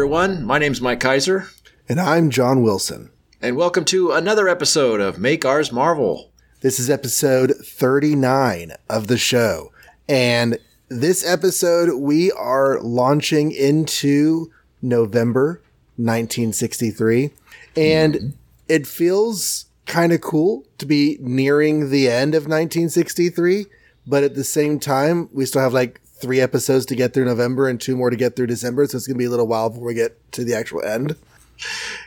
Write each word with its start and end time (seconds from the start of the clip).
everyone. 0.00 0.42
My 0.46 0.58
name's 0.58 0.80
Mike 0.80 0.98
Kaiser. 0.98 1.48
And 1.86 2.00
I'm 2.00 2.30
John 2.30 2.62
Wilson. 2.62 3.10
And 3.42 3.54
welcome 3.54 3.84
to 3.84 4.12
another 4.12 4.48
episode 4.48 4.98
of 4.98 5.18
Make 5.18 5.44
Ours 5.44 5.70
Marvel. 5.72 6.30
This 6.62 6.80
is 6.80 6.88
episode 6.88 7.52
39 7.62 8.72
of 8.88 9.08
the 9.08 9.18
show. 9.18 9.72
And 10.08 10.58
this 10.88 11.22
episode, 11.22 12.00
we 12.00 12.32
are 12.32 12.80
launching 12.80 13.52
into 13.52 14.50
November 14.80 15.60
1963. 15.96 17.32
And 17.76 18.14
mm-hmm. 18.14 18.28
it 18.70 18.86
feels 18.86 19.66
kind 19.84 20.14
of 20.14 20.22
cool 20.22 20.64
to 20.78 20.86
be 20.86 21.18
nearing 21.20 21.90
the 21.90 22.08
end 22.08 22.34
of 22.34 22.44
1963. 22.44 23.66
But 24.06 24.24
at 24.24 24.34
the 24.34 24.44
same 24.44 24.80
time, 24.80 25.28
we 25.30 25.44
still 25.44 25.60
have 25.60 25.74
like 25.74 26.00
three 26.20 26.40
episodes 26.40 26.86
to 26.86 26.96
get 26.96 27.14
through 27.14 27.24
November 27.24 27.68
and 27.68 27.80
two 27.80 27.96
more 27.96 28.10
to 28.10 28.16
get 28.16 28.36
through 28.36 28.46
December. 28.48 28.86
So 28.86 28.96
it's 28.96 29.06
going 29.06 29.16
to 29.16 29.18
be 29.18 29.24
a 29.24 29.30
little 29.30 29.46
while 29.46 29.70
before 29.70 29.86
we 29.86 29.94
get 29.94 30.32
to 30.32 30.44
the 30.44 30.54
actual 30.54 30.82
end. 30.82 31.16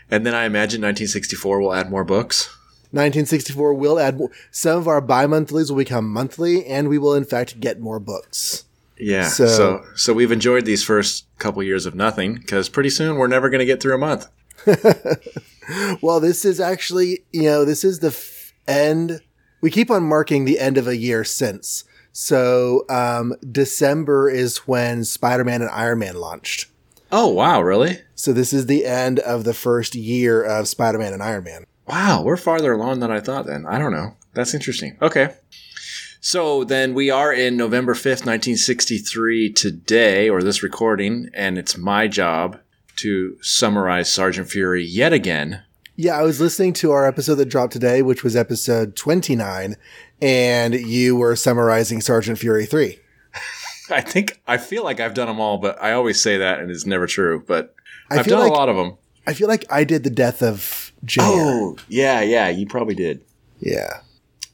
And 0.10 0.26
then 0.26 0.34
I 0.34 0.46
imagine 0.46 0.82
1964 0.82 1.62
will 1.62 1.74
add 1.74 1.90
more 1.90 2.04
books. 2.04 2.48
1964 2.92 3.74
will 3.74 4.00
add 4.00 4.18
more. 4.18 4.30
Some 4.52 4.78
of 4.78 4.88
our 4.88 5.02
bi 5.02 5.26
monthlies 5.26 5.72
will 5.72 5.80
become 5.80 6.08
monthly, 6.12 6.66
and 6.66 6.88
we 6.90 7.00
will, 7.00 7.16
in 7.16 7.26
fact, 7.26 7.60
get 7.60 7.80
more 7.80 8.00
books. 8.00 8.66
Yeah. 8.98 9.28
So, 9.28 9.48
so, 9.48 9.86
so 9.96 10.14
we've 10.14 10.32
enjoyed 10.32 10.66
these 10.66 10.84
first 10.84 11.26
couple 11.40 11.64
years 11.64 11.88
of 11.88 11.96
nothing 11.96 12.36
because 12.36 12.70
pretty 12.70 12.92
soon 12.92 13.18
we're 13.18 13.28
never 13.28 13.50
going 13.50 13.60
to 13.60 13.66
get 13.66 13.82
through 13.82 13.96
a 13.96 13.98
month. 13.98 14.28
well, 16.02 16.20
this 16.20 16.46
is 16.46 16.60
actually, 16.60 17.24
you 17.32 17.44
know, 17.44 17.66
this 17.66 17.84
is 17.84 18.00
the 18.00 18.08
f- 18.08 18.54
end. 18.68 19.22
We 19.62 19.72
keep 19.72 19.90
on 19.90 20.04
marking 20.04 20.46
the 20.46 20.60
end 20.60 20.78
of 20.78 20.88
a 20.88 20.96
year 20.96 21.24
since. 21.24 21.86
So 22.14 22.86
um, 22.90 23.34
December 23.52 24.30
is 24.30 24.58
when 24.68 25.04
Spider 25.04 25.44
Man 25.44 25.62
and 25.62 25.72
Iron 25.72 26.00
Man 26.00 26.16
launched. 26.16 26.68
Oh, 27.12 27.28
wow, 27.28 27.62
really? 27.62 28.00
So 28.16 28.34
this 28.34 28.54
is 28.54 28.68
the 28.68 28.86
end 28.86 29.20
of 29.20 29.44
the 29.44 29.54
first 29.54 29.96
year 29.96 30.42
of 30.44 30.68
Spider 30.68 31.00
Man 31.00 31.14
and 31.14 31.22
Iron 31.22 31.44
Man. 31.44 31.66
Wow, 31.88 32.22
we're 32.24 32.38
farther 32.38 32.72
along 32.72 33.00
than 33.00 33.12
I 33.12 33.20
thought 33.20 33.46
then. 33.46 33.66
I 33.66 33.78
don't 33.78 33.92
know. 33.92 34.16
That's 34.34 34.54
interesting. 34.54 34.98
Okay. 35.02 35.34
So 36.22 36.64
then 36.64 36.94
we 36.94 37.10
are 37.10 37.34
in 37.34 37.58
November 37.58 37.94
5th, 37.94 38.26
1963 38.26 39.52
today, 39.52 40.30
or 40.30 40.42
this 40.42 40.64
recording, 40.64 41.30
and 41.34 41.58
it's 41.58 41.78
my 41.78 42.08
job 42.08 42.60
to 42.98 43.38
summarize 43.42 44.14
Sergeant 44.14 44.50
Fury 44.50 44.84
yet 44.84 45.12
again. 45.12 45.64
Yeah, 45.96 46.18
I 46.18 46.24
was 46.24 46.42
listening 46.42 46.74
to 46.74 46.92
our 46.92 47.06
episode 47.08 47.36
that 47.36 47.50
dropped 47.50 47.74
today, 47.74 48.02
which 48.02 48.24
was 48.24 48.36
episode 48.36 48.96
29, 48.96 49.76
and 50.24 50.74
you 50.74 51.18
were 51.18 51.36
summarizing 51.36 52.00
Sergeant 52.00 52.40
Fury 52.40 52.66
3. 52.66 52.98
I 53.90 54.00
think 54.00 54.42
I 54.48 54.58
feel 54.58 54.86
like 54.86 55.02
I've 55.02 55.14
done 55.14 55.28
them 55.28 55.42
all, 55.42 55.58
but 55.58 55.80
I 55.82 55.92
always 55.92 56.20
say 56.20 56.38
that 56.38 56.60
and 56.60 56.72
it's 56.72 56.86
never 56.86 57.08
true. 57.08 57.44
But 57.46 57.76
I 58.10 58.16
have 58.16 58.28
done 58.28 58.40
like, 58.40 58.52
a 58.52 58.54
lot 58.54 58.70
of 58.70 58.78
them. 58.78 58.98
I 59.28 59.34
feel 59.34 59.50
like 59.50 59.66
I 59.70 59.84
did 59.84 60.04
the 60.04 60.10
death 60.10 60.42
of 60.42 60.94
Jr. 61.04 61.22
Oh, 61.24 61.78
yeah, 61.90 62.22
yeah, 62.22 62.48
you 62.48 62.66
probably 62.66 62.96
did. 62.96 63.22
Yeah. 63.60 64.00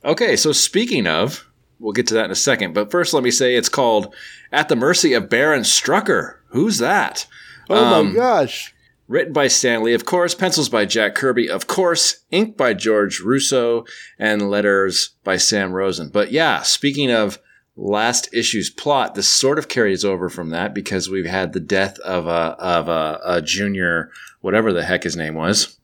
Okay, 0.04 0.36
so 0.36 0.52
speaking 0.52 1.06
of, 1.06 1.48
we'll 1.80 1.94
get 1.94 2.08
to 2.08 2.16
that 2.16 2.26
in 2.26 2.32
a 2.32 2.36
second. 2.36 2.74
But 2.74 2.90
first, 2.90 3.14
let 3.14 3.24
me 3.24 3.32
say 3.32 3.56
it's 3.56 3.70
called 3.70 4.16
At 4.52 4.70
the 4.70 4.76
Mercy 4.76 5.14
of 5.14 5.30
Baron 5.30 5.62
Strucker. 5.62 6.38
Who's 6.48 6.80
that? 6.80 7.28
Oh 7.70 8.00
um, 8.00 8.08
my 8.08 8.16
gosh. 8.16 8.74
Written 9.10 9.34
by 9.34 9.48
Stan 9.48 9.82
Lee, 9.82 9.96
of 9.96 10.06
course, 10.06 10.36
pencils 10.36 10.70
by 10.70 10.86
Jack 10.86 11.16
Kirby, 11.16 11.50
of 11.50 11.66
course, 11.66 12.24
ink 12.30 12.56
by 12.56 12.76
George 12.76 13.22
Roussos, 13.22 13.88
and 14.20 14.52
letters 14.52 15.16
by 15.24 15.36
Sam 15.36 15.74
Rosen. 15.74 16.10
But 16.10 16.32
yeah, 16.32 16.62
speaking 16.62 17.12
of 17.12 17.40
last 17.76 18.32
issue's 18.32 18.70
plot, 18.70 19.16
this 19.16 19.28
sort 19.28 19.58
of 19.58 19.68
carries 19.68 20.06
over 20.06 20.30
from 20.30 20.52
that 20.52 20.76
because 20.76 21.10
we've 21.10 21.26
had 21.26 21.54
the 21.54 21.60
death 21.60 21.98
of 22.02 22.28
a 22.28 22.56
of 22.60 22.88
a, 22.88 23.20
a 23.26 23.42
junior, 23.42 24.12
whatever 24.42 24.72
the 24.72 24.86
heck 24.86 25.02
his 25.02 25.16
name 25.16 25.34
was. 25.34 25.80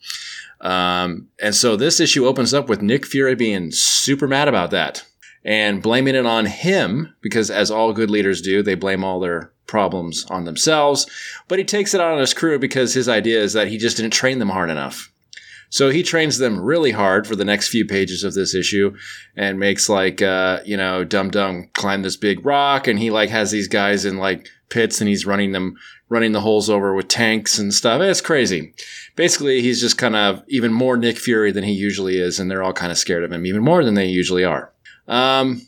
Um, 0.62 1.30
and 1.42 1.56
so 1.56 1.75
this 1.75 2.00
issue 2.00 2.28
opens 2.28 2.53
up 2.53 2.69
with 2.69 2.84
Nick 2.84 3.07
Fury 3.07 3.34
being 3.34 3.72
super 3.72 4.28
mad 4.28 4.47
about 4.47 4.69
that 4.69 5.03
and 5.44 5.81
blaming 5.81 6.13
it 6.13 6.28
on 6.28 6.46
him 6.46 7.16
because, 7.22 7.50
as 7.50 7.72
all 7.72 7.92
good 7.92 8.12
leaders 8.12 8.40
do, 8.40 8.62
they 8.62 8.75
blame 8.75 9.03
all 9.03 9.19
their 9.19 9.52
problems 9.67 10.25
on 10.29 10.45
themselves, 10.45 11.07
but 11.47 11.59
he 11.59 11.65
takes 11.65 11.93
it 11.93 12.01
out 12.01 12.13
on 12.13 12.19
his 12.19 12.33
crew 12.33 12.59
because 12.59 12.93
his 12.93 13.09
idea 13.09 13.41
is 13.41 13.53
that 13.53 13.67
he 13.67 13.77
just 13.77 13.97
didn't 13.97 14.13
train 14.13 14.39
them 14.39 14.49
hard 14.49 14.69
enough. 14.69 15.11
So 15.69 15.89
he 15.89 16.03
trains 16.03 16.37
them 16.37 16.59
really 16.59 16.91
hard 16.91 17.27
for 17.27 17.35
the 17.35 17.45
next 17.45 17.69
few 17.69 17.85
pages 17.85 18.23
of 18.23 18.33
this 18.33 18.53
issue 18.53 18.95
and 19.35 19.59
makes 19.59 19.89
like, 19.89 20.21
uh, 20.21 20.61
you 20.63 20.77
know, 20.77 21.03
Dum 21.03 21.29
Dum 21.29 21.69
climb 21.73 22.01
this 22.01 22.15
big 22.15 22.45
rock 22.45 22.87
and 22.87 22.99
he 22.99 23.09
like 23.09 23.29
has 23.29 23.51
these 23.51 23.67
guys 23.67 24.05
in 24.05 24.17
like 24.17 24.47
pits 24.69 25.01
and 25.01 25.09
he's 25.09 25.25
running 25.25 25.51
them, 25.51 25.75
running 26.07 26.31
the 26.31 26.41
holes 26.41 26.69
over 26.69 26.93
with 26.93 27.07
tanks 27.07 27.57
and 27.57 27.73
stuff. 27.73 28.01
It's 28.01 28.21
crazy. 28.21 28.73
Basically, 29.15 29.61
he's 29.61 29.81
just 29.81 29.97
kind 29.97 30.15
of 30.15 30.43
even 30.47 30.71
more 30.71 30.97
Nick 30.97 31.17
Fury 31.17 31.51
than 31.51 31.63
he 31.63 31.73
usually 31.73 32.19
is 32.19 32.39
and 32.39 32.49
they're 32.49 32.63
all 32.63 32.73
kind 32.73 32.91
of 32.91 32.97
scared 32.97 33.23
of 33.23 33.31
him 33.31 33.45
even 33.45 33.63
more 33.63 33.83
than 33.83 33.95
they 33.95 34.05
usually 34.05 34.45
are. 34.45 34.71
Um, 35.07 35.61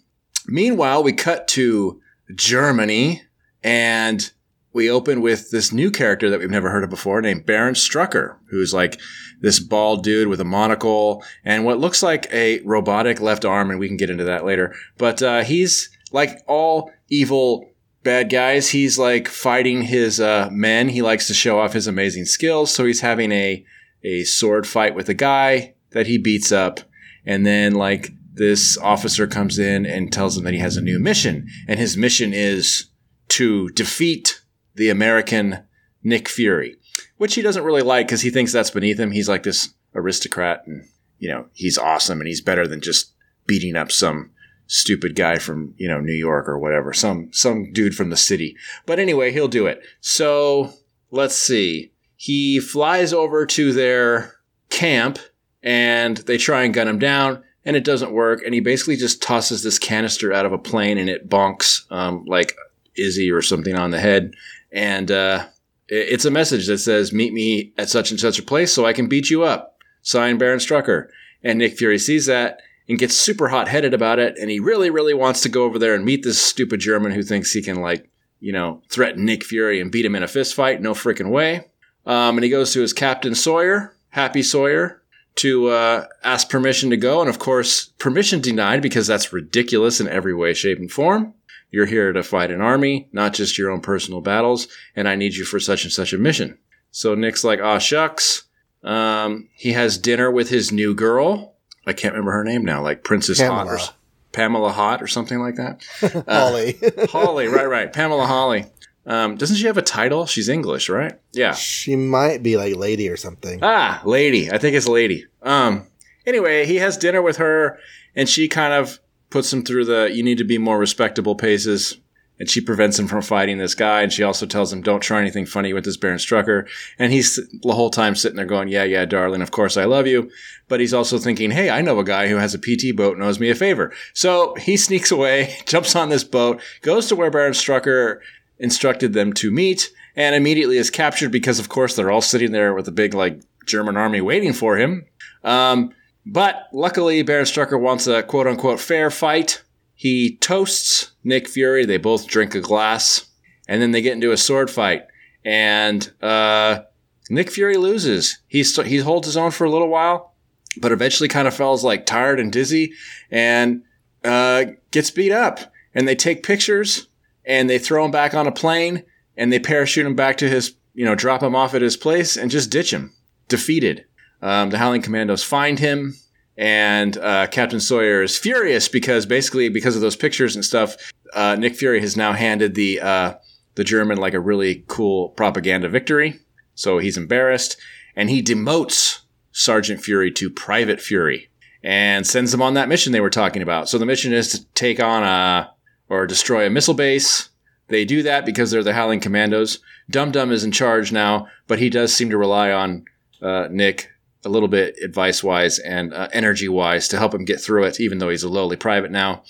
meanwhile, 0.45 1.03
we 1.03 1.13
cut 1.13 1.47
to 1.49 2.01
Germany 2.33 3.23
and 3.63 4.31
we 4.77 4.91
open 4.91 5.21
with 5.21 5.49
this 5.49 5.73
new 5.73 5.89
character 5.89 6.29
that 6.29 6.39
we've 6.39 6.51
never 6.51 6.69
heard 6.69 6.83
of 6.83 6.91
before 6.91 7.19
named 7.19 7.47
Baron 7.47 7.73
Strucker, 7.73 8.35
who's 8.51 8.75
like 8.75 8.99
this 9.41 9.59
bald 9.59 10.03
dude 10.03 10.27
with 10.27 10.39
a 10.39 10.45
monocle 10.45 11.23
and 11.43 11.65
what 11.65 11.79
looks 11.79 12.03
like 12.03 12.31
a 12.31 12.59
robotic 12.59 13.19
left 13.19 13.43
arm. 13.43 13.71
And 13.71 13.79
we 13.79 13.87
can 13.87 13.97
get 13.97 14.11
into 14.11 14.25
that 14.25 14.45
later. 14.45 14.75
But 14.99 15.23
uh, 15.23 15.43
he's 15.43 15.89
like 16.11 16.43
all 16.47 16.91
evil 17.09 17.71
bad 18.03 18.29
guys. 18.29 18.69
He's 18.69 18.99
like 18.99 19.27
fighting 19.27 19.81
his 19.81 20.19
uh, 20.19 20.49
men. 20.51 20.89
He 20.89 21.01
likes 21.01 21.25
to 21.25 21.33
show 21.33 21.59
off 21.59 21.73
his 21.73 21.87
amazing 21.87 22.25
skills. 22.25 22.71
So 22.71 22.85
he's 22.85 23.01
having 23.01 23.31
a, 23.31 23.65
a 24.03 24.25
sword 24.25 24.67
fight 24.67 24.93
with 24.93 25.09
a 25.09 25.15
guy 25.15 25.73
that 25.91 26.05
he 26.05 26.19
beats 26.19 26.51
up. 26.51 26.81
And 27.25 27.45
then 27.47 27.73
like 27.73 28.11
this 28.31 28.77
officer 28.77 29.25
comes 29.25 29.57
in 29.57 29.87
and 29.87 30.13
tells 30.13 30.37
him 30.37 30.43
that 30.43 30.53
he 30.53 30.59
has 30.59 30.77
a 30.77 30.81
new 30.81 30.99
mission. 30.99 31.47
And 31.67 31.79
his 31.79 31.97
mission 31.97 32.31
is 32.31 32.91
to 33.29 33.69
defeat 33.69 34.41
the 34.75 34.89
American 34.89 35.63
Nick 36.03 36.29
Fury, 36.29 36.77
which 37.17 37.35
he 37.35 37.41
doesn't 37.41 37.63
really 37.63 37.81
like 37.81 38.07
because 38.07 38.21
he 38.21 38.29
thinks 38.29 38.53
that's 38.53 38.71
beneath 38.71 38.99
him. 38.99 39.11
He's 39.11 39.29
like 39.29 39.43
this 39.43 39.73
aristocrat 39.93 40.63
and, 40.65 40.87
you 41.19 41.29
know, 41.29 41.47
he's 41.53 41.77
awesome 41.77 42.19
and 42.19 42.27
he's 42.27 42.41
better 42.41 42.67
than 42.67 42.81
just 42.81 43.13
beating 43.45 43.75
up 43.75 43.91
some 43.91 44.31
stupid 44.67 45.15
guy 45.15 45.37
from, 45.37 45.73
you 45.77 45.87
know, 45.87 45.99
New 45.99 46.13
York 46.13 46.47
or 46.47 46.59
whatever, 46.59 46.93
some, 46.93 47.29
some 47.33 47.71
dude 47.73 47.95
from 47.95 48.09
the 48.09 48.17
city. 48.17 48.55
But 48.85 48.99
anyway, 48.99 49.31
he'll 49.31 49.47
do 49.47 49.67
it. 49.67 49.81
So 50.01 50.73
let's 51.11 51.35
see. 51.35 51.91
He 52.15 52.59
flies 52.59 53.13
over 53.13 53.45
to 53.45 53.73
their 53.73 54.35
camp 54.69 55.19
and 55.63 56.17
they 56.17 56.37
try 56.37 56.63
and 56.63 56.73
gun 56.73 56.87
him 56.87 56.99
down 56.99 57.43
and 57.65 57.75
it 57.75 57.83
doesn't 57.83 58.11
work. 58.11 58.41
And 58.43 58.53
he 58.53 58.59
basically 58.59 58.95
just 58.95 59.21
tosses 59.21 59.63
this 59.63 59.79
canister 59.79 60.33
out 60.33 60.45
of 60.45 60.53
a 60.53 60.57
plane 60.57 60.97
and 60.97 61.09
it 61.09 61.29
bonks, 61.29 61.89
um, 61.91 62.25
like 62.25 62.55
Izzy 62.97 63.31
or 63.31 63.41
something 63.41 63.75
on 63.75 63.91
the 63.91 63.99
head. 63.99 64.33
And 64.71 65.11
uh, 65.11 65.45
it's 65.87 66.25
a 66.25 66.31
message 66.31 66.67
that 66.67 66.79
says, 66.79 67.13
Meet 67.13 67.33
me 67.33 67.73
at 67.77 67.89
such 67.89 68.11
and 68.11 68.19
such 68.19 68.39
a 68.39 68.43
place 68.43 68.73
so 68.73 68.85
I 68.85 68.93
can 68.93 69.07
beat 69.07 69.29
you 69.29 69.43
up. 69.43 69.77
Signed 70.01 70.39
Baron 70.39 70.59
Strucker. 70.59 71.07
And 71.43 71.59
Nick 71.59 71.77
Fury 71.77 71.99
sees 71.99 72.25
that 72.25 72.61
and 72.89 72.99
gets 72.99 73.15
super 73.15 73.49
hot 73.49 73.67
headed 73.67 73.93
about 73.93 74.19
it. 74.19 74.37
And 74.39 74.49
he 74.49 74.59
really, 74.59 74.89
really 74.89 75.13
wants 75.13 75.41
to 75.41 75.49
go 75.49 75.63
over 75.63 75.77
there 75.77 75.93
and 75.93 76.05
meet 76.05 76.23
this 76.23 76.41
stupid 76.41 76.79
German 76.79 77.11
who 77.11 77.23
thinks 77.23 77.51
he 77.51 77.61
can, 77.61 77.81
like, 77.81 78.09
you 78.39 78.51
know, 78.51 78.81
threaten 78.89 79.25
Nick 79.25 79.43
Fury 79.43 79.81
and 79.81 79.91
beat 79.91 80.05
him 80.05 80.15
in 80.15 80.23
a 80.23 80.27
fist 80.27 80.53
fight. 80.53 80.81
No 80.81 80.93
freaking 80.93 81.31
way. 81.31 81.65
Um, 82.05 82.37
and 82.37 82.43
he 82.43 82.49
goes 82.49 82.71
to 82.73 82.81
his 82.81 82.93
Captain 82.93 83.35
Sawyer, 83.35 83.95
Happy 84.09 84.41
Sawyer, 84.41 85.01
to 85.35 85.67
uh, 85.67 86.07
ask 86.23 86.49
permission 86.49 86.89
to 86.89 86.97
go. 86.97 87.21
And 87.21 87.29
of 87.29 87.39
course, 87.39 87.87
permission 87.99 88.41
denied 88.41 88.81
because 88.81 89.07
that's 89.07 89.33
ridiculous 89.33 89.99
in 89.99 90.07
every 90.07 90.33
way, 90.33 90.53
shape, 90.53 90.79
and 90.79 90.91
form. 90.91 91.33
You're 91.69 91.85
here 91.85 92.13
to 92.13 92.23
fight 92.23 92.51
an 92.51 92.61
army, 92.61 93.09
not 93.11 93.33
just 93.33 93.57
your 93.57 93.69
own 93.71 93.81
personal 93.81 94.21
battles, 94.21 94.67
and 94.95 95.07
I 95.07 95.15
need 95.15 95.35
you 95.35 95.43
for 95.43 95.59
such 95.59 95.83
and 95.83 95.91
such 95.91 96.13
a 96.13 96.17
mission. 96.17 96.57
So 96.91 97.13
Nick's 97.15 97.43
like, 97.43 97.59
ah, 97.61 97.77
shucks. 97.77 98.43
Um, 98.83 99.49
he 99.53 99.73
has 99.73 99.97
dinner 99.97 100.31
with 100.31 100.49
his 100.49 100.71
new 100.71 100.95
girl. 100.95 101.55
I 101.85 101.93
can't 101.93 102.13
remember 102.13 102.31
her 102.31 102.43
name 102.43 102.63
now, 102.63 102.81
like 102.81 103.03
Princess 103.03 103.39
Pamela. 103.39 103.77
Hot 103.77 103.89
or 103.89 103.93
Pamela 104.31 104.71
Hot 104.71 105.01
or 105.01 105.07
something 105.07 105.39
like 105.39 105.55
that. 105.55 105.83
Hawley. 106.27 106.77
Uh, 106.81 107.07
Hawley, 107.11 107.47
right, 107.47 107.67
right. 107.67 107.91
Pamela 107.91 108.25
Hawley. 108.25 108.65
Um, 109.05 109.37
doesn't 109.37 109.55
she 109.55 109.67
have 109.67 109.77
a 109.77 109.81
title? 109.81 110.25
She's 110.25 110.49
English, 110.49 110.89
right? 110.89 111.13
Yeah. 111.31 111.53
She 111.53 111.95
might 111.95 112.43
be 112.43 112.57
like 112.57 112.75
lady 112.75 113.09
or 113.09 113.15
something. 113.15 113.59
Ah, 113.61 114.01
lady. 114.05 114.51
I 114.51 114.57
think 114.57 114.75
it's 114.75 114.87
lady. 114.87 115.25
Um, 115.41 115.87
anyway, 116.25 116.65
he 116.65 116.75
has 116.75 116.97
dinner 116.97 117.21
with 117.21 117.37
her 117.37 117.79
and 118.15 118.27
she 118.27 118.49
kind 118.49 118.73
of 118.73 118.99
puts 119.29 119.51
him 119.51 119.63
through 119.63 119.85
the 119.85 120.09
you 120.13 120.23
need 120.23 120.37
to 120.37 120.43
be 120.43 120.57
more 120.57 120.79
respectable 120.79 121.35
paces. 121.35 121.97
And 122.39 122.47
she 122.47 122.61
prevents 122.61 122.99
him 122.99 123.07
from 123.07 123.23
fighting 123.23 123.57
this 123.57 123.73
guy. 123.73 124.03
And 124.03 124.13
she 124.13 124.21
also 124.21 124.45
tells 124.45 124.71
him, 124.71 124.83
don't 124.83 124.99
try 124.99 125.19
anything 125.19 125.47
funny 125.47 125.73
with 125.73 125.85
this 125.85 125.97
Baron 125.97 126.19
Strucker. 126.19 126.67
And 126.99 127.11
he's 127.11 127.39
the 127.63 127.73
whole 127.73 127.89
time 127.89 128.15
sitting 128.15 128.35
there 128.35 128.45
going, 128.45 128.67
yeah, 128.67 128.83
yeah, 128.83 129.05
darling, 129.05 129.41
of 129.41 129.49
course 129.49 129.75
I 129.75 129.85
love 129.85 130.05
you. 130.05 130.29
But 130.67 130.79
he's 130.79 130.93
also 130.93 131.17
thinking, 131.17 131.49
hey, 131.49 131.71
I 131.71 131.81
know 131.81 131.97
a 131.97 132.03
guy 132.03 132.27
who 132.27 132.35
has 132.35 132.53
a 132.53 132.59
PT 132.59 132.95
boat 132.95 133.15
and 133.15 133.23
owes 133.23 133.39
me 133.39 133.49
a 133.49 133.55
favor. 133.55 133.91
So 134.13 134.53
he 134.53 134.77
sneaks 134.77 135.09
away, 135.09 135.55
jumps 135.65 135.95
on 135.95 136.09
this 136.09 136.23
boat, 136.23 136.61
goes 136.83 137.07
to 137.07 137.15
where 137.15 137.31
Baron 137.31 137.53
Strucker 137.53 138.19
instructed 138.59 139.13
them 139.13 139.33
to 139.33 139.49
meet. 139.49 139.91
and 140.15 140.35
immediately 140.35 140.77
is 140.77 140.89
captured 140.89 141.31
because, 141.31 141.59
of 141.59 141.69
course, 141.69 141.95
they're 141.95 142.11
all 142.11 142.21
sitting 142.21 142.51
there 142.51 142.73
with 142.73 142.87
a 142.87 142.91
big 142.91 143.13
like 143.15 143.39
German 143.65 143.97
army 143.97 144.21
waiting 144.21 144.53
for 144.53 144.77
him. 144.77 145.05
Um, 145.43 145.93
but 146.31 146.67
luckily, 146.73 147.21
Baron 147.21 147.45
Strucker 147.45 147.79
wants 147.79 148.05
a 148.07 148.23
quote 148.23 148.47
unquote 148.47 148.79
fair 148.79 149.09
fight. 149.09 149.63
He 149.93 150.35
toasts 150.37 151.11
Nick 151.23 151.47
Fury. 151.47 151.85
They 151.85 151.97
both 151.97 152.27
drink 152.27 152.53
a 152.53 152.59
glass, 152.59 153.27
and 153.67 153.81
then 153.81 153.91
they 153.91 154.01
get 154.01 154.13
into 154.13 154.31
a 154.31 154.37
sword 154.37 154.69
fight. 154.69 155.03
And 155.45 156.11
uh, 156.21 156.81
Nick 157.29 157.49
Fury 157.49 157.77
loses. 157.77 158.39
He 158.47 158.63
st- 158.63 158.87
he 158.87 158.97
holds 158.97 159.27
his 159.27 159.37
own 159.37 159.51
for 159.51 159.63
a 159.65 159.69
little 159.69 159.87
while, 159.87 160.35
but 160.81 160.91
eventually 160.91 161.29
kind 161.29 161.47
of 161.47 161.55
feels 161.55 161.83
like 161.83 162.05
tired 162.05 162.39
and 162.39 162.51
dizzy, 162.51 162.93
and 163.31 163.83
uh, 164.23 164.65
gets 164.91 165.11
beat 165.11 165.31
up. 165.31 165.59
And 165.95 166.07
they 166.07 166.15
take 166.15 166.43
pictures, 166.43 167.07
and 167.45 167.69
they 167.69 167.79
throw 167.79 168.03
him 168.05 168.11
back 168.11 168.33
on 168.33 168.47
a 168.47 168.51
plane, 168.51 169.03
and 169.37 169.51
they 169.51 169.59
parachute 169.59 170.05
him 170.05 170.15
back 170.15 170.37
to 170.37 170.49
his, 170.49 170.75
you 170.93 171.05
know, 171.05 171.15
drop 171.15 171.41
him 171.41 171.55
off 171.55 171.73
at 171.73 171.81
his 171.81 171.97
place, 171.97 172.35
and 172.35 172.51
just 172.51 172.69
ditch 172.69 172.91
him, 172.91 173.15
defeated. 173.47 174.05
Um, 174.41 174.69
the 174.69 174.77
Howling 174.77 175.01
Commandos 175.01 175.43
find 175.43 175.79
him, 175.79 176.15
and 176.57 177.17
uh, 177.17 177.47
Captain 177.47 177.79
Sawyer 177.79 178.21
is 178.21 178.37
furious 178.37 178.87
because 178.87 179.25
basically 179.25 179.69
because 179.69 179.95
of 179.95 180.01
those 180.01 180.15
pictures 180.15 180.55
and 180.55 180.63
stuff, 180.63 180.95
uh, 181.33 181.55
Nick 181.55 181.75
Fury 181.75 182.01
has 182.01 182.15
now 182.15 182.33
handed 182.33 182.75
the 182.75 182.99
uh, 182.99 183.33
the 183.75 183.83
German 183.83 184.17
like 184.17 184.33
a 184.33 184.39
really 184.39 184.83
cool 184.87 185.29
propaganda 185.29 185.89
victory. 185.89 186.39
So 186.75 186.99
he's 186.99 187.17
embarrassed, 187.17 187.77
and 188.15 188.29
he 188.29 188.43
demotes 188.43 189.21
Sergeant 189.51 190.01
Fury 190.01 190.31
to 190.33 190.49
Private 190.49 191.01
Fury 191.01 191.49
and 191.83 192.25
sends 192.27 192.53
him 192.53 192.61
on 192.61 192.73
that 192.73 192.89
mission 192.89 193.13
they 193.13 193.21
were 193.21 193.29
talking 193.29 193.61
about. 193.61 193.89
So 193.89 193.97
the 193.97 194.05
mission 194.05 194.33
is 194.33 194.49
to 194.51 194.65
take 194.73 194.99
on 194.99 195.23
a 195.23 195.71
or 196.09 196.27
destroy 196.27 196.65
a 196.65 196.69
missile 196.69 196.93
base. 196.93 197.49
They 197.87 198.05
do 198.05 198.23
that 198.23 198.45
because 198.45 198.71
they're 198.71 198.83
the 198.83 198.93
Howling 198.93 199.19
Commandos. 199.19 199.79
Dum 200.09 200.31
Dum 200.31 200.51
is 200.51 200.63
in 200.63 200.71
charge 200.71 201.11
now, 201.11 201.47
but 201.67 201.79
he 201.79 201.89
does 201.89 202.13
seem 202.13 202.29
to 202.29 202.37
rely 202.37 202.71
on 202.71 203.05
uh, 203.41 203.67
Nick 203.71 204.09
a 204.45 204.49
little 204.49 204.67
bit 204.67 204.95
advice 205.03 205.43
wise 205.43 205.79
and 205.79 206.13
uh, 206.13 206.27
energy 206.31 206.69
wise 206.69 207.07
to 207.09 207.17
help 207.17 207.33
him 207.33 207.45
get 207.45 207.59
through 207.59 207.83
it, 207.85 207.99
even 207.99 208.19
though 208.19 208.29
he's 208.29 208.43
a 208.43 208.49
lowly 208.49 208.75
private 208.75 209.11
now. 209.11 209.43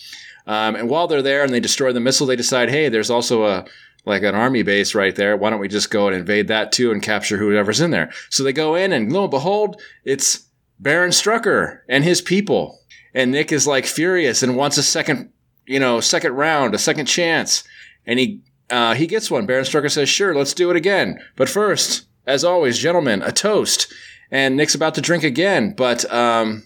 Um, 0.45 0.75
and 0.75 0.89
while 0.89 1.07
they're 1.07 1.22
there 1.22 1.44
and 1.44 1.54
they 1.54 1.60
destroy 1.60 1.92
the 1.92 2.00
missile, 2.00 2.25
they 2.25 2.36
decide, 2.36 2.69
hey, 2.69 2.89
there's 2.89 3.10
also 3.10 3.45
a 3.45 3.66
like 4.06 4.24
an 4.24 4.36
army 4.36 4.63
base 4.63 4.95
right 4.95 5.13
there. 5.16 5.36
Why 5.36 5.50
don't 5.50 5.60
we 5.60 5.68
just 5.68 5.92
go 5.92 6.07
and 6.07 6.16
invade 6.16 6.48
that 6.48 6.72
too 6.72 6.92
and 6.92 7.04
capture 7.04 7.38
whoever's 7.38 7.81
in 7.81 7.92
there? 7.92 8.12
So 8.30 8.44
they 8.44 8.54
go 8.54 8.75
in, 8.75 8.94
and 8.94 9.12
lo 9.12 9.24
and 9.24 9.31
behold, 9.31 9.81
it's 10.06 10.45
Baron 10.80 11.12
Strucker 11.12 11.81
and 11.89 12.06
his 12.06 12.22
people. 12.22 12.80
And 13.13 13.31
Nick 13.31 13.51
is 13.51 13.68
like 13.68 13.86
furious 13.86 14.44
and 14.44 14.56
wants 14.56 14.78
a 14.78 14.84
second, 14.84 15.31
you 15.66 15.80
know, 15.80 16.00
second 16.00 16.34
round, 16.34 16.74
a 16.74 16.78
second 16.78 17.07
chance. 17.07 17.66
And 18.06 18.18
he 18.18 18.42
uh, 18.69 18.94
he 18.95 19.07
gets 19.07 19.30
one. 19.30 19.45
Baron 19.45 19.66
Strucker 19.66 19.92
says, 19.92 20.07
"Sure, 20.07 20.34
let's 20.34 20.54
do 20.54 20.69
it 20.69 20.78
again. 20.78 21.19
But 21.36 21.50
first, 21.50 22.06
as 22.25 22.45
always, 22.45 22.78
gentlemen, 22.78 23.22
a 23.22 23.34
toast." 23.34 23.94
And 24.31 24.57
Nick's 24.57 24.75
about 24.75 24.95
to 24.95 25.01
drink 25.01 25.24
again, 25.24 25.74
but 25.75 26.12
um, 26.12 26.63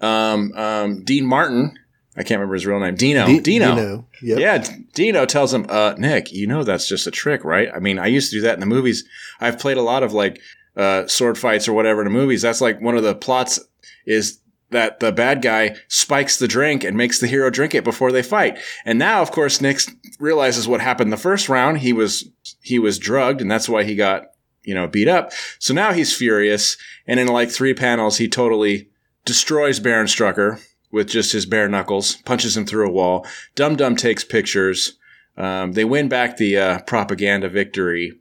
um, 0.00 0.52
um, 0.52 1.04
Dean 1.04 1.24
Martin, 1.24 1.78
I 2.16 2.22
can't 2.22 2.38
remember 2.38 2.54
his 2.54 2.66
real 2.66 2.80
name, 2.80 2.96
Dino, 2.96 3.26
D- 3.26 3.40
Dino, 3.40 3.74
Dino, 3.74 4.06
yep. 4.22 4.38
yeah, 4.38 4.76
Dino 4.92 5.24
tells 5.24 5.54
him, 5.54 5.66
uh, 5.68 5.94
Nick, 5.96 6.32
you 6.32 6.46
know 6.46 6.64
that's 6.64 6.88
just 6.88 7.06
a 7.06 7.10
trick, 7.10 7.44
right? 7.44 7.68
I 7.74 7.78
mean, 7.78 7.98
I 7.98 8.06
used 8.06 8.30
to 8.30 8.38
do 8.38 8.42
that 8.42 8.54
in 8.54 8.60
the 8.60 8.66
movies. 8.66 9.04
I've 9.40 9.58
played 9.58 9.76
a 9.76 9.82
lot 9.82 10.02
of 10.02 10.12
like 10.12 10.40
uh, 10.76 11.06
sword 11.06 11.38
fights 11.38 11.66
or 11.68 11.72
whatever 11.72 12.02
in 12.02 12.06
the 12.06 12.18
movies. 12.18 12.42
That's 12.42 12.60
like 12.60 12.80
one 12.80 12.96
of 12.96 13.02
the 13.02 13.14
plots 13.14 13.60
is 14.06 14.40
that 14.70 15.00
the 15.00 15.12
bad 15.12 15.42
guy 15.42 15.76
spikes 15.88 16.38
the 16.38 16.48
drink 16.48 16.84
and 16.84 16.96
makes 16.96 17.20
the 17.20 17.26
hero 17.26 17.50
drink 17.50 17.74
it 17.74 17.84
before 17.84 18.12
they 18.12 18.22
fight. 18.22 18.58
And 18.84 18.98
now, 18.98 19.22
of 19.22 19.30
course, 19.30 19.60
Nick 19.60 19.80
realizes 20.18 20.68
what 20.68 20.80
happened 20.80 21.12
the 21.12 21.16
first 21.16 21.48
round. 21.48 21.78
He 21.78 21.92
was 21.92 22.28
he 22.62 22.78
was 22.78 22.98
drugged, 22.98 23.40
and 23.40 23.50
that's 23.50 23.68
why 23.68 23.84
he 23.84 23.94
got 23.94 24.26
you 24.64 24.74
know 24.74 24.86
beat 24.86 25.08
up. 25.08 25.32
So 25.58 25.74
now 25.74 25.92
he's 25.92 26.16
furious, 26.16 26.76
and 27.06 27.18
in 27.20 27.28
like 27.28 27.50
three 27.50 27.74
panels, 27.74 28.18
he 28.18 28.28
totally 28.28 28.88
destroys 29.24 29.80
Baron 29.80 30.06
Strucker 30.06 30.60
with 30.90 31.08
just 31.08 31.32
his 31.32 31.46
bare 31.46 31.68
knuckles, 31.68 32.16
punches 32.24 32.56
him 32.56 32.66
through 32.66 32.88
a 32.88 32.92
wall. 32.92 33.26
Dum 33.54 33.76
Dum 33.76 33.96
takes 33.96 34.24
pictures. 34.24 34.96
Um, 35.36 35.72
they 35.72 35.84
win 35.84 36.08
back 36.08 36.36
the 36.36 36.56
uh, 36.56 36.78
propaganda 36.80 37.48
victory, 37.48 38.12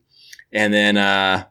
and 0.52 0.74
then 0.74 0.98
uh, 0.98 1.46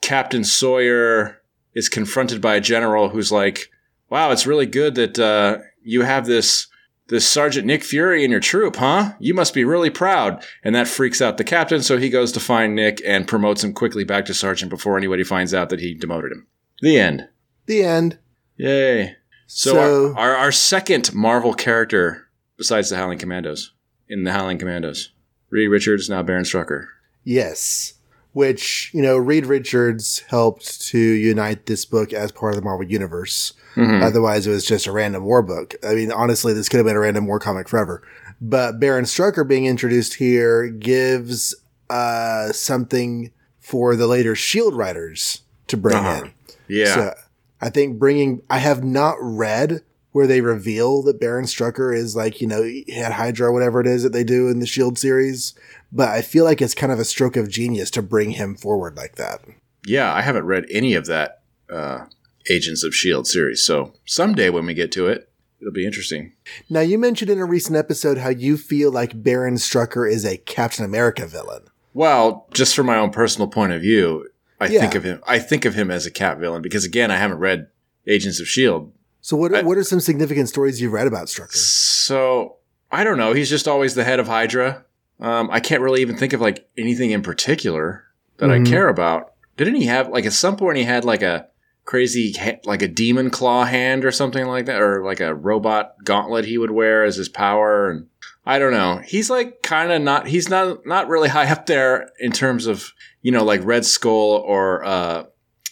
Captain 0.00 0.44
Sawyer 0.44 1.40
is 1.74 1.88
confronted 1.88 2.40
by 2.40 2.56
a 2.56 2.60
general 2.60 3.10
who's 3.10 3.30
like, 3.30 3.70
"Wow, 4.08 4.30
it's 4.30 4.46
really 4.46 4.66
good 4.66 4.94
that 4.94 5.18
uh, 5.18 5.58
you 5.82 6.02
have 6.02 6.26
this." 6.26 6.66
This 7.10 7.26
Sergeant 7.28 7.66
Nick 7.66 7.82
Fury 7.82 8.24
in 8.24 8.30
your 8.30 8.38
troop, 8.40 8.76
huh? 8.76 9.14
You 9.18 9.34
must 9.34 9.52
be 9.52 9.64
really 9.64 9.90
proud. 9.90 10.44
And 10.62 10.74
that 10.76 10.86
freaks 10.86 11.20
out 11.20 11.38
the 11.38 11.44
captain, 11.44 11.82
so 11.82 11.98
he 11.98 12.08
goes 12.08 12.30
to 12.32 12.40
find 12.40 12.74
Nick 12.76 13.02
and 13.04 13.26
promotes 13.26 13.64
him 13.64 13.72
quickly 13.74 14.04
back 14.04 14.26
to 14.26 14.34
sergeant 14.34 14.70
before 14.70 14.96
anybody 14.96 15.24
finds 15.24 15.52
out 15.52 15.70
that 15.70 15.80
he 15.80 15.92
demoted 15.94 16.30
him. 16.30 16.46
The 16.80 16.98
end. 17.00 17.28
The 17.66 17.82
end. 17.82 18.18
Yay. 18.56 19.16
So, 19.48 19.72
So- 19.72 20.14
our, 20.16 20.30
our, 20.30 20.36
our 20.36 20.52
second 20.52 21.12
Marvel 21.12 21.52
character, 21.52 22.28
besides 22.56 22.90
the 22.90 22.96
Howling 22.96 23.18
Commandos, 23.18 23.74
in 24.08 24.22
the 24.22 24.32
Howling 24.32 24.58
Commandos, 24.58 25.10
Reed 25.50 25.68
Richards, 25.68 26.08
now 26.08 26.22
Baron 26.22 26.44
Strucker. 26.44 26.86
Yes. 27.24 27.94
Which, 28.32 28.90
you 28.94 29.02
know, 29.02 29.16
Reed 29.16 29.46
Richards 29.46 30.22
helped 30.28 30.80
to 30.88 30.98
unite 30.98 31.66
this 31.66 31.84
book 31.84 32.12
as 32.12 32.30
part 32.30 32.52
of 32.52 32.56
the 32.60 32.64
Marvel 32.64 32.86
Universe. 32.86 33.54
Mhm. 33.74 34.02
Otherwise, 34.02 34.46
it 34.46 34.50
was 34.50 34.64
just 34.64 34.86
a 34.86 34.92
random 34.92 35.24
war 35.24 35.42
book. 35.42 35.74
I 35.84 35.94
mean, 35.94 36.12
honestly, 36.12 36.52
this 36.52 36.68
could 36.68 36.76
have 36.78 36.86
been 36.86 36.96
a 36.96 37.00
random 37.00 37.26
war 37.26 37.38
comic 37.40 37.68
forever. 37.68 38.02
But 38.40 38.78
Baron 38.80 39.04
Strucker 39.04 39.46
being 39.46 39.66
introduced 39.66 40.14
here 40.14 40.68
gives 40.68 41.54
uh, 41.88 42.52
something 42.52 43.32
for 43.58 43.96
the 43.96 44.06
later 44.06 44.36
Shield 44.36 44.74
writers 44.76 45.42
to 45.66 45.76
bring 45.76 45.96
Uh-huh. 45.96 46.22
in. 46.24 46.30
Yeah. 46.68 46.94
So 46.94 47.14
I 47.60 47.68
think 47.68 47.98
bringing, 47.98 48.42
I 48.48 48.58
have 48.58 48.84
not 48.84 49.16
read 49.20 49.82
where 50.12 50.26
they 50.26 50.40
reveal 50.40 51.02
that 51.02 51.20
Baron 51.20 51.44
Strucker 51.44 51.96
is 51.96 52.16
like, 52.16 52.40
you 52.40 52.46
know, 52.46 52.62
he 52.62 52.84
had 52.92 53.12
Hydra 53.12 53.48
or 53.48 53.52
whatever 53.52 53.80
it 53.80 53.86
is 53.86 54.02
that 54.02 54.12
they 54.12 54.24
do 54.24 54.48
in 54.48 54.58
the 54.60 54.66
Shield 54.66 54.98
series. 54.98 55.54
But 55.92 56.08
I 56.08 56.22
feel 56.22 56.44
like 56.44 56.60
it's 56.60 56.74
kind 56.74 56.92
of 56.92 56.98
a 56.98 57.04
stroke 57.04 57.36
of 57.36 57.48
genius 57.48 57.90
to 57.92 58.02
bring 58.02 58.32
him 58.32 58.54
forward 58.56 58.96
like 58.96 59.16
that. 59.16 59.40
yeah, 59.86 60.12
I 60.12 60.22
haven't 60.22 60.46
read 60.46 60.66
any 60.70 60.94
of 60.94 61.06
that 61.06 61.42
uh, 61.70 62.06
Agents 62.50 62.82
of 62.84 62.88
S.H.I.E.L.D. 62.92 63.26
series. 63.28 63.62
So 63.64 63.92
someday 64.04 64.50
when 64.50 64.66
we 64.66 64.74
get 64.74 64.90
to 64.92 65.06
it, 65.06 65.30
it'll 65.60 65.72
be 65.72 65.86
interesting. 65.86 66.32
Now, 66.68 66.80
you 66.80 66.98
mentioned 66.98 67.30
in 67.30 67.38
a 67.38 67.44
recent 67.44 67.76
episode 67.76 68.18
how 68.18 68.30
you 68.30 68.56
feel 68.56 68.90
like 68.90 69.22
Baron 69.22 69.54
Strucker 69.56 70.10
is 70.10 70.24
a 70.24 70.38
Captain 70.38 70.84
America 70.84 71.26
villain. 71.26 71.64
Well, 71.94 72.46
just 72.52 72.74
from 72.74 72.86
my 72.86 72.96
own 72.98 73.10
personal 73.10 73.46
point 73.48 73.72
of 73.72 73.80
view, 73.82 74.28
I 74.60 74.66
Yeah. 74.68 74.80
think 74.80 74.94
of 74.94 75.04
him. 75.04 75.20
I 75.26 75.38
think 75.38 75.64
of 75.64 75.74
him 75.74 75.90
as 75.90 76.06
a 76.06 76.10
cat 76.10 76.38
villain 76.38 76.62
because 76.62 76.84
again, 76.84 77.10
I 77.10 77.16
haven't 77.16 77.38
read 77.38 77.68
Agents 78.06 78.40
of 78.40 78.48
Shield, 78.48 78.92
So, 79.22 79.36
what, 79.36 79.54
I- 79.54 79.62
what 79.62 79.76
are 79.78 79.84
some 79.84 80.00
significant 80.00 80.48
stories 80.48 80.80
you've 80.80 80.92
read 80.92 81.06
about 81.06 81.26
Strucker? 81.26 81.54
So 81.56 82.56
I 82.90 83.04
don't 83.04 83.18
know. 83.18 83.32
He's 83.32 83.50
just 83.50 83.68
always 83.68 83.94
the 83.94 84.04
head 84.04 84.18
of 84.20 84.26
Hydra. 84.26 84.84
Um, 85.20 85.50
I 85.50 85.60
can't 85.60 85.82
really 85.82 86.00
even 86.00 86.16
think 86.16 86.32
of 86.32 86.40
like 86.40 86.66
anything 86.78 87.10
in 87.10 87.22
particular 87.22 88.04
that 88.38 88.48
Mhm. 88.50 88.66
I 88.66 88.70
care 88.70 88.88
about. 88.88 89.32
Didn't 89.56 89.74
he 89.76 89.84
have 89.84 90.08
like 90.08 90.24
at 90.24 90.32
some 90.32 90.56
point 90.56 90.78
he 90.78 90.84
had 90.84 91.04
like 91.04 91.22
a 91.22 91.46
crazy 91.84 92.34
like 92.64 92.82
a 92.82 92.88
demon 92.88 93.30
claw 93.30 93.64
hand 93.64 94.04
or 94.04 94.10
something 94.10 94.46
like 94.46 94.66
that, 94.66 94.80
or 94.80 95.04
like 95.04 95.20
a 95.20 95.34
robot 95.34 95.94
gauntlet 96.04 96.46
he 96.46 96.56
would 96.56 96.70
wear 96.70 97.04
as 97.04 97.16
his 97.16 97.28
power? 97.28 97.90
And 97.90 98.06
I 98.46 98.58
don't 98.58 98.72
know. 98.72 99.02
He's 99.04 99.28
like 99.28 99.62
kind 99.62 99.92
of 99.92 100.00
not. 100.00 100.26
He's 100.26 100.48
not 100.48 100.86
not 100.86 101.08
really 101.08 101.28
high 101.36 101.50
up 101.50 101.66
there 101.66 102.08
in 102.18 102.32
terms 102.32 102.66
of 102.66 102.92
you 103.20 103.30
know 103.30 103.44
like 103.44 103.60
Red 103.64 103.84
Skull 103.84 104.42
or. 104.46 104.82
uh 104.84 105.24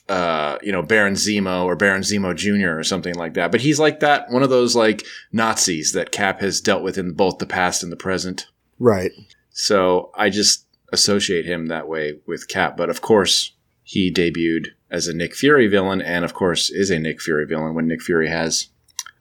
uh, 0.09 0.59
you 0.63 0.73
know, 0.73 0.83
Baron 0.83 1.15
Zemo 1.15 1.65
or 1.65 1.77
Baron 1.77 2.03
Zemo 2.03 2.35
Jr. 2.35 2.79
or 2.79 2.85
something 2.85 3.15
like 3.15 3.35
that. 3.35 3.53
But 3.53 3.61
he's 3.61 3.79
like 3.79 4.01
that, 4.01 4.31
one 4.31 4.43
of 4.43 4.51
those 4.51 4.75
like 4.75 5.05
Nazis 5.33 5.93
that 5.93 6.13
Cap 6.13 6.41
has 6.41 6.61
dealt 6.61 6.83
with 6.83 6.97
in 6.97 7.13
both 7.13 7.39
the 7.39 7.47
past 7.47 7.83
and 7.83 7.93
the 7.93 7.97
present. 7.97 8.47
Right. 8.79 9.13
So 9.51 10.11
I 10.15 10.31
just 10.31 10.67
associate 10.93 11.45
him 11.45 11.67
that 11.67 11.89
way 11.89 12.21
with 12.27 12.49
Cap. 12.49 12.77
But 12.77 12.91
of 12.91 13.01
course, 13.03 13.53
he 13.83 14.13
debuted 14.13 14.69
as 14.91 15.09
a 15.09 15.15
Nick 15.15 15.35
Fury 15.35 15.67
villain, 15.67 16.01
and 16.01 16.25
of 16.25 16.33
course, 16.33 16.71
is 16.71 16.91
a 16.91 16.99
Nick 16.99 17.21
Fury 17.21 17.47
villain 17.47 17.75
when 17.75 17.87
Nick 17.87 18.03
Fury 18.03 18.29
has 18.29 18.69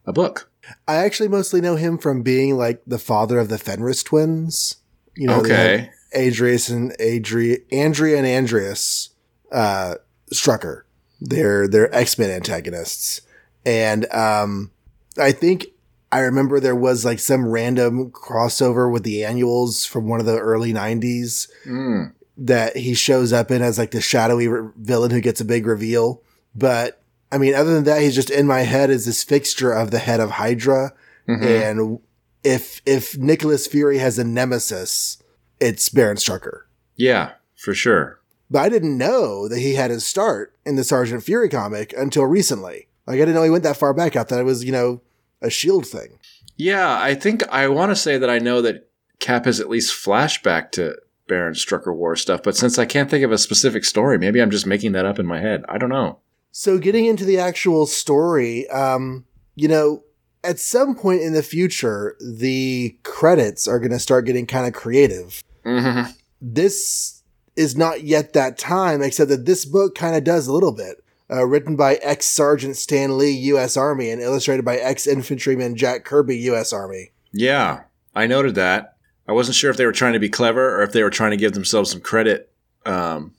a 0.06 0.12
book. 0.12 0.50
I 0.86 0.96
actually 0.96 1.28
mostly 1.28 1.60
know 1.60 1.76
him 1.76 1.98
from 1.98 2.22
being 2.22 2.56
like 2.56 2.82
the 2.86 2.98
father 2.98 3.38
of 3.38 3.48
the 3.48 3.58
Fenris 3.58 4.02
twins. 4.02 4.76
You 5.14 5.28
know, 5.28 5.40
okay. 5.40 5.90
Adrius 6.14 6.70
and 6.70 6.92
Adri- 6.98 7.62
Andrea 7.72 8.16
and 8.18 8.26
Andreas 8.26 9.10
uh, 9.52 9.96
Strucker. 10.32 10.82
They're 11.20 11.66
they're 11.68 11.94
X 11.94 12.18
Men 12.18 12.30
antagonists, 12.30 13.22
and 13.66 14.10
um, 14.12 14.70
I 15.18 15.32
think 15.32 15.66
I 16.12 16.20
remember 16.20 16.60
there 16.60 16.76
was 16.76 17.04
like 17.04 17.18
some 17.18 17.46
random 17.48 18.10
crossover 18.10 18.90
with 18.90 19.02
the 19.02 19.24
annuals 19.24 19.84
from 19.84 20.08
one 20.08 20.20
of 20.20 20.26
the 20.26 20.38
early 20.38 20.72
'90s 20.72 21.48
Mm. 21.66 22.12
that 22.36 22.76
he 22.76 22.94
shows 22.94 23.32
up 23.32 23.50
in 23.50 23.62
as 23.62 23.78
like 23.78 23.90
the 23.90 24.00
shadowy 24.00 24.46
re- 24.48 24.70
villain 24.76 25.10
who 25.10 25.20
gets 25.20 25.40
a 25.40 25.44
big 25.44 25.66
reveal. 25.66 26.22
But 26.54 27.02
I 27.32 27.38
mean, 27.38 27.54
other 27.54 27.74
than 27.74 27.84
that, 27.84 28.00
he's 28.02 28.14
just 28.14 28.30
in 28.30 28.46
my 28.46 28.60
head 28.60 28.88
as 28.90 29.04
this 29.04 29.24
fixture 29.24 29.72
of 29.72 29.90
the 29.90 29.98
head 29.98 30.20
of 30.20 30.30
Hydra. 30.30 30.92
Mhm. 31.28 31.42
And 31.42 31.98
if 32.44 32.80
if 32.86 33.18
Nicholas 33.18 33.66
Fury 33.66 33.98
has 33.98 34.18
a 34.20 34.24
nemesis, 34.24 35.18
it's 35.60 35.88
Baron 35.88 36.16
Strucker. 36.16 36.60
Yeah, 36.94 37.32
for 37.56 37.74
sure. 37.74 38.17
But 38.50 38.60
I 38.60 38.68
didn't 38.68 38.98
know 38.98 39.48
that 39.48 39.58
he 39.58 39.74
had 39.74 39.90
his 39.90 40.06
start 40.06 40.54
in 40.64 40.76
the 40.76 40.84
Sergeant 40.84 41.22
Fury 41.22 41.48
comic 41.48 41.94
until 41.96 42.24
recently. 42.24 42.88
Like 43.06 43.16
I 43.16 43.20
didn't 43.20 43.34
know 43.34 43.42
he 43.42 43.50
went 43.50 43.64
that 43.64 43.76
far 43.76 43.94
back. 43.94 44.16
I 44.16 44.22
thought 44.22 44.40
it 44.40 44.44
was, 44.44 44.64
you 44.64 44.72
know, 44.72 45.00
a 45.40 45.50
shield 45.50 45.86
thing. 45.86 46.18
Yeah, 46.56 47.00
I 47.00 47.14
think 47.14 47.46
I 47.48 47.68
want 47.68 47.90
to 47.90 47.96
say 47.96 48.18
that 48.18 48.30
I 48.30 48.38
know 48.38 48.60
that 48.62 48.88
Cap 49.20 49.44
has 49.44 49.60
at 49.60 49.68
least 49.68 49.94
flashback 49.94 50.72
to 50.72 50.96
Baron 51.28 51.54
Strucker 51.54 51.94
War 51.94 52.16
stuff, 52.16 52.42
but 52.42 52.56
since 52.56 52.78
I 52.78 52.84
can't 52.84 53.10
think 53.10 53.24
of 53.24 53.32
a 53.32 53.38
specific 53.38 53.84
story, 53.84 54.18
maybe 54.18 54.40
I'm 54.40 54.50
just 54.50 54.66
making 54.66 54.92
that 54.92 55.04
up 55.04 55.18
in 55.18 55.26
my 55.26 55.40
head. 55.40 55.64
I 55.68 55.78
don't 55.78 55.90
know. 55.90 56.18
So 56.50 56.78
getting 56.78 57.06
into 57.06 57.24
the 57.24 57.38
actual 57.38 57.86
story, 57.86 58.68
um, 58.70 59.24
you 59.54 59.68
know, 59.68 60.02
at 60.42 60.58
some 60.58 60.94
point 60.94 61.22
in 61.22 61.34
the 61.34 61.42
future, 61.42 62.16
the 62.20 62.96
credits 63.02 63.68
are 63.68 63.78
going 63.78 63.92
to 63.92 63.98
start 63.98 64.26
getting 64.26 64.46
kind 64.46 64.66
of 64.66 64.72
creative. 64.72 65.42
Mm-hmm. 65.64 66.10
This 66.40 67.17
is 67.58 67.76
not 67.76 68.04
yet 68.04 68.32
that 68.32 68.56
time, 68.56 69.02
except 69.02 69.28
that 69.30 69.44
this 69.44 69.64
book 69.64 69.96
kind 69.96 70.14
of 70.14 70.22
does 70.22 70.46
a 70.46 70.52
little 70.52 70.72
bit. 70.72 71.02
Uh, 71.30 71.44
written 71.44 71.76
by 71.76 71.96
ex 71.96 72.24
Sergeant 72.24 72.74
Stan 72.74 73.18
Lee, 73.18 73.32
U.S. 73.32 73.76
Army, 73.76 74.10
and 74.10 74.22
illustrated 74.22 74.64
by 74.64 74.78
ex 74.78 75.06
infantryman 75.06 75.76
Jack 75.76 76.04
Kirby, 76.04 76.38
U.S. 76.38 76.72
Army. 76.72 77.10
Yeah, 77.32 77.82
I 78.14 78.26
noted 78.26 78.54
that. 78.54 78.96
I 79.26 79.32
wasn't 79.32 79.56
sure 79.56 79.70
if 79.70 79.76
they 79.76 79.84
were 79.84 79.92
trying 79.92 80.14
to 80.14 80.18
be 80.18 80.30
clever 80.30 80.78
or 80.78 80.82
if 80.82 80.92
they 80.92 81.02
were 81.02 81.10
trying 81.10 81.32
to 81.32 81.36
give 81.36 81.52
themselves 81.52 81.90
some 81.90 82.00
credit. 82.00 82.50
Um, 82.86 83.34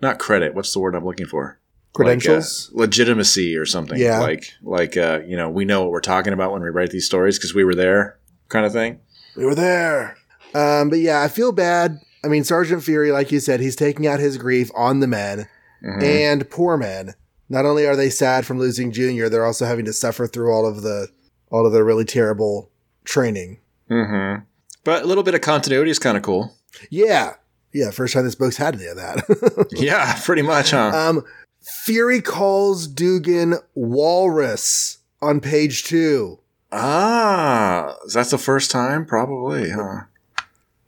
not 0.00 0.18
credit. 0.18 0.54
What's 0.54 0.72
the 0.72 0.78
word 0.78 0.94
I'm 0.94 1.04
looking 1.04 1.26
for? 1.26 1.58
Credentials, 1.92 2.70
like, 2.72 2.78
uh, 2.78 2.80
legitimacy, 2.82 3.54
or 3.56 3.66
something. 3.66 3.98
Yeah. 3.98 4.20
like 4.20 4.54
like 4.62 4.96
uh, 4.96 5.20
you 5.26 5.36
know, 5.36 5.50
we 5.50 5.66
know 5.66 5.82
what 5.82 5.90
we're 5.90 6.00
talking 6.00 6.32
about 6.32 6.52
when 6.52 6.62
we 6.62 6.70
write 6.70 6.90
these 6.90 7.04
stories 7.04 7.36
because 7.38 7.54
we 7.54 7.64
were 7.64 7.74
there, 7.74 8.18
kind 8.48 8.64
of 8.64 8.72
thing. 8.72 9.00
We 9.36 9.44
were 9.44 9.54
there. 9.54 10.16
Um, 10.54 10.88
but 10.88 11.00
yeah, 11.00 11.20
I 11.20 11.28
feel 11.28 11.52
bad. 11.52 12.00
I 12.26 12.28
mean, 12.28 12.42
Sergeant 12.44 12.82
Fury, 12.82 13.12
like 13.12 13.30
you 13.30 13.38
said, 13.38 13.60
he's 13.60 13.76
taking 13.76 14.06
out 14.06 14.18
his 14.18 14.36
grief 14.36 14.70
on 14.74 14.98
the 15.00 15.06
men 15.06 15.46
Mhm. 15.84 16.02
and 16.02 16.50
poor 16.50 16.76
men. 16.76 17.14
Not 17.48 17.64
only 17.64 17.86
are 17.86 17.94
they 17.94 18.10
sad 18.10 18.44
from 18.44 18.58
losing 18.58 18.90
Junior, 18.90 19.28
they're 19.28 19.46
also 19.46 19.64
having 19.66 19.84
to 19.84 19.92
suffer 19.92 20.26
through 20.26 20.50
all 20.52 20.66
of 20.66 20.82
the 20.82 21.08
all 21.52 21.64
of 21.64 21.72
the 21.72 21.84
really 21.84 22.04
terrible 22.04 22.68
training. 23.04 23.58
Mm-hmm. 23.88 24.42
But 24.82 25.04
a 25.04 25.06
little 25.06 25.22
bit 25.22 25.34
of 25.36 25.40
continuity 25.42 25.92
is 25.92 26.00
kind 26.00 26.16
of 26.16 26.24
cool. 26.24 26.56
Yeah, 26.90 27.34
yeah. 27.72 27.92
First 27.92 28.14
time 28.14 28.24
this 28.24 28.34
book's 28.34 28.56
had 28.56 28.74
any 28.74 28.86
of 28.86 28.96
that. 28.96 29.68
yeah, 29.70 30.18
pretty 30.24 30.42
much, 30.42 30.72
huh? 30.72 30.90
um, 30.92 31.24
Fury 31.62 32.20
calls 32.20 32.88
Dugan 32.88 33.54
Walrus 33.76 34.98
on 35.22 35.38
page 35.40 35.84
two. 35.84 36.40
ah, 36.72 37.94
that's 38.12 38.30
the 38.30 38.38
first 38.38 38.70
time, 38.70 39.04
probably, 39.06 39.70
huh? 39.70 40.00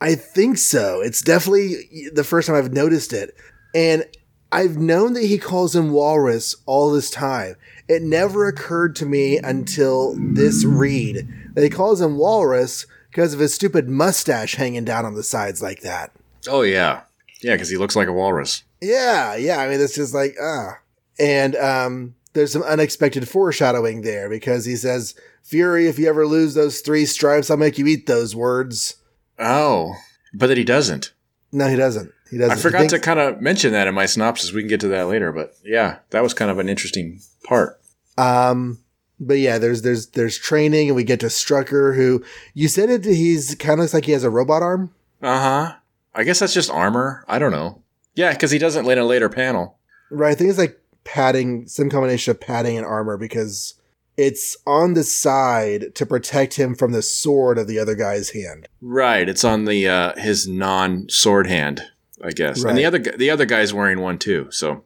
I 0.01 0.15
think 0.15 0.59
so. 0.59 1.01
It's 1.01 1.23
definitely 1.23 2.11
the 2.13 2.25
first 2.25 2.47
time 2.47 2.57
I've 2.57 2.73
noticed 2.73 3.13
it. 3.13 3.35
And 3.75 4.05
I've 4.51 4.77
known 4.77 5.13
that 5.15 5.25
he 5.25 5.39
calls 5.39 5.75
him 5.75 5.91
Walrus 5.91 6.55
all 6.67 6.93
this 6.93 7.11
time. 7.11 7.57
It 7.89 8.03
never 8.03 8.47
occurred 8.47 8.97
to 8.97 9.07
me 9.07 9.39
until 9.39 10.15
this 10.19 10.65
read 10.65 11.29
that 11.55 11.65
he 11.65 11.71
calls 11.71 12.01
him 12.01 12.17
Walrus 12.17 12.87
because 13.11 13.35
of 13.35 13.41
his 13.41 13.55
stupid 13.55 13.89
mustache 13.89 14.55
hanging 14.55 14.85
down 14.85 15.05
on 15.05 15.15
the 15.15 15.23
sides 15.23 15.63
like 15.63 15.81
that. 15.81 16.13
Oh 16.47 16.63
yeah, 16.63 17.03
yeah, 17.41 17.55
because 17.55 17.69
he 17.69 17.77
looks 17.77 17.97
like 17.97 18.09
a 18.09 18.13
walrus. 18.13 18.63
Yeah, 18.81 19.35
yeah. 19.37 19.59
I 19.59 19.69
mean, 19.69 19.81
it's 19.81 19.95
just 19.95 20.15
like, 20.15 20.37
ah. 20.41 20.79
And 21.19 21.57
um, 21.57 22.15
there's 22.33 22.53
some 22.53 22.63
unexpected 22.63 23.29
foreshadowing 23.29 24.03
there 24.03 24.29
because 24.29 24.65
he 24.65 24.77
says, 24.77 25.15
Fury, 25.43 25.89
if 25.89 25.99
you 25.99 26.09
ever 26.09 26.27
lose 26.27 26.55
those 26.55 26.81
three 26.81 27.07
stripes, 27.07 27.51
I'll 27.51 27.57
make 27.57 27.79
you 27.79 27.87
eat 27.87 28.07
those 28.07 28.37
words. 28.37 28.98
Oh, 29.39 29.95
but 30.35 30.49
that 30.49 30.59
he 30.59 30.65
doesn't. 30.65 31.13
No, 31.53 31.69
he 31.69 31.77
doesn't. 31.77 32.13
He 32.31 32.37
doesn't. 32.39 32.59
I 32.59 32.61
forgot 32.61 32.79
thinks- 32.81 32.93
to 32.95 33.01
kind 33.01 33.19
of 33.21 33.41
mention 33.41 33.73
that 33.73 33.87
in 33.87 33.95
my 33.95 34.07
synopsis. 34.07 34.53
We 34.53 34.63
can 34.63 34.69
get 34.69 34.81
to 34.81 34.89
that 34.89 35.09
later, 35.09 35.33
but 35.33 35.55
yeah, 35.65 35.99
that 36.11 36.23
was 36.23 36.35
kind 36.35 36.51
of 36.51 36.59
an 36.59 36.69
interesting 36.69 37.21
part. 37.45 37.81
Um, 38.19 38.81
but 39.21 39.39
yeah, 39.39 39.59
there's 39.59 39.83
there's 39.83 40.09
there's 40.09 40.37
training, 40.39 40.89
and 40.89 40.97
we 40.97 41.05
get 41.05 41.21
to 41.21 41.27
Strucker, 41.27 41.97
who 41.97 42.23
you 42.55 42.69
said 42.69 42.91
it. 42.91 43.05
He's 43.05 43.55
kind 43.55 43.75
of 43.75 43.81
looks 43.81 43.95
like 43.95 44.05
he 44.05 44.13
has 44.13 44.25
a 44.25 44.31
robot 44.31 44.63
arm. 44.63 44.93
Uh 45.23 45.41
huh. 45.41 45.75
I 46.15 46.25
guess 46.25 46.41
that's 46.41 46.55
just 46.55 46.71
armor. 46.71 47.25
I 47.29 47.39
don't 47.39 47.53
know. 47.53 47.83
Yeah, 48.15 48.33
because 48.33 48.51
he 48.51 48.59
doesn't 48.59 48.89
in 48.91 48.99
a 48.99 49.05
later 49.05 49.29
panel. 49.29 49.79
Right. 50.11 50.33
I 50.33 50.35
think 50.35 50.51
it's 50.51 50.59
like 50.59 50.81
padding, 51.05 51.69
some 51.69 51.89
combination 51.91 52.33
of 52.33 52.41
padding 52.41 52.77
and 52.77 52.85
armor 52.87 53.17
because 53.17 53.75
it's 54.19 54.57
on 54.67 54.93
the 54.95 55.05
side 55.05 55.95
to 55.95 56.05
protect 56.05 56.55
him 56.55 56.75
from 56.75 56.93
the 56.93 57.01
sword 57.03 57.57
of 57.57 57.69
the 57.69 57.79
other 57.79 57.95
guy's 57.95 58.31
hand. 58.31 58.69
Right. 58.83 59.27
It's 59.29 59.45
on 59.45 59.65
the 59.65 59.89
uh, 59.89 60.13
his 60.21 60.47
non 60.49 61.09
sword 61.09 61.47
hand, 61.47 61.81
I 62.23 62.33
guess, 62.33 62.63
and 62.65 62.77
the 62.77 62.85
other 62.85 62.99
the 62.99 63.31
other 63.31 63.47
guy's 63.47 63.73
wearing 63.73 64.01
one 64.01 64.19
too. 64.19 64.49
So 64.51 64.85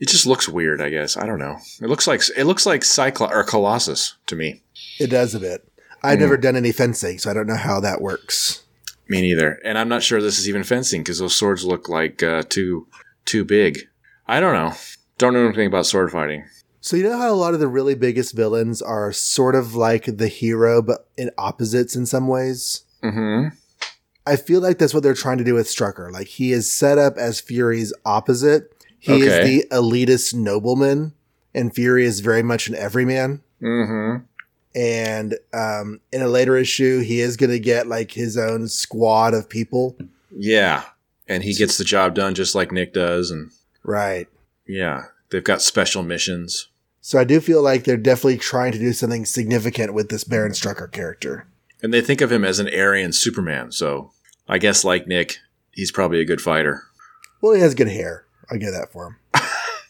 it 0.00 0.08
just 0.08 0.26
looks 0.26 0.48
weird. 0.48 0.80
I 0.80 0.88
guess 0.88 1.16
I 1.16 1.26
don't 1.26 1.38
know. 1.38 1.58
It 1.80 1.88
looks 1.88 2.06
like 2.06 2.22
it 2.36 2.44
looks 2.44 2.66
like 2.66 2.82
Cyclops 2.82 3.32
or 3.34 3.44
Colossus 3.44 4.16
to 4.26 4.34
me. 4.36 4.62
It 4.98 5.08
does 5.10 5.34
a 5.34 5.40
bit. 5.40 5.68
I've 6.02 6.18
Mm. 6.18 6.22
never 6.22 6.36
done 6.36 6.56
any 6.56 6.72
fencing, 6.72 7.18
so 7.18 7.30
I 7.30 7.34
don't 7.34 7.46
know 7.46 7.56
how 7.56 7.78
that 7.80 8.00
works. 8.00 8.62
Me 9.08 9.20
neither. 9.20 9.60
And 9.64 9.78
I'm 9.78 9.88
not 9.88 10.02
sure 10.02 10.20
this 10.20 10.38
is 10.38 10.48
even 10.48 10.64
fencing 10.64 11.02
because 11.02 11.18
those 11.18 11.34
swords 11.34 11.64
look 11.64 11.88
like 11.90 12.22
uh, 12.22 12.42
too 12.48 12.86
too 13.26 13.44
big. 13.44 13.80
I 14.26 14.40
don't 14.40 14.54
know. 14.54 14.72
Don't 15.18 15.34
know 15.34 15.44
anything 15.46 15.66
about 15.66 15.86
sword 15.86 16.10
fighting. 16.10 16.44
So 16.84 16.96
you 16.96 17.02
know 17.04 17.16
how 17.16 17.32
a 17.32 17.34
lot 17.34 17.54
of 17.54 17.60
the 17.60 17.66
really 17.66 17.94
biggest 17.94 18.34
villains 18.36 18.82
are 18.82 19.10
sort 19.10 19.54
of 19.54 19.74
like 19.74 20.04
the 20.04 20.28
hero, 20.28 20.82
but 20.82 21.08
in 21.16 21.30
opposites 21.38 21.96
in 21.96 22.04
some 22.04 22.28
ways. 22.28 22.82
Mm-hmm. 23.02 23.56
I 24.26 24.36
feel 24.36 24.60
like 24.60 24.76
that's 24.76 24.92
what 24.92 25.02
they're 25.02 25.14
trying 25.14 25.38
to 25.38 25.44
do 25.44 25.54
with 25.54 25.66
Strucker. 25.66 26.12
Like 26.12 26.26
he 26.26 26.52
is 26.52 26.70
set 26.70 26.98
up 26.98 27.16
as 27.16 27.40
Fury's 27.40 27.94
opposite. 28.04 28.70
He 28.98 29.14
Okay. 29.14 29.24
is 29.26 29.46
the 29.70 29.74
elitist 29.74 30.34
nobleman, 30.34 31.14
and 31.54 31.74
Fury 31.74 32.04
is 32.04 32.20
very 32.20 32.42
much 32.42 32.68
an 32.68 32.74
everyman. 32.74 33.40
Mm-hmm. 33.62 34.24
And 34.78 35.38
um, 35.54 36.00
in 36.12 36.20
a 36.20 36.28
later 36.28 36.54
issue, 36.58 37.00
he 37.00 37.20
is 37.20 37.38
going 37.38 37.48
to 37.50 37.58
get 37.58 37.86
like 37.86 38.10
his 38.12 38.36
own 38.36 38.68
squad 38.68 39.32
of 39.32 39.48
people. 39.48 39.96
Yeah. 40.36 40.84
And 41.28 41.44
he 41.44 41.54
gets 41.54 41.78
the 41.78 41.84
job 41.84 42.14
done 42.14 42.34
just 42.34 42.54
like 42.54 42.72
Nick 42.72 42.92
does. 42.92 43.30
And 43.30 43.52
Right. 43.84 44.28
yeah, 44.66 45.04
they've 45.30 45.42
got 45.42 45.62
special 45.62 46.02
missions. 46.02 46.68
So 47.06 47.18
I 47.18 47.24
do 47.24 47.38
feel 47.38 47.60
like 47.60 47.84
they're 47.84 47.98
definitely 47.98 48.38
trying 48.38 48.72
to 48.72 48.78
do 48.78 48.94
something 48.94 49.26
significant 49.26 49.92
with 49.92 50.08
this 50.08 50.24
Baron 50.24 50.52
Strucker 50.52 50.90
character. 50.90 51.46
And 51.82 51.92
they 51.92 52.00
think 52.00 52.22
of 52.22 52.32
him 52.32 52.46
as 52.46 52.58
an 52.60 52.66
Aryan 52.74 53.12
Superman. 53.12 53.72
So 53.72 54.10
I 54.48 54.56
guess 54.56 54.84
like 54.84 55.06
Nick, 55.06 55.36
he's 55.70 55.92
probably 55.92 56.20
a 56.22 56.24
good 56.24 56.40
fighter. 56.40 56.84
Well, 57.42 57.52
he 57.52 57.60
has 57.60 57.74
good 57.74 57.88
hair. 57.88 58.24
I'll 58.50 58.56
give 58.58 58.72
that 58.72 58.90
for 58.90 59.06
him. 59.08 59.16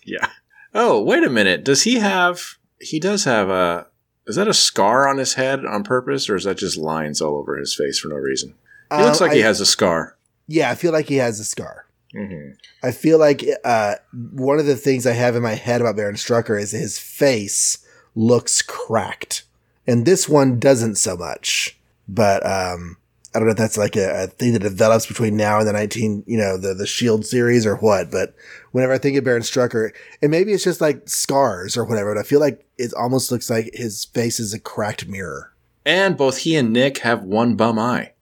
Yeah. 0.05 0.29
Oh, 0.75 1.01
wait 1.03 1.23
a 1.23 1.31
minute. 1.31 1.65
Does 1.65 1.85
he 1.85 2.01
have 2.01 2.57
he 2.81 2.99
does 2.99 3.25
have 3.25 3.49
a 3.49 3.87
is 4.27 4.35
that 4.35 4.49
a 4.49 4.53
scar 4.53 5.09
on 5.09 5.17
his 5.19 5.35
head 5.35 5.65
on 5.65 5.85
purpose 5.85 6.29
or 6.29 6.35
is 6.35 6.45
that 6.45 6.59
just 6.59 6.77
lines 6.77 7.21
all 7.23 7.37
over 7.37 7.57
his 7.57 7.75
face 7.77 8.01
for 8.01 8.09
no 8.09 8.17
reason? 8.17 8.55
He 8.91 9.03
looks 9.03 9.21
Um, 9.21 9.29
like 9.29 9.37
he 9.37 9.43
has 9.43 9.61
a 9.61 9.67
scar. 9.67 10.17
Yeah, 10.49 10.69
I 10.71 10.75
feel 10.75 10.91
like 10.93 11.07
he 11.07 11.17
has 11.19 11.39
a 11.39 11.45
scar. 11.45 11.84
Mm-hmm. 12.15 12.53
I 12.83 12.93
feel 12.93 13.19
like 13.19 13.45
uh, 13.65 13.97
one 14.33 14.59
of 14.59 14.67
the 14.67 14.77
things 14.77 15.07
I 15.07 15.13
have 15.13 15.35
in 15.35 15.43
my 15.43 15.55
head 15.55 15.81
about 15.81 15.97
Baron 15.97 16.15
Strucker 16.15 16.61
is 16.61 16.71
his 16.71 16.99
face 16.99 17.85
looks 18.15 18.63
cracked, 18.63 19.43
and 19.87 20.07
this 20.07 20.29
one 20.29 20.61
doesn't 20.61 20.97
so 20.97 21.17
much. 21.17 21.77
But 22.07 22.47
um, 22.47 22.99
I 23.35 23.39
don't 23.39 23.47
know 23.47 23.53
if 23.53 23.59
that's 23.59 23.77
like 23.77 23.97
a, 23.97 24.25
a 24.25 24.27
thing 24.29 24.53
that 24.53 24.61
develops 24.61 25.07
between 25.07 25.37
now 25.37 25.59
and 25.59 25.67
the 25.67 25.73
nineteen, 25.73 26.23
you 26.27 26.39
know, 26.39 26.57
the 26.57 26.73
the 26.73 26.87
Shield 26.87 27.27
series 27.27 27.67
or 27.67 27.77
what. 27.77 28.13
But 28.13 28.35
whenever 28.71 28.93
I 28.93 28.99
think 28.99 29.17
of 29.17 29.25
Baron 29.25 29.43
Strucker, 29.43 29.91
and 30.23 30.31
maybe 30.31 30.53
it's 30.53 30.65
just 30.65 30.81
like 30.81 31.09
scars 31.09 31.77
or 31.77 31.85
whatever, 31.85 32.15
but 32.15 32.21
I 32.21 32.25
feel 32.25 32.41
like 32.41 32.65
it 32.79 32.95
almost 32.95 33.33
looks 33.33 33.51
like 33.51 33.71
his 33.75 34.05
face 34.05 34.39
is 34.39 34.55
a 34.55 34.61
cracked 34.61 35.09
mirror. 35.09 35.53
And 35.85 36.17
both 36.17 36.39
he 36.39 36.55
and 36.57 36.73
Nick 36.73 36.99
have 36.99 37.25
one 37.25 37.57
bum 37.57 37.79
eye. 37.79 38.13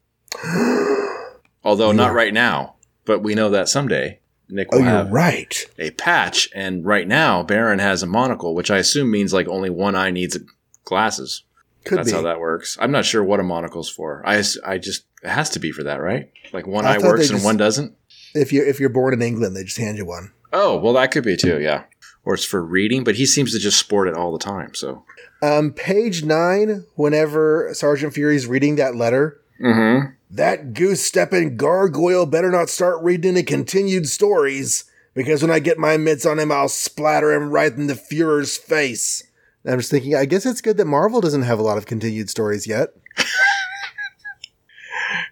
Although 1.65 1.93
not 1.93 2.15
right 2.15 2.33
now, 2.33 2.75
but 3.05 3.21
we 3.21 3.35
know 3.35 3.51
that 3.51 3.69
someday 3.69 4.19
Nick 4.49 4.69
Oh, 4.73 4.77
will 4.79 4.85
you're 4.85 4.93
have 4.93 5.11
right. 5.11 5.65
a 5.79 5.91
patch, 5.93 6.49
and 6.55 6.85
right 6.85 7.07
now 7.09 7.43
Baron 7.43 7.79
has 7.79 8.03
a 8.03 8.07
monocle, 8.07 8.55
which 8.55 8.71
I 8.71 8.79
assume 8.79 9.11
means 9.11 9.33
like 9.33 9.49
only 9.49 9.71
one 9.71 9.95
eye 9.95 10.11
needs 10.11 10.37
glasses. 10.85 11.45
Could 11.85 11.99
That's 11.99 12.11
be. 12.11 12.17
how 12.17 12.23
that 12.23 12.39
works. 12.39 12.77
I'm 12.81 12.93
not 12.93 13.05
sure 13.05 13.25
what 13.25 13.41
a 13.41 13.43
monocle's 13.43 13.91
for. 13.91 14.23
I, 14.27 14.43
I 14.65 14.79
just 14.79 15.05
it 15.23 15.29
has 15.31 15.51
to 15.51 15.59
be 15.59 15.73
for 15.73 15.83
that, 15.85 16.01
right? 16.01 16.31
Like 16.53 16.67
one 16.67 16.85
I 16.87 16.95
eye 16.95 16.99
works 16.99 17.21
they 17.23 17.27
and 17.27 17.35
just- 17.37 17.45
one 17.45 17.57
doesn't. 17.57 17.97
if 18.35 18.53
you're 18.53 18.67
if 18.67 18.79
you're 18.79 18.89
born 18.89 19.15
in 19.15 19.23
England, 19.23 19.57
they 19.57 19.65
just 19.65 19.79
hand 19.79 19.97
you 19.99 20.07
one. 20.07 20.33
Oh, 20.53 20.77
well, 20.79 20.93
that 20.93 21.11
could 21.11 21.25
be 21.25 21.37
too. 21.37 21.61
Yeah, 21.61 21.85
or 22.25 22.35
it's 22.35 22.45
for 22.45 22.63
reading, 22.63 23.03
but 23.05 23.17
he 23.17 23.27
seems 23.27 23.53
to 23.53 23.59
just 23.59 23.79
sport 23.79 24.07
it 24.07 24.15
all 24.15 24.33
the 24.33 24.39
time. 24.39 24.75
So. 24.75 25.05
Um, 25.43 25.73
page 25.73 26.23
nine, 26.23 26.85
whenever 26.95 27.71
Sergeant 27.73 28.15
Fury's 28.15 28.47
reading 28.47 28.77
that 28.77 28.95
letter, 28.95 29.41
Mm-hmm. 29.63 30.09
that 30.31 30.75
goose 30.75 31.05
stepping 31.07 31.57
gargoyle 31.57 32.27
better 32.27 32.51
not 32.51 32.69
start 32.69 33.03
reading 33.03 33.33
any 33.33 33.43
continued 33.45 34.09
stories, 34.09 34.85
because 35.15 35.41
when 35.43 35.51
I 35.53 35.61
get 35.61 35.79
my 35.79 35.97
mitts 35.97 36.27
on 36.27 36.39
him, 36.39 36.51
I'll 36.51 36.69
splatter 36.69 37.33
him 37.33 37.51
right 37.51 37.73
in 37.73 37.87
the 37.87 37.95
Fuhrer's 37.95 38.57
face. 38.57 39.23
I'm 39.65 39.79
just 39.79 39.91
thinking, 39.91 40.17
I 40.17 40.25
guess 40.25 40.45
it's 40.45 40.61
good 40.61 40.77
that 40.79 40.87
Marvel 40.87 41.21
doesn't 41.21 41.43
have 41.43 41.61
a 41.61 41.63
lot 41.63 41.79
of 41.79 41.87
continued 41.87 42.29
stories 42.29 42.67
yet. 42.67 42.89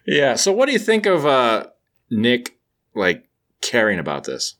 Yeah. 0.05 0.35
So, 0.35 0.51
what 0.51 0.65
do 0.65 0.71
you 0.71 0.79
think 0.79 1.05
of 1.05 1.25
uh, 1.25 1.67
Nick 2.09 2.57
like 2.95 3.27
caring 3.61 3.99
about 3.99 4.23
this? 4.23 4.55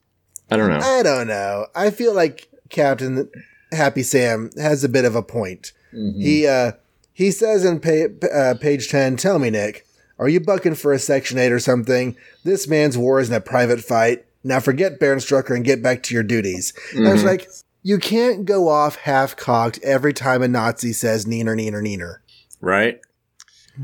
I 0.50 0.58
don't 0.58 0.70
know. 0.70 0.80
I 0.80 1.04
don't 1.04 1.28
know. 1.28 1.68
I 1.75 1.92
feel 1.92 2.13
like 2.13 2.50
Captain 2.70 3.30
Happy 3.72 4.04
Sam 4.04 4.50
has 4.58 4.84
a 4.84 4.90
bit 4.90 5.06
of 5.06 5.16
a 5.16 5.24
point. 5.24 5.72
Mm-hmm. 5.94 6.22
He 6.22 6.48
uh 6.48 6.74
he 7.13 7.32
says 7.32 7.63
in 7.65 7.80
pa- 7.80 8.27
uh, 8.27 8.53
page 8.56 8.89
10, 8.89 9.18
"Tell 9.18 9.39
me, 9.39 9.50
Nick, 9.50 9.86
are 10.20 10.30
you 10.30 10.39
bucking 10.39 10.75
for 10.75 10.94
a 10.94 11.00
section 11.00 11.38
8 11.38 11.51
or 11.51 11.60
something? 11.60 12.15
This 12.44 12.68
man's 12.68 12.98
war 12.98 13.20
isn't 13.20 13.34
a 13.34 13.41
private 13.41 13.82
fight. 13.82 14.25
Now 14.44 14.60
forget 14.60 15.00
Baron 15.00 15.20
Strucker 15.20 15.56
and 15.56 15.65
get 15.65 15.82
back 15.84 16.03
to 16.03 16.13
your 16.13 16.24
duties." 16.24 16.74
And 16.96 17.08
I 17.08 17.13
was 17.13 17.22
Mhm. 17.24 17.27
like, 17.27 17.48
you 17.84 17.98
can't 17.98 18.46
go 18.46 18.68
off 18.68 18.96
half-cocked 18.98 19.80
every 19.84 20.13
time 20.13 20.41
a 20.44 20.48
Nazi 20.48 20.94
says 20.94 21.25
neener 21.25 21.56
neener 21.56 21.82
neener. 21.82 22.18
right? 22.60 23.00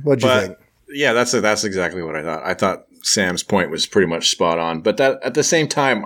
What'd 0.03 0.21
you 0.23 0.29
But- 0.29 0.45
think? 0.45 0.57
Yeah, 0.89 1.13
that's 1.13 1.31
that's 1.31 1.63
exactly 1.63 2.01
what 2.03 2.15
I 2.15 2.21
thought. 2.23 2.43
I 2.45 2.53
thought 2.53 2.85
Sam's 3.03 3.41
point 3.43 3.71
was 3.71 3.85
pretty 3.87 4.07
much 4.07 4.29
spot 4.29 4.59
on. 4.59 4.81
But 4.81 4.97
that 4.97 5.19
at 5.23 5.33
the 5.33 5.43
same 5.43 5.67
time, 5.67 6.05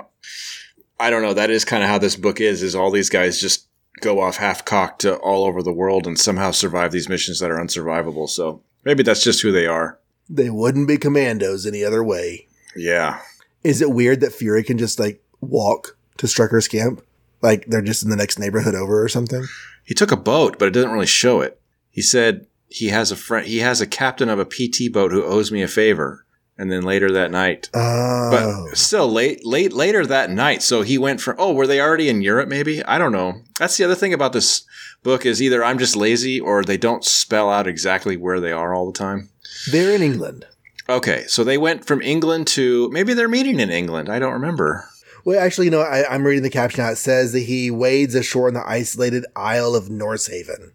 I 0.99 1.09
don't 1.09 1.21
know. 1.21 1.33
That 1.33 1.49
is 1.49 1.65
kind 1.65 1.83
of 1.83 1.89
how 1.89 1.97
this 1.97 2.15
book 2.15 2.39
is. 2.41 2.63
Is 2.63 2.75
all 2.75 2.91
these 2.91 3.09
guys 3.09 3.39
just 3.41 3.67
go 4.01 4.20
off 4.20 4.38
half 4.38 4.65
cocked 4.65 5.01
to 5.01 5.15
all 5.17 5.46
over 5.46 5.63
the 5.63 5.74
world 5.74 6.05
and 6.08 6.20
somehow 6.20 6.51
survive 6.51 6.91
these 6.91 7.10
missions 7.10 7.39
that 7.39 7.51
are 7.51 7.60
unsurvivable. 7.60 8.27
So 8.27 8.62
maybe 8.84 9.03
that's 9.03 9.24
just 9.24 9.41
who 9.41 9.51
they 9.51 9.67
are. 9.67 10.00
They 10.29 10.50
wouldn't 10.50 10.88
be 10.88 10.98
commandos 10.98 11.65
any 11.65 11.84
other 11.84 12.03
way. 12.03 12.48
Yeah. 12.75 13.22
Is 13.63 13.81
it 13.81 13.91
weird 13.91 14.22
that 14.22 14.34
Fury 14.34 14.63
can 14.63 14.77
just 14.77 15.00
like 15.00 15.24
walk 15.39 15.98
to 16.17 16.27
Strucker's 16.27 16.67
camp? 16.67 17.03
Like 17.41 17.65
they're 17.65 17.81
just 17.81 18.03
in 18.03 18.10
the 18.10 18.15
next 18.15 18.39
neighborhood 18.39 18.75
over 18.75 19.03
or 19.03 19.10
something? 19.10 19.46
He 19.84 19.93
took 19.93 20.12
a 20.12 20.17
boat, 20.17 20.58
but 20.58 20.67
it 20.67 20.72
doesn't 20.72 20.91
really 20.91 21.05
show 21.05 21.41
it. 21.41 21.60
He 21.89 22.01
said 22.01 22.48
he 22.70 22.88
has 22.88 23.12
a 23.12 23.15
friend. 23.15 23.46
He 23.46 23.60
has 23.60 23.81
a 23.81 23.88
captain 23.88 24.29
of 24.29 24.39
a 24.39 24.46
PT 24.46 24.91
boat 24.91 25.12
who 25.12 25.24
owes 25.24 25.51
me 25.51 25.62
a 25.62 25.67
favor. 25.67 26.25
And 26.61 26.71
then 26.71 26.83
later 26.83 27.09
that 27.11 27.31
night, 27.31 27.69
Oh. 27.73 28.29
but 28.69 28.77
still 28.77 29.11
late, 29.11 29.43
late, 29.43 29.73
later 29.73 30.05
that 30.05 30.29
night. 30.29 30.61
So 30.61 30.83
he 30.83 30.97
went 30.99 31.19
from. 31.19 31.35
Oh, 31.39 31.53
were 31.53 31.65
they 31.65 31.81
already 31.81 32.07
in 32.07 32.21
Europe? 32.21 32.47
Maybe 32.47 32.83
I 32.85 32.99
don't 32.99 33.11
know. 33.11 33.41
That's 33.57 33.77
the 33.77 33.83
other 33.83 33.95
thing 33.95 34.13
about 34.13 34.31
this 34.33 34.61
book 35.01 35.25
is 35.25 35.41
either 35.41 35.63
I'm 35.63 35.79
just 35.79 35.95
lazy 35.95 36.39
or 36.39 36.63
they 36.63 36.77
don't 36.77 37.03
spell 37.03 37.49
out 37.49 37.65
exactly 37.67 38.15
where 38.15 38.39
they 38.39 38.51
are 38.51 38.75
all 38.75 38.85
the 38.91 38.97
time. 38.97 39.29
they're 39.71 39.95
in 39.95 40.03
England. 40.03 40.45
Okay, 40.87 41.23
so 41.27 41.43
they 41.43 41.57
went 41.57 41.85
from 41.85 42.01
England 42.01 42.45
to 42.47 42.89
maybe 42.91 43.13
they're 43.15 43.27
meeting 43.27 43.59
in 43.59 43.71
England. 43.71 44.07
I 44.09 44.19
don't 44.19 44.33
remember. 44.33 44.85
Well, 45.25 45.39
actually, 45.39 45.65
you 45.65 45.71
know, 45.71 45.81
I, 45.81 46.03
I'm 46.13 46.23
reading 46.25 46.43
the 46.43 46.49
caption 46.49 46.83
now. 46.83 46.91
It 46.91 46.97
says 46.97 47.31
that 47.33 47.41
he 47.41 47.71
wades 47.71 48.13
ashore 48.15 48.47
in 48.49 48.53
the 48.53 48.67
isolated 48.67 49.25
Isle 49.35 49.73
of 49.75 49.85
Norsehaven. 49.89 50.73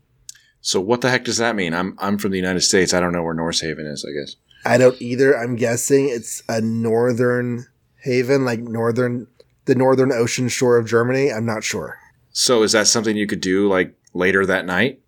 So 0.60 0.80
what 0.80 1.00
the 1.00 1.10
heck 1.10 1.24
does 1.24 1.36
that 1.38 1.54
mean? 1.54 1.74
I'm 1.74 1.96
I'm 2.00 2.18
from 2.18 2.32
the 2.32 2.38
United 2.38 2.62
States. 2.62 2.92
I 2.92 2.98
don't 3.00 3.12
know 3.12 3.22
where 3.22 3.34
Norsehaven 3.36 3.86
is. 3.92 4.04
I 4.04 4.12
guess. 4.18 4.34
I 4.66 4.78
don't 4.78 5.00
either. 5.00 5.36
I'm 5.36 5.56
guessing 5.56 6.08
it's 6.08 6.42
a 6.48 6.60
northern 6.60 7.66
haven, 8.02 8.44
like 8.44 8.60
northern, 8.60 9.26
the 9.66 9.74
northern 9.74 10.12
ocean 10.12 10.48
shore 10.48 10.76
of 10.76 10.86
Germany. 10.86 11.32
I'm 11.32 11.46
not 11.46 11.64
sure. 11.64 11.98
So 12.32 12.62
is 12.62 12.72
that 12.72 12.86
something 12.86 13.16
you 13.16 13.26
could 13.26 13.40
do 13.40 13.68
like 13.68 13.94
later 14.14 14.44
that 14.46 14.66
night? 14.66 15.00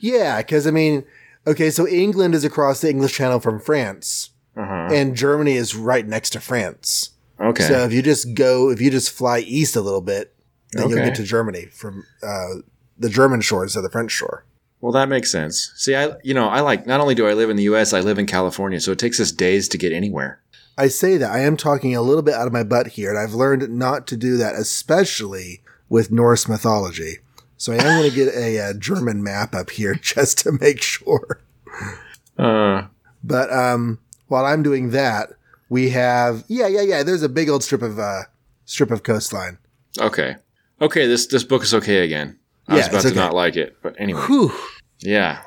Yeah, 0.00 0.38
because 0.38 0.66
I 0.66 0.70
mean, 0.70 1.04
okay, 1.46 1.70
so 1.70 1.86
England 1.86 2.34
is 2.34 2.44
across 2.44 2.80
the 2.80 2.90
English 2.90 3.14
Channel 3.14 3.40
from 3.40 3.58
France, 3.60 4.30
Uh 4.56 4.66
huh. 4.66 4.88
and 4.92 5.16
Germany 5.16 5.54
is 5.54 5.74
right 5.74 6.06
next 6.06 6.30
to 6.30 6.40
France. 6.40 7.10
Okay. 7.40 7.64
So 7.64 7.84
if 7.84 7.92
you 7.92 8.02
just 8.02 8.34
go, 8.34 8.70
if 8.70 8.80
you 8.80 8.90
just 8.90 9.10
fly 9.10 9.38
east 9.40 9.74
a 9.76 9.80
little 9.80 10.00
bit, 10.02 10.34
then 10.72 10.88
you'll 10.88 10.98
Okay. 10.98 11.08
get 11.08 11.16
to 11.16 11.24
Germany 11.24 11.66
from 11.66 12.04
uh, 12.22 12.56
the 12.98 13.08
German 13.08 13.40
shores 13.40 13.74
of 13.76 13.82
the 13.82 13.90
French 13.90 14.12
shore. 14.12 14.44
Well, 14.82 14.92
that 14.92 15.08
makes 15.08 15.30
sense. 15.32 15.72
See, 15.76 15.94
I 15.94 16.12
you 16.22 16.34
know 16.34 16.48
I 16.48 16.60
like 16.60 16.86
not 16.86 17.00
only 17.00 17.14
do 17.14 17.26
I 17.26 17.32
live 17.32 17.48
in 17.48 17.56
the 17.56 17.62
U.S., 17.64 17.94
I 17.94 18.00
live 18.00 18.18
in 18.18 18.26
California, 18.26 18.80
so 18.80 18.92
it 18.92 18.98
takes 18.98 19.18
us 19.20 19.32
days 19.32 19.68
to 19.68 19.78
get 19.78 19.92
anywhere. 19.92 20.42
I 20.76 20.88
say 20.88 21.16
that 21.18 21.30
I 21.30 21.40
am 21.40 21.56
talking 21.56 21.94
a 21.94 22.02
little 22.02 22.22
bit 22.22 22.34
out 22.34 22.46
of 22.46 22.52
my 22.52 22.64
butt 22.64 22.88
here, 22.88 23.08
and 23.10 23.18
I've 23.18 23.32
learned 23.34 23.70
not 23.70 24.06
to 24.08 24.16
do 24.16 24.36
that, 24.38 24.54
especially 24.56 25.62
with 25.88 26.10
Norse 26.10 26.48
mythology. 26.48 27.18
So 27.58 27.72
I 27.72 27.76
am 27.76 27.98
going 28.00 28.10
to 28.10 28.16
get 28.16 28.34
a, 28.34 28.58
uh 28.58 28.72
German 28.74 29.22
map 29.22 29.54
up 29.54 29.70
here 29.70 29.94
just 30.02 30.38
to 30.38 30.52
make 30.60 30.82
sure. 30.82 31.40
Uh, 32.36 32.86
But 33.22 33.52
um, 33.52 34.00
while 34.26 34.44
I'm 34.44 34.62
doing 34.64 34.90
that, 34.90 35.30
we 35.68 35.90
have 35.90 36.42
yeah, 36.48 36.66
yeah, 36.66 36.80
yeah. 36.82 37.02
There's 37.04 37.22
a 37.22 37.28
big 37.28 37.48
old 37.48 37.62
strip 37.62 37.82
of 37.82 37.98
uh, 38.00 38.22
strip 38.64 38.90
of 38.90 39.04
coastline. 39.04 39.58
okay, 40.00 40.36
okay. 40.80 41.06
This 41.06 41.26
this 41.26 41.44
book 41.44 41.62
is 41.62 41.72
okay 41.74 41.98
again. 42.04 42.38
I 42.72 42.76
was 42.76 42.84
Yeah, 42.86 42.90
about 42.90 43.02
to 43.02 43.08
okay. 43.08 43.16
not 43.16 43.34
like 43.34 43.56
it, 43.56 43.76
but 43.82 43.94
anyway, 43.98 44.20
Whew. 44.22 44.52
yeah. 45.00 45.42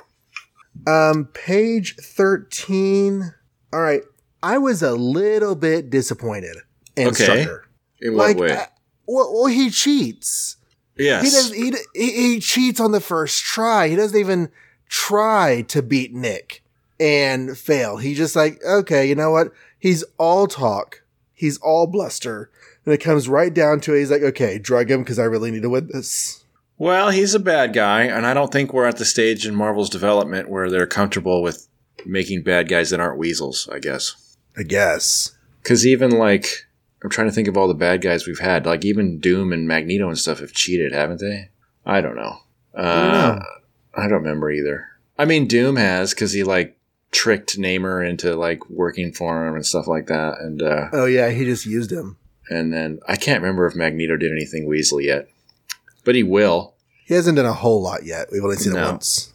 Um, 0.88 1.26
page 1.34 1.96
13. 1.98 3.34
All 3.74 3.82
right. 3.82 4.02
I 4.44 4.58
was 4.58 4.82
a 4.84 4.94
little 4.94 5.56
bit 5.56 5.90
disappointed 5.90 6.58
in 6.96 7.08
Okay. 7.10 7.26
Strucker. 7.46 7.62
In 8.02 8.16
what 8.16 8.28
Like, 8.28 8.38
way? 8.38 8.52
uh, 8.52 8.66
well, 9.08 9.34
well, 9.34 9.46
he 9.48 9.70
cheats. 9.70 10.58
yes. 10.98 11.24
He 11.54 11.72
does. 11.72 11.86
He 11.94 12.12
he 12.12 12.40
cheats 12.40 12.80
on 12.80 12.92
the 12.92 13.00
first 13.02 13.44
try. 13.44 13.88
He 13.88 13.96
doesn't 13.96 14.18
even 14.20 14.50
try 14.90 15.64
to 15.70 15.82
beat 15.82 16.14
Nick 16.14 16.62
and 17.00 17.58
fail. 17.58 17.98
He 17.98 18.14
just 18.14 18.36
like, 18.36 18.60
okay, 18.64 19.08
you 19.08 19.16
know 19.16 19.32
what? 19.32 19.52
He's 19.80 20.04
all 20.18 20.48
talk. 20.48 21.02
He's 21.34 21.58
all 21.60 21.88
bluster. 21.88 22.50
And 22.86 22.94
it 22.94 23.00
comes 23.00 23.28
right 23.28 23.54
down 23.54 23.80
to 23.82 23.94
it. 23.96 24.00
He's 24.00 24.12
like, 24.12 24.22
okay, 24.22 24.60
drug 24.60 24.92
him 24.92 25.02
because 25.02 25.18
I 25.20 25.24
really 25.24 25.50
need 25.52 25.64
to 25.64 25.70
win 25.70 25.90
this. 25.92 26.45
Well, 26.78 27.10
he's 27.10 27.34
a 27.34 27.40
bad 27.40 27.74
guy, 27.74 28.04
and 28.04 28.26
I 28.26 28.34
don't 28.34 28.52
think 28.52 28.74
we're 28.74 28.86
at 28.86 28.98
the 28.98 29.06
stage 29.06 29.48
in 29.48 29.56
Marvel's 29.56 29.90
development 29.90 30.50
where 30.50 30.70
they're 30.70 30.86
comfortable 30.88 31.42
with 31.42 31.68
making 32.06 32.44
bad 32.44 32.68
guys 32.68 32.90
that 32.90 33.00
aren't 33.00 33.18
weasels. 33.18 33.70
I 33.72 33.80
guess 33.80 34.36
I 34.58 34.64
guess. 34.64 35.32
because 35.64 35.88
even 35.88 36.12
like 36.12 36.68
I'm 37.04 37.10
trying 37.10 37.28
to 37.28 37.34
think 37.34 37.48
of 37.48 37.56
all 37.58 37.68
the 37.68 37.74
bad 37.74 38.02
guys 38.02 38.28
we've 38.28 38.40
had. 38.40 38.66
Like 38.66 38.84
even 38.84 39.20
Doom 39.20 39.54
and 39.54 39.68
Magneto 39.68 40.08
and 40.10 40.18
stuff 40.18 40.40
have 40.40 40.52
cheated, 40.54 40.92
haven't 40.92 41.20
they? 41.22 41.50
I 41.86 42.02
don't 42.02 42.16
know. 42.16 42.40
Uh, 42.74 43.02
don't 43.12 43.36
know. 43.40 43.46
I 43.94 44.02
don't 44.08 44.24
remember 44.24 44.52
either. 44.52 44.88
I 45.18 45.24
mean, 45.26 45.48
Doom 45.48 45.78
has 45.78 46.14
because 46.14 46.34
he 46.34 46.44
like 46.44 46.78
tricked 47.12 47.58
Namor 47.58 48.06
into 48.08 48.36
like 48.36 48.70
working 48.70 49.14
for 49.14 49.48
him 49.48 49.56
and 49.56 49.66
stuff 49.66 49.88
like 49.88 50.08
that, 50.08 50.40
and 50.40 50.62
uh, 50.62 50.90
Oh 50.92 51.06
yeah, 51.06 51.30
he 51.30 51.46
just 51.46 51.66
used 51.66 51.92
him. 51.92 52.18
and 52.50 52.74
then 52.74 53.00
I 53.08 53.16
can't 53.16 53.42
remember 53.42 53.66
if 53.66 53.76
Magneto 53.76 54.18
did 54.18 54.32
anything 54.34 54.66
Weasel 54.68 55.00
yet, 55.00 55.30
but 56.06 56.16
he 56.16 56.24
will. 56.24 56.76
He 57.06 57.14
hasn't 57.14 57.36
done 57.36 57.46
a 57.46 57.54
whole 57.54 57.84
lot 57.84 58.06
yet. 58.06 58.30
We've 58.32 58.44
only 58.44 58.56
seen 58.56 58.76
it 58.76 58.82
once. 58.82 59.34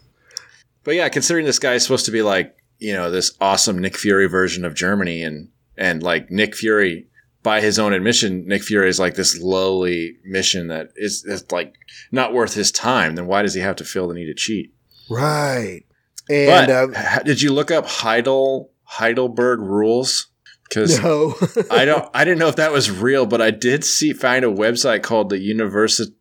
But 0.83 0.95
yeah, 0.95 1.09
considering 1.09 1.45
this 1.45 1.59
guy 1.59 1.75
is 1.75 1.83
supposed 1.83 2.07
to 2.07 2.11
be 2.11 2.23
like, 2.23 2.57
you 2.79 2.95
know, 2.95 3.11
this 3.11 3.37
awesome 3.41 3.79
Nick 3.79 3.97
Fury 3.97 4.27
version 4.27 4.65
of 4.65 4.75
Germany 4.75 5.23
and 5.23 5.51
and 5.77 6.03
like 6.03 6.31
Nick 6.31 6.57
Fury 6.57 7.07
by 7.43 7.61
his 7.61 7.79
own 7.79 7.93
admission, 7.93 8.47
Nick 8.47 8.63
Fury 8.63 8.89
is 8.89 8.99
like 8.99 9.15
this 9.15 9.39
lowly 9.41 10.17
mission 10.25 10.69
that 10.69 10.91
is, 10.97 11.25
is 11.25 11.51
like 11.53 11.75
not 12.13 12.35
worth 12.35 12.55
his 12.55 12.71
time, 12.71 13.15
then 13.15 13.27
why 13.27 13.43
does 13.43 13.55
he 13.55 13.61
have 13.61 13.77
to 13.77 13.85
feel 13.85 14.09
the 14.09 14.15
need 14.15 14.27
to 14.27 14.35
cheat? 14.35 14.75
Right. 15.09 15.85
And 16.29 16.67
but 16.67 16.71
uh, 16.71 17.23
did 17.23 17.41
you 17.43 17.53
look 17.53 17.71
up 17.71 17.87
Heidel 17.87 18.71
Heidelberg 18.85 19.61
rules? 19.61 20.29
Because 20.69 21.01
no, 21.01 21.35
I 21.71 21.85
don't 21.85 22.09
I 22.15 22.25
didn't 22.25 22.39
know 22.39 22.49
if 22.49 22.57
that 22.57 22.73
was 22.73 22.91
real, 22.91 23.27
but 23.27 23.41
I 23.41 23.51
did 23.51 23.85
see 23.85 24.13
find 24.13 24.45
a 24.45 24.49
website 24.49 25.03
called 25.03 25.31
the 25.31 25.39
University 25.39 26.15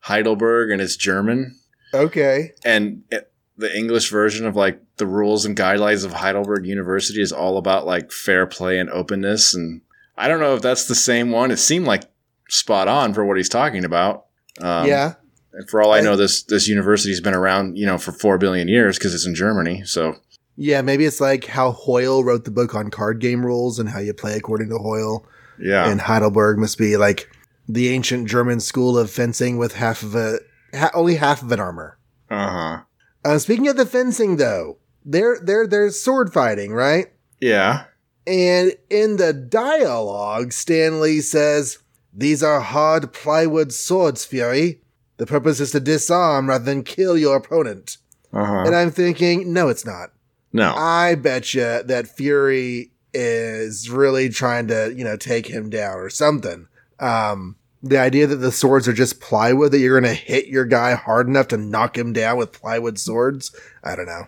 Heidelberg 0.00 0.70
and 0.70 0.80
it's 0.80 0.96
German. 0.96 1.58
okay. 1.92 2.52
and 2.64 3.02
it, 3.10 3.30
the 3.56 3.76
English 3.76 4.10
version 4.10 4.46
of 4.46 4.56
like 4.56 4.80
the 4.96 5.06
rules 5.06 5.44
and 5.44 5.56
guidelines 5.56 6.04
of 6.04 6.12
Heidelberg 6.12 6.66
University 6.66 7.20
is 7.20 7.32
all 7.32 7.56
about 7.56 7.86
like 7.86 8.10
fair 8.10 8.46
play 8.46 8.78
and 8.78 8.90
openness. 8.90 9.54
And 9.54 9.80
I 10.16 10.28
don't 10.28 10.40
know 10.40 10.54
if 10.54 10.62
that's 10.62 10.86
the 10.86 10.94
same 10.94 11.30
one. 11.30 11.50
It 11.50 11.58
seemed 11.58 11.86
like 11.86 12.02
spot 12.48 12.88
on 12.88 13.14
for 13.14 13.24
what 13.24 13.36
he's 13.36 13.48
talking 13.48 13.84
about. 13.84 14.26
Um, 14.60 14.86
yeah. 14.88 15.14
And 15.52 15.68
for 15.70 15.80
all 15.80 15.92
I 15.92 16.00
know, 16.00 16.16
this 16.16 16.42
this 16.42 16.66
university's 16.66 17.20
been 17.20 17.34
around, 17.34 17.78
you 17.78 17.86
know, 17.86 17.96
for 17.96 18.10
four 18.10 18.38
billion 18.38 18.66
years 18.66 18.98
because 18.98 19.14
it's 19.14 19.26
in 19.26 19.36
Germany. 19.36 19.84
So 19.84 20.16
Yeah, 20.56 20.82
maybe 20.82 21.04
it's 21.04 21.20
like 21.20 21.44
how 21.44 21.70
Hoyle 21.70 22.24
wrote 22.24 22.44
the 22.44 22.50
book 22.50 22.74
on 22.74 22.90
card 22.90 23.20
game 23.20 23.46
rules 23.46 23.78
and 23.78 23.88
how 23.88 24.00
you 24.00 24.14
play 24.14 24.36
according 24.36 24.70
to 24.70 24.78
Hoyle. 24.78 25.26
yeah, 25.60 25.88
And 25.88 26.00
Heidelberg 26.00 26.58
must 26.58 26.76
be 26.76 26.96
like 26.96 27.30
the 27.68 27.88
ancient 27.88 28.28
German 28.28 28.60
school 28.60 28.98
of 28.98 29.10
fencing 29.10 29.56
with 29.58 29.74
half 29.74 30.02
of 30.02 30.14
a 30.14 30.38
ha- 30.74 30.90
only 30.94 31.16
half 31.16 31.42
of 31.42 31.50
an 31.52 31.60
armor. 31.60 31.98
uh 32.30 32.50
huh, 32.50 32.82
Uh, 33.24 33.38
speaking 33.38 33.68
of 33.68 33.76
the 33.76 33.86
fencing, 33.86 34.36
though, 34.36 34.78
they're 35.04 35.38
they're 35.42 35.66
they're 35.66 35.90
sword 35.90 36.32
fighting, 36.32 36.72
right? 36.72 37.06
yeah, 37.40 37.84
And 38.26 38.72
in 38.90 39.16
the 39.16 39.32
dialogue, 39.34 40.52
Stan 40.52 41.00
Lee 41.00 41.20
says, 41.20 41.78
"These 42.12 42.42
are 42.42 42.60
hard 42.60 43.12
plywood 43.12 43.72
swords, 43.72 44.24
Fury. 44.24 44.80
The 45.18 45.26
purpose 45.26 45.60
is 45.60 45.70
to 45.72 45.80
disarm 45.80 46.48
rather 46.48 46.64
than 46.64 46.82
kill 46.82 47.16
your 47.18 47.36
opponent." 47.36 47.98
uh 48.32 48.44
huh. 48.44 48.62
And 48.66 48.74
I'm 48.74 48.90
thinking, 48.90 49.52
no, 49.52 49.68
it's 49.68 49.84
not. 49.86 50.10
No, 50.52 50.74
I 50.76 51.14
bet 51.16 51.54
you 51.54 51.82
that 51.84 52.08
Fury 52.08 52.92
is 53.12 53.88
really 53.90 54.28
trying 54.28 54.66
to, 54.68 54.92
you 54.96 55.04
know, 55.04 55.16
take 55.16 55.46
him 55.46 55.70
down 55.70 55.98
or 55.98 56.10
something. 56.10 56.66
Um, 57.04 57.56
the 57.82 57.98
idea 57.98 58.26
that 58.26 58.36
the 58.36 58.50
swords 58.50 58.88
are 58.88 58.94
just 58.94 59.20
plywood, 59.20 59.72
that 59.72 59.78
you're 59.78 60.00
going 60.00 60.10
to 60.10 60.18
hit 60.18 60.46
your 60.46 60.64
guy 60.64 60.94
hard 60.94 61.28
enough 61.28 61.48
to 61.48 61.58
knock 61.58 61.98
him 61.98 62.14
down 62.14 62.38
with 62.38 62.52
plywood 62.52 62.98
swords, 62.98 63.54
I 63.82 63.94
don't 63.94 64.06
know. 64.06 64.26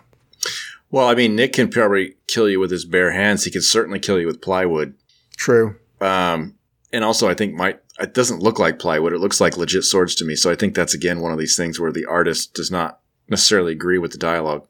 well, 0.91 1.09
I 1.09 1.15
mean, 1.15 1.35
Nick 1.35 1.55
can 1.55 1.71
probably 1.71 2.17
kill 2.27 2.49
you 2.51 2.61
with 2.61 2.71
his 2.71 2.85
bare 2.85 3.13
hands. 3.13 3.45
He 3.45 3.51
can 3.51 3.63
certainly 3.63 3.99
kill 3.99 4.21
you 4.21 4.27
with 4.27 4.43
plywood. 4.43 4.95
True. 5.39 5.77
Um, 6.03 6.57
and 6.93 7.03
also, 7.03 7.29
I 7.29 7.35
think 7.35 7.55
my 7.55 7.79
it 7.99 8.13
doesn't 8.13 8.43
look 8.43 8.59
like 8.59 8.79
plywood; 8.79 9.15
it 9.15 9.21
looks 9.21 9.41
like 9.41 9.57
legit 9.57 9.85
swords 9.85 10.15
to 10.17 10.25
me. 10.25 10.37
So 10.37 10.51
I 10.51 10.55
think 10.55 10.75
that's 10.75 10.95
again 10.95 11.21
one 11.21 11.33
of 11.33 11.39
these 11.39 11.57
things 11.57 11.81
where 11.81 11.93
the 11.93 12.05
artist 12.05 12.55
does 12.55 12.71
not 12.71 13.01
necessarily 13.29 13.73
agree 13.73 13.99
with 13.99 14.13
the 14.13 14.19
dialogue. 14.19 14.67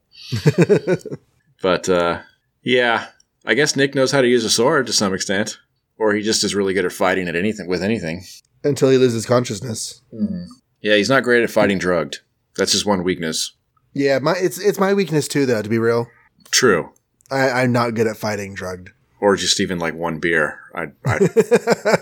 but 1.61 1.89
uh, 1.89 2.21
yeah, 2.63 3.07
I 3.45 3.53
guess 3.53 3.75
Nick 3.75 3.95
knows 3.95 4.11
how 4.11 4.21
to 4.21 4.27
use 4.27 4.45
a 4.45 4.49
sword 4.49 4.87
to 4.87 4.93
some 4.93 5.13
extent, 5.13 5.57
or 5.97 6.13
he 6.13 6.21
just 6.21 6.43
is 6.43 6.55
really 6.55 6.73
good 6.73 6.85
at 6.85 6.91
fighting 6.91 7.27
at 7.27 7.35
anything 7.35 7.67
with 7.67 7.83
anything. 7.83 8.23
Until 8.63 8.89
he 8.89 8.97
loses 8.97 9.25
consciousness. 9.25 10.01
Mm-hmm. 10.13 10.45
Yeah, 10.81 10.95
he's 10.95 11.09
not 11.09 11.23
great 11.23 11.43
at 11.43 11.49
fighting 11.49 11.77
drugged. 11.77 12.19
That's 12.55 12.71
his 12.71 12.85
one 12.85 13.03
weakness. 13.03 13.53
Yeah, 13.93 14.19
my 14.19 14.33
it's 14.37 14.59
it's 14.59 14.79
my 14.79 14.93
weakness 14.93 15.27
too, 15.27 15.45
though. 15.45 15.61
To 15.61 15.69
be 15.69 15.79
real, 15.79 16.07
True. 16.51 16.91
I, 17.29 17.49
I'm 17.49 17.71
not 17.71 17.93
good 17.93 18.07
at 18.07 18.17
fighting 18.17 18.53
drugged. 18.53 18.91
Or 19.19 19.35
just 19.35 19.59
even 19.59 19.79
like 19.79 19.95
one 19.95 20.19
beer. 20.19 20.59
I'd, 20.75 20.93
I'd, 21.05 21.29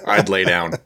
I'd 0.07 0.29
lay 0.29 0.43
down. 0.43 0.73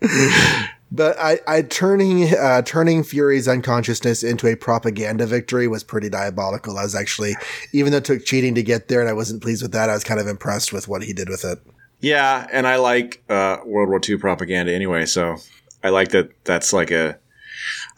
But 0.96 1.18
I, 1.18 1.40
I 1.46 1.62
turning 1.62 2.34
uh, 2.34 2.62
turning 2.62 3.04
Fury's 3.04 3.46
unconsciousness 3.46 4.22
into 4.22 4.46
a 4.46 4.56
propaganda 4.56 5.26
victory 5.26 5.68
was 5.68 5.84
pretty 5.84 6.08
diabolical. 6.08 6.78
I 6.78 6.82
was 6.84 6.94
actually, 6.94 7.36
even 7.72 7.92
though 7.92 7.98
it 7.98 8.04
took 8.04 8.24
cheating 8.24 8.54
to 8.54 8.62
get 8.62 8.88
there, 8.88 9.00
and 9.00 9.08
I 9.08 9.12
wasn't 9.12 9.42
pleased 9.42 9.62
with 9.62 9.72
that, 9.72 9.90
I 9.90 9.94
was 9.94 10.04
kind 10.04 10.20
of 10.20 10.26
impressed 10.26 10.72
with 10.72 10.88
what 10.88 11.02
he 11.02 11.12
did 11.12 11.28
with 11.28 11.44
it. 11.44 11.58
Yeah, 12.00 12.46
and 12.50 12.66
I 12.66 12.76
like 12.76 13.22
uh, 13.28 13.58
World 13.64 13.88
War 13.88 14.00
II 14.06 14.16
propaganda 14.18 14.72
anyway, 14.72 15.06
so 15.06 15.36
I 15.84 15.90
like 15.90 16.08
that 16.10 16.30
that's 16.44 16.72
like 16.72 16.90
a. 16.90 17.18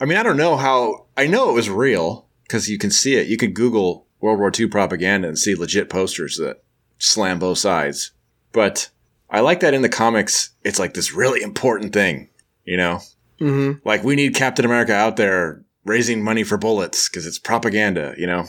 I 0.01 0.05
mean, 0.05 0.19
I 0.19 0.23
don't 0.23 0.37
know 0.37 0.57
how. 0.57 1.07
I 1.17 1.27
know 1.27 1.51
it 1.51 1.55
was 1.55 1.71
real 1.71 2.27
because 2.43 2.69
you 2.69 2.79
can 2.79 2.91
see 2.91 3.15
it. 3.15 3.29
You 3.29 3.37
could 3.37 3.55
Google 3.55 4.07
World 4.21 4.39
War 4.39 4.51
II 4.57 4.67
propaganda 4.69 5.29
and 5.29 5.39
see 5.39 5.55
legit 5.55 5.89
posters 5.89 6.37
that 6.39 6.63
slam 6.99 7.39
both 7.39 7.59
sides. 7.59 8.13
But 8.53 8.91
I 9.31 9.41
like 9.41 9.61
that 9.61 9.75
in 9.75 9.83
the 9.83 9.89
comics, 9.89 10.51
it's 10.65 10.79
like 10.79 10.95
this 10.95 11.13
really 11.13 11.43
important 11.43 11.93
thing, 11.93 12.29
you 12.69 12.77
know? 12.77 13.01
Mm-hmm. 13.41 13.89
Like, 13.89 14.05
we 14.05 14.15
need 14.15 14.35
Captain 14.35 14.65
America 14.65 14.95
out 14.95 15.17
there 15.17 15.65
raising 15.85 16.23
money 16.23 16.45
for 16.45 16.59
bullets 16.59 17.09
because 17.09 17.27
it's 17.27 17.39
propaganda, 17.39 18.15
you 18.19 18.27
know? 18.27 18.45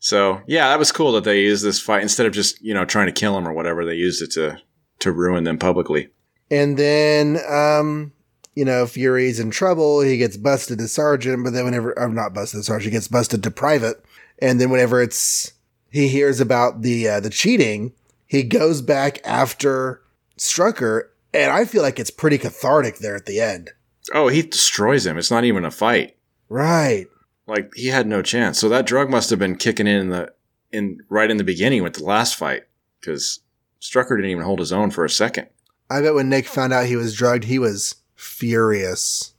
So, 0.00 0.40
yeah, 0.46 0.68
that 0.68 0.78
was 0.78 0.92
cool 0.92 1.12
that 1.12 1.24
they 1.24 1.42
used 1.42 1.62
this 1.62 1.80
fight 1.80 2.02
instead 2.02 2.26
of 2.26 2.32
just, 2.32 2.60
you 2.62 2.72
know, 2.72 2.86
trying 2.86 3.06
to 3.06 3.12
kill 3.12 3.36
him 3.36 3.46
or 3.46 3.52
whatever, 3.52 3.84
they 3.84 3.94
used 3.94 4.22
it 4.22 4.30
to, 4.32 4.58
to 5.00 5.12
ruin 5.12 5.44
them 5.44 5.58
publicly. 5.58 6.08
And 6.50 6.78
then, 6.78 7.38
um, 7.48 8.12
you 8.54 8.64
know, 8.64 8.86
Fury's 8.86 9.38
in 9.38 9.50
trouble. 9.50 10.00
He 10.00 10.16
gets 10.16 10.38
busted 10.38 10.78
to 10.78 10.88
sergeant, 10.88 11.44
but 11.44 11.52
then 11.52 11.64
whenever, 11.64 11.96
or 11.98 12.08
not 12.08 12.32
busted 12.32 12.60
to 12.60 12.64
sergeant, 12.64 12.92
he 12.92 12.96
gets 12.96 13.08
busted 13.08 13.42
to 13.42 13.50
private. 13.50 14.02
And 14.40 14.58
then 14.58 14.70
whenever 14.70 15.02
it's, 15.02 15.52
he 15.90 16.08
hears 16.08 16.40
about 16.40 16.80
the, 16.80 17.08
uh, 17.08 17.20
the 17.20 17.30
cheating, 17.30 17.92
he 18.26 18.42
goes 18.42 18.80
back 18.80 19.20
after 19.24 20.00
Strucker. 20.38 21.08
And 21.32 21.52
I 21.52 21.64
feel 21.64 21.82
like 21.82 21.98
it's 21.98 22.10
pretty 22.10 22.38
cathartic 22.38 22.98
there 22.98 23.16
at 23.16 23.26
the 23.26 23.40
end. 23.40 23.70
Oh, 24.12 24.28
he 24.28 24.42
destroys 24.42 25.06
him. 25.06 25.18
It's 25.18 25.30
not 25.30 25.44
even 25.44 25.64
a 25.64 25.70
fight. 25.70 26.16
Right. 26.48 27.06
Like 27.46 27.72
he 27.74 27.88
had 27.88 28.06
no 28.06 28.22
chance. 28.22 28.58
So 28.58 28.68
that 28.68 28.86
drug 28.86 29.10
must 29.10 29.30
have 29.30 29.38
been 29.38 29.56
kicking 29.56 29.86
in, 29.86 29.96
in 29.96 30.08
the 30.10 30.32
in 30.72 31.00
right 31.08 31.30
in 31.30 31.36
the 31.36 31.44
beginning 31.44 31.82
with 31.82 31.94
the 31.94 32.04
last 32.04 32.36
fight 32.36 32.62
because 33.00 33.40
Strucker 33.80 34.16
didn't 34.16 34.30
even 34.30 34.44
hold 34.44 34.58
his 34.58 34.72
own 34.72 34.90
for 34.90 35.04
a 35.04 35.10
second. 35.10 35.48
I 35.88 36.00
bet 36.00 36.14
when 36.14 36.28
Nick 36.28 36.46
found 36.46 36.72
out 36.72 36.86
he 36.86 36.96
was 36.96 37.14
drugged, 37.14 37.44
he 37.44 37.58
was 37.58 37.96
furious. 38.14 39.34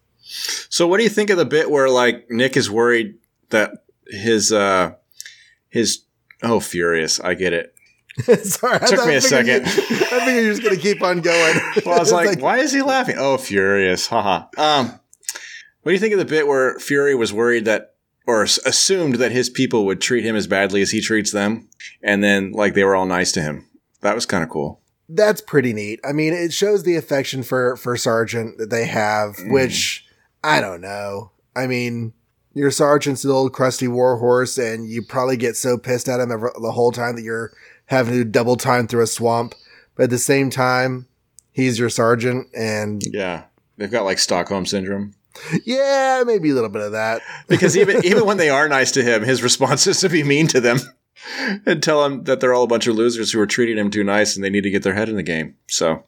So 0.70 0.88
what 0.88 0.98
do 0.98 1.04
you 1.04 1.10
think 1.10 1.30
of 1.30 1.38
the 1.38 1.46
bit 1.46 1.70
where 1.70 1.90
like 1.90 2.30
Nick 2.30 2.58
is 2.58 2.70
worried 2.70 3.18
that 3.50 3.86
his 4.08 4.52
uh 4.52 4.94
his 5.70 6.04
oh 6.44 6.60
furious, 6.60 7.20
I 7.20 7.34
get 7.34 7.54
it. 7.54 7.71
Sorry, 8.44 8.76
I 8.76 8.86
Took 8.86 9.06
me 9.06 9.16
a 9.16 9.22
figured 9.22 9.66
you- 9.66 9.66
second. 9.66 9.66
I 9.66 10.26
figured 10.26 10.44
you're 10.44 10.54
just 10.54 10.64
gonna 10.64 10.76
keep 10.78 11.02
on 11.02 11.22
going. 11.22 11.56
Well, 11.86 11.96
I 11.96 12.00
was 12.00 12.12
It's 12.12 12.12
like, 12.12 12.42
why 12.42 12.58
is 12.60 12.72
he 12.74 12.82
laughing? 12.82 13.16
Oh, 13.18 13.38
furious. 13.38 14.08
Haha. 14.08 14.48
Um 14.58 15.00
what 15.84 15.90
do 15.90 15.94
you 15.94 16.00
think 16.00 16.14
of 16.14 16.20
the 16.20 16.26
bit 16.26 16.46
where 16.48 16.78
Fury 16.80 17.16
was 17.16 17.34
worried 17.34 17.66
that 17.66 17.96
or 18.28 18.44
assumed 18.44 19.16
that 19.16 19.32
his 19.32 19.50
people 19.50 19.86
would 19.86 20.00
treat 20.00 20.24
him 20.24 20.36
as 20.36 20.46
badly 20.46 20.82
as 20.82 20.92
he 20.92 21.02
treats 21.02 21.32
them 21.32 21.68
and 22.04 22.24
then 22.24 22.52
like 22.52 22.76
they 22.76 22.84
were 22.84 22.96
all 22.96 23.06
nice 23.08 23.32
to 23.32 23.42
him? 23.42 23.68
That 24.02 24.14
was 24.16 24.26
kind 24.28 24.44
of 24.44 24.50
cool. 24.50 24.82
that's 25.10 25.42
pretty 25.42 25.74
neat. 25.74 26.00
I 26.08 26.12
mean, 26.12 26.34
it 26.34 26.54
shows 26.54 26.84
the 26.84 26.96
affection 26.98 27.42
for 27.44 27.76
for 27.78 27.96
Sergeant 27.98 28.58
that 28.60 28.70
they 28.70 28.86
have, 28.86 29.38
Mm. 29.38 29.52
which 29.54 30.06
I 30.44 30.60
don't 30.62 30.82
know. 30.82 31.32
I 31.56 31.66
mean, 31.68 32.14
your 32.54 32.72
sergeant's 32.72 33.24
an 33.24 33.32
old 33.32 33.54
crusty 33.54 33.88
warhorse, 33.88 34.58
and 34.58 34.90
you 34.90 35.02
probably 35.02 35.38
get 35.38 35.56
so 35.56 35.78
pissed 35.78 36.08
at 36.10 36.20
him 36.20 36.32
ever, 36.32 36.52
the 36.62 36.72
whole 36.72 36.92
time 36.92 37.16
that 37.16 37.24
you're 37.24 37.52
having 37.86 38.14
to 38.14 38.24
do 38.24 38.30
double 38.30 38.58
time 38.58 38.88
through 38.88 39.04
a 39.04 39.08
swamp. 39.08 39.54
But 39.96 40.04
at 40.04 40.10
the 40.10 40.18
same 40.18 40.50
time, 40.50 41.08
he's 41.52 41.80
your 41.80 41.90
sergeant, 41.90 42.48
and 42.56 43.02
Yeah. 43.06 43.44
They've 43.78 43.90
got 43.92 44.06
like 44.06 44.20
Stockholm 44.20 44.66
syndrome. 44.66 45.16
yeah, 45.66 46.24
maybe 46.26 46.52
a 46.52 46.54
little 46.54 46.70
bit 46.70 46.82
of 46.84 46.92
that. 46.92 47.22
Because 47.48 47.76
even 47.78 48.02
even 48.06 48.26
when 48.26 48.38
they 48.38 48.50
are 48.50 48.68
nice 48.70 48.92
to 48.92 49.04
him, 49.04 49.24
his 49.24 49.42
response 49.42 49.88
is 49.88 50.00
to 50.02 50.10
be 50.10 50.24
mean 50.24 50.48
to 50.48 50.60
them 50.62 50.78
and 51.66 51.82
tell 51.82 52.04
him 52.06 52.24
that 52.26 52.40
they're 52.42 52.54
all 52.54 52.64
a 52.64 52.68
bunch 52.68 52.86
of 52.88 52.96
losers 52.96 53.32
who 53.32 53.40
are 53.40 53.48
treating 53.48 53.78
him 53.78 53.90
too 53.90 54.04
nice 54.04 54.36
and 54.36 54.44
they 54.44 54.50
need 54.50 54.64
to 54.64 54.70
get 54.70 54.84
their 54.84 54.94
head 54.94 55.10
in 55.10 55.16
the 55.16 55.24
game. 55.24 55.56
So, 55.68 56.04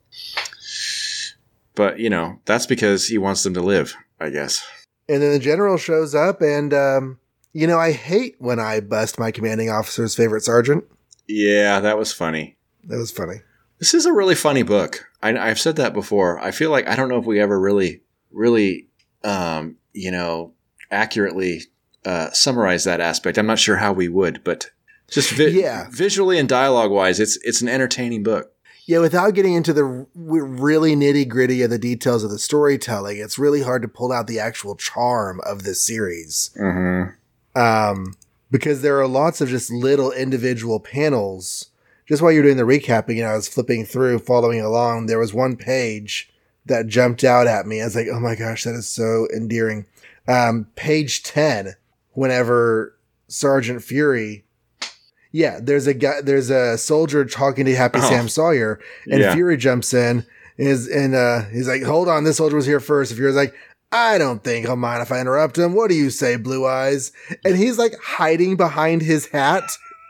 but 1.75 1.99
you 1.99 2.10
know, 2.10 2.39
that's 2.45 2.65
because 2.65 3.08
he 3.08 3.17
wants 3.17 3.43
them 3.43 3.53
to 3.56 3.62
live, 3.62 3.95
I 4.19 4.29
guess. 4.29 4.65
And 5.10 5.22
then 5.22 5.32
the 5.32 5.39
general 5.39 5.78
shows 5.78 6.16
up, 6.16 6.42
and 6.42 6.74
um, 6.74 7.20
you 7.52 7.68
know, 7.68 7.78
I 7.80 7.92
hate 7.92 8.36
when 8.39 8.60
I 8.60 8.80
bust 8.80 9.20
my 9.20 9.32
commanding 9.32 9.70
officer's 9.70 10.16
favorite 10.16 10.44
sergeant. 10.44 10.86
Yeah, 11.28 11.80
that 11.82 11.98
was 11.98 12.13
funny. 12.13 12.58
That 12.86 12.98
was 12.98 13.12
funny. 13.12 13.42
This 13.80 13.94
is 13.94 14.06
a 14.06 14.13
really 14.13 14.36
funny 14.36 14.63
book. 14.63 15.06
I, 15.22 15.38
I've 15.38 15.60
said 15.60 15.76
that 15.76 15.94
before. 15.94 16.39
I 16.39 16.52
feel 16.52 16.70
like 16.72 16.88
I 16.88 16.96
don't 16.96 17.10
know 17.10 17.18
if 17.20 17.26
we 17.26 17.39
ever 17.39 17.60
really, 17.60 18.02
really, 18.32 18.88
um, 19.26 19.76
you 19.94 20.12
know, 20.12 20.54
accurately 20.89 21.63
uh, 22.06 22.30
summarize 22.32 22.84
that 22.86 23.02
aspect. 23.02 23.38
I'm 23.38 23.46
not 23.48 23.60
sure 23.60 23.78
how 23.78 23.92
we 23.94 24.08
would, 24.08 24.44
but 24.44 24.70
just 25.10 25.32
vi- 25.32 25.48
Yeah. 25.50 25.88
visually 25.92 26.39
and 26.39 26.48
dialogue 26.48 26.92
wise, 26.92 27.20
it's 27.20 27.38
it's 27.44 27.62
an 27.62 27.68
entertaining 27.70 28.24
book. 28.24 28.53
Yeah, 28.86 29.00
without 29.00 29.34
getting 29.34 29.54
into 29.54 29.72
the 29.72 30.06
really 30.13 30.96
nitty 30.96 31.28
gritty 31.28 31.62
of 31.62 31.69
the 31.69 31.78
details 31.78 32.24
of 32.24 32.32
the 32.32 32.39
storytelling, 32.39 33.17
it's 33.17 33.39
really 33.39 33.62
hard 33.62 33.82
to 33.84 33.88
pull 33.88 34.12
out 34.12 34.28
the 34.28 34.39
actual 34.39 34.76
charm 34.76 35.39
of 35.46 35.63
this 35.63 35.82
series. 35.82 36.52
Mm-hmm. 36.60 37.60
Um, 37.60 38.15
because 38.52 38.82
there 38.82 39.00
are 39.00 39.08
lots 39.08 39.41
of 39.41 39.50
just 39.50 39.72
little 39.72 40.12
individual 40.12 40.80
panels. 40.80 41.69
Just 42.08 42.22
while 42.22 42.32
you're 42.32 42.43
doing 42.43 42.58
the 42.58 42.63
recapping, 42.63 43.19
and 43.19 43.28
I 43.28 43.36
was 43.36 43.48
flipping 43.48 43.86
through, 43.86 44.19
following 44.19 44.60
along, 44.60 45.06
there 45.06 45.19
was 45.19 45.34
one 45.34 45.56
page 45.56 46.30
that 46.65 46.88
jumped 46.88 47.24
out 47.24 47.48
at 47.48 47.65
me. 47.65 47.82
I 47.82 47.86
was 47.86 47.96
like, 47.96 48.08
oh 48.12 48.19
my 48.19 48.36
gosh, 48.36 48.65
that 48.65 48.76
is 48.76 48.88
so 48.88 49.28
endearing. 49.34 49.86
Um, 50.28 50.67
page 50.76 51.24
10, 51.24 51.76
whenever 52.12 52.98
Sergeant 53.28 53.82
Fury, 53.82 54.46
yeah, 55.34 55.60
there's 55.62 55.88
a 55.88 55.93
guy, 55.93 56.22
there's 56.22 56.50
a 56.50 56.78
soldier 56.78 57.26
talking 57.26 57.65
to 57.65 57.76
Happy 57.76 58.00
Oh. 58.02 58.08
Sam 58.10 58.30
Sawyer, 58.30 58.80
and 59.08 59.19
Yeah. 59.19 59.34
Fury 59.34 59.58
jumps 59.58 59.93
in, 59.93 60.26
and 60.58 60.67
is 60.67 60.88
and 60.88 61.13
uh, 61.15 61.41
he's 61.52 61.67
like, 61.67 61.84
hold 61.84 62.08
on, 62.08 62.24
this 62.24 62.38
soldier 62.38 62.56
was 62.56 62.65
here 62.65 62.80
first. 62.80 63.12
And 63.12 63.17
Fury's 63.17 63.36
like, 63.36 63.54
I 63.91 64.17
don't 64.17 64.43
think 64.43 64.69
I'll 64.69 64.76
mind 64.76 65.02
if 65.02 65.12
I 65.12 65.19
interrupt 65.19 65.58
him. 65.58 65.74
What 65.74 65.89
do 65.89 65.96
you 65.96 66.10
say, 66.10 66.36
Blue 66.38 66.65
Eyes? 66.65 67.12
And 67.43 67.58
he's 67.58 67.78
like 67.78 67.93
hiding 68.02 68.56
behind 68.56 69.02
his 69.02 69.28
hat, 69.28 69.63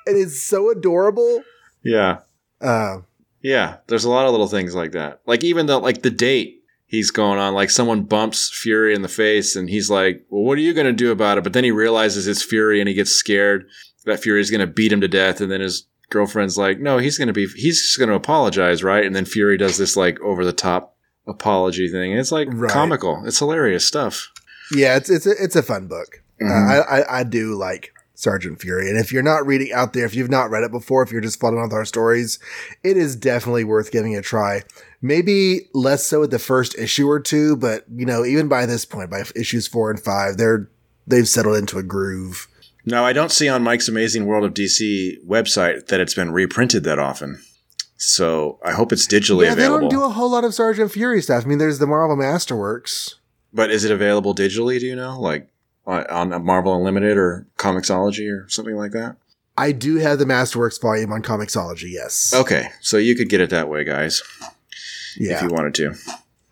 and 0.05 0.15
it's 0.17 0.41
so 0.43 0.69
adorable. 0.69 1.43
Yeah. 1.83 2.19
Uh, 2.61 2.99
Yeah. 3.41 3.77
There's 3.87 4.05
a 4.05 4.09
lot 4.09 4.25
of 4.25 4.31
little 4.31 4.47
things 4.47 4.75
like 4.75 4.91
that. 4.93 5.21
Like 5.25 5.43
even 5.43 5.65
the 5.65 5.79
like 5.79 6.01
the 6.01 6.09
date 6.11 6.59
he's 6.85 7.11
going 7.11 7.39
on, 7.39 7.53
like 7.53 7.69
someone 7.71 8.03
bumps 8.03 8.49
Fury 8.61 8.93
in 8.93 9.01
the 9.01 9.07
face 9.09 9.55
and 9.55 9.69
he's 9.69 9.89
like, 9.89 10.23
Well, 10.29 10.43
what 10.43 10.57
are 10.57 10.61
you 10.61 10.73
gonna 10.73 10.93
do 10.93 11.11
about 11.11 11.37
it? 11.37 11.43
But 11.43 11.51
then 11.53 11.63
he 11.63 11.71
realizes 11.71 12.27
it's 12.27 12.43
Fury 12.43 12.79
and 12.79 12.87
he 12.87 12.93
gets 12.93 13.11
scared 13.11 13.65
that 14.05 14.19
Fury's 14.21 14.51
gonna 14.51 14.67
beat 14.67 14.91
him 14.91 15.01
to 15.01 15.07
death, 15.07 15.41
and 15.41 15.51
then 15.51 15.61
his 15.61 15.87
girlfriend's 16.09 16.57
like, 16.57 16.79
No, 16.79 16.97
he's 16.97 17.17
gonna 17.17 17.33
be 17.33 17.47
he's 17.55 17.81
just 17.81 17.99
gonna 17.99 18.13
apologize, 18.15 18.83
right? 18.83 19.05
And 19.05 19.15
then 19.15 19.25
Fury 19.25 19.57
does 19.57 19.77
this 19.77 19.95
like 19.97 20.19
over 20.21 20.43
the 20.45 20.53
top 20.53 20.95
apology 21.27 21.89
thing. 21.89 22.11
And 22.11 22.19
it's 22.19 22.31
like 22.31 22.47
Right. 22.51 22.69
comical. 22.71 23.23
It's 23.25 23.39
hilarious 23.39 23.85
stuff. 23.85 24.29
yeah, 24.75 24.95
it's 24.97 25.09
it's 25.09 25.25
a, 25.25 25.31
it's 25.41 25.55
a 25.55 25.63
fun 25.63 25.87
book. 25.87 26.21
Uh, 26.41 26.45
Mhm. 26.45 26.69
I, 26.69 26.79
I 27.01 27.19
I 27.19 27.23
do 27.23 27.55
like 27.55 27.93
Sergeant 28.15 28.61
Fury, 28.61 28.89
and 28.89 28.97
if 28.99 29.11
you're 29.11 29.23
not 29.23 29.45
reading 29.45 29.71
out 29.73 29.93
there, 29.93 30.05
if 30.05 30.15
you've 30.15 30.29
not 30.29 30.49
read 30.49 30.63
it 30.63 30.71
before, 30.71 31.03
if 31.03 31.11
you're 31.11 31.19
just 31.21 31.39
following 31.39 31.63
with 31.63 31.73
our 31.73 31.85
stories, 31.85 32.39
it 32.83 32.95
is 32.97 33.15
definitely 33.15 33.63
worth 33.63 33.91
giving 33.91 34.13
it 34.13 34.17
a 34.17 34.21
try. 34.21 34.63
Maybe 35.01 35.67
less 35.73 36.05
so 36.05 36.23
at 36.23 36.31
the 36.31 36.39
first 36.39 36.77
issue 36.77 37.09
or 37.09 37.19
two, 37.19 37.55
but 37.57 37.85
you 37.93 38.05
know, 38.05 38.23
even 38.23 38.47
by 38.47 38.65
this 38.65 38.85
point, 38.85 39.09
by 39.09 39.23
issues 39.35 39.67
four 39.67 39.89
and 39.89 39.99
five, 39.99 40.37
they're 40.37 40.69
they've 41.07 41.27
settled 41.27 41.57
into 41.57 41.77
a 41.77 41.83
groove. 41.83 42.47
Now, 42.85 43.05
I 43.05 43.13
don't 43.13 43.31
see 43.31 43.47
on 43.47 43.63
Mike's 43.63 43.87
Amazing 43.87 44.25
World 44.25 44.43
of 44.43 44.53
DC 44.53 45.23
website 45.25 45.87
that 45.87 45.99
it's 46.01 46.13
been 46.13 46.31
reprinted 46.31 46.83
that 46.83 46.99
often. 46.99 47.41
So 47.97 48.59
I 48.65 48.71
hope 48.73 48.91
it's 48.91 49.07
digitally 49.07 49.45
yeah, 49.45 49.55
they 49.55 49.63
don't 49.67 49.89
do 49.89 50.03
a 50.03 50.09
whole 50.09 50.29
lot 50.29 50.43
of 50.43 50.53
Sergeant 50.53 50.91
Fury 50.91 51.21
stuff. 51.21 51.45
I 51.45 51.47
mean, 51.47 51.57
there's 51.59 51.79
the 51.79 51.87
Marvel 51.87 52.17
Masterworks. 52.17 53.15
but 53.53 53.71
is 53.71 53.85
it 53.85 53.91
available 53.91 54.35
digitally? 54.35 54.79
Do 54.79 54.85
you 54.87 54.95
know, 54.95 55.17
like 55.19 55.47
on 55.87 56.33
on 56.33 56.45
Marvel 56.45 56.75
Unlimited 56.75 57.15
or 57.17 57.47
Comixology 57.57 58.29
or 58.29 58.49
something 58.49 58.75
like 58.75 58.91
that? 58.91 59.15
I 59.57 59.71
do 59.71 59.97
have 59.97 60.19
the 60.19 60.25
Masterworks 60.25 60.81
volume 60.81 61.13
on 61.13 61.21
Comixology. 61.21 61.91
Yes. 61.91 62.33
Okay, 62.35 62.67
so 62.81 62.97
you 62.97 63.15
could 63.15 63.29
get 63.29 63.39
it 63.39 63.51
that 63.51 63.69
way, 63.69 63.83
guys, 63.85 64.21
Yeah. 65.17 65.35
if 65.37 65.41
you 65.43 65.47
wanted 65.49 65.73
to. 65.75 65.93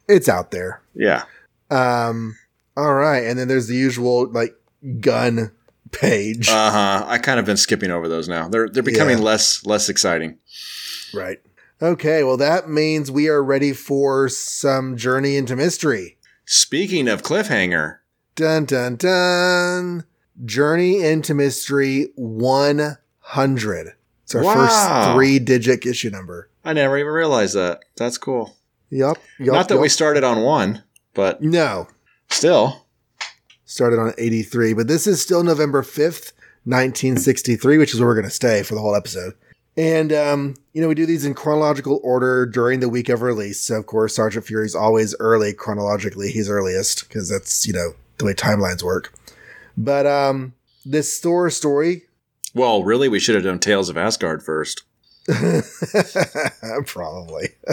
it's 0.07 0.29
out 0.29 0.51
there. 0.51 0.81
Yeah. 0.95 1.23
Um. 1.69 2.37
All 2.77 2.93
right, 2.93 3.25
and 3.25 3.37
then 3.37 3.49
there's 3.49 3.67
the 3.67 3.75
usual 3.75 4.27
like 4.31 4.55
gun 5.01 5.51
page. 5.91 6.49
Uh 6.49 6.71
huh. 6.71 7.06
I 7.08 7.17
kind 7.17 7.39
of 7.39 7.45
been 7.45 7.58
skipping 7.58 7.91
over 7.91 8.08
those 8.08 8.27
now. 8.27 8.47
They're 8.47 8.69
they're 8.69 8.84
becoming 8.84 9.17
Yeah. 9.19 9.23
less 9.25 9.65
less 9.65 9.89
exciting. 9.89 10.38
right. 11.13 11.39
Okay. 11.82 12.23
Well, 12.23 12.38
that 12.38 12.69
means 12.69 13.10
we 13.10 13.27
are 13.27 13.43
ready 13.43 13.73
for 13.73 14.30
some 14.30 14.95
journey 14.97 15.36
into 15.36 15.56
mystery. 15.56 16.17
Speaking 16.45 17.08
of 17.08 17.23
cliffhanger, 17.23 17.97
Dun 18.36 18.65
dun 18.65 18.95
dun. 18.97 20.06
Journey 20.45 21.04
into 21.04 21.34
Mystery 21.34 22.12
100. 22.15 23.93
It's 24.23 24.36
our 24.36 24.43
Wow. 24.43 24.54
first 24.54 25.13
three 25.13 25.39
digit 25.39 25.86
issue 25.86 26.10
number. 26.10 26.49
I 26.63 26.73
never 26.73 26.97
even 26.97 27.12
realized 27.12 27.56
that. 27.56 27.82
That's 27.97 28.17
cool. 28.17 28.56
Yup. 28.89 29.17
yup 29.39 29.54
Not 29.54 29.69
that 29.69 29.80
we 29.80 29.89
started 29.89 30.23
on 30.23 30.41
one, 30.41 30.84
but 31.13 31.41
No. 31.41 31.88
still. 32.30 32.80
Started 33.71 33.99
on 33.99 34.13
83, 34.17 34.73
but 34.73 34.89
this 34.89 35.07
is 35.07 35.21
still 35.21 35.45
November 35.45 35.81
5th, 35.81 36.34
1963, 36.65 37.77
which 37.77 37.93
is 37.93 38.01
where 38.01 38.10
we're 38.10 38.15
going 38.15 38.25
to 38.25 38.29
stay 38.29 38.63
for 38.63 38.75
the 38.75 38.81
whole 38.81 38.93
episode. 38.93 39.34
And, 39.77 40.12
um, 40.12 40.55
you 40.73 40.81
know, 40.81 40.89
we 40.89 40.93
do 40.93 41.05
these 41.05 41.23
in 41.23 41.34
chronological 41.34 42.01
order 42.03 42.45
during 42.45 42.81
the 42.81 42.89
week 42.89 43.07
of 43.07 43.21
release. 43.21 43.62
So, 43.62 43.77
of 43.77 43.86
course, 43.86 44.13
Sergeant 44.13 44.45
Fury's 44.45 44.75
always 44.75 45.15
early 45.21 45.53
chronologically. 45.53 46.31
He's 46.31 46.49
earliest 46.49 47.07
because 47.07 47.29
that's, 47.29 47.65
you 47.65 47.71
know, 47.71 47.93
the 48.17 48.25
way 48.25 48.34
timelines 48.34 48.84
work. 48.84 49.13
But, 49.77 50.05
um, 50.05 50.53
this 50.84 51.21
Thor 51.21 51.49
story 51.49 52.03
Well, 52.53 52.84
really, 52.84 53.07
we 53.07 53.19
should 53.19 53.36
have 53.36 53.45
done 53.45 53.60
Tales 53.60 53.88
of 53.88 53.95
Asgard 53.95 54.43
first. 54.43 54.84
Probably. 56.86 57.47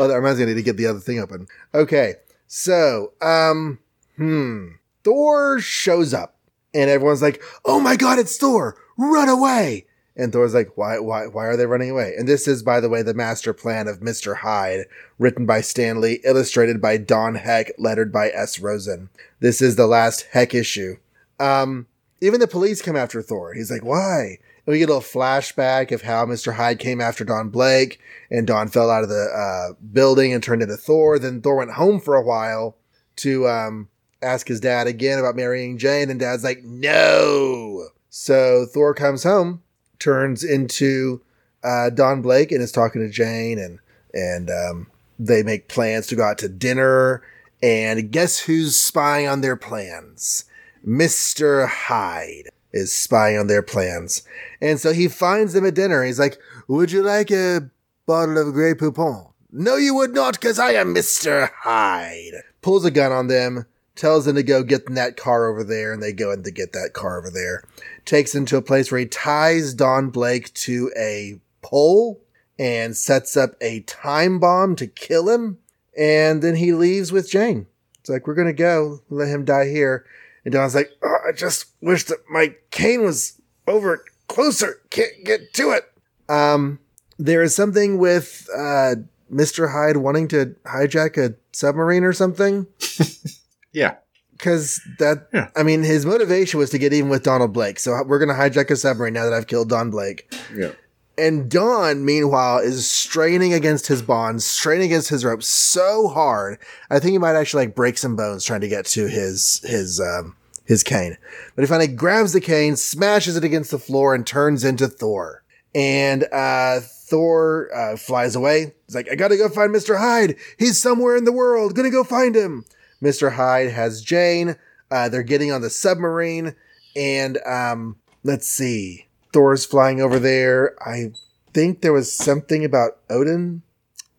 oh, 0.00 0.08
that 0.08 0.14
reminds 0.14 0.38
me, 0.38 0.44
I 0.44 0.48
need 0.48 0.54
to 0.54 0.62
get 0.62 0.78
the 0.78 0.86
other 0.86 1.00
thing 1.00 1.18
open. 1.18 1.46
Okay, 1.74 2.14
so, 2.46 3.12
um, 3.20 3.80
hmm, 4.18 4.66
Thor 5.04 5.60
shows 5.60 6.12
up, 6.12 6.36
and 6.74 6.90
everyone's 6.90 7.22
like, 7.22 7.42
"Oh 7.64 7.80
my 7.80 7.96
god, 7.96 8.18
it's 8.18 8.36
Thor! 8.36 8.76
Run 8.98 9.28
away!" 9.28 9.86
And 10.16 10.32
Thor's 10.32 10.52
like, 10.52 10.76
"Why? 10.76 10.98
Why? 10.98 11.26
Why 11.26 11.46
are 11.46 11.56
they 11.56 11.64
running 11.64 11.90
away?" 11.90 12.14
And 12.18 12.28
this 12.28 12.46
is, 12.46 12.62
by 12.62 12.80
the 12.80 12.88
way, 12.88 13.02
the 13.02 13.14
master 13.14 13.54
plan 13.54 13.88
of 13.88 14.02
Mister 14.02 14.34
Hyde, 14.34 14.86
written 15.18 15.46
by 15.46 15.62
Stan 15.62 16.00
Lee, 16.00 16.20
illustrated 16.24 16.82
by 16.82 16.98
Don 16.98 17.36
Heck, 17.36 17.72
lettered 17.78 18.12
by 18.12 18.28
S. 18.30 18.58
Rosen. 18.58 19.08
This 19.40 19.62
is 19.62 19.76
the 19.76 19.86
last 19.86 20.26
Heck 20.32 20.54
issue. 20.54 20.96
Um, 21.40 21.86
even 22.20 22.40
the 22.40 22.48
police 22.48 22.82
come 22.82 22.96
after 22.96 23.22
Thor. 23.22 23.54
He's 23.54 23.70
like, 23.70 23.84
"Why?" 23.84 24.38
And 24.66 24.72
we 24.72 24.80
get 24.80 24.90
a 24.90 24.92
little 24.92 25.00
flashback 25.00 25.92
of 25.92 26.02
how 26.02 26.26
Mr. 26.26 26.54
Hyde 26.54 26.78
came 26.78 27.00
after 27.00 27.24
Don 27.24 27.48
Blake 27.48 28.00
and 28.30 28.46
Don 28.46 28.68
fell 28.68 28.90
out 28.90 29.04
of 29.04 29.08
the 29.08 29.30
uh, 29.32 29.74
building 29.92 30.34
and 30.34 30.42
turned 30.42 30.60
into 30.60 30.76
Thor. 30.76 31.18
Then 31.18 31.40
Thor 31.40 31.56
went 31.56 31.70
home 31.70 32.00
for 32.00 32.16
a 32.16 32.22
while 32.22 32.76
to 33.16 33.48
um, 33.48 33.88
ask 34.22 34.48
his 34.48 34.60
dad 34.60 34.86
again 34.86 35.18
about 35.18 35.36
marrying 35.36 35.78
Jane, 35.78 36.10
and 36.10 36.20
dad's 36.20 36.44
like, 36.44 36.62
no. 36.64 37.88
So 38.10 38.66
Thor 38.66 38.94
comes 38.94 39.22
home, 39.22 39.62
turns 39.98 40.42
into 40.42 41.20
uh, 41.62 41.90
Don 41.90 42.22
Blake, 42.22 42.52
and 42.52 42.62
is 42.62 42.72
talking 42.72 43.00
to 43.02 43.08
Jane, 43.08 43.58
and 43.58 43.78
and 44.14 44.50
um, 44.50 44.86
they 45.18 45.42
make 45.42 45.68
plans 45.68 46.06
to 46.08 46.16
go 46.16 46.24
out 46.24 46.38
to 46.38 46.48
dinner. 46.48 47.22
And 47.62 48.10
guess 48.12 48.40
who's 48.40 48.76
spying 48.76 49.26
on 49.26 49.40
their 49.40 49.56
plans? 49.56 50.44
Mr. 50.86 51.68
Hyde 51.68 52.48
is 52.72 52.94
spying 52.94 53.38
on 53.38 53.46
their 53.48 53.62
plans. 53.62 54.22
And 54.60 54.80
so 54.80 54.92
he 54.92 55.08
finds 55.08 55.52
them 55.52 55.66
at 55.66 55.74
dinner. 55.74 56.04
He's 56.04 56.18
like, 56.18 56.38
Would 56.68 56.92
you 56.92 57.02
like 57.02 57.30
a 57.30 57.70
bottle 58.06 58.38
of 58.38 58.54
Grey 58.54 58.74
Poupon? 58.74 59.32
No, 59.50 59.76
you 59.76 59.94
would 59.94 60.14
not, 60.14 60.34
because 60.34 60.58
I 60.58 60.72
am 60.72 60.94
Mr. 60.94 61.50
Hyde. 61.62 62.42
Pulls 62.60 62.84
a 62.84 62.90
gun 62.90 63.12
on 63.12 63.28
them, 63.28 63.64
tells 63.98 64.24
them 64.24 64.36
to 64.36 64.42
go 64.42 64.62
get 64.62 64.86
that 64.94 65.16
car 65.16 65.48
over 65.48 65.62
there, 65.62 65.92
and 65.92 66.02
they 66.02 66.12
go 66.12 66.30
in 66.30 66.42
to 66.44 66.50
get 66.50 66.72
that 66.72 66.92
car 66.94 67.18
over 67.18 67.30
there. 67.30 67.64
Takes 68.04 68.32
them 68.32 68.46
to 68.46 68.56
a 68.56 68.62
place 68.62 68.90
where 68.90 69.00
he 69.00 69.06
ties 69.06 69.74
Don 69.74 70.10
Blake 70.10 70.54
to 70.54 70.90
a 70.96 71.40
pole 71.60 72.20
and 72.58 72.96
sets 72.96 73.36
up 73.36 73.50
a 73.60 73.80
time 73.80 74.38
bomb 74.38 74.76
to 74.76 74.86
kill 74.86 75.28
him. 75.28 75.58
And 75.96 76.42
then 76.42 76.56
he 76.56 76.72
leaves 76.72 77.12
with 77.12 77.30
Jane. 77.30 77.66
It's 78.00 78.08
like, 78.08 78.26
we're 78.26 78.34
going 78.34 78.46
to 78.46 78.52
go, 78.52 79.00
let 79.10 79.28
him 79.28 79.44
die 79.44 79.66
here. 79.66 80.06
And 80.44 80.52
Don's 80.52 80.74
like, 80.74 80.90
oh, 81.02 81.16
I 81.28 81.32
just 81.32 81.66
wish 81.80 82.04
that 82.04 82.18
my 82.30 82.54
cane 82.70 83.02
was 83.04 83.40
over 83.66 84.04
closer. 84.28 84.80
Can't 84.90 85.24
get 85.24 85.52
to 85.54 85.72
it. 85.72 85.92
Um, 86.28 86.78
there 87.18 87.42
is 87.42 87.54
something 87.54 87.98
with 87.98 88.48
uh, 88.56 88.96
Mr. 89.32 89.72
Hyde 89.72 89.96
wanting 89.98 90.28
to 90.28 90.54
hijack 90.64 91.16
a 91.16 91.34
submarine 91.52 92.04
or 92.04 92.12
something. 92.12 92.66
Yeah. 93.78 93.94
Because 94.32 94.80
that, 94.98 95.28
Yeah. 95.32 95.48
I 95.56 95.62
mean, 95.62 95.82
his 95.82 96.04
motivation 96.06 96.58
was 96.58 96.70
to 96.70 96.78
get 96.78 96.92
even 96.92 97.10
with 97.10 97.22
Donald 97.22 97.52
Blake. 97.52 97.78
So 97.78 97.90
we're 98.06 98.18
going 98.18 98.28
to 98.28 98.34
hijack 98.34 98.70
a 98.70 98.76
submarine 98.76 99.14
now 99.14 99.24
that 99.24 99.32
I've 99.32 99.46
killed 99.46 99.68
Don 99.68 99.90
Blake. 99.90 100.32
Yeah. 100.54 100.72
And 101.16 101.50
Don, 101.50 102.04
meanwhile, 102.04 102.58
is 102.58 102.88
straining 102.88 103.52
against 103.52 103.88
his 103.88 104.02
bonds, 104.02 104.44
straining 104.44 104.86
against 104.86 105.08
his 105.08 105.24
rope 105.24 105.42
so 105.42 106.06
hard. 106.08 106.58
I 106.90 107.00
think 107.00 107.12
he 107.12 107.18
might 107.18 107.34
actually 107.34 107.66
like 107.66 107.74
break 107.74 107.98
some 107.98 108.14
bones 108.14 108.44
trying 108.44 108.60
to 108.60 108.68
get 108.68 108.86
to 108.86 109.08
his 109.08 109.60
his 109.64 110.00
um 110.00 110.36
his 110.64 110.84
cane. 110.84 111.16
But 111.56 111.62
he 111.62 111.66
finally 111.66 111.88
grabs 111.88 112.32
the 112.32 112.40
cane, 112.40 112.76
smashes 112.76 113.36
it 113.36 113.42
against 113.42 113.72
the 113.72 113.80
floor, 113.80 114.14
and 114.14 114.24
turns 114.24 114.62
into 114.62 114.86
Thor. 114.86 115.42
And 115.74 116.24
uh 116.30 116.78
Thor 116.82 117.68
uh, 117.74 117.96
flies 117.96 118.36
away. 118.36 118.74
He's 118.86 118.94
like, 118.94 119.10
I 119.10 119.16
gotta 119.16 119.36
go 119.36 119.48
find 119.48 119.74
Mr. 119.74 119.98
Hyde. 119.98 120.36
He's 120.56 120.80
somewhere 120.80 121.16
in 121.16 121.24
the 121.24 121.32
world. 121.32 121.74
Gonna 121.74 121.90
go 121.90 122.04
find 122.04 122.36
him. 122.36 122.64
Mr. 123.02 123.32
Hyde 123.32 123.70
has 123.70 124.02
Jane. 124.02 124.56
Uh, 124.90 125.08
they're 125.08 125.22
getting 125.22 125.52
on 125.52 125.60
the 125.60 125.70
submarine. 125.70 126.54
And 126.96 127.38
um, 127.46 127.96
let's 128.24 128.46
see. 128.46 129.06
Thor's 129.32 129.64
flying 129.64 130.00
over 130.00 130.18
there. 130.18 130.74
I 130.82 131.12
think 131.52 131.80
there 131.82 131.92
was 131.92 132.12
something 132.12 132.64
about 132.64 132.98
Odin. 133.10 133.62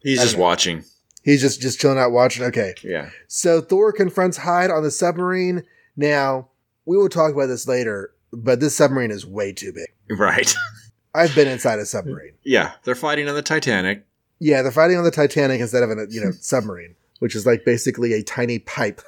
He's 0.01 0.21
just 0.21 0.37
know. 0.37 0.43
watching. 0.43 0.83
He's 1.23 1.41
just 1.41 1.61
just 1.61 1.79
chilling 1.79 1.97
out 1.97 2.11
watching. 2.11 2.43
Okay. 2.45 2.73
Yeah. 2.83 3.09
So 3.27 3.61
Thor 3.61 3.91
confronts 3.91 4.37
Hyde 4.37 4.71
on 4.71 4.83
the 4.83 4.91
submarine. 4.91 5.63
Now, 5.97 6.47
we 6.85 6.95
will 6.95 7.09
talk 7.09 7.33
about 7.33 7.47
this 7.47 7.67
later, 7.67 8.11
but 8.31 8.59
this 8.59 8.75
submarine 8.75 9.11
is 9.11 9.25
way 9.25 9.51
too 9.51 9.73
big. 9.73 10.17
Right. 10.17 10.53
I've 11.15 11.33
been 11.35 11.47
inside 11.47 11.79
a 11.79 11.85
submarine. 11.85 12.33
yeah. 12.43 12.73
They're 12.83 12.95
fighting 12.95 13.27
on 13.27 13.35
the 13.35 13.41
Titanic. 13.41 14.05
Yeah, 14.39 14.61
they're 14.61 14.71
fighting 14.71 14.97
on 14.97 15.03
the 15.03 15.11
Titanic 15.11 15.59
instead 15.59 15.83
of 15.83 15.89
a 15.89 16.07
you 16.09 16.21
know 16.21 16.31
submarine, 16.39 16.95
which 17.19 17.35
is 17.35 17.45
like 17.45 17.63
basically 17.65 18.13
a 18.13 18.23
tiny 18.23 18.59
pipe 18.59 19.01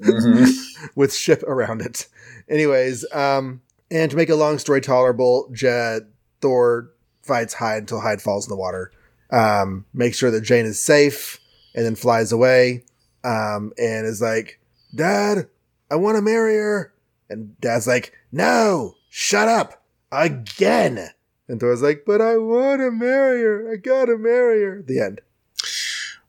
Mm-hmm. 0.00 0.44
with 0.94 1.12
ship 1.12 1.42
around 1.42 1.80
it. 1.82 2.06
Anyways, 2.48 3.04
um, 3.12 3.60
and 3.90 4.10
to 4.10 4.16
make 4.16 4.28
a 4.28 4.36
long 4.36 4.58
story 4.58 4.80
tolerable, 4.80 5.48
Je- 5.52 5.98
Thor 6.40 6.90
fights 7.22 7.54
Hyde 7.54 7.82
until 7.82 8.00
Hyde 8.00 8.22
falls 8.22 8.46
in 8.46 8.50
the 8.50 8.56
water. 8.56 8.92
Um, 9.32 9.84
makes 9.92 10.18
sure 10.18 10.30
that 10.30 10.42
Jane 10.42 10.66
is 10.66 10.80
safe, 10.80 11.40
and 11.74 11.84
then 11.84 11.96
flies 11.96 12.30
away. 12.30 12.84
Um, 13.24 13.72
and 13.76 14.06
is 14.06 14.22
like, 14.22 14.60
"Dad, 14.94 15.48
I 15.90 15.96
want 15.96 16.16
to 16.16 16.22
marry 16.22 16.54
her." 16.56 16.92
And 17.28 17.60
Dad's 17.60 17.88
like, 17.88 18.12
"No, 18.30 18.94
shut 19.10 19.48
up 19.48 19.82
again." 20.12 21.08
And 21.48 21.58
Thor's 21.58 21.82
like, 21.82 22.04
"But 22.06 22.20
I 22.20 22.36
want 22.36 22.80
to 22.82 22.90
marry 22.92 23.42
her. 23.42 23.72
I 23.72 23.76
gotta 23.76 24.16
marry 24.16 24.62
her." 24.62 24.82
The 24.86 25.00
end. 25.00 25.20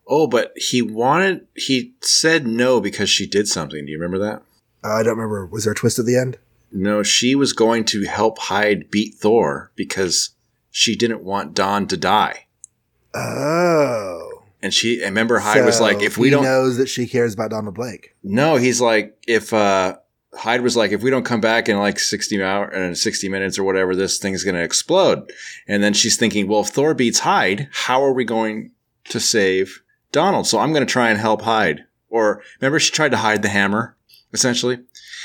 Oh, 0.07 0.27
but 0.27 0.53
he 0.55 0.81
wanted, 0.81 1.47
he 1.55 1.93
said 2.01 2.47
no 2.47 2.79
because 2.79 3.09
she 3.09 3.27
did 3.27 3.47
something. 3.47 3.85
Do 3.85 3.91
you 3.91 3.97
remember 3.97 4.19
that? 4.19 4.41
Uh, 4.83 4.93
I 4.93 5.03
don't 5.03 5.17
remember. 5.17 5.45
Was 5.45 5.65
there 5.65 5.73
a 5.73 5.75
twist 5.75 5.99
at 5.99 6.05
the 6.05 6.17
end? 6.17 6.37
No, 6.71 7.03
she 7.03 7.35
was 7.35 7.53
going 7.53 7.85
to 7.85 8.05
help 8.05 8.39
Hyde 8.39 8.89
beat 8.89 9.15
Thor 9.15 9.71
because 9.75 10.31
she 10.71 10.95
didn't 10.95 11.23
want 11.23 11.53
Don 11.53 11.87
to 11.87 11.97
die. 11.97 12.45
Oh. 13.13 14.43
And 14.61 14.73
she, 14.73 15.01
I 15.03 15.07
remember 15.07 15.39
Hyde 15.39 15.65
was 15.65 15.81
like, 15.81 16.01
if 16.01 16.17
we 16.17 16.27
he 16.27 16.31
don't, 16.31 16.43
knows 16.43 16.77
that 16.77 16.87
she 16.87 17.07
cares 17.07 17.33
about 17.33 17.51
Donald 17.51 17.75
Blake. 17.75 18.15
no, 18.23 18.55
he's 18.55 18.81
like, 18.81 19.17
if, 19.27 19.53
uh, 19.53 19.97
Hyde 20.33 20.61
was 20.61 20.75
like, 20.75 20.91
if 20.91 21.01
we 21.01 21.09
don't 21.09 21.25
come 21.25 21.41
back 21.41 21.69
in 21.69 21.77
like 21.77 21.99
60 21.99 22.43
hour 22.43 22.65
and 22.65 22.97
60 22.97 23.29
minutes 23.29 23.57
or 23.57 23.63
whatever, 23.63 23.95
this 23.95 24.19
thing's 24.19 24.43
going 24.43 24.55
to 24.55 24.63
explode. 24.63 25.31
And 25.67 25.81
then 25.81 25.93
she's 25.93 26.17
thinking, 26.17 26.47
well, 26.47 26.61
if 26.61 26.67
Thor 26.67 26.93
beats 26.93 27.19
Hyde, 27.19 27.69
how 27.71 28.03
are 28.03 28.13
we 28.13 28.25
going 28.25 28.71
to 29.05 29.19
save 29.19 29.81
Donald? 30.11 30.47
So 30.47 30.59
I'm 30.59 30.71
going 30.73 30.85
to 30.85 30.91
try 30.91 31.09
and 31.09 31.19
help 31.19 31.41
Hyde. 31.41 31.85
Or 32.09 32.41
remember 32.61 32.79
she 32.79 32.91
tried 32.91 33.11
to 33.11 33.17
hide 33.17 33.41
the 33.41 33.49
hammer, 33.49 33.97
essentially. 34.33 34.79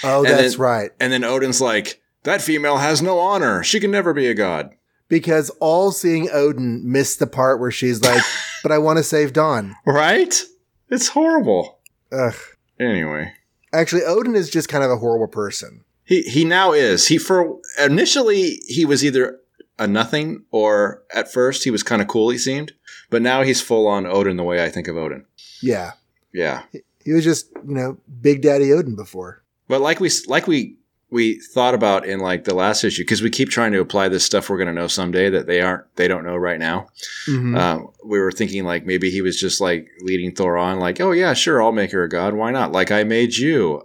Oh, 0.04 0.24
And 0.24 0.26
that's 0.34 0.54
then- 0.54 0.60
right. 0.60 0.90
And 0.98 1.12
then 1.12 1.24
Odin's 1.24 1.60
like, 1.60 2.00
that 2.24 2.42
female 2.42 2.78
has 2.78 3.00
no 3.02 3.18
honor. 3.18 3.62
She 3.62 3.80
can 3.80 3.90
never 3.90 4.12
be 4.12 4.26
a 4.26 4.34
god. 4.34 4.70
Because 5.08 5.50
all 5.60 5.92
seeing 5.92 6.28
Odin 6.32 6.80
missed 6.90 7.18
the 7.18 7.26
part 7.26 7.60
where 7.60 7.70
she's 7.70 8.00
like, 8.02 8.22
but 8.62 8.72
I 8.72 8.78
want 8.78 8.96
to 8.98 9.02
save 9.02 9.32
Don. 9.32 9.74
Right? 9.86 10.40
It's 10.88 11.08
horrible. 11.08 11.78
Ugh. 12.10 12.34
Anyway, 12.80 13.32
Actually, 13.74 14.02
Odin 14.04 14.34
is 14.34 14.50
just 14.50 14.68
kind 14.68 14.82
of 14.84 14.90
a 14.90 14.96
horrible 14.96 15.28
person. 15.28 15.84
He 16.04 16.22
he 16.22 16.44
now 16.44 16.72
is. 16.72 17.08
He 17.08 17.16
for 17.16 17.58
initially 17.82 18.60
he 18.66 18.84
was 18.84 19.04
either 19.04 19.38
a 19.78 19.86
nothing 19.86 20.44
or 20.50 21.02
at 21.14 21.32
first 21.32 21.64
he 21.64 21.70
was 21.70 21.82
kind 21.82 22.02
of 22.02 22.08
cool. 22.08 22.30
He 22.30 22.38
seemed, 22.38 22.72
but 23.12 23.22
now 23.22 23.42
he's 23.42 23.60
full 23.60 23.86
on 23.86 24.06
Odin 24.06 24.36
the 24.36 24.42
way 24.42 24.64
I 24.64 24.68
think 24.68 24.88
of 24.88 24.96
Odin. 24.96 25.24
Yeah. 25.62 25.92
Yeah, 26.32 26.62
He 27.04 27.12
was 27.12 27.22
just, 27.24 27.50
you 27.68 27.74
know, 27.74 27.98
Big 28.20 28.42
Daddy 28.42 28.72
Odin 28.72 28.96
before. 28.96 29.44
but 29.68 29.80
like 29.80 30.00
we 30.00 30.10
like 30.26 30.46
we 30.48 30.76
we 31.10 31.38
thought 31.52 31.74
about 31.74 32.06
in 32.06 32.20
like 32.20 32.44
the 32.44 32.54
last 32.54 32.82
issue 32.84 33.02
because 33.02 33.20
we 33.20 33.28
keep 33.28 33.50
trying 33.50 33.70
to 33.72 33.80
apply 33.80 34.08
this 34.08 34.24
stuff 34.24 34.48
we're 34.48 34.56
going 34.56 34.66
to 34.66 34.72
know 34.72 34.86
someday 34.86 35.28
that 35.28 35.46
they 35.46 35.60
aren't 35.60 35.84
they 35.96 36.08
don't 36.08 36.24
know 36.24 36.36
right 36.36 36.58
now. 36.58 36.88
Mhm. 37.28 37.54
Uh, 37.58 37.86
we 38.02 38.18
were 38.18 38.32
thinking 38.32 38.64
like 38.64 38.86
maybe 38.86 39.10
he 39.10 39.20
was 39.20 39.38
just 39.38 39.60
like 39.60 39.88
leading 40.00 40.34
Thor 40.34 40.56
on, 40.56 40.78
like, 40.80 41.02
oh 41.02 41.12
yeah, 41.12 41.34
sure, 41.34 41.62
I'll 41.62 41.70
make 41.70 41.92
her 41.92 42.02
a 42.02 42.08
god. 42.08 42.32
Why 42.32 42.50
not? 42.50 42.72
Like 42.72 42.90
I 42.90 43.04
made 43.04 43.34
you, 43.36 43.82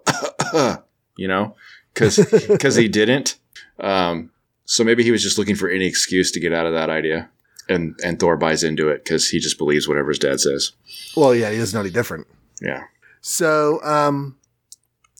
you 1.17 1.27
know, 1.27 1.53
because 1.93 2.75
he 2.77 2.87
didn't. 2.87 3.35
Um, 3.79 4.31
so 4.63 4.83
maybe 4.85 5.03
he 5.03 5.11
was 5.11 5.21
just 5.21 5.37
looking 5.37 5.55
for 5.55 5.67
any 5.69 5.85
excuse 5.85 6.31
to 6.31 6.39
get 6.39 6.53
out 6.53 6.65
of 6.65 6.73
that 6.73 6.89
idea, 6.89 7.29
and 7.69 7.95
and 8.03 8.19
Thor 8.19 8.37
buys 8.37 8.63
into 8.63 8.89
it 8.89 9.03
because 9.03 9.29
he 9.29 9.39
just 9.39 9.57
believes 9.57 9.87
whatever 9.87 10.09
his 10.09 10.19
dad 10.19 10.39
says. 10.39 10.71
well, 11.15 11.33
yeah, 11.35 11.49
he 11.51 11.57
doesn't 11.57 11.75
know 11.77 11.81
any 11.81 11.89
different. 11.91 12.27
Yeah. 12.61 12.83
So, 13.21 13.83
um, 13.83 14.37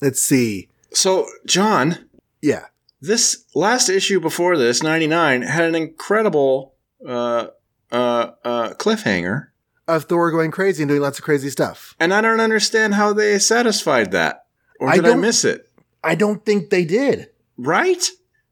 let's 0.02 0.22
see. 0.22 0.70
So 0.94 1.28
John, 1.46 2.08
Yeah. 2.42 2.66
this 3.02 3.44
last 3.54 3.90
issue 3.90 4.20
before 4.20 4.58
this, 4.58 4.82
ninety 4.82 5.08
nine, 5.08 5.42
had 5.42 5.66
an 5.66 5.76
incredible 5.76 6.74
uh, 7.06 7.48
uh, 7.92 8.32
uh, 8.44 8.74
cliffhanger. 8.76 9.48
Of 9.88 10.04
Thor 10.06 10.32
going 10.32 10.52
crazy 10.52 10.84
and 10.84 10.90
doing 10.90 11.02
lots 11.02 11.18
of 11.18 11.24
crazy 11.24 11.50
stuff. 11.50 11.96
And 12.00 12.14
I 12.14 12.20
don't 12.20 12.42
understand 12.42 12.96
how 12.96 13.14
they 13.14 13.40
satisfied 13.40 14.12
that. 14.12 14.46
Or 14.82 14.90
I 14.90 14.96
did 14.96 15.06
I, 15.06 15.08
don't- 15.10 15.22
miss 15.22 15.46
it? 15.46 15.70
I 16.04 16.16
don't 16.16 16.46
think 16.46 16.70
they 16.70 16.84
did. 16.86 17.30
Right? 17.58 18.06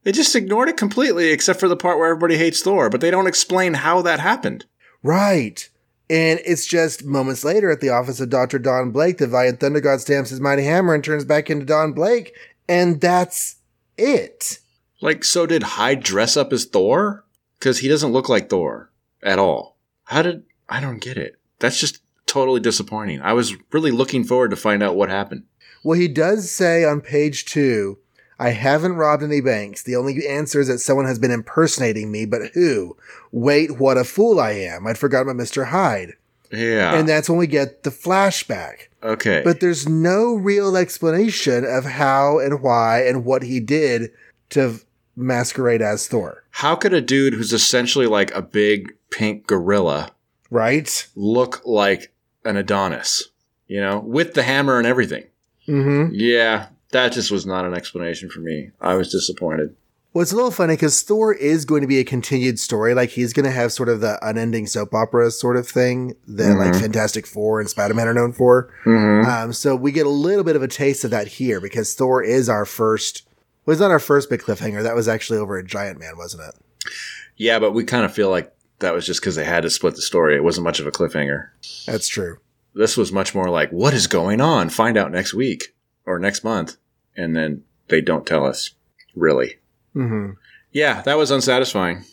They 0.05 0.11
just 0.11 0.35
ignored 0.35 0.69
it 0.69 0.77
completely, 0.77 1.31
except 1.31 1.59
for 1.59 1.67
the 1.67 1.75
part 1.75 1.97
where 1.97 2.11
everybody 2.11 2.37
hates 2.37 2.61
Thor, 2.61 2.91
but 2.91 3.01
they 3.01 3.09
don't 3.09 3.27
explain 3.27 3.73
how 3.73 4.03
that 4.03 4.19
happened. 4.19 4.65
Right. 5.01 5.67
And 6.11 6.39
it's 6.45 6.67
just 6.67 7.03
moments 7.03 7.43
later 7.43 7.71
at 7.71 7.81
the 7.81 7.89
office 7.89 8.19
of 8.19 8.29
Dr. 8.29 8.59
Don 8.59 8.91
Blake, 8.91 9.17
the 9.17 9.25
valiant 9.25 9.59
Thunder 9.59 9.81
God 9.81 9.99
stamps 9.99 10.29
his 10.29 10.39
mighty 10.39 10.63
hammer 10.63 10.93
and 10.93 11.03
turns 11.03 11.25
back 11.25 11.49
into 11.49 11.65
Don 11.65 11.93
Blake. 11.93 12.35
And 12.69 13.01
that's 13.01 13.55
it. 13.97 14.59
Like, 15.01 15.23
so 15.23 15.47
did 15.47 15.63
Hyde 15.63 16.03
dress 16.03 16.37
up 16.37 16.53
as 16.53 16.65
Thor? 16.65 17.25
Because 17.57 17.79
he 17.79 17.87
doesn't 17.87 18.13
look 18.13 18.29
like 18.29 18.47
Thor 18.47 18.91
at 19.23 19.39
all. 19.39 19.77
How 20.03 20.21
did. 20.21 20.43
I 20.69 20.79
don't 20.81 21.01
get 21.01 21.17
it. 21.17 21.39
That's 21.57 21.79
just 21.79 21.99
totally 22.27 22.59
disappointing. 22.59 23.21
I 23.21 23.33
was 23.33 23.55
really 23.71 23.91
looking 23.91 24.23
forward 24.23 24.51
to 24.51 24.55
find 24.55 24.83
out 24.83 24.95
what 24.95 25.09
happened. 25.09 25.45
Well, 25.83 25.97
he 25.97 26.07
does 26.07 26.51
say 26.51 26.83
on 26.83 27.01
page 27.01 27.45
two, 27.45 27.97
I 28.39 28.49
haven't 28.49 28.93
robbed 28.95 29.23
any 29.23 29.41
banks. 29.41 29.83
The 29.83 29.95
only 29.95 30.27
answer 30.27 30.59
is 30.59 30.67
that 30.67 30.79
someone 30.79 31.05
has 31.05 31.19
been 31.19 31.31
impersonating 31.31 32.11
me, 32.11 32.25
but 32.25 32.51
who? 32.53 32.97
Wait, 33.31 33.79
what 33.79 33.97
a 33.97 34.03
fool 34.03 34.39
I 34.39 34.51
am. 34.51 34.85
I'd 34.87 34.97
forgotten 34.97 35.29
about 35.29 35.41
Mr. 35.41 35.67
Hyde. 35.67 36.13
Yeah. 36.51 36.95
And 36.95 37.07
that's 37.07 37.29
when 37.29 37.39
we 37.39 37.47
get 37.47 37.83
the 37.83 37.89
flashback. 37.89 38.87
okay. 39.03 39.41
But 39.43 39.59
there's 39.61 39.87
no 39.87 40.35
real 40.35 40.75
explanation 40.77 41.65
of 41.65 41.85
how 41.85 42.39
and 42.39 42.61
why 42.61 43.03
and 43.03 43.25
what 43.25 43.43
he 43.43 43.59
did 43.59 44.11
to 44.51 44.79
masquerade 45.15 45.81
as 45.81 46.07
Thor, 46.07 46.43
how 46.51 46.75
could 46.75 46.93
a 46.93 47.01
dude 47.01 47.33
who's 47.33 47.53
essentially 47.53 48.05
like 48.05 48.33
a 48.35 48.41
big 48.41 48.93
pink 49.09 49.47
gorilla 49.47 50.11
right? 50.49 51.07
look 51.15 51.61
like 51.65 52.11
an 52.43 52.57
Adonis? 52.57 53.29
You 53.67 53.81
know, 53.81 53.99
with 53.99 54.33
the 54.35 54.43
hammer 54.43 54.77
and 54.77 54.85
everything. 54.85 55.23
Mm-hmm. 55.67 56.13
Yeah, 56.13 56.67
that 56.95 57.11
just 57.11 57.29
was 57.31 57.45
not 57.45 57.65
an 57.65 57.73
explanation 57.73 58.29
for 58.29 58.39
me. 58.39 58.71
I 58.81 58.95
was 58.95 59.11
disappointed. 59.11 59.75
Well, 60.13 60.21
it's 60.21 60.31
a 60.31 60.35
little 60.35 60.49
funny 60.51 60.75
because 60.75 61.01
Thor 61.01 61.33
is 61.33 61.65
going 61.65 61.81
to 61.81 61.87
be 61.87 61.99
a 61.99 62.05
continued 62.05 62.57
story. 62.57 62.93
Like 62.93 63.09
he's 63.09 63.33
going 63.33 63.43
to 63.43 63.51
have 63.51 63.73
sort 63.73 63.89
of 63.89 63.99
the 63.99 64.17
unending 64.25 64.65
soap 64.65 64.93
opera 64.93 65.29
sort 65.29 65.57
of 65.57 65.67
thing 65.67 66.15
that 66.27 66.55
like 66.55 66.71
Mhm. 66.71 66.79
Fantastic 66.81 67.27
Four 67.27 67.59
and 67.59 67.69
Spider 67.69 67.93
Man 67.93 68.07
are 68.07 68.13
known 68.13 68.31
for. 68.31 68.69
Mm-hmm. 68.85 69.29
Um, 69.29 69.51
so 69.53 69.75
we 69.75 69.91
get 69.91 70.05
a 70.05 70.09
little 70.09 70.45
bit 70.45 70.55
of 70.55 70.63
a 70.63 70.69
taste 70.69 71.03
of 71.03 71.11
that 71.11 71.27
here 71.27 71.59
because 71.59 71.93
Thor 71.95 72.23
is 72.23 72.47
our 72.47 72.63
first. 72.65 73.27
Well, 73.65 73.73
it's 73.73 73.81
not 73.81 73.91
our 73.91 73.99
first 73.99 74.29
big 74.29 74.41
cliffhanger. 74.41 74.81
That 74.83 74.95
was 74.95 75.09
actually 75.09 75.39
over 75.39 75.57
at 75.57 75.65
Giant 75.65 75.99
Man, 75.99 76.15
wasn't 76.17 76.43
it? 76.47 76.91
Yeah, 77.35 77.59
but 77.59 77.73
we 77.73 77.83
kind 77.83 78.05
of 78.05 78.13
feel 78.13 78.29
like 78.29 78.53
that 78.79 78.93
was 78.93 79.05
just 79.05 79.19
because 79.19 79.35
they 79.35 79.43
had 79.43 79.63
to 79.63 79.69
split 79.69 79.95
the 79.95 80.01
story. 80.01 80.35
It 80.37 80.43
wasn't 80.45 80.63
much 80.63 80.79
of 80.79 80.87
a 80.87 80.91
cliffhanger. 80.91 81.49
That's 81.85 82.07
true. 82.07 82.37
This 82.73 82.95
was 82.95 83.11
much 83.11 83.35
more 83.35 83.49
like, 83.49 83.69
what 83.71 83.93
is 83.93 84.07
going 84.07 84.39
on? 84.39 84.69
Find 84.69 84.97
out 84.97 85.11
next 85.11 85.33
week 85.33 85.73
or 86.05 86.19
next 86.19 86.43
month. 86.45 86.77
And 87.15 87.35
then 87.35 87.63
they 87.87 88.01
don't 88.01 88.25
tell 88.25 88.45
us, 88.45 88.71
really. 89.15 89.55
hmm 89.93 90.31
Yeah, 90.71 91.01
that 91.03 91.17
was 91.17 91.31
unsatisfying. 91.31 92.03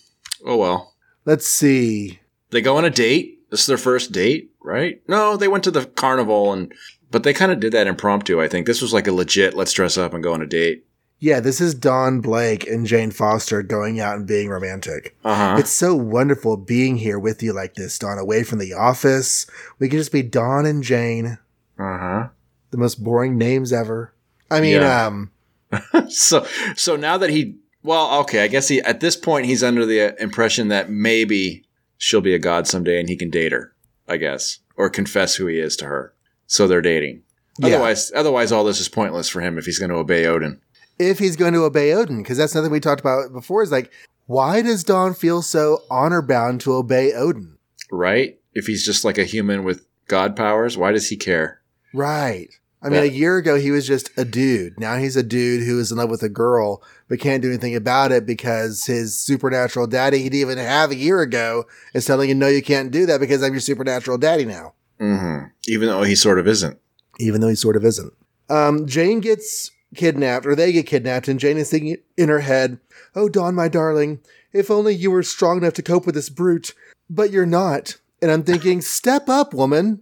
Oh 0.45 0.57
well. 0.57 0.95
Let's 1.25 1.47
see. 1.47 2.21
They 2.51 2.61
go 2.61 2.77
on 2.77 2.85
a 2.85 2.91
date. 2.91 3.39
This 3.51 3.61
is 3.61 3.67
their 3.67 3.77
first 3.79 4.13
date, 4.13 4.51
right? 4.63 5.01
No, 5.09 5.37
they 5.37 5.49
went 5.49 5.65
to 5.65 5.71
the 5.71 5.85
carnival 5.87 6.53
and 6.53 6.73
but 7.11 7.23
they 7.25 7.35
kind 7.35 7.53
of 7.53 7.61
did 7.61 7.73
that 7.73 7.87
impromptu, 7.87 8.41
I 8.41 8.49
think. 8.49 8.67
This 8.67 8.81
was 8.83 8.93
like 8.93 9.07
a 9.07 9.13
legit 9.13 9.55
let's 9.55 9.73
dress 9.73 9.99
up 9.99 10.15
and 10.15 10.23
go 10.23 10.33
on 10.33 10.43
a 10.43 10.47
date. 10.47 10.85
Yeah, 11.19 11.39
this 11.39 11.61
is 11.61 11.73
Don 11.75 12.21
Blake 12.21 12.67
and 12.67 12.85
Jane 12.85 13.13
Foster 13.13 13.63
going 13.63 14.01
out 14.01 14.17
and 14.17 14.27
being 14.27 14.49
romantic. 14.49 15.17
Uh-huh. 15.25 15.55
It's 15.59 15.71
so 15.71 15.95
wonderful 15.95 16.57
being 16.57 16.97
here 16.97 17.17
with 17.19 17.45
you 17.45 17.53
like 17.53 17.75
this, 17.75 17.97
Don, 17.97 18.19
away 18.19 18.43
from 18.43 18.59
the 18.59 18.73
office. 18.73 19.47
We 19.79 19.89
can 19.89 19.99
just 20.01 20.11
be 20.11 20.23
Don 20.23 20.67
and 20.67 20.83
Jane, 20.83 21.39
Uh-huh. 21.79 22.29
the 22.73 22.77
most 22.77 23.05
boring 23.05 23.39
names 23.39 23.73
ever. 23.73 24.15
I 24.53 24.61
mean, 24.61 24.81
Yeah. 24.81 25.07
um, 25.07 25.31
so 26.09 26.47
so 26.77 26.97
now 26.97 27.17
that 27.19 27.31
he 27.31 27.57
well 27.83 28.21
okay 28.21 28.45
i 28.45 28.47
guess 28.47 28.69
he 28.69 28.81
at 28.83 29.01
this 29.01 29.17
point 29.17 29.47
he's 29.47 29.63
under 29.63 29.87
the 29.87 30.15
impression 30.23 30.69
that 30.69 30.91
maybe 30.91 31.65
she'll 31.97 32.21
be 32.21 32.35
a 32.35 32.39
god 32.39 32.67
someday 32.67 33.01
and 33.01 33.09
he 33.09 33.17
can 33.17 33.31
date 33.31 33.53
her 33.53 33.73
i 34.07 34.19
guess 34.19 34.59
or 34.77 34.91
confess 34.91 35.35
who 35.37 35.47
he 35.47 35.59
is 35.59 35.75
to 35.77 35.87
her 35.87 36.13
so 36.47 36.67
they're 36.69 36.83
dating 36.83 37.23
Yeah. 37.59 37.69
otherwise 37.69 38.13
otherwise 38.15 38.53
all 38.53 38.65
this 38.65 38.81
is 38.81 38.89
pointless 38.91 39.31
for 39.31 39.41
him 39.41 39.57
if 39.57 39.65
he's 39.65 39.79
going 39.79 39.89
to 39.91 39.97
obey 39.97 40.27
odin 40.27 40.61
if 40.99 41.19
he's 41.19 41.37
going 41.37 41.55
to 41.55 41.65
obey 41.65 41.95
Odin, 41.95 42.23
because 42.23 42.37
that's 42.37 42.53
something 42.53 42.71
we 42.71 42.79
talked 42.79 43.01
about 43.01 43.33
before, 43.33 43.63
is 43.63 43.73
like, 43.73 43.91
why 44.27 44.61
does 44.63 44.85
Don 44.85 45.15
feel 45.15 45.41
so 45.43 45.83
honor 45.91 46.21
bound 46.23 46.61
to 46.61 46.75
obey 46.75 47.13
Odin? 47.15 47.57
right 47.91 48.39
if 48.55 48.67
he's 48.67 48.85
just 48.85 49.05
like 49.05 49.17
a 49.19 49.25
human 49.25 49.65
with 49.65 49.85
god 50.07 50.37
powers 50.37 50.77
why 50.77 50.93
does 50.93 51.09
he 51.09 51.17
care 51.17 51.61
Right. 51.95 52.49
I 52.83 52.89
mean, 52.89 53.05
Yeah. 53.05 53.11
a 53.11 53.13
year 53.13 53.37
ago, 53.37 53.57
he 53.57 53.71
was 53.71 53.87
just 53.87 54.11
a 54.17 54.25
dude. 54.25 54.79
Now 54.81 54.97
he's 54.97 55.17
a 55.17 55.23
dude 55.23 55.65
who 55.65 55.79
is 55.79 55.93
in 55.93 55.99
love 55.99 56.11
with 56.11 56.23
a 56.25 56.29
girl, 56.29 56.83
but 57.09 57.21
can't 57.21 57.41
do 57.43 57.49
anything 57.49 57.77
about 57.77 58.11
it 58.11 58.27
because 58.27 58.87
his 58.87 59.17
supernatural 59.17 59.87
daddy 59.87 60.19
he 60.19 60.25
didn't 60.29 60.41
even 60.51 60.59
have 60.59 60.91
a 60.91 60.97
year 60.97 61.21
ago 61.21 61.65
is 61.95 62.05
telling 62.05 62.29
him, 62.29 62.39
no, 62.41 62.49
you 62.49 62.63
can't 62.63 62.91
do 62.91 63.07
that 63.07 63.21
because 63.21 63.43
I'm 63.43 63.53
your 63.53 63.61
supernatural 63.61 64.19
daddy 64.19 64.45
now. 64.45 64.75
hmm 64.99 65.39
even 65.69 65.87
though 65.89 66.03
he 66.03 66.17
sort 66.17 66.39
of 66.41 66.49
isn't 66.49 66.77
Even 67.21 67.41
though 67.41 67.49
he 67.49 67.55
sort 67.55 67.77
of 67.77 67.85
isn't. 67.85 68.13
Um, 68.51 68.87
Jane 68.87 69.21
gets 69.21 69.71
kidnapped, 69.95 70.45
or 70.47 70.57
they 70.57 70.73
get 70.73 70.87
kidnapped, 70.87 71.29
and 71.29 71.39
Jane 71.39 71.59
is 71.59 71.71
thinking 71.71 71.99
in 72.17 72.29
her 72.29 72.41
head, 72.41 72.79
Oh, 73.15 73.29
Don, 73.29 73.55
my 73.55 73.69
darling, 73.69 74.19
if 74.53 74.71
only 74.71 74.95
you 74.95 75.11
were 75.11 75.23
strong 75.23 75.59
enough 75.59 75.75
to 75.75 75.83
cope 75.83 76.05
with 76.07 76.15
this 76.17 76.31
brute, 76.31 76.75
but 77.09 77.31
you're 77.31 77.47
not. 77.47 77.99
And 78.21 78.31
I'm 78.31 78.43
thinking, 78.43 78.81
step 78.99 79.29
up, 79.29 79.55
woman. 79.55 80.01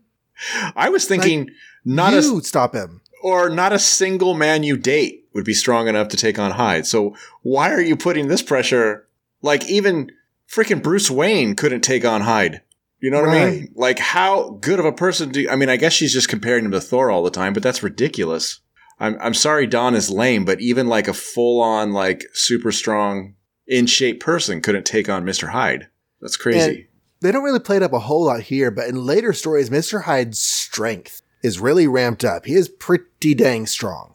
i 0.74 0.88
was 0.88 1.04
thinking 1.04 1.50
not 1.84 2.12
you 2.12 2.38
a 2.38 2.42
stop 2.42 2.74
him. 2.74 3.00
or 3.22 3.48
not 3.48 3.72
a 3.72 3.78
single 3.78 4.34
man 4.34 4.62
you 4.62 4.76
date 4.76 5.26
would 5.32 5.44
be 5.44 5.54
strong 5.54 5.88
enough 5.88 6.08
to 6.08 6.16
take 6.16 6.38
on 6.38 6.52
Hyde. 6.52 6.86
So 6.86 7.14
why 7.42 7.70
are 7.72 7.80
you 7.80 7.96
putting 7.96 8.28
this 8.28 8.42
pressure? 8.42 9.06
Like 9.42 9.68
even 9.68 10.10
freaking 10.48 10.82
Bruce 10.82 11.10
Wayne 11.10 11.54
couldn't 11.54 11.82
take 11.82 12.04
on 12.04 12.22
Hyde. 12.22 12.62
You 13.00 13.10
know 13.10 13.20
what 13.22 13.30
I 13.30 13.50
mean? 13.50 13.72
Like 13.74 13.98
how 13.98 14.58
good 14.60 14.78
of 14.78 14.84
a 14.84 14.92
person 14.92 15.30
do 15.30 15.40
you, 15.42 15.50
I 15.50 15.56
mean, 15.56 15.70
I 15.70 15.76
guess 15.76 15.92
she's 15.92 16.12
just 16.12 16.28
comparing 16.28 16.64
him 16.64 16.72
to 16.72 16.80
Thor 16.80 17.10
all 17.10 17.22
the 17.22 17.30
time, 17.30 17.54
but 17.54 17.62
that's 17.62 17.82
ridiculous. 17.82 18.60
I'm 18.98 19.16
I'm 19.20 19.34
sorry 19.34 19.66
Don 19.66 19.94
is 19.94 20.10
lame, 20.10 20.44
but 20.44 20.60
even 20.60 20.86
like 20.86 21.08
a 21.08 21.14
full 21.14 21.62
on 21.62 21.92
like 21.92 22.26
super 22.34 22.72
strong 22.72 23.34
in 23.66 23.86
shape 23.86 24.20
person 24.20 24.60
couldn't 24.60 24.84
take 24.84 25.08
on 25.08 25.24
Mr. 25.24 25.48
Hyde. 25.48 25.88
That's 26.20 26.36
crazy. 26.36 26.88
They 27.22 27.32
don't 27.32 27.44
really 27.44 27.60
play 27.60 27.76
it 27.76 27.82
up 27.82 27.92
a 27.92 27.98
whole 28.00 28.24
lot 28.24 28.42
here, 28.42 28.70
but 28.70 28.88
in 28.88 28.96
later 28.96 29.32
stories, 29.32 29.70
Mr. 29.70 30.02
Hyde's 30.02 30.38
strength 30.38 31.19
is 31.42 31.60
really 31.60 31.86
ramped 31.86 32.24
up. 32.24 32.46
He 32.46 32.54
is 32.54 32.68
pretty 32.68 33.34
dang 33.34 33.66
strong. 33.66 34.14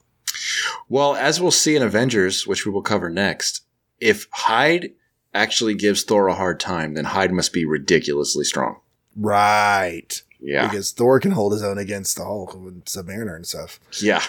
Well, 0.89 1.15
as 1.15 1.41
we'll 1.41 1.51
see 1.51 1.75
in 1.75 1.81
Avengers, 1.83 2.45
which 2.45 2.65
we 2.65 2.71
will 2.71 2.81
cover 2.81 3.09
next, 3.09 3.61
if 3.99 4.27
Hyde 4.31 4.91
actually 5.33 5.73
gives 5.73 6.03
Thor 6.03 6.27
a 6.27 6.35
hard 6.35 6.59
time, 6.59 6.93
then 6.93 7.05
Hyde 7.05 7.33
must 7.33 7.53
be 7.53 7.65
ridiculously 7.65 8.43
strong. 8.43 8.79
Right. 9.15 10.21
Yeah. 10.39 10.67
Because 10.67 10.91
Thor 10.91 11.19
can 11.19 11.31
hold 11.31 11.53
his 11.53 11.63
own 11.63 11.77
against 11.77 12.17
the 12.17 12.23
Hulk 12.23 12.53
and 12.53 12.85
Submariner 12.85 13.35
and 13.35 13.47
stuff. 13.47 13.79
Yeah. 14.01 14.21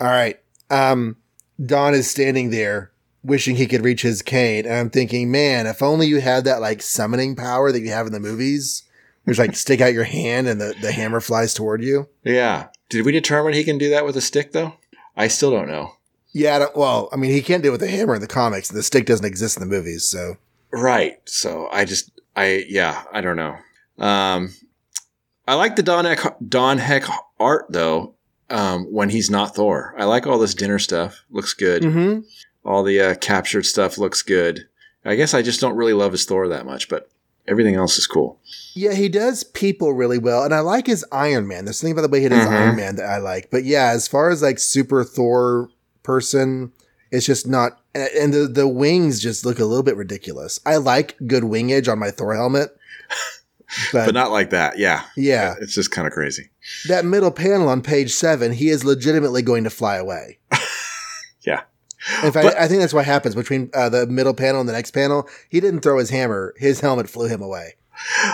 All 0.00 0.08
right. 0.08 0.40
Um, 0.70 1.16
Don 1.64 1.94
is 1.94 2.10
standing 2.10 2.50
there 2.50 2.90
wishing 3.22 3.56
he 3.56 3.66
could 3.66 3.84
reach 3.84 4.02
his 4.02 4.22
cane. 4.22 4.64
And 4.64 4.74
I'm 4.74 4.90
thinking, 4.90 5.30
man, 5.30 5.66
if 5.66 5.82
only 5.82 6.06
you 6.06 6.20
had 6.20 6.44
that 6.44 6.60
like 6.60 6.82
summoning 6.82 7.36
power 7.36 7.70
that 7.70 7.80
you 7.80 7.90
have 7.90 8.06
in 8.06 8.12
the 8.12 8.20
movies, 8.20 8.84
which 9.30 9.38
like 9.38 9.54
stick 9.54 9.80
out 9.80 9.92
your 9.92 10.02
hand 10.02 10.48
and 10.48 10.60
the, 10.60 10.74
the 10.82 10.90
hammer 10.90 11.20
flies 11.20 11.54
toward 11.54 11.84
you. 11.84 12.08
Yeah. 12.24 12.66
Did 12.88 13.06
we 13.06 13.12
determine 13.12 13.52
he 13.54 13.62
can 13.62 13.78
do 13.78 13.88
that 13.90 14.04
with 14.04 14.16
a 14.16 14.20
stick 14.20 14.50
though? 14.50 14.74
I 15.16 15.28
still 15.28 15.52
don't 15.52 15.68
know. 15.68 15.92
Yeah, 16.32 16.56
I 16.56 16.58
don't- 16.58 16.76
well, 16.76 17.08
I 17.12 17.16
mean, 17.16 17.30
he 17.30 17.40
can't 17.40 17.62
do 17.62 17.68
it 17.68 17.72
with 17.72 17.82
a 17.84 17.88
hammer 17.88 18.16
in 18.16 18.20
the 18.20 18.26
comics, 18.26 18.68
the 18.70 18.82
stick 18.82 19.06
doesn't 19.06 19.24
exist 19.24 19.56
in 19.56 19.60
the 19.60 19.72
movies, 19.72 20.02
so. 20.02 20.34
Right. 20.72 21.18
So 21.26 21.68
I 21.70 21.84
just, 21.84 22.10
I, 22.34 22.64
yeah, 22.68 23.04
I 23.12 23.20
don't 23.20 23.36
know. 23.36 23.56
Um, 24.04 24.52
I 25.46 25.54
like 25.54 25.76
the 25.76 25.84
Don 25.84 26.04
Heck, 26.06 26.36
Don 26.48 26.78
Heck 26.78 27.04
art 27.38 27.66
though. 27.70 28.16
Um, 28.48 28.86
when 28.92 29.10
he's 29.10 29.30
not 29.30 29.54
Thor, 29.54 29.94
I 29.96 30.06
like 30.06 30.26
all 30.26 30.40
this 30.40 30.54
dinner 30.54 30.80
stuff. 30.80 31.24
Looks 31.30 31.54
good. 31.54 31.82
Mm-hmm. 31.84 32.20
All 32.64 32.82
the 32.82 33.00
uh, 33.00 33.14
captured 33.14 33.64
stuff 33.64 33.96
looks 33.96 34.22
good. 34.22 34.66
I 35.04 35.14
guess 35.14 35.34
I 35.34 35.42
just 35.42 35.60
don't 35.60 35.76
really 35.76 35.92
love 35.92 36.10
his 36.10 36.24
Thor 36.24 36.48
that 36.48 36.66
much, 36.66 36.88
but 36.88 37.08
everything 37.50 37.74
else 37.74 37.98
is 37.98 38.06
cool. 38.06 38.38
Yeah, 38.74 38.92
he 38.94 39.08
does 39.08 39.42
people 39.44 39.92
really 39.92 40.18
well, 40.18 40.44
and 40.44 40.54
I 40.54 40.60
like 40.60 40.86
his 40.86 41.04
Iron 41.12 41.46
Man. 41.48 41.64
There's 41.66 41.78
something 41.80 41.92
about 41.92 42.02
the 42.02 42.08
way 42.08 42.20
he 42.22 42.28
does 42.28 42.46
Mhm. 42.46 42.50
Iron 42.52 42.76
Man 42.76 42.96
that 42.96 43.04
I 43.08 43.18
like. 43.18 43.50
But 43.50 43.64
yeah, 43.64 43.90
as 43.90 44.06
far 44.08 44.30
as 44.30 44.40
like 44.42 44.58
super 44.58 45.02
Thor 45.04 45.68
person, 46.02 46.72
it's 47.10 47.26
just 47.26 47.46
not. 47.46 47.80
And 47.94 48.08
and 48.18 48.32
the 48.34 48.46
the 48.46 48.68
wings 48.68 49.20
just 49.20 49.44
look 49.44 49.58
a 49.58 49.64
little 49.64 49.82
bit 49.82 49.96
ridiculous. 49.96 50.60
I 50.64 50.76
like 50.76 51.16
good 51.26 51.42
wingage 51.42 51.90
on 51.90 51.98
my 51.98 52.10
Thor 52.10 52.34
helmet, 52.34 52.70
but, 53.92 54.06
But 54.06 54.14
not 54.14 54.30
like 54.30 54.50
that. 54.50 54.78
Yeah. 54.78 55.02
yeah, 55.16 55.54
It's 55.60 55.74
just 55.74 55.90
kind 55.90 56.06
of 56.06 56.12
crazy. 56.12 56.50
that 56.88 57.04
middle 57.04 57.30
panel 57.30 57.68
on 57.68 57.82
page 57.82 58.12
seven, 58.14 58.52
he 58.52 58.68
is 58.68 58.84
legitimately 58.84 59.42
going 59.42 59.64
to 59.64 59.70
fly 59.70 59.96
away. 59.96 60.38
In 62.22 62.32
fact, 62.32 62.44
But- 62.46 62.58
I 62.58 62.66
think 62.68 62.80
that's 62.80 62.94
what 62.94 63.04
happens 63.04 63.34
between 63.34 63.70
uh, 63.74 63.88
the 63.88 64.06
middle 64.06 64.34
panel 64.34 64.60
and 64.60 64.68
the 64.68 64.72
next 64.72 64.92
panel. 64.92 65.28
He 65.48 65.60
didn't 65.60 65.80
throw 65.80 65.98
his 65.98 66.10
hammer; 66.10 66.54
his 66.56 66.80
helmet 66.80 67.08
flew 67.08 67.26
him 67.28 67.42
away. 67.42 67.74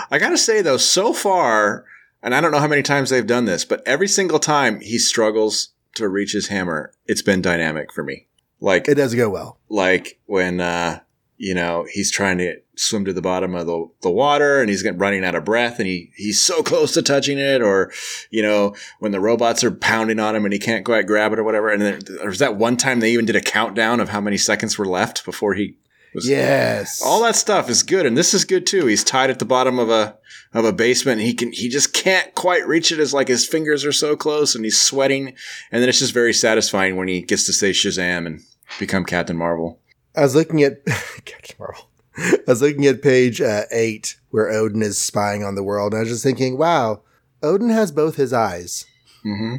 I 0.09 0.17
gotta 0.19 0.37
say 0.37 0.61
though, 0.61 0.77
so 0.77 1.11
far, 1.13 1.85
and 2.23 2.33
I 2.33 2.39
don't 2.41 2.51
know 2.51 2.59
how 2.59 2.67
many 2.67 2.83
times 2.83 3.09
they've 3.09 3.27
done 3.27 3.45
this, 3.45 3.65
but 3.65 3.83
every 3.85 4.07
single 4.07 4.39
time 4.39 4.79
he 4.79 4.97
struggles 4.97 5.69
to 5.95 6.07
reach 6.07 6.31
his 6.31 6.47
hammer, 6.47 6.93
it's 7.05 7.21
been 7.21 7.41
dynamic 7.41 7.91
for 7.91 8.03
me. 8.03 8.27
Like 8.61 8.87
It 8.87 8.95
does 8.95 9.13
go 9.15 9.29
well. 9.29 9.59
like 9.69 10.19
when 10.25 10.61
uh 10.61 10.99
you 11.37 11.53
know 11.53 11.85
he's 11.91 12.11
trying 12.11 12.37
to 12.39 12.55
swim 12.77 13.05
to 13.05 13.13
the 13.13 13.21
bottom 13.21 13.55
of 13.55 13.65
the, 13.65 13.87
the 14.01 14.09
water 14.09 14.61
and 14.61 14.69
he's 14.69 14.83
getting 14.83 14.99
running 14.99 15.25
out 15.25 15.35
of 15.35 15.45
breath 15.45 15.79
and 15.79 15.87
he 15.87 16.11
he's 16.15 16.41
so 16.41 16.61
close 16.63 16.93
to 16.93 17.01
touching 17.01 17.37
it 17.37 17.61
or 17.61 17.91
you 18.29 18.41
know 18.41 18.75
when 18.99 19.11
the 19.11 19.19
robots 19.19 19.63
are 19.63 19.71
pounding 19.71 20.19
on 20.19 20.35
him 20.35 20.45
and 20.45 20.53
he 20.53 20.59
can't 20.59 20.85
quite 20.85 21.07
grab 21.07 21.33
it 21.33 21.39
or 21.39 21.43
whatever. 21.43 21.69
And 21.69 21.81
then 21.81 22.01
there 22.05 22.27
was 22.27 22.39
that 22.39 22.55
one 22.55 22.77
time 22.77 22.99
they 22.99 23.11
even 23.11 23.25
did 23.25 23.35
a 23.35 23.41
countdown 23.41 23.99
of 23.99 24.09
how 24.09 24.21
many 24.21 24.37
seconds 24.37 24.77
were 24.77 24.85
left 24.85 25.25
before 25.25 25.53
he 25.53 25.77
was 26.13 26.27
Yes, 26.27 27.01
all 27.03 27.21
that 27.23 27.35
stuff 27.35 27.69
is 27.69 27.83
good 27.83 28.05
and 28.05 28.17
this 28.17 28.33
is 28.33 28.45
good 28.45 28.65
too. 28.65 28.85
He's 28.85 29.03
tied 29.03 29.29
at 29.29 29.39
the 29.39 29.45
bottom 29.45 29.79
of 29.79 29.89
a 29.89 30.17
of 30.53 30.65
a 30.65 30.73
basement 30.73 31.19
and 31.19 31.27
he 31.27 31.33
can 31.33 31.51
he 31.51 31.69
just 31.69 31.93
can't 31.93 32.33
quite 32.35 32.67
reach 32.67 32.91
it 32.91 32.99
as 32.99 33.13
like 33.13 33.27
his 33.27 33.45
fingers 33.45 33.83
are 33.85 33.91
so 33.91 34.15
close 34.15 34.55
and 34.55 34.63
he's 34.63 34.79
sweating. 34.79 35.35
And 35.71 35.81
then 35.81 35.89
it's 35.89 35.99
just 35.99 36.13
very 36.13 36.33
satisfying 36.33 36.95
when 36.95 37.07
he 37.07 37.21
gets 37.21 37.45
to 37.47 37.53
say 37.53 37.71
shazam 37.71 38.25
and 38.25 38.41
become 38.79 39.05
captain 39.05 39.37
marvel. 39.37 39.79
I 40.17 40.21
was 40.21 40.33
looking 40.33 40.63
at 40.63 40.83
Captain 41.25 41.55
Marvel. 41.59 41.86
I 42.17 42.39
was 42.47 42.61
looking 42.61 42.85
at 42.85 43.01
page 43.01 43.41
uh, 43.41 43.63
eight 43.71 44.17
where 44.31 44.49
Odin 44.49 44.81
is 44.81 44.99
spying 44.99 45.43
on 45.43 45.55
the 45.55 45.63
world, 45.63 45.93
and 45.93 45.99
I 45.99 46.01
was 46.01 46.09
just 46.09 46.23
thinking, 46.23 46.57
wow, 46.57 47.01
Odin 47.43 47.69
has 47.69 47.91
both 47.91 48.15
his 48.15 48.33
eyes. 48.33 48.85
Mm-hmm. 49.25 49.57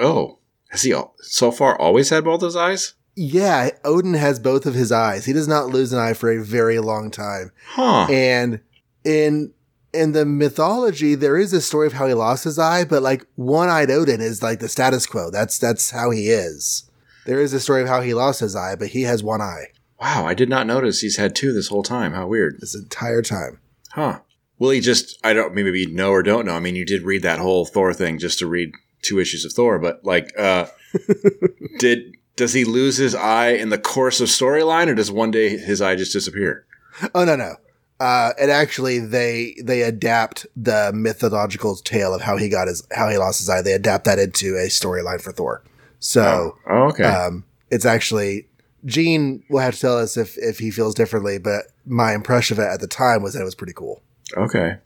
Oh, 0.00 0.38
has 0.70 0.82
he 0.82 0.92
al- 0.92 1.14
so 1.20 1.50
far 1.50 1.78
always 1.80 2.10
had 2.10 2.24
both 2.24 2.42
his 2.42 2.56
eyes? 2.56 2.94
Yeah, 3.16 3.70
Odin 3.84 4.14
has 4.14 4.40
both 4.40 4.66
of 4.66 4.74
his 4.74 4.90
eyes. 4.90 5.24
He 5.24 5.32
does 5.32 5.48
not 5.48 5.68
lose 5.68 5.92
an 5.92 6.00
eye 6.00 6.14
for 6.14 6.30
a 6.30 6.42
very 6.42 6.80
long 6.80 7.10
time. 7.10 7.52
Huh. 7.68 8.06
And 8.10 8.60
in 9.04 9.52
in 9.92 10.12
the 10.12 10.26
mythology, 10.26 11.14
there 11.14 11.38
is 11.38 11.52
a 11.52 11.60
story 11.60 11.86
of 11.86 11.92
how 11.92 12.08
he 12.08 12.14
lost 12.14 12.42
his 12.42 12.58
eye, 12.58 12.84
but 12.84 13.02
like 13.02 13.24
one-eyed 13.36 13.90
Odin 13.90 14.20
is 14.20 14.42
like 14.42 14.58
the 14.58 14.68
status 14.68 15.06
quo. 15.06 15.30
That's 15.30 15.58
that's 15.58 15.90
how 15.90 16.10
he 16.10 16.28
is. 16.28 16.90
There 17.24 17.40
is 17.40 17.54
a 17.54 17.60
story 17.60 17.82
of 17.82 17.88
how 17.88 18.00
he 18.00 18.12
lost 18.12 18.40
his 18.40 18.56
eye, 18.56 18.74
but 18.74 18.88
he 18.88 19.02
has 19.02 19.22
one 19.22 19.40
eye 19.40 19.68
wow, 20.00 20.26
I 20.26 20.34
did 20.34 20.48
not 20.48 20.66
notice 20.66 21.00
he's 21.00 21.16
had 21.16 21.34
two 21.34 21.52
this 21.52 21.68
whole 21.68 21.82
time. 21.82 22.12
How 22.12 22.26
weird. 22.26 22.60
this 22.60 22.74
entire 22.74 23.22
time. 23.22 23.60
Huh. 23.92 24.20
Will 24.58 24.70
he 24.70 24.80
just, 24.80 25.18
I 25.24 25.32
don't, 25.32 25.54
maybe 25.54 25.80
you 25.80 25.90
know 25.92 26.10
or 26.10 26.22
don't 26.22 26.46
know. 26.46 26.54
I 26.54 26.60
mean, 26.60 26.76
you 26.76 26.84
did 26.86 27.02
read 27.02 27.22
that 27.22 27.38
whole 27.40 27.64
Thor 27.64 27.92
thing 27.92 28.18
just 28.18 28.38
to 28.38 28.46
read 28.46 28.72
two 29.02 29.18
issues 29.18 29.44
of 29.44 29.52
Thor, 29.52 29.78
but 29.78 30.04
like, 30.04 30.32
uh, 30.38 30.66
did, 31.78 32.16
does 32.36 32.52
he 32.52 32.64
lose 32.64 32.96
his 32.96 33.14
eye 33.14 33.48
in 33.50 33.68
the 33.68 33.78
course 33.78 34.20
of 34.20 34.28
storyline 34.28 34.88
or 34.88 34.94
does 34.94 35.10
one 35.10 35.30
day 35.30 35.56
his 35.56 35.80
eye 35.82 35.96
just 35.96 36.12
disappear? 36.12 36.66
Oh 37.14 37.24
no 37.24 37.36
no. 37.36 37.56
Uh, 38.00 38.32
and 38.40 38.50
actually, 38.50 38.98
they 38.98 39.54
they 39.62 39.82
adapt 39.82 40.46
the 40.56 40.90
mythological 40.92 41.76
tale 41.76 42.12
of 42.12 42.20
how 42.22 42.36
he 42.36 42.48
got 42.48 42.66
his 42.66 42.86
how 42.92 43.08
he 43.08 43.16
lost 43.16 43.38
his 43.38 43.48
eye. 43.48 43.62
They 43.62 43.72
adapt 43.72 44.04
that 44.04 44.18
into 44.18 44.56
a 44.56 44.66
storyline 44.68 45.20
for 45.20 45.30
Thor. 45.32 45.62
So 46.00 46.56
Oh, 46.68 46.88
okay. 46.88 47.04
um, 47.04 47.44
it's 47.70 47.84
actually 47.86 48.48
Gene 48.84 49.42
will 49.48 49.60
have 49.60 49.74
to 49.74 49.80
tell 49.80 49.98
us 49.98 50.16
if 50.16 50.36
if 50.38 50.58
he 50.58 50.70
feels 50.70 50.94
differently. 50.94 51.38
But 51.38 51.62
my 51.86 52.14
impression 52.14 52.58
of 52.58 52.64
it 52.64 52.68
at 52.68 52.80
the 52.80 52.86
time 52.86 53.22
was 53.22 53.34
that 53.34 53.40
it 53.40 53.44
was 53.44 53.54
pretty 53.54 53.72
cool. 53.72 54.02
Okay. 54.36 54.76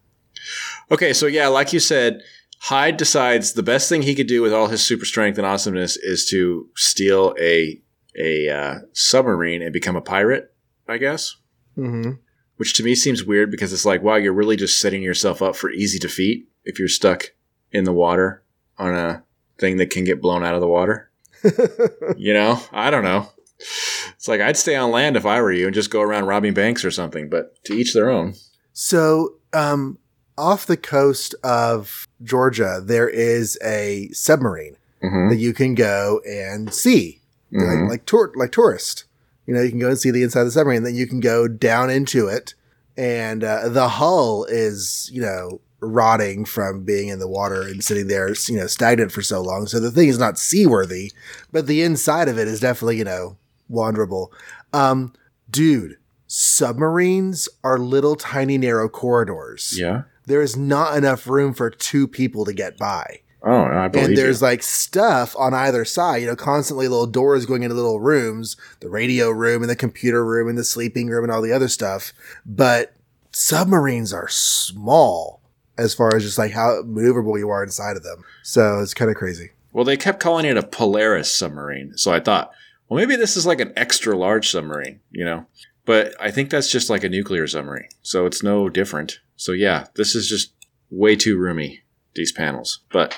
Okay, 0.90 1.12
so 1.12 1.26
yeah, 1.26 1.48
like 1.48 1.72
you 1.72 1.80
said, 1.80 2.20
Hyde 2.60 2.96
decides 2.96 3.52
the 3.52 3.62
best 3.62 3.88
thing 3.88 4.02
he 4.02 4.14
could 4.14 4.26
do 4.28 4.40
with 4.42 4.52
all 4.52 4.68
his 4.68 4.82
super 4.82 5.04
strength 5.04 5.36
and 5.38 5.46
awesomeness 5.46 5.96
is 5.96 6.24
to 6.30 6.68
steal 6.76 7.34
a 7.40 7.80
a 8.18 8.48
uh, 8.48 8.74
submarine 8.92 9.62
and 9.62 9.72
become 9.72 9.96
a 9.96 10.00
pirate. 10.00 10.52
I 10.88 10.96
guess, 10.98 11.36
Mm-hmm. 11.76 12.12
which 12.56 12.72
to 12.74 12.82
me 12.82 12.94
seems 12.94 13.22
weird 13.22 13.50
because 13.50 13.72
it's 13.74 13.84
like, 13.84 14.02
wow, 14.02 14.14
you're 14.16 14.32
really 14.32 14.56
just 14.56 14.80
setting 14.80 15.02
yourself 15.02 15.42
up 15.42 15.54
for 15.54 15.70
easy 15.70 15.98
defeat 15.98 16.48
if 16.64 16.78
you're 16.78 16.88
stuck 16.88 17.24
in 17.72 17.84
the 17.84 17.92
water 17.92 18.42
on 18.78 18.94
a 18.94 19.22
thing 19.58 19.76
that 19.76 19.90
can 19.90 20.04
get 20.04 20.22
blown 20.22 20.42
out 20.42 20.54
of 20.54 20.60
the 20.62 20.66
water. 20.66 21.10
you 22.16 22.32
know, 22.32 22.58
I 22.72 22.90
don't 22.90 23.04
know. 23.04 23.28
It's 23.60 24.28
like 24.28 24.40
I'd 24.40 24.56
stay 24.56 24.76
on 24.76 24.90
land 24.90 25.16
if 25.16 25.26
I 25.26 25.40
were 25.40 25.52
you 25.52 25.66
and 25.66 25.74
just 25.74 25.90
go 25.90 26.00
around 26.00 26.26
robbing 26.26 26.54
banks 26.54 26.84
or 26.84 26.90
something. 26.90 27.28
But 27.28 27.62
to 27.64 27.74
each 27.74 27.94
their 27.94 28.10
own. 28.10 28.34
So, 28.72 29.34
um, 29.52 29.98
off 30.36 30.66
the 30.66 30.76
coast 30.76 31.34
of 31.42 32.06
Georgia, 32.22 32.80
there 32.82 33.08
is 33.08 33.58
a 33.64 34.08
submarine 34.12 34.76
hmm 35.02 35.28
that 35.28 35.36
you 35.36 35.52
can 35.52 35.74
go 35.74 36.20
and 36.28 36.72
see, 36.72 37.20
Mhm. 37.52 37.82
like 37.82 37.90
like 37.90 38.06
tour 38.06 38.32
like 38.36 38.52
tourist. 38.52 39.04
You 39.46 39.54
know, 39.54 39.62
you 39.62 39.70
can 39.70 39.78
go 39.78 39.88
and 39.88 39.98
see 39.98 40.10
the 40.10 40.22
inside 40.22 40.40
of 40.42 40.46
the 40.48 40.52
submarine. 40.52 40.82
Then 40.82 40.94
you 40.94 41.06
can 41.06 41.20
go 41.20 41.48
down 41.48 41.90
into 41.90 42.26
it, 42.28 42.54
and 42.96 43.42
uh, 43.42 43.68
the 43.68 43.88
hull 43.88 44.44
is 44.44 45.08
you 45.12 45.20
know 45.22 45.60
rotting 45.80 46.44
from 46.44 46.82
being 46.84 47.06
in 47.08 47.20
the 47.20 47.28
water 47.28 47.62
and 47.62 47.82
sitting 47.84 48.08
there, 48.08 48.28
you 48.48 48.56
know, 48.56 48.66
stagnant 48.66 49.12
for 49.12 49.22
so 49.22 49.40
long. 49.40 49.66
So 49.68 49.78
the 49.78 49.92
thing 49.92 50.08
is 50.08 50.18
not 50.18 50.36
seaworthy, 50.36 51.12
but 51.52 51.68
the 51.68 51.82
inside 51.82 52.28
of 52.28 52.36
it 52.36 52.48
is 52.48 52.58
definitely 52.60 52.98
you 52.98 53.04
know 53.04 53.36
wanderable. 53.70 54.28
Um, 54.72 55.12
dude, 55.50 55.96
submarines 56.26 57.48
are 57.64 57.78
little 57.78 58.16
tiny 58.16 58.58
narrow 58.58 58.88
corridors. 58.88 59.74
Yeah. 59.78 60.02
There 60.26 60.42
is 60.42 60.56
not 60.56 60.96
enough 60.96 61.26
room 61.26 61.54
for 61.54 61.70
two 61.70 62.06
people 62.06 62.44
to 62.44 62.52
get 62.52 62.76
by 62.76 63.20
Oh, 63.42 63.62
I 63.62 63.86
believe 63.88 64.08
and 64.08 64.16
there's 64.16 64.40
you. 64.40 64.46
like 64.48 64.62
stuff 64.62 65.34
on 65.38 65.54
either 65.54 65.84
side, 65.84 66.22
you 66.22 66.26
know, 66.26 66.34
constantly 66.36 66.88
little 66.88 67.06
doors 67.06 67.46
going 67.46 67.62
into 67.62 67.74
little 67.74 68.00
rooms, 68.00 68.56
the 68.80 68.88
radio 68.90 69.30
room 69.30 69.62
and 69.62 69.70
the 69.70 69.76
computer 69.76 70.24
room 70.24 70.48
and 70.48 70.58
the 70.58 70.64
sleeping 70.64 71.08
room 71.08 71.22
and 71.24 71.32
all 71.32 71.40
the 71.40 71.52
other 71.52 71.68
stuff. 71.68 72.12
But 72.44 72.94
submarines 73.32 74.12
are 74.12 74.28
small 74.28 75.40
as 75.78 75.94
far 75.94 76.14
as 76.16 76.24
just 76.24 76.36
like 76.38 76.50
how 76.52 76.82
maneuverable 76.82 77.38
you 77.38 77.48
are 77.48 77.62
inside 77.62 77.96
of 77.96 78.02
them. 78.02 78.24
So 78.42 78.80
it's 78.80 78.94
kind 78.94 79.10
of 79.10 79.16
crazy. 79.16 79.50
Well, 79.72 79.84
they 79.84 79.96
kept 79.96 80.18
calling 80.18 80.44
it 80.44 80.56
a 80.56 80.62
Polaris 80.64 81.32
submarine, 81.32 81.96
so 81.96 82.12
I 82.12 82.18
thought, 82.18 82.50
well, 82.88 82.98
maybe 82.98 83.16
this 83.16 83.36
is 83.36 83.46
like 83.46 83.60
an 83.60 83.72
extra 83.76 84.16
large 84.16 84.50
submarine, 84.50 85.00
you 85.10 85.24
know. 85.24 85.46
But 85.84 86.14
I 86.20 86.30
think 86.30 86.50
that's 86.50 86.70
just 86.70 86.90
like 86.90 87.02
a 87.04 87.08
nuclear 87.08 87.46
submarine, 87.46 87.88
so 88.02 88.26
it's 88.26 88.42
no 88.42 88.68
different. 88.68 89.20
So 89.36 89.52
yeah, 89.52 89.86
this 89.94 90.14
is 90.14 90.28
just 90.28 90.52
way 90.90 91.16
too 91.16 91.38
roomy. 91.38 91.82
These 92.14 92.32
panels, 92.32 92.80
but 92.90 93.16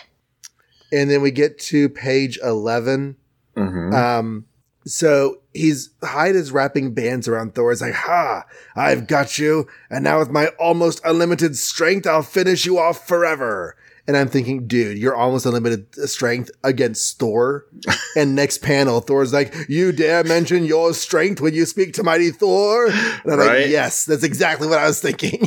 And 0.92 1.10
then 1.10 1.22
we 1.22 1.30
get 1.30 1.58
to 1.60 1.88
page 1.88 2.38
11. 2.42 3.16
Mhm. 3.56 3.94
Um, 3.94 4.44
so 4.84 5.40
he's 5.54 5.90
Hyde 6.02 6.36
is 6.36 6.52
wrapping 6.52 6.94
bands 6.94 7.28
around 7.28 7.54
Thor. 7.54 7.70
He's 7.70 7.80
like, 7.80 7.94
"Ha! 7.94 8.44
I've 8.76 9.06
got 9.06 9.38
you, 9.38 9.66
and 9.88 10.04
now 10.04 10.18
with 10.18 10.30
my 10.30 10.48
almost 10.58 11.00
unlimited 11.04 11.56
strength, 11.56 12.06
I'll 12.06 12.22
finish 12.22 12.66
you 12.66 12.78
off 12.78 13.06
forever." 13.06 13.76
And 14.10 14.16
I'm 14.16 14.26
thinking, 14.26 14.66
dude, 14.66 14.98
you're 14.98 15.14
almost 15.14 15.46
unlimited 15.46 15.94
strength 16.10 16.50
against 16.64 17.20
Thor. 17.20 17.66
and 18.16 18.34
next 18.34 18.58
panel, 18.58 18.98
Thor's 19.00 19.32
like, 19.32 19.54
"You 19.68 19.92
dare 19.92 20.24
mention 20.24 20.64
your 20.64 20.92
strength 20.94 21.40
when 21.40 21.54
you 21.54 21.64
speak 21.64 21.92
to 21.92 22.02
mighty 22.02 22.32
Thor?" 22.32 22.86
And 22.86 23.32
I'm 23.32 23.38
Right. 23.38 23.60
like, 23.62 23.70
"Yes, 23.70 24.04
that's 24.06 24.24
exactly 24.24 24.66
what 24.66 24.80
I 24.80 24.88
was 24.88 24.98
thinking." 25.00 25.46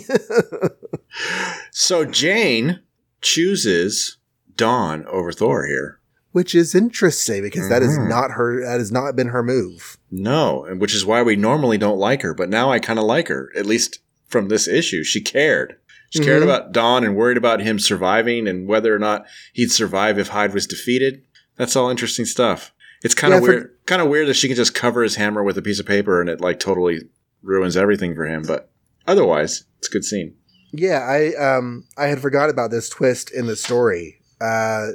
so 1.72 2.06
Jane 2.06 2.80
chooses 3.20 4.16
Don 4.56 5.06
over 5.08 5.34
Thor 5.34 5.66
here. 5.68 6.00
Which 6.32 6.56
is 6.56 6.74
interesting 6.74 7.44
because 7.44 7.68
that 7.68 7.84
is 7.84 7.98
Mhm. 7.98 8.08
not 8.08 8.32
her. 8.32 8.62
That 8.64 8.80
has 8.80 8.94
not 8.94 9.16
been 9.18 9.28
her 9.28 9.44
move. 9.44 9.98
No, 10.10 10.64
and 10.64 10.80
which 10.80 10.96
is 10.96 11.06
why 11.06 11.22
we 11.22 11.36
normally 11.36 11.78
don't 11.78 12.00
like 12.00 12.22
her, 12.22 12.34
but 12.34 12.50
now 12.50 12.72
I 12.72 12.80
kind 12.80 12.98
of 12.98 13.04
like 13.04 13.28
her. 13.28 13.52
At 13.58 13.66
least 13.66 14.00
from 14.30 14.48
this 14.48 14.70
issue, 14.70 15.04
she 15.04 15.20
cared. 15.20 15.76
She 16.14 16.20
cared 16.24 16.42
Mhm. 16.42 16.46
about 16.46 16.72
Don 16.72 17.04
and 17.04 17.16
worried 17.16 17.38
about 17.38 17.60
him 17.62 17.80
surviving 17.80 18.48
and 18.48 18.68
whether 18.68 18.94
or 18.96 19.00
not 19.00 19.26
he'd 19.54 19.72
survive 19.72 20.20
if 20.20 20.28
Hyde 20.28 20.54
was 20.54 20.68
defeated. 20.68 21.24
That's 21.58 21.76
all 21.76 21.90
interesting 21.90 22.26
stuff. 22.26 22.72
It's 23.04 23.16
kind 23.16 23.34
of 23.34 23.40
Yeah, 23.42 23.46
for- 23.46 23.52
weird. 23.52 23.70
kind 23.88 24.02
of 24.02 24.10
weird 24.10 24.28
that 24.28 24.36
she 24.36 24.48
can 24.48 24.56
just 24.56 24.76
cover 24.76 25.02
his 25.02 25.16
hammer 25.16 25.42
with 25.44 25.58
a 25.58 25.62
piece 25.64 25.80
of 25.80 25.88
paper 25.88 26.22
and 26.22 26.30
it 26.30 26.40
like 26.40 26.60
totally 26.60 27.10
ruins 27.42 27.76
everything 27.76 28.14
for 28.14 28.26
him. 28.28 28.44
But 28.44 28.70
otherwise, 29.08 29.64
it's 29.80 29.90
a 29.90 29.92
good 29.92 30.06
scene. 30.06 30.36
Yeah, 30.72 31.00
I 31.00 31.34
um 31.34 31.86
I 31.98 32.08
had 32.08 32.20
forgot 32.20 32.50
about 32.52 32.70
this 32.70 32.90
twist 32.90 33.32
in 33.32 33.48
the 33.48 33.56
story. 33.56 34.20
Uh 34.40 34.90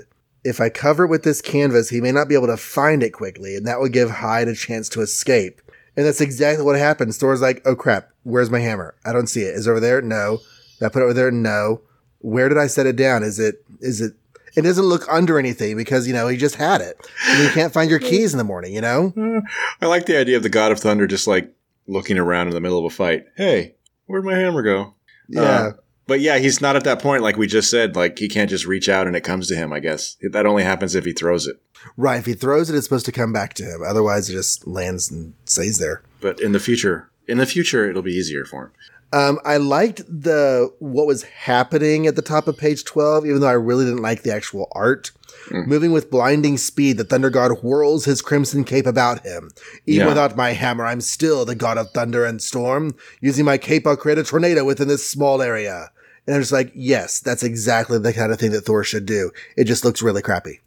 if 0.44 0.60
I 0.60 0.68
cover 0.68 1.04
it 1.04 1.08
with 1.08 1.24
this 1.24 1.40
canvas, 1.40 1.88
he 1.90 2.00
may 2.00 2.12
not 2.12 2.28
be 2.28 2.34
able 2.36 2.46
to 2.46 2.56
find 2.56 3.02
it 3.02 3.10
quickly, 3.10 3.56
and 3.56 3.66
that 3.66 3.80
would 3.80 3.92
give 3.92 4.08
Hyde 4.08 4.46
a 4.46 4.54
chance 4.54 4.88
to 4.90 5.00
escape. 5.00 5.60
And 5.96 6.06
that's 6.06 6.20
exactly 6.20 6.64
what 6.64 6.76
happens. 6.78 7.16
Thor's 7.18 7.40
like, 7.40 7.60
"Oh 7.66 7.74
crap, 7.74 8.10
where's 8.22 8.50
my 8.50 8.60
hammer? 8.60 8.94
I 9.04 9.12
don't 9.12 9.26
see 9.26 9.42
it. 9.42 9.56
Is 9.56 9.66
it 9.66 9.70
over 9.70 9.80
there? 9.80 10.00
No. 10.00 10.38
Did 10.78 10.86
I 10.86 10.88
put 10.88 11.02
it 11.02 11.04
over 11.04 11.14
there? 11.14 11.30
No. 11.30 11.80
Where 12.20 12.48
did 12.48 12.58
I 12.58 12.66
set 12.66 12.86
it 12.86 12.96
down? 12.96 13.22
Is 13.22 13.38
it? 13.38 13.64
Is 13.80 14.00
it? 14.00 14.14
It 14.56 14.62
doesn't 14.62 14.84
look 14.84 15.04
under 15.08 15.38
anything 15.38 15.76
because 15.76 16.08
you 16.08 16.14
know 16.14 16.26
he 16.26 16.36
just 16.36 16.56
had 16.56 16.80
it. 16.80 16.96
And 17.28 17.44
you 17.44 17.50
can't 17.50 17.72
find 17.72 17.90
your 17.90 18.00
keys 18.00 18.32
in 18.34 18.38
the 18.38 18.44
morning. 18.44 18.74
You 18.74 18.80
know? 18.80 19.42
I 19.80 19.86
like 19.86 20.06
the 20.06 20.18
idea 20.18 20.36
of 20.36 20.42
the 20.42 20.48
God 20.48 20.72
of 20.72 20.80
Thunder 20.80 21.06
just 21.06 21.26
like 21.28 21.54
looking 21.86 22.18
around 22.18 22.48
in 22.48 22.54
the 22.54 22.60
middle 22.60 22.78
of 22.78 22.84
a 22.84 22.94
fight. 22.94 23.26
Hey, 23.36 23.74
where'd 24.06 24.24
my 24.24 24.34
hammer 24.36 24.62
go? 24.62 24.94
Yeah. 25.28 25.42
Uh, 25.42 25.72
but 26.08 26.20
yeah, 26.20 26.38
he's 26.38 26.60
not 26.60 26.74
at 26.74 26.84
that 26.84 27.00
point. 27.02 27.22
Like 27.22 27.36
we 27.36 27.46
just 27.46 27.70
said, 27.70 27.94
like 27.94 28.18
he 28.18 28.28
can't 28.28 28.50
just 28.50 28.66
reach 28.66 28.88
out 28.88 29.06
and 29.06 29.14
it 29.14 29.20
comes 29.20 29.46
to 29.48 29.54
him. 29.54 29.72
I 29.72 29.78
guess 29.80 30.16
that 30.32 30.46
only 30.46 30.64
happens 30.64 30.94
if 30.94 31.04
he 31.04 31.12
throws 31.12 31.46
it. 31.46 31.60
right. 31.96 32.18
If 32.18 32.26
he 32.26 32.32
throws 32.34 32.70
it, 32.70 32.74
it's 32.74 32.86
supposed 32.86 33.06
to 33.06 33.12
come 33.12 33.32
back 33.32 33.54
to 33.54 33.62
him. 33.64 33.82
Otherwise, 33.86 34.28
it 34.28 34.32
just 34.32 34.66
lands 34.66 35.10
and 35.10 35.34
stays 35.44 35.78
there. 35.78 36.02
But 36.20 36.40
in 36.40 36.52
the 36.52 36.60
future, 36.60 37.10
in 37.28 37.38
the 37.38 37.46
future, 37.46 37.88
it'll 37.88 38.02
be 38.02 38.12
easier 38.12 38.44
for 38.46 38.64
him. 38.64 38.72
Um, 39.12 39.38
I 39.44 39.56
liked 39.56 40.02
the 40.08 40.72
what 40.80 41.06
was 41.06 41.22
happening 41.22 42.06
at 42.06 42.14
the 42.16 42.22
top 42.22 42.46
of 42.46 42.58
page 42.58 42.84
twelve, 42.84 43.24
even 43.24 43.40
though 43.40 43.48
I 43.48 43.52
really 43.52 43.84
didn't 43.86 44.02
like 44.02 44.22
the 44.22 44.34
actual 44.34 44.68
art. 44.72 45.12
Mm. 45.48 45.66
Moving 45.66 45.92
with 45.92 46.10
blinding 46.10 46.58
speed, 46.58 46.98
the 46.98 47.04
thunder 47.04 47.30
god 47.30 47.58
whirls 47.60 48.04
his 48.04 48.20
crimson 48.20 48.64
cape 48.64 48.86
about 48.86 49.24
him. 49.24 49.50
Even 49.86 50.04
Yeah. 50.06 50.08
without 50.08 50.36
my 50.36 50.52
hammer, 50.52 50.84
I'm 50.84 51.00
still 51.00 51.44
the 51.46 51.54
god 51.54 51.78
of 51.78 51.90
thunder 51.92 52.24
and 52.26 52.42
storm. 52.42 52.94
Using 53.22 53.46
my 53.46 53.56
cape, 53.56 53.86
I'll 53.86 53.96
create 53.96 54.18
a 54.18 54.24
tornado 54.24 54.64
within 54.64 54.88
this 54.88 55.08
small 55.08 55.40
area. 55.40 55.90
And 56.26 56.34
I'm 56.36 56.42
just 56.42 56.52
like, 56.52 56.70
yes, 56.74 57.20
that's 57.20 57.42
exactly 57.42 57.98
the 57.98 58.12
kind 58.12 58.30
of 58.30 58.38
thing 58.38 58.50
that 58.50 58.62
Thor 58.62 58.84
should 58.84 59.06
do. 59.06 59.30
It 59.56 59.64
just 59.64 59.86
looks 59.86 60.02
really 60.02 60.20
crappy. 60.20 60.60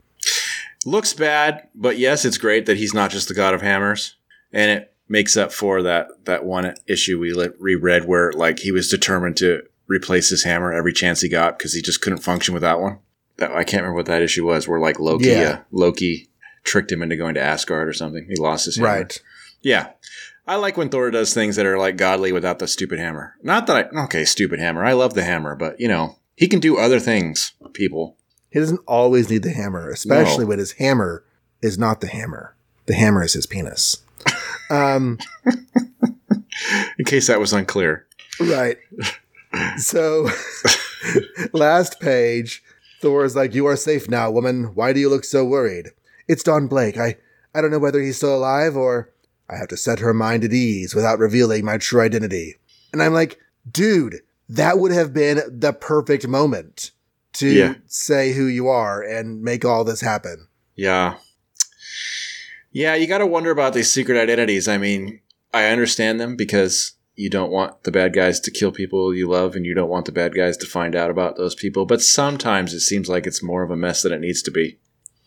Looks 0.84 1.14
bad, 1.14 1.68
but 1.76 2.00
yes, 2.00 2.26
it's 2.26 2.40
great 2.40 2.66
that 2.66 2.78
he's 2.78 2.94
not 2.96 3.12
just 3.12 3.28
the 3.28 3.36
God 3.36 3.54
of 3.54 3.62
Hammers, 3.62 4.16
and 4.52 4.72
it 4.72 4.94
makes 5.12 5.36
up 5.38 5.52
for 5.52 5.84
that 5.84 6.08
that 6.26 6.46
one 6.46 6.74
issue 6.88 7.20
we 7.20 7.34
reread 7.60 8.06
where 8.06 8.32
like 8.32 8.60
he 8.60 8.72
was 8.72 8.90
determined 8.90 9.38
to 9.38 9.62
replace 9.88 10.30
his 10.30 10.44
hammer 10.44 10.72
every 10.72 10.94
chance 10.94 11.22
he 11.22 11.28
got 11.30 11.58
because 11.58 11.74
he 11.74 11.82
just 11.82 12.02
couldn't 12.02 12.20
function 12.24 12.54
without 12.54 12.80
one. 12.82 13.00
That 13.38 13.52
I 13.52 13.64
can't 13.64 13.82
remember 13.84 13.98
what 13.98 14.06
that 14.06 14.22
issue 14.22 14.46
was. 14.46 14.68
Where 14.68 14.80
like 14.80 15.00
Loki, 15.00 15.28
Yeah. 15.28 15.42
uh, 15.42 15.58
Loki 15.72 16.30
tricked 16.64 16.92
him 16.92 17.02
into 17.02 17.16
going 17.18 17.34
to 17.36 17.42
Asgard 17.42 17.88
or 17.88 17.94
something. 17.94 18.26
He 18.30 18.36
lost 18.38 18.66
his 18.66 18.78
hammer. 18.78 18.88
Right. 18.90 19.22
Yeah. 19.62 19.90
I 20.48 20.56
like 20.56 20.76
when 20.78 20.90
Thor 20.90 21.12
does 21.12 21.34
things 21.34 21.56
that 21.56 21.66
are 21.66 21.78
like 21.78 21.98
godly 21.98 22.32
without 22.32 22.60
the 22.60 22.68
stupid 22.68 23.00
hammer. 23.00 23.36
Not 23.44 23.68
that 23.68 23.92
I 23.94 24.04
okay, 24.06 24.26
stupid 24.26 24.60
hammer. 24.60 24.84
I 24.86 24.94
love 24.94 25.14
the 25.14 25.24
hammer, 25.24 25.56
but 25.56 25.80
you 25.80 25.88
know, 25.88 26.18
he 26.36 26.48
can 26.48 26.60
do 26.60 26.78
other 26.78 27.00
things, 27.00 27.52
people. 27.74 28.16
He 28.50 28.60
doesn't 28.60 28.82
always 28.88 29.30
need 29.30 29.44
the 29.44 29.52
hammer, 29.52 29.90
especially 29.90 30.44
No. 30.46 30.50
when 30.50 30.60
his 30.60 30.74
hammer 30.74 31.24
is 31.62 31.78
not 31.78 32.02
the 32.02 32.08
hammer. 32.08 32.56
The 32.86 32.96
hammer 32.96 33.24
is 33.24 33.34
his 33.34 33.46
penis. 33.46 33.98
Um, 34.72 35.18
In 36.98 37.06
case 37.06 37.28
that 37.28 37.40
was 37.40 37.54
unclear. 37.54 38.06
Right. 38.40 38.78
So, 39.78 40.30
last 41.54 42.00
page, 42.00 42.64
Thor 43.02 43.26
is 43.26 43.36
like, 43.36 43.54
"You 43.54 43.66
are 43.68 43.76
safe 43.76 44.10
now, 44.10 44.32
woman. 44.32 44.76
Why 44.76 44.94
do 44.94 45.00
you 45.00 45.10
look 45.10 45.24
so 45.26 45.44
worried?" 45.46 45.90
It's 46.28 46.44
Don 46.44 46.68
Blake. 46.68 46.98
I 46.98 47.18
I 47.54 47.62
don't 47.62 47.72
know 47.72 47.80
whether 47.80 48.02
he's 48.02 48.18
still 48.18 48.36
alive 48.36 48.78
or 48.78 49.10
I 49.50 49.58
have 49.58 49.68
to 49.70 49.78
set 49.78 50.00
her 50.00 50.14
mind 50.14 50.44
at 50.46 50.54
ease 50.54 50.96
without 50.96 51.20
revealing 51.20 51.66
my 51.66 51.78
true 51.78 52.00
identity. 52.02 52.56
And 52.94 53.04
I'm 53.04 53.14
like, 53.14 53.38
dude, 53.70 54.22
that 54.48 54.80
would 54.80 54.94
have 54.94 55.14
been 55.14 55.42
the 55.50 55.74
perfect 55.74 56.26
moment 56.28 56.92
to 57.34 57.48
Yeah. 57.50 57.74
say 57.88 58.32
who 58.32 58.46
you 58.46 58.68
are 58.70 59.02
and 59.02 59.42
make 59.42 59.66
all 59.66 59.84
this 59.84 60.00
happen. 60.02 60.48
Yeah. 60.76 61.16
Yeah, 62.72 62.96
you 62.96 63.08
got 63.08 63.18
to 63.20 63.28
wonder 63.28 63.52
about 63.52 63.74
these 63.74 63.92
secret 63.92 64.18
identities. 64.18 64.68
I 64.68 64.78
mean, 64.78 65.20
I 65.54 65.66
understand 65.66 66.20
them 66.20 66.36
because 66.36 66.94
you 67.16 67.30
don't 67.30 67.52
want 67.52 67.84
the 67.84 67.92
bad 67.92 68.14
guys 68.14 68.40
to 68.40 68.52
kill 68.52 68.72
people 68.72 69.14
you 69.14 69.30
love 69.30 69.56
and 69.56 69.66
you 69.66 69.74
don't 69.76 69.90
want 69.90 70.06
the 70.06 70.12
bad 70.12 70.34
guys 70.34 70.56
to 70.58 70.66
find 70.66 70.96
out 70.96 71.10
about 71.12 71.36
those 71.38 71.54
people. 71.54 71.86
But 71.86 72.02
sometimes 72.02 72.74
it 72.74 72.80
seems 72.80 73.10
like 73.10 73.28
it's 73.28 73.44
more 73.44 73.64
of 73.64 73.72
a 73.72 73.76
mess 73.76 74.02
than 74.02 74.14
it 74.14 74.22
needs 74.22 74.42
to 74.44 74.52
be. 74.52 74.80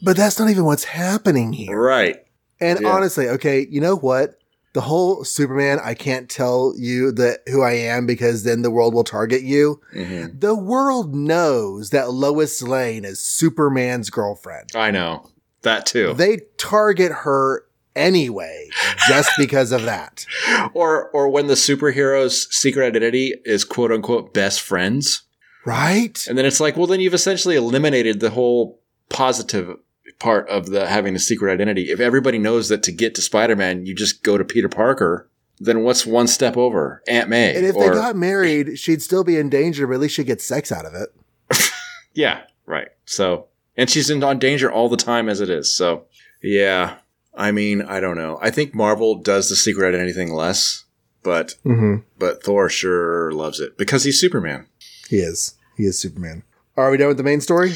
But 0.03 0.17
that's 0.17 0.39
not 0.39 0.51
even 0.51 0.65
what's 0.65 0.85
happening 0.85 1.53
here. 1.53 1.79
Right. 1.79 2.25
And 2.61 2.81
Yeah. 2.81 2.89
honestly, 2.89 3.29
okay, 3.29 3.67
you 3.71 3.81
know 3.81 3.97
what? 3.97 4.39
The 4.73 4.81
whole 4.81 5.23
Superman, 5.25 5.79
I 5.85 5.95
can't 5.95 6.29
tell 6.29 6.75
you 6.77 7.13
that 7.13 7.41
who 7.49 7.63
I 7.63 7.73
am 7.75 8.07
because 8.07 8.43
then 8.43 8.63
the 8.63 8.73
world 8.73 8.93
will 8.93 9.05
target 9.05 9.43
you. 9.43 9.81
hmm 9.93 10.27
The 10.37 10.55
world 10.55 11.15
knows 11.15 11.91
that 11.91 12.11
Lois 12.11 12.61
Lane 12.61 13.05
is 13.05 13.21
Superman's 13.21 14.11
girlfriend. 14.11 14.71
I 14.75 14.91
know. 14.91 15.31
That 15.65 15.87
too. 15.87 16.15
They 16.15 16.43
target 16.57 17.13
her 17.13 17.65
anyway, 17.97 18.69
just 19.09 19.31
because 19.39 19.73
of 19.73 19.83
that. 19.83 20.25
or 20.73 21.11
or 21.11 21.29
when 21.29 21.49
the 21.49 21.55
superhero's 21.55 22.49
secret 22.55 22.87
identity 22.87 23.35
is 23.45 23.65
quote 23.65 23.93
unquote 23.93 24.33
best 24.33 24.61
friends. 24.61 25.23
Right? 25.67 26.27
And 26.29 26.37
then 26.37 26.45
it's 26.45 26.61
like, 26.61 26.77
well, 26.77 26.87
then 26.87 27.01
you've 27.01 27.15
essentially 27.15 27.57
eliminated 27.57 28.21
the 28.21 28.31
whole 28.31 28.81
positive 29.09 29.79
part 30.19 30.49
of 30.49 30.67
the 30.67 30.87
having 30.87 31.17
a 31.17 31.19
secret 31.19 31.53
identity. 31.53 31.91
If 31.91 32.01
everybody 32.01 32.39
knows 32.39 32.69
that 32.69 32.83
to 32.85 32.93
get 32.93 33.15
to 33.15 33.23
Spider-Man, 33.23 33.87
you 33.87 33.95
just 33.95 34.23
go 34.23 34.37
to 34.37 34.45
Peter 34.45 34.69
Parker, 34.69 35.29
then 35.59 35.83
what's 35.83 36.05
one 36.05 36.27
step 36.27 36.57
over? 36.57 37.03
Aunt 37.09 37.29
May. 37.29 37.57
And 37.57 37.65
if 37.65 37.77
or, 37.77 37.89
they 37.89 37.95
got 37.95 38.17
married, 38.17 38.79
she'd 38.79 39.03
still 39.03 39.25
be 39.25 39.39
in 39.39 39.49
danger, 39.49 39.87
but 39.87 39.95
at 39.95 40.01
least 40.01 40.15
she'd 40.17 40.27
get 40.27 40.41
sex 40.41 40.71
out 40.71 40.85
of 40.85 40.95
it. 40.95 41.71
yeah, 42.13 42.43
right. 42.67 42.89
So, 43.07 43.47
and 43.77 43.89
she's 43.91 44.11
in 44.11 44.23
on 44.23 44.39
danger 44.39 44.71
all 44.71 44.89
the 44.89 44.97
time 44.97 45.29
as 45.29 45.41
it 45.41 45.51
is. 45.51 45.75
So, 45.75 46.05
yeah. 46.43 46.97
I 47.37 47.51
mean, 47.51 47.83
I 47.83 47.99
don't 48.01 48.17
know. 48.17 48.39
I 48.41 48.51
think 48.51 48.75
Marvel 48.75 49.17
does 49.17 49.49
the 49.49 49.57
secret 49.57 49.89
identity 49.89 50.13
thing 50.13 50.33
less, 50.33 50.85
but 51.23 51.57
Mm-hmm. 51.65 51.97
but 52.19 52.43
Thor 52.45 52.69
sure 52.69 53.33
loves 53.33 53.59
it 53.61 53.77
because 53.77 54.05
he's 54.05 54.21
Superman. 54.21 54.67
He 55.09 55.17
is. 55.19 55.55
He 55.77 55.85
is 55.85 55.99
Superman. 55.99 56.45
Are 56.77 56.91
we 56.91 56.97
done 56.97 57.09
with 57.09 57.17
the 57.17 57.23
main 57.25 57.41
story? 57.41 57.73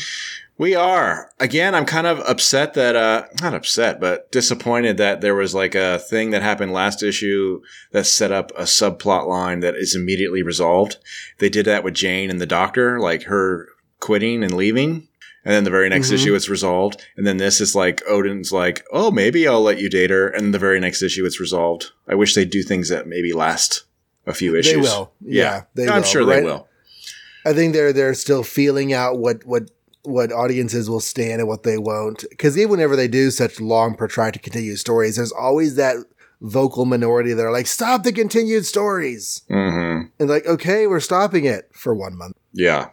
We 0.57 0.74
are. 0.74 1.30
Again, 1.38 1.74
I'm 1.76 1.84
kind 1.86 2.07
of 2.09 2.18
upset 2.20 2.74
that, 2.74 2.96
uh, 2.96 3.26
not 3.40 3.55
upset, 3.55 4.01
but 4.01 4.30
disappointed 4.32 4.96
that 4.96 5.20
there 5.20 5.36
was 5.36 5.55
like 5.55 5.76
a 5.76 6.01
thing 6.01 6.30
that 6.32 6.42
happened 6.42 6.72
last 6.72 7.01
issue 7.03 7.61
that 7.92 8.07
set 8.07 8.32
up 8.32 8.51
a 8.57 8.62
subplot 8.64 9.28
line 9.28 9.61
that 9.61 9.76
is 9.76 9.94
immediately 9.94 10.42
resolved. 10.42 10.96
They 11.38 11.49
did 11.49 11.64
that 11.66 11.84
with 11.84 11.94
Jane 11.94 12.28
and 12.28 12.40
the 12.40 12.46
doctor, 12.46 12.99
like 12.99 13.24
her 13.24 13.68
quitting 14.01 14.42
and 14.42 14.53
leaving. 14.57 15.07
And 15.45 15.55
then 15.55 15.64
the 15.64 15.70
very 15.70 15.89
next 15.89 16.11
Mhm. 16.11 16.14
issue, 16.14 16.34
it's 16.34 16.49
resolved. 16.49 17.01
And 17.16 17.26
then 17.26 17.36
this 17.39 17.61
is 17.61 17.74
like, 17.74 18.03
Odin's 18.09 18.53
like, 18.53 18.84
oh, 18.93 19.11
maybe 19.11 19.47
I'll 19.49 19.62
let 19.62 19.80
you 19.80 19.89
date 19.89 20.11
her. 20.11 20.28
And 20.28 20.53
the 20.53 20.59
very 20.59 20.78
next 20.80 21.01
issue, 21.03 21.24
it's 21.24 21.41
resolved. 21.41 21.93
I 22.09 22.14
wish 22.16 22.34
they'd 22.34 22.51
do 22.51 22.62
things 22.62 22.89
that 22.91 23.07
maybe 23.07 23.32
last 23.32 23.84
a 24.26 24.34
few 24.34 24.55
issues. 24.57 24.74
They 24.74 24.80
will. 24.80 25.12
Yeah, 25.24 25.62
they 25.74 25.89
I'm 25.89 25.97
will. 25.97 26.03
sure 26.03 26.26
Right- 26.26 26.41
they 26.41 26.45
will. 26.45 26.68
I 27.47 27.53
think 27.55 27.72
they're 27.72 27.93
they're 27.95 28.14
still 28.14 28.43
feeling 28.43 28.93
out 28.93 29.18
what 29.18 29.47
what 29.47 29.70
what 30.03 30.32
audiences 30.32 30.89
will 30.91 31.01
stand 31.01 31.41
and 31.41 31.49
what 31.49 31.62
they 31.62 31.78
won't. 31.78 32.24
Because 32.30 32.59
even 32.59 32.70
whenever 32.72 32.97
they 32.97 33.09
do 33.09 33.30
such 33.30 33.61
long, 33.61 33.95
protracted, 33.95 34.43
continued 34.43 34.78
stories, 34.78 35.16
there's 35.16 35.32
always 35.32 35.76
that 35.76 35.97
vocal 36.41 36.84
minority 36.84 37.32
that 37.32 37.45
are 37.45 37.51
like, 37.53 37.66
"Stop 37.66 38.03
the 38.05 38.12
continued 38.12 38.66
stories," 38.66 39.43
hmm 39.49 40.01
and 40.18 40.28
like, 40.28 40.47
"Okay, 40.47 40.86
we're 40.86 41.01
stopping 41.01 41.45
it 41.47 41.68
for 41.72 41.95
one 41.95 42.16
month." 42.18 42.36
Yeah. 42.53 42.89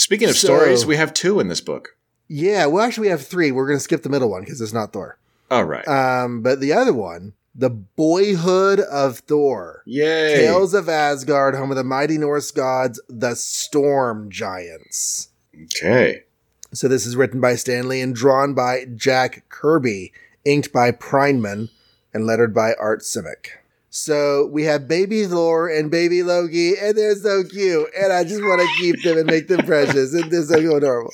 Speaking 0.00 0.30
of 0.30 0.36
So- 0.38 0.46
stories, 0.46 0.86
we 0.86 0.96
have 0.96 1.12
two 1.12 1.40
in 1.40 1.48
this 1.48 1.60
book. 1.60 1.94
Yeah, 2.26 2.64
well, 2.66 2.82
actually, 2.82 3.08
we 3.08 3.10
have 3.10 3.26
three. 3.26 3.52
We're 3.52 3.66
gonna 3.66 3.80
skip 3.80 4.02
the 4.02 4.08
middle 4.08 4.30
one 4.30 4.42
because 4.42 4.60
it's 4.62 4.72
not 4.72 4.94
Thor. 4.94 5.18
All 5.50 5.64
right. 5.64 5.86
Um, 5.86 6.40
but 6.40 6.58
the 6.60 6.72
other 6.72 6.94
one, 6.94 7.34
the 7.54 7.68
Boyhood 7.68 8.80
of 8.80 9.18
Thor. 9.18 9.82
Yay. 9.84 10.36
Tales 10.36 10.72
of 10.72 10.88
Asgard, 10.88 11.54
home 11.54 11.70
of 11.70 11.76
the 11.76 11.84
mighty 11.84 12.16
Norse 12.16 12.50
gods, 12.50 12.98
the 13.10 13.34
Storm 13.34 14.30
Giants. 14.30 15.28
Okay. 15.64 16.22
So 16.72 16.88
this 16.88 17.04
is 17.04 17.14
written 17.14 17.40
by 17.40 17.56
Stan 17.56 17.86
Lee 17.86 18.00
and 18.00 18.14
drawn 18.14 18.54
by 18.54 18.86
Jack 18.94 19.44
Kirby, 19.50 20.12
inked 20.46 20.72
by 20.72 20.92
Prineman, 20.92 21.68
and 22.14 22.24
lettered 22.26 22.54
by 22.54 22.72
Art 22.74 23.00
Simek. 23.02 23.58
So 23.90 24.46
we 24.46 24.64
have 24.64 24.86
baby 24.86 25.24
Thor 25.24 25.68
and 25.68 25.90
baby 25.90 26.22
Loki, 26.22 26.78
and 26.78 26.96
they're 26.96 27.16
so 27.16 27.42
cute, 27.42 27.88
and 28.00 28.12
I 28.12 28.22
just 28.22 28.40
want 28.40 28.60
to 28.60 28.68
keep 28.80 29.02
them 29.02 29.18
and 29.18 29.26
make 29.26 29.48
them 29.48 29.66
precious, 29.66 30.14
and 30.14 30.30
they're 30.30 30.42
so 30.42 30.76
adorable. 30.76 31.12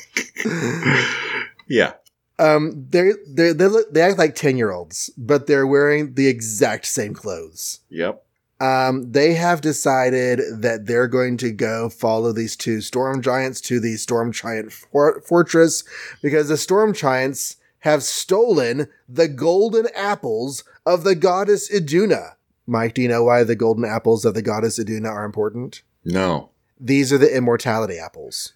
Yeah. 1.68 1.94
Um, 2.38 2.86
they're, 2.90 3.14
they're, 3.26 3.54
they 3.54 3.66
look, 3.66 3.92
they 3.92 4.02
act 4.02 4.18
like 4.18 4.34
10 4.34 4.56
year 4.56 4.70
olds, 4.70 5.10
but 5.16 5.46
they're 5.46 5.66
wearing 5.66 6.14
the 6.14 6.28
exact 6.28 6.86
same 6.86 7.14
clothes. 7.14 7.80
Yep. 7.90 8.22
Um, 8.60 9.12
they 9.12 9.34
have 9.34 9.60
decided 9.60 10.40
that 10.62 10.86
they're 10.86 11.08
going 11.08 11.36
to 11.38 11.50
go 11.50 11.88
follow 11.88 12.32
these 12.32 12.56
two 12.56 12.80
storm 12.80 13.20
giants 13.20 13.60
to 13.62 13.80
the 13.80 13.96
storm 13.96 14.32
giant 14.32 14.72
for- 14.72 15.20
fortress 15.22 15.84
because 16.22 16.48
the 16.48 16.56
storm 16.56 16.94
giants 16.94 17.56
have 17.80 18.02
stolen 18.02 18.88
the 19.08 19.28
golden 19.28 19.86
apples 19.94 20.64
of 20.86 21.04
the 21.04 21.14
goddess 21.14 21.70
Iduna. 21.70 22.35
Mike, 22.66 22.94
do 22.94 23.02
you 23.02 23.08
know 23.08 23.24
why 23.24 23.44
the 23.44 23.54
golden 23.56 23.84
apples 23.84 24.24
of 24.24 24.34
the 24.34 24.42
goddess 24.42 24.78
Iduna 24.78 25.08
are 25.08 25.24
important? 25.24 25.82
No, 26.04 26.50
These 26.80 27.12
are 27.12 27.18
the 27.18 27.34
immortality 27.34 27.98
apples. 27.98 28.52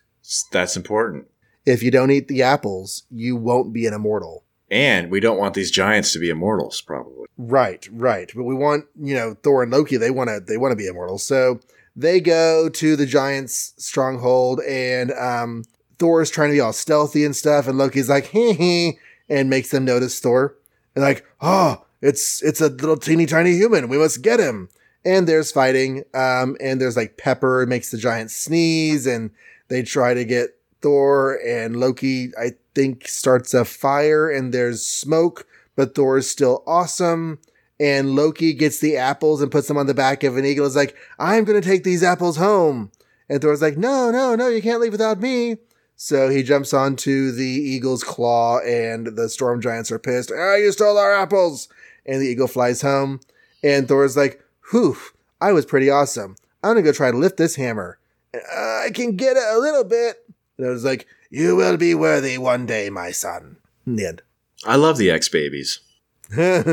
that's 0.53 0.77
important. 0.77 1.29
If 1.67 1.83
you 1.83 1.91
don't 1.91 2.11
eat 2.11 2.29
the 2.29 2.43
apples, 2.43 3.05
you 3.11 3.37
won't 3.37 3.73
be 3.73 3.87
an 3.87 3.95
immortal. 3.95 4.45
And 4.71 5.11
we 5.11 5.21
don't 5.21 5.39
want 5.39 5.55
these 5.55 5.71
giants 5.71 6.13
to 6.13 6.19
be 6.21 6.31
immortals, 6.31 6.81
probably. 6.81 7.27
Right, 7.37 7.89
right. 7.93 8.31
But 8.35 8.45
we 8.45 8.55
want, 8.55 8.85
you 9.01 9.15
know, 9.15 9.37
Thor 9.43 9.63
and 9.63 9.73
Loki, 9.73 9.97
they 9.97 10.11
want 10.11 10.29
to 10.31 10.41
they 10.41 10.57
want 10.57 10.73
to 10.73 10.77
be 10.77 10.87
immortals. 10.87 11.23
So 11.25 11.61
they 11.97 12.21
go 12.21 12.69
to 12.69 12.95
the 12.97 13.07
giant's 13.07 13.75
stronghold 13.79 14.61
and 14.69 15.11
um 15.13 15.65
Thor's 15.99 16.31
trying 16.31 16.51
to 16.51 16.55
be 16.55 16.61
all 16.61 16.73
stealthy 16.73 17.25
and 17.25 17.35
stuff 17.35 17.67
and 17.67 17.77
Loki's 17.79 18.09
like, 18.09 18.27
"Hee 18.27 18.53
hee," 18.53 18.99
and 19.29 19.51
makes 19.51 19.71
them 19.71 19.85
notice 19.85 20.21
Thor. 20.21 20.57
And 20.95 21.03
like, 21.05 21.25
"Oh, 21.41 21.85
it's 22.01 22.43
it's 22.43 22.61
a 22.61 22.69
little 22.69 22.97
teeny 22.97 23.27
tiny 23.27 23.53
human. 23.53 23.89
We 23.89 23.99
must 23.99 24.23
get 24.23 24.41
him." 24.41 24.69
And 25.05 25.27
there's 25.27 25.51
fighting 25.51 26.05
um 26.13 26.57
and 26.61 26.81
there's 26.81 26.97
like 26.97 27.17
pepper 27.17 27.65
makes 27.67 27.91
the 27.91 27.97
giant 27.97 28.31
sneeze 28.31 29.07
and 29.07 29.31
they 29.69 29.83
try 29.83 30.13
to 30.13 30.27
get 30.27 30.59
Thor 30.83 31.39
and 31.47 31.81
Loki 31.81 32.33
I 32.39 32.53
think 32.75 33.09
starts 33.09 33.55
a 33.55 33.65
fire 33.65 34.29
and 34.29 34.53
there's 34.53 34.85
smoke 34.85 35.47
but 35.81 35.95
Thor 35.95 36.19
is 36.19 36.29
still 36.31 36.63
awesome. 36.67 37.39
And 37.81 38.11
Loki 38.15 38.53
gets 38.53 38.81
the 38.81 38.99
apples 38.99 39.41
and 39.41 39.51
puts 39.51 39.67
them 39.67 39.79
on 39.79 39.87
the 39.87 39.95
back 39.95 40.23
of 40.23 40.37
an 40.37 40.45
eagle. 40.45 40.67
Is 40.67 40.77
like, 40.77 40.95
I'm 41.19 41.47
to 41.47 41.63
take 41.63 41.85
these 41.85 42.03
apples 42.03 42.37
home. 42.37 42.93
And 43.31 43.41
Thor's 43.41 43.63
like, 43.63 43.79
no, 43.79 44.11
no, 44.11 44.35
no, 44.35 44.49
you 44.49 44.61
can't 44.61 44.83
leave 44.83 44.93
without 44.93 45.21
me. 45.21 45.57
So 45.97 46.29
he 46.29 46.43
jumps 46.43 46.75
onto 46.75 47.31
the 47.31 47.45
eagle's 47.45 48.05
claw, 48.05 48.59
and 48.61 49.17
the 49.17 49.29
storm 49.31 49.63
giants 49.63 49.91
are 49.91 49.99
pissed. 49.99 50.31
Ah, 50.35 50.57
you 50.57 50.73
stole 50.73 50.99
our 50.99 51.15
apples. 51.15 51.69
And 52.07 52.21
the 52.21 52.27
eagle 52.27 52.49
flies 52.49 52.83
home. 52.83 53.21
And 53.63 53.87
Thor's 53.89 54.17
like, 54.17 54.43
whew, 54.71 54.97
I 55.41 55.53
was 55.53 55.67
pretty 55.67 55.91
awesome. 55.91 56.37
I'm 56.63 56.77
to 56.77 56.83
go 56.83 56.93
try 56.93 57.11
to 57.11 57.17
lift 57.17 57.37
this 57.37 57.57
hammer. 57.57 57.99
I 58.35 58.91
can 58.95 59.17
get 59.17 59.37
it 59.37 59.55
a 59.55 59.59
little 59.59 59.85
bit. 59.85 60.17
And 60.59 60.67
I 60.67 60.71
was 60.71 60.85
like, 60.85 61.07
you 61.31 61.57
will 61.57 61.77
be 61.77 61.95
worthy 61.95 62.39
one 62.39 62.67
day, 62.67 62.91
my 62.91 63.11
son. 63.13 63.57
In 63.87 63.97
the 63.97 64.07
end. 64.07 64.23
I 64.67 64.77
love 64.77 64.99
the 64.99 65.11
X 65.11 65.29
babies 65.29 65.81
and 66.37 66.67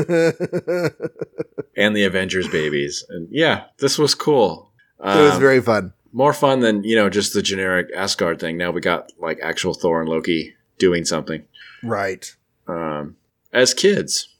the 1.96 2.04
Avengers 2.04 2.48
babies. 2.48 3.04
And 3.08 3.28
yeah, 3.30 3.64
this 3.78 3.98
was 3.98 4.14
cool. 4.14 4.70
it 5.00 5.04
was 5.06 5.34
Um, 5.34 5.40
very 5.40 5.60
fun. 5.60 5.92
more 6.12 6.32
fun 6.32 6.60
than, 6.60 6.84
you 6.84 6.96
know, 6.96 7.08
just 7.08 7.32
the 7.32 7.42
generic 7.42 7.88
Asgard 7.94 8.40
thing. 8.40 8.56
Now 8.56 8.70
we 8.70 8.80
got 8.80 9.12
like 9.18 9.38
actual 9.42 9.74
Thor 9.74 10.00
and 10.00 10.08
Loki 10.08 10.54
doing 10.78 11.04
something 11.04 11.44
Right. 11.82 12.34
um, 12.66 13.16
as 13.52 13.74
kids. 13.74 14.34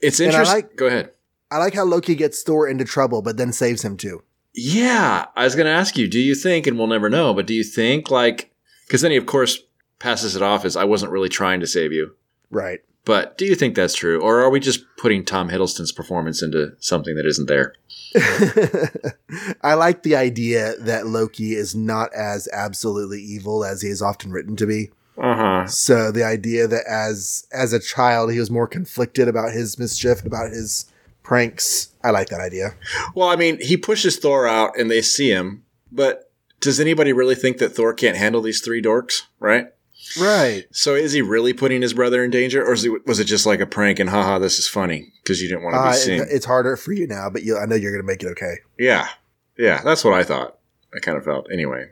It's 0.00 0.20
interesting. 0.20 0.54
like- 0.56 0.76
Go 0.76 0.86
ahead. 0.86 1.10
I 1.52 1.58
like 1.58 1.74
how 1.74 1.84
Loki 1.84 2.14
gets 2.14 2.42
Thor 2.44 2.68
into 2.68 2.84
trouble, 2.84 3.22
but 3.22 3.36
then 3.36 3.52
saves 3.52 3.84
him 3.84 3.96
too. 3.96 4.22
Yeah, 4.54 5.26
I 5.36 5.44
was 5.44 5.54
going 5.56 5.66
to 5.66 5.72
ask 5.72 5.96
you, 5.96 6.06
do 6.08 6.18
you 6.20 6.34
think, 6.34 6.66
and 6.66 6.78
we'll 6.78 6.86
never 6.86 7.10
know, 7.10 7.34
but 7.34 7.46
do 7.46 7.54
you 7.54 7.64
think, 7.64 8.10
like, 8.10 8.52
because 8.86 9.00
then 9.00 9.10
he, 9.10 9.16
of 9.16 9.26
course, 9.26 9.60
passes 9.98 10.34
it 10.36 10.42
off 10.42 10.64
as 10.64 10.76
I 10.76 10.84
wasn't 10.84 11.12
really 11.12 11.28
trying 11.28 11.60
to 11.60 11.66
save 11.66 11.92
you. 11.92 12.14
Right. 12.50 12.80
But 13.04 13.36
do 13.38 13.44
you 13.46 13.54
think 13.54 13.74
that's 13.74 13.94
true? 13.94 14.20
Or 14.20 14.40
are 14.40 14.50
we 14.50 14.60
just 14.60 14.84
putting 14.96 15.24
Tom 15.24 15.48
Hiddleston's 15.48 15.92
performance 15.92 16.42
into 16.42 16.72
something 16.80 17.14
that 17.16 17.26
isn't 17.26 17.46
there? 17.48 17.74
I 19.62 19.74
like 19.74 20.02
the 20.02 20.16
idea 20.16 20.74
that 20.78 21.06
Loki 21.06 21.54
is 21.54 21.74
not 21.74 22.12
as 22.14 22.48
absolutely 22.52 23.20
evil 23.20 23.64
as 23.64 23.82
he 23.82 23.88
is 23.88 24.02
often 24.02 24.32
written 24.32 24.56
to 24.56 24.66
be. 24.66 24.90
Uh 25.20 25.34
huh. 25.36 25.66
So 25.66 26.10
the 26.10 26.24
idea 26.24 26.66
that 26.66 26.84
as 26.88 27.46
as 27.52 27.72
a 27.72 27.78
child 27.78 28.32
he 28.32 28.38
was 28.38 28.50
more 28.50 28.66
conflicted 28.66 29.28
about 29.28 29.52
his 29.52 29.78
mischief, 29.78 30.24
about 30.24 30.50
his 30.50 30.86
pranks. 31.22 31.88
I 32.02 32.10
like 32.10 32.28
that 32.30 32.40
idea. 32.40 32.74
Well, 33.14 33.28
I 33.28 33.36
mean, 33.36 33.60
he 33.60 33.76
pushes 33.76 34.16
Thor 34.18 34.48
out 34.48 34.78
and 34.78 34.90
they 34.90 35.02
see 35.02 35.30
him, 35.30 35.64
but 35.92 36.32
does 36.60 36.80
anybody 36.80 37.12
really 37.12 37.34
think 37.34 37.58
that 37.58 37.70
Thor 37.70 37.92
can't 37.94 38.16
handle 38.16 38.40
these 38.42 38.60
three 38.62 38.82
dorks, 38.82 39.22
right? 39.38 39.66
Right. 40.18 40.64
So 40.72 40.94
is 40.94 41.12
he 41.12 41.20
really 41.22 41.52
putting 41.52 41.82
his 41.82 41.92
brother 41.92 42.24
in 42.24 42.30
danger, 42.30 42.64
or 42.64 42.72
is 42.72 42.84
it, 42.84 43.06
was 43.06 43.20
it 43.20 43.24
just 43.24 43.44
like 43.46 43.60
a 43.60 43.66
prank 43.66 43.98
and 44.00 44.08
haha, 44.10 44.38
this 44.38 44.58
is 44.58 44.66
funny 44.66 45.12
because 45.22 45.40
you 45.42 45.48
didn't 45.48 45.62
want 45.62 45.74
to 45.74 45.82
be 45.82 45.88
Uh, 45.88 45.92
seen? 45.92 46.26
it's 46.30 46.46
harder 46.46 46.76
for 46.76 46.92
you 46.92 47.06
now, 47.06 47.28
but 47.30 47.42
you, 47.42 47.58
I 47.58 47.66
know 47.66 47.76
you're 47.76 47.92
going 47.92 48.02
to 48.02 48.06
make 48.06 48.22
it 48.22 48.28
okay. 48.28 48.56
Yeah. 48.78 49.08
Yeah, 49.58 49.82
that's 49.82 50.02
what 50.02 50.14
I 50.14 50.22
thought. 50.24 50.58
I 50.94 50.98
kind 51.00 51.16
of 51.18 51.24
felt 51.24 51.46
anyway. 51.52 51.90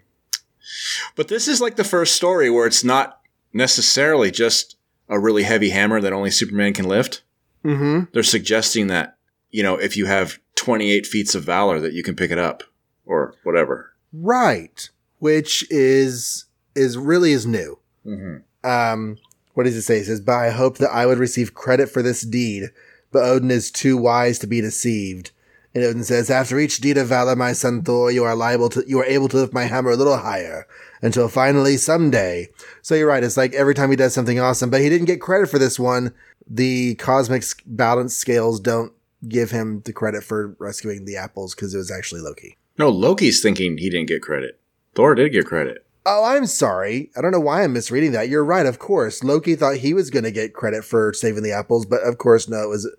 But 1.16 1.28
this 1.28 1.48
is 1.48 1.60
like 1.60 1.76
the 1.76 1.84
first 1.84 2.14
story 2.14 2.50
where 2.50 2.66
it's 2.66 2.84
not 2.84 3.20
necessarily 3.52 4.30
just 4.30 4.76
a 5.08 5.18
really 5.18 5.42
heavy 5.42 5.70
hammer 5.70 6.00
that 6.00 6.12
only 6.12 6.30
Superman 6.30 6.74
can 6.74 6.86
lift. 6.86 7.22
Mm-hmm. 7.64 8.10
They're 8.12 8.22
suggesting 8.22 8.88
that, 8.88 9.16
you 9.50 9.62
know, 9.62 9.76
if 9.76 9.96
you 9.96 10.06
have 10.06 10.38
28 10.56 11.06
feats 11.06 11.34
of 11.34 11.44
valor 11.44 11.80
that 11.80 11.92
you 11.92 12.02
can 12.02 12.16
pick 12.16 12.30
it 12.30 12.38
up 12.38 12.62
or 13.06 13.34
whatever. 13.42 13.94
Right. 14.12 14.88
Which 15.18 15.66
is 15.70 16.44
is 16.74 16.96
really 16.96 17.32
is 17.32 17.46
new. 17.46 17.78
Mm-hmm. 18.06 18.68
um, 18.68 19.18
what 19.54 19.64
does 19.64 19.76
it 19.76 19.82
say? 19.82 19.98
It 19.98 20.04
says, 20.04 20.20
But 20.20 20.36
I 20.36 20.50
hope 20.50 20.78
that 20.78 20.92
I 20.92 21.04
would 21.04 21.18
receive 21.18 21.52
credit 21.52 21.90
for 21.90 22.00
this 22.00 22.22
deed, 22.22 22.70
but 23.10 23.24
Odin 23.24 23.50
is 23.50 23.72
too 23.72 23.96
wise 23.96 24.38
to 24.38 24.46
be 24.46 24.60
deceived. 24.60 25.32
And 25.78 25.86
Odin 25.86 26.02
says, 26.02 26.28
After 26.28 26.58
each 26.58 26.78
deed 26.78 26.98
of 26.98 27.06
valor, 27.06 27.36
my 27.36 27.52
son 27.52 27.82
Thor, 27.82 28.10
you 28.10 28.24
are 28.24 28.34
liable 28.34 28.68
to 28.70 28.82
you 28.88 28.98
are 28.98 29.04
able 29.04 29.28
to 29.28 29.36
lift 29.36 29.52
my 29.52 29.64
hammer 29.64 29.92
a 29.92 29.96
little 29.96 30.16
higher 30.16 30.66
until 31.02 31.28
finally 31.28 31.76
someday. 31.76 32.48
So 32.82 32.96
you're 32.96 33.06
right, 33.06 33.22
it's 33.22 33.36
like 33.36 33.54
every 33.54 33.76
time 33.76 33.90
he 33.90 33.96
does 33.96 34.12
something 34.12 34.40
awesome, 34.40 34.70
but 34.70 34.80
he 34.80 34.88
didn't 34.88 35.06
get 35.06 35.20
credit 35.20 35.48
for 35.48 35.60
this 35.60 35.78
one. 35.78 36.12
The 36.50 36.96
cosmic 36.96 37.44
balance 37.64 38.16
scales 38.16 38.58
don't 38.58 38.92
give 39.28 39.52
him 39.52 39.82
the 39.84 39.92
credit 39.92 40.24
for 40.24 40.56
rescuing 40.58 41.04
the 41.04 41.16
apples 41.16 41.54
because 41.54 41.74
it 41.74 41.78
was 41.78 41.92
actually 41.92 42.22
Loki. 42.22 42.56
No, 42.76 42.88
Loki's 42.88 43.40
thinking 43.40 43.78
he 43.78 43.88
didn't 43.88 44.08
get 44.08 44.22
credit. 44.22 44.58
Thor 44.96 45.14
did 45.14 45.30
get 45.30 45.46
credit. 45.46 45.84
Oh, 46.06 46.24
I'm 46.24 46.46
sorry. 46.46 47.10
I 47.16 47.20
don't 47.20 47.32
know 47.32 47.38
why 47.38 47.62
I'm 47.62 47.72
misreading 47.72 48.12
that. 48.12 48.28
You're 48.28 48.44
right, 48.44 48.66
of 48.66 48.80
course. 48.80 49.22
Loki 49.22 49.54
thought 49.54 49.76
he 49.76 49.94
was 49.94 50.10
going 50.10 50.24
to 50.24 50.30
get 50.32 50.54
credit 50.54 50.84
for 50.84 51.12
saving 51.12 51.44
the 51.44 51.52
apples, 51.52 51.86
but 51.86 52.00
of 52.02 52.18
course, 52.18 52.48
no, 52.48 52.62
it 52.62 52.68
was 52.68 52.90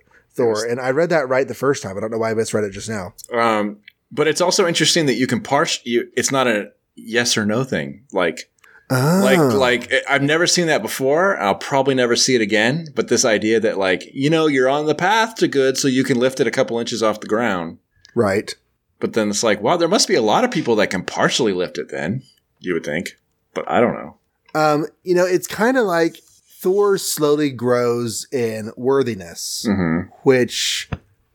Thor. 0.44 0.66
and 0.66 0.80
I 0.80 0.90
read 0.92 1.10
that 1.10 1.30
right 1.30 1.48
the 1.48 1.54
first 1.54 1.84
time. 1.84 1.98
I 1.98 2.00
don't 2.02 2.12
know 2.12 2.18
why 2.18 2.32
I 2.32 2.34
misread 2.34 2.64
it 2.64 2.72
just 2.72 2.90
now. 2.90 3.14
Um, 3.34 3.78
but 4.12 4.28
it's 4.28 4.42
also 4.42 4.68
interesting 4.68 5.06
that 5.06 5.14
you 5.16 5.28
can 5.28 5.42
parse. 5.42 5.80
You, 5.86 6.10
it's 6.18 6.32
not 6.32 6.48
a 6.48 6.72
yes 6.96 7.38
or 7.38 7.46
no 7.46 7.64
thing. 7.64 8.06
Like 8.12 8.50
Oh. 8.92 9.22
like 9.24 9.38
like 9.54 9.92
eh, 9.92 10.02
I've 10.10 10.24
never 10.24 10.48
seen 10.48 10.66
that 10.66 10.82
before. 10.82 11.40
I'll 11.40 11.54
probably 11.54 11.94
never 11.94 12.16
see 12.16 12.34
it 12.34 12.42
again. 12.42 12.88
But 12.96 13.08
this 13.08 13.24
idea 13.24 13.60
that 13.60 13.78
like 13.78 14.10
you 14.16 14.32
know 14.32 14.48
you're 14.48 14.68
on 14.68 14.88
the 14.88 14.96
path 14.96 15.36
to 15.36 15.48
good, 15.48 15.78
so 15.78 15.88
you 15.88 16.04
can 16.04 16.18
lift 16.18 16.40
it 16.40 16.48
a 16.48 16.52
couple 16.52 16.80
inches 16.80 17.04
off 17.04 17.20
the 17.20 17.28
ground. 17.28 17.78
right. 18.16 18.56
But 19.00 19.14
then 19.14 19.30
it's 19.30 19.44
like, 19.44 19.62
wow, 19.62 19.78
there 19.78 19.88
must 19.88 20.08
be 20.08 20.16
a 20.16 20.22
lot 20.24 20.44
of 20.44 20.50
people 20.52 20.76
that 20.78 20.90
can 20.90 21.04
partially 21.06 21.54
lift 21.54 21.78
it. 21.78 21.90
Then 21.90 22.24
you 22.60 22.74
would 22.74 22.84
think, 22.84 23.16
but 23.54 23.70
I 23.70 23.80
don't 23.80 23.94
know. 23.94 24.18
Um, 24.56 24.88
you 25.04 25.14
know, 25.14 25.26
it's 25.26 25.46
kind 25.48 25.78
of 25.78 25.86
like 25.86 26.18
Thor 26.60 26.98
slowly 26.98 27.52
grows 27.52 28.28
in 28.34 28.72
worthiness, 28.76 29.66
Mm-hmm. 29.68 30.10
which, 30.24 30.90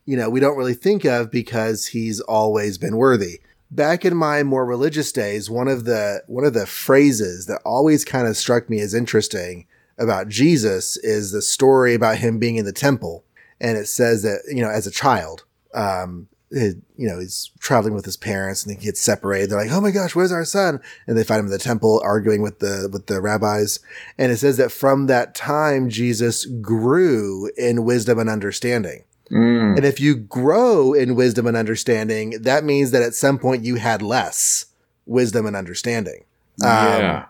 you 0.05 0.18
know, 0.18 0.29
we 0.29 0.39
don't 0.39 0.59
really 0.59 0.75
think 0.75 1.07
of 1.07 1.31
because 1.31 1.87
he's 1.87 2.20
always 2.20 2.77
been 2.77 2.97
worthy. 2.99 3.41
Back 3.70 4.05
in 4.05 4.14
my 4.14 4.43
more 4.43 4.66
religious 4.66 5.11
days, 5.12 5.49
one 5.49 5.66
of 5.66 5.87
the 5.87 6.22
one 6.27 6.45
of 6.45 6.53
the 6.53 6.66
phrases 6.66 7.47
that 7.47 7.62
always 7.64 8.05
kind 8.05 8.29
of 8.29 8.37
struck 8.37 8.68
me 8.68 8.81
as 8.81 8.93
interesting 8.93 9.66
about 9.99 10.29
Jesus 10.29 10.99
is 10.99 11.33
the 11.33 11.41
story 11.43 11.95
about 11.95 12.18
him 12.18 12.39
being 12.39 12.57
in 12.57 12.66
the 12.66 12.72
temple, 12.72 13.25
and 13.61 13.79
it 13.79 13.87
says 13.89 14.22
that 14.22 14.43
you 14.49 14.62
know, 14.62 14.70
as 14.70 14.87
a 14.87 14.91
child, 14.91 15.45
um, 15.72 16.29
you 16.55 17.09
know, 17.09 17.18
he's 17.18 17.50
traveling 17.59 17.94
with 17.94 18.05
his 18.05 18.16
parents 18.16 18.64
and 18.64 18.76
he 18.76 18.84
gets 18.84 19.00
separated. 19.00 19.50
They're 19.50 19.59
like, 19.59 19.72
"Oh 19.72 19.80
my 19.80 19.90
gosh, 19.90 20.14
where's 20.14 20.32
our 20.32 20.44
son?" 20.44 20.80
And 21.07 21.18
they 21.18 21.24
find 21.24 21.40
him 21.40 21.46
in 21.46 21.52
the 21.52 21.59
temple 21.59 22.00
arguing 22.05 22.42
with 22.42 22.61
the 22.61 22.88
with 22.92 23.07
the 23.07 23.20
rabbis. 23.20 23.80
And 24.18 24.30
it 24.30 24.36
says 24.36 24.57
that 24.59 24.72
from 24.72 25.07
that 25.07 25.34
time, 25.34 25.90
Jesus 25.90 26.44
grew 26.44 27.50
in 27.57 27.84
wisdom 27.84 28.18
and 28.18 28.30
understanding. 28.30 29.05
Mm. 29.30 29.76
And 29.76 29.84
if 29.84 30.00
you 30.00 30.14
grow 30.14 30.92
in 30.92 31.16
wisdom 31.16 31.46
and 31.46 31.57
understanding, 31.57 32.42
that 32.42 32.62
means 32.62 32.90
that 32.92 33.02
at 33.02 33.14
some 33.14 33.38
point 33.38 33.64
you 33.64 33.76
had 33.76 34.02
less 34.02 34.66
wisdom 35.07 35.46
and 35.46 35.57
understanding. 35.57 36.24
Um, 36.62 36.68
yeah. 36.68 37.24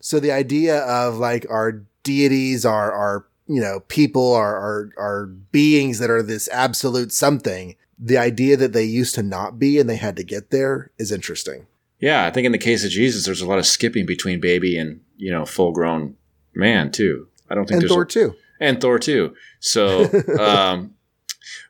So 0.00 0.20
the 0.20 0.32
idea 0.32 0.80
of 0.84 1.16
like 1.16 1.46
our 1.50 1.82
deities, 2.02 2.64
our 2.64 2.92
our 2.92 3.26
you 3.48 3.60
know 3.60 3.80
people, 3.88 4.34
our 4.34 4.56
our 4.56 4.90
our 4.96 5.26
beings 5.26 5.98
that 5.98 6.10
are 6.10 6.22
this 6.22 6.48
absolute 6.52 7.12
something. 7.12 7.74
The 7.98 8.18
idea 8.18 8.56
that 8.56 8.72
they 8.72 8.84
used 8.84 9.14
to 9.16 9.22
not 9.22 9.58
be 9.58 9.78
and 9.78 9.88
they 9.90 9.96
had 9.96 10.16
to 10.16 10.22
get 10.24 10.50
there 10.50 10.90
is 10.98 11.10
interesting. 11.12 11.66
Yeah, 11.98 12.24
I 12.26 12.30
think 12.30 12.46
in 12.46 12.52
the 12.52 12.58
case 12.58 12.84
of 12.84 12.90
Jesus, 12.90 13.24
there's 13.26 13.40
a 13.40 13.46
lot 13.46 13.58
of 13.58 13.66
skipping 13.66 14.06
between 14.06 14.40
baby 14.40 14.78
and 14.78 15.00
you 15.16 15.30
know 15.32 15.44
full 15.44 15.72
grown 15.72 16.16
man 16.54 16.90
too. 16.92 17.28
I 17.50 17.54
don't 17.54 17.64
think 17.66 17.74
And 17.74 17.82
there's 17.82 17.90
Thor 17.92 18.02
a- 18.02 18.06
too. 18.06 18.34
and 18.60 18.80
Thor 18.80 18.98
too. 19.00 19.34
So, 19.58 20.04
um, 20.40 20.94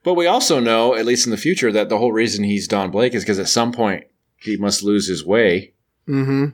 but 0.03 0.15
we 0.15 0.27
also 0.27 0.61
know, 0.61 0.95
at 0.95 1.07
least 1.07 1.27
in 1.27 1.31
the 1.31 1.37
future, 1.39 1.73
that 1.73 1.89
the 1.89 1.97
whole 1.99 2.13
reason 2.13 2.45
he's 2.45 2.69
Don 2.69 2.91
Blake 2.91 3.15
is 3.15 3.23
because 3.23 3.39
at 3.39 3.49
some 3.49 3.73
point 3.73 4.05
he 4.37 4.57
must 4.59 4.83
lose 4.83 5.09
his 5.09 5.25
way, 5.25 5.73
Mm-hmm. 6.07 6.47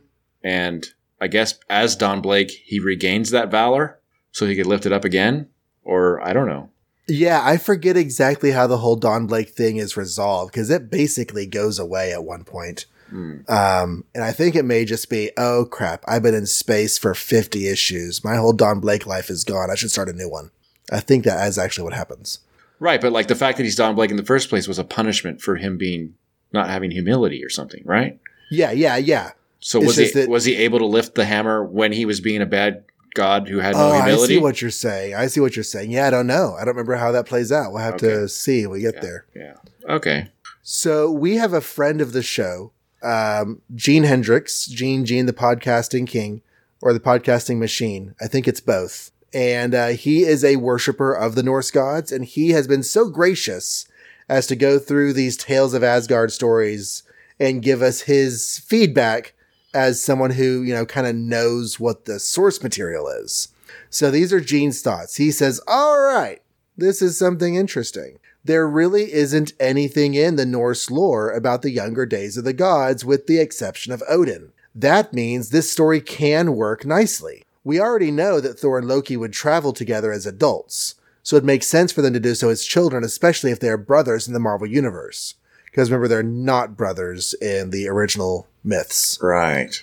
and 0.43 0.87
I 1.21 1.27
guess 1.29 1.59
as 1.69 1.97
Don 1.97 2.21
Blake, 2.21 2.51
he 2.51 2.79
regains 2.81 3.31
that 3.31 3.51
valor. 3.51 3.99
so 4.31 4.47
he 4.47 4.57
could 4.57 4.67
lift 4.67 4.85
it 4.87 4.93
up 4.93 5.05
again, 5.05 5.49
or 5.83 6.21
I 6.27 6.33
don't 6.33 6.47
know. 6.49 6.71
Yeah, 7.07 7.41
I 7.45 7.59
forget 7.59 7.97
exactly 7.97 8.53
how 8.53 8.67
the 8.67 8.79
whole 8.79 8.97
Don 8.97 9.27
Blake 9.27 9.51
thing 9.51 9.77
is 9.77 9.97
resolved 9.97 10.53
because 10.53 10.71
it 10.71 10.91
basically 10.91 11.47
goes 11.47 11.79
away 11.79 12.13
at 12.13 12.25
one 12.25 12.45
point. 12.45 12.87
Hmm. 13.11 13.41
Um, 13.49 14.05
and 14.15 14.25
I 14.25 14.33
think 14.33 14.55
it 14.57 14.65
may 14.65 14.85
just 14.85 15.11
be, 15.11 15.31
oh 15.37 15.67
crap, 15.71 16.03
I've 16.09 16.23
been 16.23 16.35
in 16.35 16.47
space 16.47 16.97
for 16.97 17.15
50 17.15 17.69
issues. 17.69 18.25
My 18.25 18.37
whole 18.37 18.55
Don 18.55 18.81
Blake 18.81 19.07
life 19.07 19.29
is 19.29 19.45
gone. 19.45 19.71
I 19.71 19.75
should 19.75 19.91
start 19.91 20.09
a 20.09 20.15
new 20.15 20.31
one. 20.31 20.51
I 20.91 21.01
think 21.01 21.25
that 21.25 21.47
is 21.47 21.59
actually 21.59 21.85
what 21.85 21.93
happens. 21.93 22.41
Right, 22.81 23.01
but 23.01 23.13
like 23.13 23.29
the 23.29 23.35
fact 23.35 23.59
that 23.59 23.65
he's 23.65 23.77
Don 23.77 23.95
Blake 23.95 24.11
in 24.11 24.17
the 24.17 24.25
first 24.25 24.49
place 24.49 24.67
was 24.67 24.79
a 24.79 24.85
punishment 24.85 25.41
for 25.41 25.57
him 25.57 25.77
being 25.79 26.15
not 26.53 26.69
having 26.69 26.91
humility 26.91 27.45
or 27.45 27.49
something, 27.51 27.83
right? 27.85 28.19
Yeah, 28.51 28.71
yeah, 28.73 28.97
yeah. 28.97 29.33
So 29.61 29.79
It's 29.79 29.87
was 29.89 29.97
he 29.97 30.11
that- 30.21 30.29
was 30.29 30.45
he 30.45 30.57
able 30.57 30.79
to 30.79 30.87
lift 30.87 31.15
the 31.15 31.25
hammer 31.25 31.65
when 31.65 31.93
he 31.93 32.05
was 32.05 32.21
being 32.21 32.43
a 32.43 32.47
bad 32.47 32.85
god 33.15 33.49
who 33.49 33.59
had 33.59 33.75
no 33.75 33.91
oh, 33.91 33.93
I 33.93 34.17
see 34.17 34.39
what 34.39 34.61
you're 34.61 34.71
saying. 34.71 35.15
I 35.15 35.29
see 35.29 35.41
what 35.41 35.57
you're 35.57 35.63
saying. 35.63 35.91
Yeah, 35.91 36.07
I 36.07 36.11
don't 36.11 36.27
know. 36.27 36.55
I 36.55 36.65
don't 36.65 36.75
remember 36.75 36.97
how 36.97 37.13
that 37.13 37.27
plays 37.27 37.51
out. 37.53 37.73
We'll 37.73 37.83
have 37.83 37.95
Okay. 37.95 38.09
to 38.09 38.29
see 38.29 38.67
when 38.67 38.73
we 38.79 38.81
get 38.83 38.95
yeah, 38.97 39.01
there. 39.01 39.25
yeah. 39.35 39.55
Okay. 39.89 40.29
So 40.63 41.11
we 41.11 41.37
have 41.37 41.53
a 41.53 41.61
friend 41.61 42.01
of 42.01 42.13
the 42.13 42.23
show, 42.23 42.73
um, 43.03 43.61
Gene 43.75 44.03
Hendricks, 44.05 44.67
Gene, 44.67 45.05
Gene, 45.05 45.27
the 45.27 45.33
podcasting 45.33 46.07
king 46.07 46.43
or 46.81 46.93
the 46.93 47.01
podcasting 47.01 47.59
machine. 47.59 48.15
I 48.21 48.27
think 48.27 48.49
it's 48.49 48.61
both. 48.61 49.11
And 49.33 49.75
uh, 49.75 49.89
he 49.89 50.23
is 50.23 50.45
a 50.45 50.57
worshiper 50.57 51.13
of 51.13 51.35
the 51.35 51.43
Norse 51.43 51.71
gods, 51.71 52.13
and 52.13 52.25
he 52.25 52.51
has 52.51 52.67
been 52.67 52.83
so 52.83 53.09
gracious 53.09 53.87
as 54.29 54.47
to 54.47 54.57
go 54.57 54.79
through 54.79 55.13
these 55.13 55.37
Tales 55.37 55.75
of 55.75 55.83
Asgard 55.85 56.33
stories 56.33 57.03
and 57.39 57.63
give 57.63 57.83
us 57.83 58.03
his 58.03 58.59
feedback 58.67 59.34
as 59.75 60.03
someone 60.03 60.31
who, 60.31 60.63
you 60.63 60.73
know, 60.73 60.87
kind 60.87 61.07
of 61.07 61.15
knows 61.15 61.79
what 61.79 62.05
the 62.05 62.19
source 62.19 62.63
material 62.63 63.09
is. 63.09 63.49
So 63.91 64.11
these 64.11 64.33
are 64.33 64.41
Gene's 64.41 64.81
thoughts. 64.81 65.17
He 65.17 65.31
says, 65.31 65.61
All 65.67 66.01
right, 66.01 66.41
this 66.77 67.03
is 67.03 67.19
something 67.19 67.57
interesting. 67.57 68.19
There 68.45 68.69
really 68.69 69.13
isn't 69.13 69.53
anything 69.59 70.15
in 70.15 70.37
the 70.37 70.45
Norse 70.45 70.91
lore 70.91 71.31
about 71.31 71.63
the 71.63 71.71
younger 71.71 72.05
days 72.05 72.37
of 72.37 72.45
the 72.45 72.53
gods, 72.53 73.05
with 73.05 73.27
the 73.27 73.39
exception 73.39 73.93
of 73.93 74.03
Odin. 74.09 74.53
That 74.75 75.15
means 75.15 75.49
this 75.49 75.71
story 75.71 76.01
can 76.01 76.57
work 76.57 76.85
nicely. 76.85 77.45
We 77.63 77.81
already 77.81 78.11
know 78.11 78.41
that 78.41 78.59
Thor 78.59 78.79
and 78.79 78.87
Loki 78.87 79.17
would 79.17 79.33
travel 79.33 79.73
together 79.73 80.13
as 80.13 80.27
adults, 80.27 80.97
so 81.23 81.37
it 81.37 81.45
makes 81.45 81.67
sense 81.67 81.91
for 81.91 82.03
them 82.03 82.13
to 82.13 82.21
do 82.21 82.35
so 82.35 82.51
as 82.51 82.65
children, 82.65 83.03
especially 83.03 83.51
if 83.51 83.61
they 83.61 83.71
are 83.71 83.79
brothers 83.79 84.29
in 84.29 84.35
the 84.35 84.41
Marvel 84.41 84.67
Universe. 84.67 85.37
Because 85.65 85.91
remember, 85.91 86.09
they're 86.09 86.23
not 86.23 86.77
brothers 86.77 87.35
in 87.41 87.71
the 87.71 87.89
original 87.89 88.47
myths. 88.65 89.19
Right. 89.21 89.83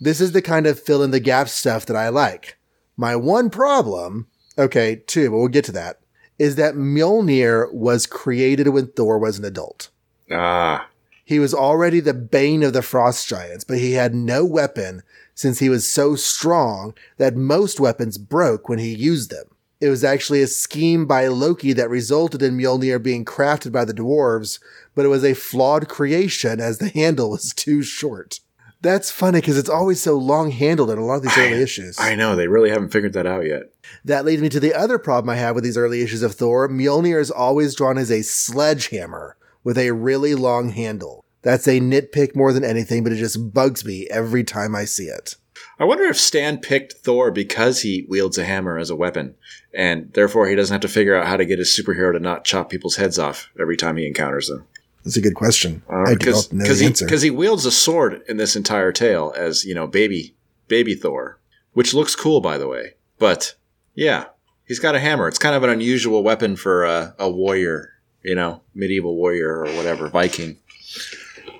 This 0.00 0.20
is 0.20 0.32
the 0.32 0.42
kind 0.42 0.66
of 0.66 0.80
fill 0.80 1.02
in 1.02 1.10
the 1.10 1.20
gap 1.20 1.48
stuff 1.48 1.86
that 1.86 1.96
I 1.96 2.08
like. 2.08 2.56
My 2.96 3.16
one 3.16 3.50
problem, 3.50 4.26
okay, 4.58 5.02
two, 5.06 5.30
but 5.30 5.38
we'll 5.38 5.48
get 5.48 5.64
to 5.66 5.72
that, 5.72 6.00
is 6.38 6.56
that 6.56 6.74
Mjolnir 6.74 7.72
was 7.72 8.06
created 8.06 8.68
when 8.68 8.88
Thor 8.88 9.18
was 9.18 9.38
an 9.38 9.44
adult. 9.44 9.90
Ah. 10.30 10.88
He 11.24 11.38
was 11.38 11.54
already 11.54 12.00
the 12.00 12.14
bane 12.14 12.62
of 12.62 12.72
the 12.72 12.82
frost 12.82 13.28
giants, 13.28 13.64
but 13.64 13.78
he 13.78 13.92
had 13.92 14.14
no 14.14 14.44
weapon 14.44 15.02
since 15.34 15.58
he 15.58 15.68
was 15.68 15.86
so 15.86 16.16
strong 16.16 16.94
that 17.18 17.36
most 17.36 17.78
weapons 17.78 18.18
broke 18.18 18.68
when 18.68 18.78
he 18.78 18.94
used 18.94 19.30
them. 19.30 19.46
It 19.80 19.88
was 19.88 20.04
actually 20.04 20.42
a 20.42 20.46
scheme 20.46 21.06
by 21.06 21.28
Loki 21.28 21.72
that 21.72 21.88
resulted 21.88 22.42
in 22.42 22.58
Mjolnir 22.58 23.02
being 23.02 23.24
crafted 23.24 23.72
by 23.72 23.86
the 23.86 23.94
dwarves, 23.94 24.58
but 25.00 25.06
it 25.06 25.08
was 25.08 25.24
a 25.24 25.32
flawed 25.32 25.88
creation 25.88 26.60
as 26.60 26.76
the 26.76 26.90
handle 26.90 27.30
was 27.30 27.54
too 27.54 27.82
short. 27.82 28.40
That's 28.82 29.10
funny 29.10 29.40
because 29.40 29.56
it's 29.56 29.70
always 29.70 29.98
so 29.98 30.18
long 30.18 30.50
handled 30.50 30.90
in 30.90 30.98
a 30.98 31.04
lot 31.06 31.14
of 31.14 31.22
these 31.22 31.38
early 31.38 31.62
issues. 31.62 31.98
I 31.98 32.14
know 32.14 32.36
they 32.36 32.48
really 32.48 32.68
haven't 32.68 32.90
figured 32.90 33.14
that 33.14 33.26
out 33.26 33.46
yet. 33.46 33.72
That 34.04 34.26
leads 34.26 34.42
me 34.42 34.50
to 34.50 34.60
the 34.60 34.74
other 34.74 34.98
problem 34.98 35.30
I 35.30 35.36
have 35.36 35.54
with 35.54 35.64
these 35.64 35.78
early 35.78 36.02
issues 36.02 36.22
of 36.22 36.34
Thor. 36.34 36.68
Mjolnir 36.68 37.18
is 37.18 37.30
always 37.30 37.74
drawn 37.74 37.96
as 37.96 38.10
a 38.10 38.20
sledgehammer 38.20 39.38
with 39.64 39.78
a 39.78 39.92
really 39.92 40.34
long 40.34 40.68
handle. 40.68 41.24
That's 41.40 41.66
a 41.66 41.80
nitpick 41.80 42.36
more 42.36 42.52
than 42.52 42.62
anything, 42.62 43.02
but 43.02 43.14
it 43.14 43.16
just 43.16 43.54
bugs 43.54 43.82
me 43.82 44.06
every 44.10 44.44
time 44.44 44.76
I 44.76 44.84
see 44.84 45.04
it. 45.04 45.36
I 45.78 45.84
wonder 45.84 46.04
if 46.04 46.18
Stan 46.18 46.58
picked 46.58 46.92
Thor 46.92 47.30
because 47.30 47.80
he 47.80 48.04
wields 48.06 48.36
a 48.36 48.44
hammer 48.44 48.76
as 48.76 48.90
a 48.90 48.96
weapon, 48.96 49.34
and 49.72 50.12
therefore 50.12 50.46
he 50.46 50.54
doesn't 50.54 50.74
have 50.74 50.82
to 50.82 50.88
figure 50.88 51.16
out 51.16 51.26
how 51.26 51.38
to 51.38 51.46
get 51.46 51.58
his 51.58 51.74
superhero 51.74 52.12
to 52.12 52.20
not 52.20 52.44
chop 52.44 52.68
people's 52.68 52.96
heads 52.96 53.18
off 53.18 53.48
every 53.58 53.78
time 53.78 53.96
he 53.96 54.06
encounters 54.06 54.48
them. 54.48 54.66
That's 55.04 55.16
a 55.16 55.20
good 55.20 55.34
question. 55.34 55.82
Uh, 55.90 56.02
I 56.02 56.14
because 56.14 56.48
don't 56.48 56.60
know 56.60 56.68
the 56.68 56.74
he 56.74 56.86
answer. 56.86 57.04
because 57.04 57.22
he 57.22 57.30
wields 57.30 57.64
a 57.64 57.70
sword 57.70 58.22
in 58.28 58.36
this 58.36 58.56
entire 58.56 58.92
tale 58.92 59.32
as 59.36 59.64
you 59.64 59.74
know 59.74 59.86
baby 59.86 60.34
baby 60.68 60.94
Thor, 60.94 61.38
which 61.72 61.94
looks 61.94 62.14
cool 62.14 62.40
by 62.40 62.58
the 62.58 62.68
way. 62.68 62.94
But 63.18 63.54
yeah, 63.94 64.26
he's 64.66 64.78
got 64.78 64.94
a 64.94 65.00
hammer. 65.00 65.28
It's 65.28 65.38
kind 65.38 65.54
of 65.54 65.62
an 65.62 65.70
unusual 65.70 66.22
weapon 66.22 66.56
for 66.56 66.84
a, 66.84 67.14
a 67.18 67.30
warrior, 67.30 67.92
you 68.22 68.34
know, 68.34 68.62
medieval 68.74 69.16
warrior 69.16 69.64
or 69.64 69.72
whatever 69.76 70.08
Viking 70.08 70.58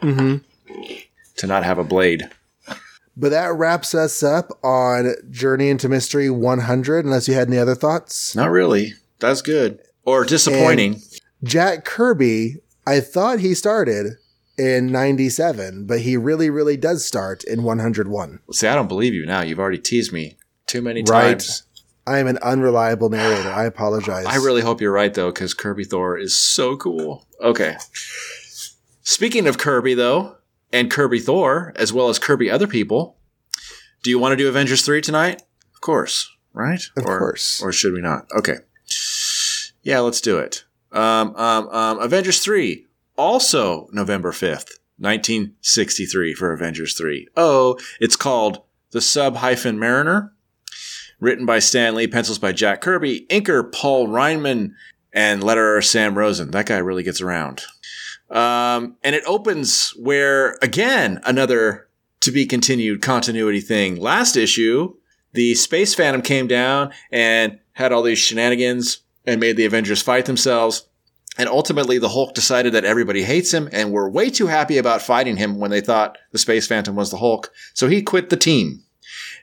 hmm 0.01 0.37
to 1.37 1.47
not 1.47 1.65
have 1.65 1.79
a 1.79 1.85
blade. 1.85 2.29
But 3.17 3.31
that 3.31 3.55
wraps 3.55 3.95
us 3.95 4.23
up 4.23 4.51
on 4.63 5.15
Journey 5.31 5.69
into 5.69 5.89
Mystery 5.89 6.31
100, 6.31 7.05
unless 7.05 7.29
you 7.29 7.35
had 7.35 7.49
any 7.49 7.59
other 7.59 7.75
thoughts. 7.75 8.35
Not 8.37 8.51
really. 8.51 8.95
That's 9.19 9.43
good 9.43 9.81
or 10.05 10.25
disappointing. 10.25 11.03
Jack 11.43 11.85
Kirby, 11.85 12.57
I 12.87 13.01
thought 13.01 13.41
he 13.41 13.55
started 13.55 14.17
in 14.59 14.91
97, 14.93 15.87
but 15.87 16.01
he 16.01 16.17
really, 16.17 16.51
really 16.51 16.77
does 16.77 17.05
start 17.05 17.45
in 17.45 17.63
101. 17.63 18.41
See, 18.53 18.67
I 18.67 18.75
don't 18.75 18.89
believe 18.89 19.15
you 19.15 19.25
now. 19.27 19.43
You've 19.43 19.61
already 19.61 19.79
teased 19.79 20.13
me 20.13 20.37
too 20.67 20.83
many 20.83 21.03
Right. 21.03 21.39
times. 21.39 21.63
I 22.07 22.19
am 22.19 22.27
an 22.27 22.39
unreliable 22.39 23.09
narrator. 23.11 23.51
I 23.51 23.65
apologize. 23.65 24.27
I 24.27 24.37
really 24.37 24.63
hope 24.63 24.81
you're 24.81 24.93
right 24.93 25.13
though, 25.15 25.31
because 25.31 25.55
Kirby 25.55 25.85
Thor 25.85 26.19
is 26.19 26.37
so 26.37 26.77
cool. 26.77 27.27
Okay. 27.41 27.77
Speaking 29.03 29.47
of 29.47 29.59
Kirby 29.59 29.95
though, 29.95 30.37
and 30.73 30.91
Kirby 30.91 31.21
Thor, 31.21 31.73
as 31.77 31.93
well 31.93 32.09
as 32.09 32.19
Kirby 32.19 32.51
other 32.51 32.67
people, 32.67 33.19
do 34.03 34.11
you 34.11 34.19
want 34.19 34.33
to 34.33 34.37
do 34.37 34.49
Avengers 34.49 34.83
3 34.83 35.01
tonight? 35.01 35.43
Of 35.75 35.81
course, 35.81 36.29
right? 36.53 36.83
Of 36.97 37.05
or, 37.07 37.19
course. 37.19 37.63
Or 37.63 37.73
should 37.73 37.93
we 37.93 38.01
not? 38.01 38.27
Okay. 38.37 38.57
Yeah, 39.83 40.01
let's 40.01 40.21
do 40.21 40.39
it. 40.39 40.65
Um, 40.93 41.35
um, 41.37 41.69
um, 41.69 41.99
Avengers 42.01 42.41
3, 42.41 42.87
also 43.17 43.89
November 43.93 44.33
5th, 44.33 44.79
1963 44.99 46.35
for 46.35 46.53
Avengers 46.53 46.97
3. 46.97 47.29
Oh, 47.37 47.79
it's 48.01 48.17
called 48.17 48.63
The 48.91 49.01
Sub 49.01 49.37
Hyphen 49.37 49.79
Mariner. 49.79 50.33
Written 51.21 51.45
by 51.45 51.59
Stan 51.59 51.95
Lee, 51.95 52.07
pencils 52.07 52.39
by 52.39 52.53
Jack 52.53 52.81
Kirby, 52.81 53.27
inker 53.29 53.71
Paul 53.71 54.09
Reinman, 54.09 54.73
and 55.13 55.43
letterer 55.43 55.85
Sam 55.85 56.17
Rosen. 56.17 56.51
That 56.51 56.65
guy 56.65 56.79
really 56.79 57.03
gets 57.03 57.21
around. 57.21 57.63
Um, 58.31 58.97
and 59.03 59.15
it 59.15 59.25
opens 59.27 59.91
where, 59.99 60.57
again, 60.63 61.21
another 61.27 61.89
to 62.21 62.31
be 62.31 62.47
continued 62.47 63.03
continuity 63.03 63.61
thing. 63.61 63.97
Last 63.97 64.37
issue, 64.37 64.95
the 65.33 65.55
Space 65.55 65.95
Phantom 65.95 66.23
came 66.23 66.47
down 66.47 66.93
and 67.11 67.59
had 67.73 67.93
all 67.93 68.03
these 68.03 68.19
shenanigans 68.19 69.01
and 69.31 69.41
made 69.41 69.57
the 69.57 69.65
Avengers 69.65 70.03
fight 70.03 70.27
themselves. 70.27 70.89
And 71.39 71.49
ultimately, 71.49 71.99
the 71.99 72.09
Hulk 72.09 72.35
decided 72.35 72.73
that 72.73 72.85
everybody 72.85 73.23
hates 73.23 73.55
him 73.55 73.69
and 73.71 73.93
were 73.93 74.11
way 74.11 74.29
too 74.29 74.49
happy 74.49 74.77
about 74.77 75.03
fighting 75.03 75.37
him 75.37 75.61
when 75.61 75.71
they 75.71 75.81
thought 75.81 76.19
the 76.33 76.39
Space 76.39 76.67
Phantom 76.67 76.97
was 76.97 77.13
the 77.13 77.19
Hulk. 77.19 77.53
So 77.73 77.89
he 77.89 78.03
quit 78.03 78.29
the 78.29 78.37
team. 78.37 78.83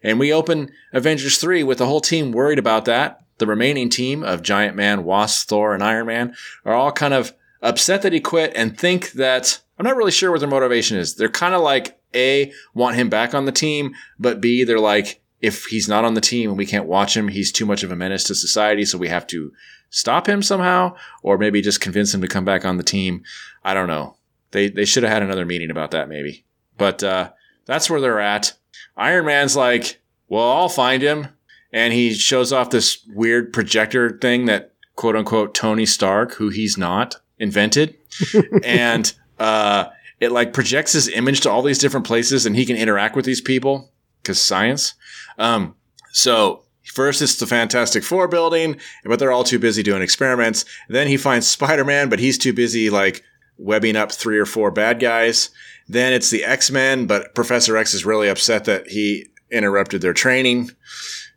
And 0.03 0.19
we 0.19 0.33
open 0.33 0.71
Avengers 0.91 1.37
3 1.37 1.63
with 1.63 1.77
the 1.77 1.85
whole 1.85 2.01
team 2.01 2.33
worried 2.33 2.59
about 2.59 2.83
that. 2.85 3.21
The 3.37 3.47
remaining 3.47 3.89
team 3.89 4.23
of 4.23 4.41
Giant 4.41 4.75
Man, 4.75 5.05
Wasp, 5.05 5.47
Thor, 5.47 5.73
and 5.73 5.81
Iron 5.81 6.07
Man 6.07 6.35
are 6.65 6.73
all 6.73 6.91
kind 6.91 7.13
of 7.13 7.33
upset 7.61 8.01
that 8.01 8.13
he 8.13 8.19
quit 8.19 8.51
and 8.55 8.77
think 8.77 9.13
that 9.13 9.61
I'm 9.79 9.85
not 9.85 9.95
really 9.95 10.11
sure 10.11 10.31
what 10.31 10.41
their 10.41 10.49
motivation 10.49 10.97
is. 10.97 11.15
They're 11.15 11.29
kind 11.29 11.55
of 11.55 11.61
like 11.61 11.97
A, 12.13 12.51
want 12.73 12.97
him 12.97 13.09
back 13.09 13.33
on 13.33 13.45
the 13.45 13.51
team, 13.51 13.95
but 14.19 14.41
B, 14.41 14.65
they're 14.65 14.79
like, 14.79 15.21
if 15.39 15.65
he's 15.65 15.87
not 15.87 16.03
on 16.03 16.15
the 16.15 16.21
team 16.21 16.49
and 16.49 16.57
we 16.57 16.65
can't 16.65 16.87
watch 16.87 17.15
him, 17.15 17.27
he's 17.27 17.51
too 17.51 17.65
much 17.65 17.83
of 17.83 17.91
a 17.91 17.95
menace 17.95 18.23
to 18.25 18.35
society, 18.35 18.85
so 18.85 18.97
we 18.97 19.07
have 19.07 19.27
to 19.27 19.51
stop 19.89 20.27
him 20.27 20.41
somehow, 20.41 20.95
or 21.21 21.37
maybe 21.37 21.61
just 21.61 21.81
convince 21.81 22.13
him 22.13 22.21
to 22.21 22.27
come 22.27 22.45
back 22.45 22.65
on 22.65 22.77
the 22.77 22.83
team. 22.83 23.23
I 23.63 23.73
don't 23.73 23.87
know. 23.87 24.15
They 24.51 24.69
they 24.69 24.85
should 24.85 25.03
have 25.03 25.11
had 25.11 25.23
another 25.23 25.45
meeting 25.45 25.71
about 25.71 25.91
that 25.91 26.09
maybe. 26.09 26.45
But 26.77 27.03
uh, 27.03 27.31
that's 27.65 27.89
where 27.89 28.01
they're 28.01 28.19
at. 28.19 28.53
Iron 28.95 29.25
Man's 29.25 29.55
like, 29.55 30.01
well, 30.27 30.51
I'll 30.51 30.69
find 30.69 31.01
him. 31.01 31.27
And 31.73 31.93
he 31.93 32.13
shows 32.13 32.53
off 32.53 32.69
this 32.69 33.05
weird 33.13 33.51
projector 33.51 34.17
thing 34.19 34.45
that 34.45 34.73
quote 34.95 35.15
unquote 35.15 35.53
Tony 35.53 35.85
Stark, 35.85 36.33
who 36.33 36.49
he's 36.49 36.77
not, 36.77 37.17
invented. 37.39 37.95
and 38.63 39.13
uh, 39.39 39.85
it 40.19 40.31
like 40.31 40.53
projects 40.53 40.93
his 40.93 41.07
image 41.09 41.41
to 41.41 41.49
all 41.49 41.61
these 41.61 41.79
different 41.79 42.05
places 42.05 42.45
and 42.45 42.55
he 42.55 42.65
can 42.65 42.77
interact 42.77 43.15
with 43.15 43.25
these 43.25 43.41
people 43.41 43.91
because 44.21 44.41
science. 44.41 44.95
Um, 45.37 45.75
so 46.11 46.63
first 46.93 47.21
it's 47.21 47.35
the 47.35 47.47
Fantastic 47.47 48.03
Four 48.03 48.27
building, 48.27 48.77
but 49.05 49.19
they're 49.19 49.31
all 49.31 49.43
too 49.43 49.59
busy 49.59 49.83
doing 49.83 50.01
experiments. 50.01 50.65
Then 50.89 51.07
he 51.07 51.17
finds 51.17 51.47
Spider 51.47 51.85
Man, 51.85 52.09
but 52.09 52.19
he's 52.19 52.37
too 52.37 52.53
busy 52.53 52.89
like 52.89 53.23
webbing 53.57 53.95
up 53.95 54.11
three 54.11 54.37
or 54.37 54.45
four 54.45 54.71
bad 54.71 54.99
guys. 54.99 55.49
Then 55.87 56.13
it's 56.13 56.29
the 56.29 56.43
X 56.43 56.69
Men, 56.71 57.07
but 57.07 57.33
Professor 57.35 57.77
X 57.77 57.93
is 57.93 58.05
really 58.05 58.29
upset 58.29 58.65
that 58.65 58.87
he 58.87 59.27
interrupted 59.51 60.01
their 60.01 60.13
training 60.13 60.71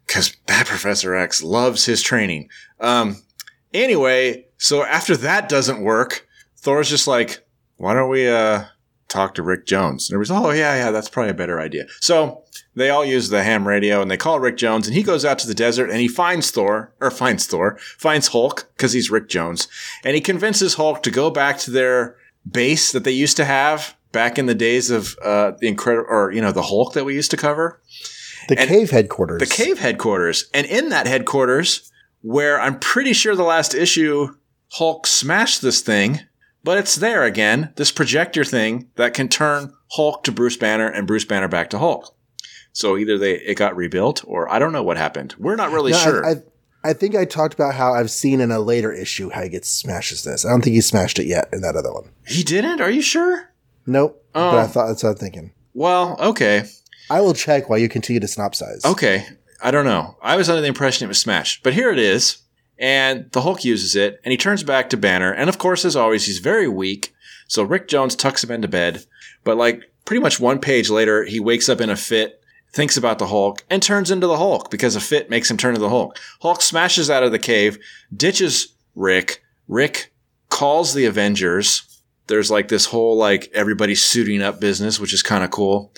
because 0.06 0.36
that 0.46 0.66
Professor 0.66 1.14
X 1.14 1.42
loves 1.42 1.84
his 1.84 2.02
training. 2.02 2.48
Um, 2.80 3.22
anyway, 3.72 4.46
so 4.58 4.84
after 4.84 5.16
that 5.18 5.48
doesn't 5.48 5.82
work, 5.82 6.26
Thor's 6.56 6.90
just 6.90 7.06
like, 7.06 7.46
why 7.76 7.94
don't 7.94 8.10
we 8.10 8.28
uh, 8.28 8.64
talk 9.10 9.34
to 9.34 9.42
Rick 9.42 9.66
Jones? 9.66 10.08
And 10.08 10.14
everybody's, 10.14 10.44
oh, 10.44 10.50
yeah, 10.50 10.76
yeah, 10.76 10.90
that's 10.90 11.08
probably 11.08 11.30
a 11.30 11.34
better 11.34 11.60
idea. 11.60 11.86
So 12.00 12.44
they 12.74 12.88
all 12.88 13.04
use 13.04 13.28
the 13.28 13.42
ham 13.42 13.68
radio 13.68 14.00
and 14.00 14.10
they 14.10 14.16
call 14.16 14.40
Rick 14.40 14.56
Jones 14.56 14.86
and 14.86 14.96
he 14.96 15.02
goes 15.02 15.24
out 15.24 15.38
to 15.40 15.46
the 15.46 15.54
desert 15.54 15.90
and 15.90 16.00
he 16.00 16.08
finds 16.08 16.50
Thor, 16.50 16.92
or 17.00 17.10
finds 17.10 17.46
Thor, 17.46 17.76
finds 17.98 18.28
Hulk, 18.28 18.70
because 18.76 18.92
he's 18.92 19.10
Rick 19.10 19.28
Jones. 19.28 19.68
And 20.04 20.14
he 20.14 20.20
convinces 20.20 20.74
Hulk 20.74 21.02
to 21.02 21.10
go 21.10 21.30
back 21.30 21.58
to 21.58 21.70
their 21.70 22.16
base 22.50 22.92
that 22.92 23.04
they 23.04 23.12
used 23.12 23.36
to 23.36 23.44
have 23.44 23.96
back 24.12 24.38
in 24.38 24.46
the 24.46 24.54
days 24.54 24.90
of 24.90 25.16
uh, 25.22 25.52
the 25.58 25.68
incredible, 25.68 26.08
or, 26.08 26.32
you 26.32 26.40
know, 26.40 26.52
the 26.52 26.62
Hulk 26.62 26.94
that 26.94 27.04
we 27.04 27.14
used 27.14 27.30
to 27.32 27.36
cover. 27.36 27.80
The 28.48 28.58
And 28.58 28.68
cave 28.68 28.90
headquarters. 28.90 29.40
The 29.40 29.54
cave 29.54 29.78
headquarters. 29.78 30.48
And 30.54 30.66
in 30.66 30.88
that 30.88 31.06
headquarters, 31.06 31.92
where 32.22 32.60
I'm 32.60 32.78
pretty 32.78 33.12
sure 33.12 33.36
the 33.36 33.42
last 33.42 33.74
issue, 33.74 34.34
Hulk 34.72 35.06
smashed 35.06 35.62
this 35.62 35.80
thing, 35.80 36.20
but 36.64 36.78
it's 36.78 36.96
there 36.96 37.24
again, 37.24 37.72
this 37.76 37.90
projector 37.90 38.44
thing 38.44 38.90
that 38.96 39.14
can 39.14 39.28
turn 39.28 39.72
Hulk 39.92 40.24
to 40.24 40.32
Bruce 40.32 40.56
Banner 40.56 40.88
and 40.88 41.06
Bruce 41.06 41.24
Banner 41.24 41.48
back 41.48 41.70
to 41.70 41.78
Hulk. 41.78 42.14
So 42.72 42.96
either 42.96 43.18
they 43.18 43.34
it 43.34 43.56
got 43.56 43.76
rebuilt 43.76 44.22
or 44.26 44.50
I 44.50 44.58
don't 44.58 44.72
know 44.72 44.82
what 44.82 44.96
happened. 44.96 45.34
We're 45.38 45.56
not 45.56 45.72
really 45.72 45.92
No, 45.92 45.98
I- 45.98 46.02
sure. 46.04 46.26
I, 46.26 46.34
I 46.82 46.92
think 46.94 47.14
I 47.14 47.24
talked 47.26 47.52
about 47.52 47.74
how 47.74 47.92
I've 47.92 48.10
seen 48.10 48.40
in 48.40 48.50
a 48.50 48.60
later 48.60 48.90
issue 48.92 49.28
how 49.30 49.42
he 49.42 49.48
gets 49.50 49.68
smashes 49.68 50.22
this. 50.24 50.46
I 50.46 50.50
don't 50.50 50.62
think 50.62 50.74
he 50.74 50.80
smashed 50.80 51.18
it 51.18 51.26
yet 51.26 51.48
in 51.52 51.60
that 51.60 51.76
other 51.76 51.92
one. 51.92 52.10
he 52.26 52.42
didn't? 52.42 52.80
Are 52.80 52.90
you 52.90 53.02
sure? 53.02 53.50
Nope. 53.86 54.24
Oh. 54.34 54.52
But 54.52 54.58
I 54.58 54.62
oh. 54.62 54.66
thought 54.66 54.86
that's 54.86 55.02
what 55.02 55.10
I'm 55.10 55.16
thinking. 55.16 55.52
Well, 55.74 56.16
okay. 56.20 56.64
I 57.10 57.20
will 57.20 57.34
check 57.34 57.68
while 57.68 57.78
you 57.78 57.88
continue 57.88 58.20
to 58.20 58.26
synopsize. 58.26 58.84
Okay. 58.84 59.26
I 59.62 59.70
don't 59.70 59.84
know. 59.84 60.16
I 60.22 60.36
was 60.36 60.48
under 60.48 60.62
the 60.62 60.68
impression 60.68 61.04
it 61.04 61.08
was 61.08 61.18
smashed, 61.18 61.62
but 61.62 61.74
here 61.74 61.90
it 61.90 61.98
is. 61.98 62.38
And 62.80 63.30
the 63.32 63.42
Hulk 63.42 63.62
uses 63.62 63.94
it 63.94 64.20
and 64.24 64.32
he 64.32 64.38
turns 64.38 64.62
back 64.62 64.90
to 64.90 64.96
Banner. 64.96 65.32
And 65.32 65.48
of 65.48 65.58
course, 65.58 65.84
as 65.84 65.94
always, 65.94 66.26
he's 66.26 66.38
very 66.38 66.66
weak. 66.66 67.14
So 67.46 67.62
Rick 67.62 67.88
Jones 67.88 68.16
tucks 68.16 68.42
him 68.42 68.50
into 68.50 68.68
bed. 68.68 69.04
But 69.44 69.58
like 69.58 69.92
pretty 70.06 70.22
much 70.22 70.40
one 70.40 70.58
page 70.58 70.88
later, 70.88 71.24
he 71.24 71.38
wakes 71.38 71.68
up 71.68 71.80
in 71.80 71.90
a 71.90 71.96
fit, 71.96 72.42
thinks 72.72 72.96
about 72.96 73.18
the 73.18 73.26
Hulk, 73.26 73.62
and 73.68 73.82
turns 73.82 74.10
into 74.10 74.26
the 74.26 74.38
Hulk 74.38 74.70
because 74.70 74.96
a 74.96 75.00
fit 75.00 75.28
makes 75.28 75.50
him 75.50 75.56
turn 75.56 75.74
into 75.74 75.80
the 75.80 75.90
Hulk. 75.90 76.18
Hulk 76.40 76.62
smashes 76.62 77.10
out 77.10 77.22
of 77.22 77.32
the 77.32 77.38
cave, 77.38 77.78
ditches 78.16 78.74
Rick. 78.94 79.42
Rick 79.68 80.12
calls 80.48 80.94
the 80.94 81.04
Avengers. 81.04 82.02
There's 82.28 82.50
like 82.50 82.68
this 82.68 82.86
whole 82.86 83.16
like 83.16 83.50
everybody 83.52 83.94
suiting 83.94 84.42
up 84.42 84.60
business, 84.60 84.98
which 84.98 85.12
is 85.12 85.22
kind 85.22 85.44
of 85.44 85.50
cool. 85.50 85.92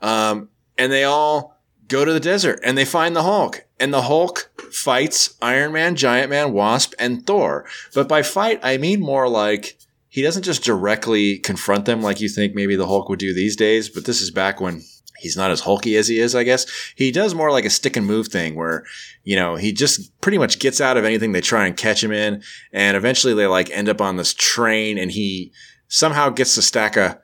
Um, 0.00 0.50
and 0.76 0.92
they 0.92 1.04
all 1.04 1.57
go 1.88 2.04
to 2.04 2.12
the 2.12 2.20
desert 2.20 2.60
and 2.62 2.76
they 2.76 2.84
find 2.84 3.16
the 3.16 3.22
Hulk. 3.22 3.64
And 3.80 3.92
the 3.92 4.02
Hulk 4.02 4.50
fights 4.70 5.36
Iron 5.40 5.72
Man, 5.72 5.96
Giant 5.96 6.30
Man, 6.30 6.52
Wasp, 6.52 6.94
and 6.98 7.26
Thor. 7.26 7.64
But 7.94 8.08
by 8.08 8.22
fight, 8.22 8.60
I 8.62 8.76
mean 8.76 9.00
more 9.00 9.28
like 9.28 9.78
he 10.08 10.22
doesn't 10.22 10.42
just 10.42 10.64
directly 10.64 11.38
confront 11.38 11.84
them 11.84 12.02
like 12.02 12.20
you 12.20 12.28
think 12.28 12.54
maybe 12.54 12.76
the 12.76 12.86
Hulk 12.86 13.08
would 13.08 13.18
do 13.18 13.34
these 13.34 13.56
days, 13.56 13.88
but 13.88 14.04
this 14.04 14.20
is 14.20 14.30
back 14.30 14.60
when 14.60 14.82
he's 15.18 15.36
not 15.36 15.50
as 15.50 15.60
hulky 15.60 15.96
as 15.96 16.08
he 16.08 16.18
is, 16.18 16.34
I 16.34 16.44
guess. 16.44 16.66
He 16.94 17.10
does 17.10 17.34
more 17.34 17.50
like 17.50 17.64
a 17.64 17.70
stick 17.70 17.96
and 17.96 18.06
move 18.06 18.28
thing 18.28 18.54
where, 18.54 18.84
you 19.24 19.36
know, 19.36 19.56
he 19.56 19.72
just 19.72 20.18
pretty 20.20 20.38
much 20.38 20.58
gets 20.58 20.80
out 20.80 20.96
of 20.96 21.04
anything 21.04 21.32
they 21.32 21.40
try 21.40 21.66
and 21.66 21.76
catch 21.76 22.02
him 22.02 22.12
in. 22.12 22.42
And 22.72 22.96
eventually 22.96 23.34
they 23.34 23.46
like 23.46 23.70
end 23.70 23.88
up 23.88 24.00
on 24.00 24.16
this 24.16 24.34
train 24.34 24.96
and 24.96 25.10
he 25.10 25.52
somehow 25.88 26.30
gets 26.30 26.56
a 26.56 26.62
stack 26.62 26.96
of 26.96 27.18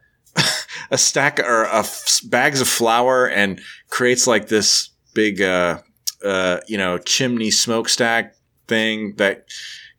a 0.91 0.99
stack 0.99 1.41
or 1.41 1.65
a 1.65 1.81
f- 1.81 2.21
bags 2.25 2.61
of 2.61 2.69
flour 2.69 3.27
and 3.27 3.61
creates 3.89 4.27
like 4.27 4.49
this 4.49 4.91
big, 5.15 5.41
uh, 5.41 5.81
uh, 6.25 6.61
you 6.67 6.79
know, 6.79 6.99
chimney 6.99 7.51
smokestack 7.51 8.35
thing 8.67 9.15
that 9.17 9.47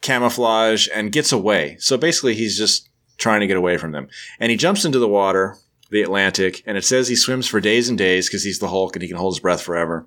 camouflage 0.01 0.87
and 0.93 1.11
gets 1.11 1.31
away. 1.31 1.77
So 1.79 1.97
basically, 1.97 2.35
he's 2.35 2.57
just 2.57 2.89
trying 3.17 3.41
to 3.41 3.47
get 3.47 3.57
away 3.57 3.77
from 3.77 3.91
them. 3.91 4.07
And 4.39 4.51
he 4.51 4.57
jumps 4.57 4.85
into 4.85 4.99
the 4.99 5.07
water, 5.07 5.57
the 5.89 6.01
Atlantic, 6.01 6.63
and 6.65 6.77
it 6.77 6.83
says 6.83 7.07
he 7.07 7.15
swims 7.15 7.47
for 7.47 7.59
days 7.59 7.89
and 7.89 7.97
days 7.97 8.27
because 8.27 8.43
he's 8.43 8.59
the 8.59 8.67
Hulk 8.67 8.95
and 8.95 9.03
he 9.03 9.07
can 9.07 9.17
hold 9.17 9.33
his 9.33 9.39
breath 9.39 9.61
forever 9.61 10.05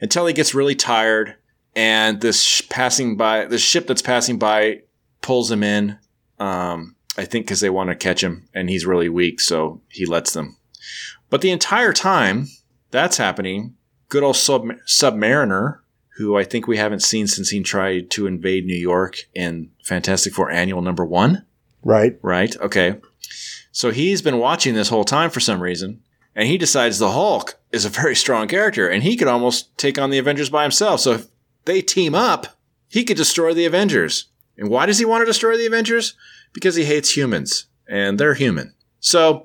until 0.00 0.26
he 0.26 0.32
gets 0.32 0.54
really 0.54 0.74
tired. 0.74 1.36
And 1.76 2.20
this 2.20 2.42
sh- 2.42 2.62
passing 2.68 3.16
by, 3.16 3.46
this 3.46 3.62
ship 3.62 3.86
that's 3.86 4.02
passing 4.02 4.38
by 4.38 4.82
pulls 5.22 5.50
him 5.50 5.62
in. 5.62 5.98
Um, 6.38 6.94
I 7.16 7.24
think 7.24 7.46
because 7.46 7.60
they 7.60 7.70
want 7.70 7.90
to 7.90 7.94
catch 7.96 8.22
him 8.22 8.48
and 8.54 8.68
he's 8.68 8.86
really 8.86 9.08
weak, 9.08 9.40
so 9.40 9.80
he 9.88 10.04
lets 10.06 10.32
them. 10.32 10.56
But 11.30 11.40
the 11.40 11.50
entire 11.50 11.92
time 11.92 12.48
that's 12.90 13.16
happening, 13.16 13.74
good 14.08 14.22
old 14.22 14.36
sub- 14.36 14.68
Submariner, 14.86 15.78
who 16.16 16.36
I 16.36 16.44
think 16.44 16.66
we 16.66 16.76
haven't 16.76 17.02
seen 17.02 17.26
since 17.26 17.50
he 17.50 17.60
tried 17.62 18.10
to 18.12 18.26
invade 18.26 18.66
New 18.66 18.76
York 18.76 19.16
in 19.34 19.70
Fantastic 19.84 20.32
Four 20.32 20.50
Annual 20.50 20.82
Number 20.82 21.04
One, 21.04 21.44
Right. 21.82 22.18
right? 22.22 22.56
Okay. 22.60 22.96
So 23.72 23.90
he's 23.90 24.22
been 24.22 24.38
watching 24.38 24.74
this 24.74 24.88
whole 24.88 25.04
time 25.04 25.30
for 25.30 25.40
some 25.40 25.60
reason, 25.60 26.00
and 26.36 26.46
he 26.48 26.56
decides 26.58 26.98
the 26.98 27.10
Hulk 27.10 27.58
is 27.72 27.84
a 27.84 27.88
very 27.88 28.14
strong 28.14 28.46
character 28.48 28.88
and 28.88 29.02
he 29.02 29.16
could 29.16 29.28
almost 29.28 29.76
take 29.76 29.98
on 29.98 30.10
the 30.10 30.18
Avengers 30.18 30.50
by 30.50 30.62
himself. 30.62 31.00
So 31.00 31.12
if 31.12 31.26
they 31.64 31.80
team 31.82 32.14
up, 32.14 32.46
he 32.88 33.02
could 33.04 33.16
destroy 33.16 33.52
the 33.52 33.66
Avengers. 33.66 34.26
And 34.56 34.68
why 34.70 34.86
does 34.86 34.98
he 34.98 35.04
want 35.04 35.22
to 35.22 35.26
destroy 35.26 35.56
the 35.56 35.66
Avengers? 35.66 36.14
Because 36.54 36.76
he 36.76 36.84
hates 36.84 37.14
humans, 37.14 37.66
and 37.86 38.18
they're 38.18 38.34
human. 38.34 38.72
So 39.00 39.44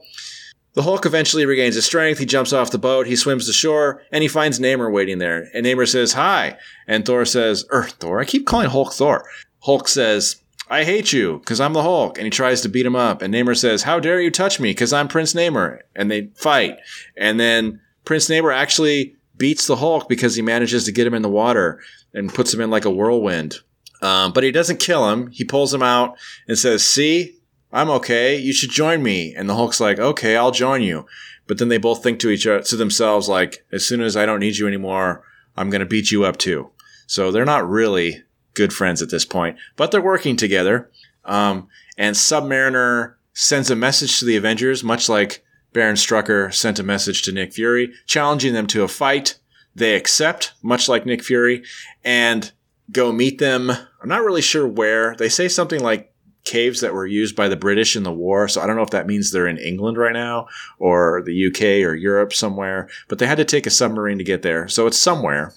the 0.73 0.83
Hulk 0.83 1.05
eventually 1.05 1.45
regains 1.45 1.75
his 1.75 1.85
strength. 1.85 2.19
He 2.19 2.25
jumps 2.25 2.53
off 2.53 2.71
the 2.71 2.77
boat. 2.77 3.07
He 3.07 3.17
swims 3.17 3.47
to 3.47 3.53
shore, 3.53 4.01
and 4.11 4.21
he 4.21 4.29
finds 4.29 4.59
Namor 4.59 4.91
waiting 4.93 5.17
there. 5.17 5.49
And 5.53 5.65
Namor 5.65 5.89
says, 5.89 6.13
Hi. 6.13 6.57
And 6.87 7.05
Thor 7.05 7.25
says, 7.25 7.65
Er, 7.73 7.83
Thor, 7.83 8.21
I 8.21 8.25
keep 8.25 8.45
calling 8.45 8.69
Hulk 8.69 8.93
Thor. 8.93 9.27
Hulk 9.61 9.89
says, 9.89 10.41
I 10.69 10.83
hate 10.83 11.11
you 11.11 11.39
because 11.39 11.59
I'm 11.59 11.73
the 11.73 11.81
Hulk. 11.81 12.17
And 12.17 12.25
he 12.25 12.29
tries 12.29 12.61
to 12.61 12.69
beat 12.69 12.85
him 12.85 12.95
up. 12.95 13.21
And 13.21 13.33
Namor 13.33 13.57
says, 13.57 13.83
How 13.83 13.99
dare 13.99 14.21
you 14.21 14.31
touch 14.31 14.59
me 14.59 14.69
because 14.69 14.93
I'm 14.93 15.07
Prince 15.07 15.33
Namor. 15.33 15.79
And 15.95 16.09
they 16.09 16.29
fight. 16.35 16.77
And 17.17 17.39
then 17.39 17.81
Prince 18.05 18.29
Namor 18.29 18.55
actually 18.55 19.15
beats 19.35 19.67
the 19.67 19.77
Hulk 19.77 20.07
because 20.07 20.35
he 20.35 20.41
manages 20.41 20.85
to 20.85 20.91
get 20.91 21.07
him 21.07 21.13
in 21.13 21.23
the 21.23 21.29
water 21.29 21.81
and 22.13 22.33
puts 22.33 22.53
him 22.53 22.61
in 22.61 22.69
like 22.69 22.85
a 22.85 22.91
whirlwind. 22.91 23.55
Um, 24.01 24.31
but 24.31 24.43
he 24.43 24.51
doesn't 24.51 24.79
kill 24.79 25.09
him. 25.09 25.29
He 25.31 25.43
pulls 25.43 25.73
him 25.73 25.83
out 25.83 26.17
and 26.47 26.57
says, 26.57 26.83
See, 26.83 27.35
I'm 27.71 27.89
okay. 27.89 28.37
You 28.37 28.53
should 28.53 28.69
join 28.69 29.03
me. 29.03 29.33
And 29.35 29.49
the 29.49 29.55
Hulk's 29.55 29.79
like, 29.79 29.99
Okay, 29.99 30.35
I'll 30.35 30.51
join 30.51 30.81
you. 30.81 31.05
But 31.47 31.57
then 31.57 31.69
they 31.69 31.77
both 31.77 32.03
think 32.03 32.19
to 32.19 32.29
each 32.29 32.45
other, 32.45 32.61
to 32.63 32.75
themselves, 32.75 33.27
like, 33.27 33.65
as 33.71 33.85
soon 33.85 34.01
as 34.01 34.15
I 34.15 34.25
don't 34.25 34.39
need 34.39 34.57
you 34.57 34.67
anymore, 34.67 35.23
I'm 35.57 35.69
going 35.69 35.79
to 35.79 35.85
beat 35.85 36.11
you 36.11 36.23
up 36.23 36.37
too. 36.37 36.69
So 37.07 37.31
they're 37.31 37.43
not 37.43 37.67
really 37.67 38.23
good 38.53 38.71
friends 38.71 39.01
at 39.01 39.09
this 39.09 39.25
point, 39.25 39.57
but 39.75 39.91
they're 39.91 40.01
working 40.01 40.35
together. 40.35 40.91
Um, 41.25 41.67
and 41.97 42.15
Submariner 42.15 43.15
sends 43.33 43.71
a 43.71 43.75
message 43.75 44.19
to 44.19 44.25
the 44.25 44.37
Avengers, 44.37 44.83
much 44.83 45.09
like 45.09 45.43
Baron 45.73 45.95
Strucker 45.95 46.53
sent 46.53 46.79
a 46.79 46.83
message 46.83 47.23
to 47.23 47.31
Nick 47.31 47.53
Fury, 47.53 47.93
challenging 48.05 48.53
them 48.53 48.67
to 48.67 48.83
a 48.83 48.87
fight. 48.87 49.39
They 49.75 49.95
accept, 49.95 50.53
much 50.61 50.89
like 50.89 51.05
Nick 51.05 51.23
Fury, 51.23 51.63
and 52.03 52.51
go 52.91 53.11
meet 53.11 53.39
them. 53.39 53.69
I'm 53.69 54.09
not 54.09 54.23
really 54.23 54.41
sure 54.41 54.67
where. 54.67 55.15
They 55.15 55.29
say 55.29 55.47
something 55.47 55.81
like 55.81 56.13
caves 56.45 56.81
that 56.81 56.93
were 56.93 57.05
used 57.05 57.35
by 57.35 57.47
the 57.47 57.55
British 57.55 57.95
in 57.95 58.03
the 58.03 58.11
war. 58.11 58.47
So 58.47 58.61
I 58.61 58.67
don't 58.67 58.75
know 58.75 58.81
if 58.81 58.89
that 58.91 59.07
means 59.07 59.31
they're 59.31 59.47
in 59.47 59.57
England 59.57 59.97
right 59.97 60.13
now 60.13 60.47
or 60.79 61.21
the 61.25 61.47
UK 61.47 61.87
or 61.87 61.95
Europe 61.95 62.33
somewhere, 62.33 62.89
but 63.07 63.19
they 63.19 63.27
had 63.27 63.37
to 63.37 63.45
take 63.45 63.67
a 63.67 63.71
submarine 63.71 64.17
to 64.17 64.23
get 64.23 64.41
there. 64.41 64.67
So 64.67 64.87
it's 64.87 64.97
somewhere. 64.97 65.53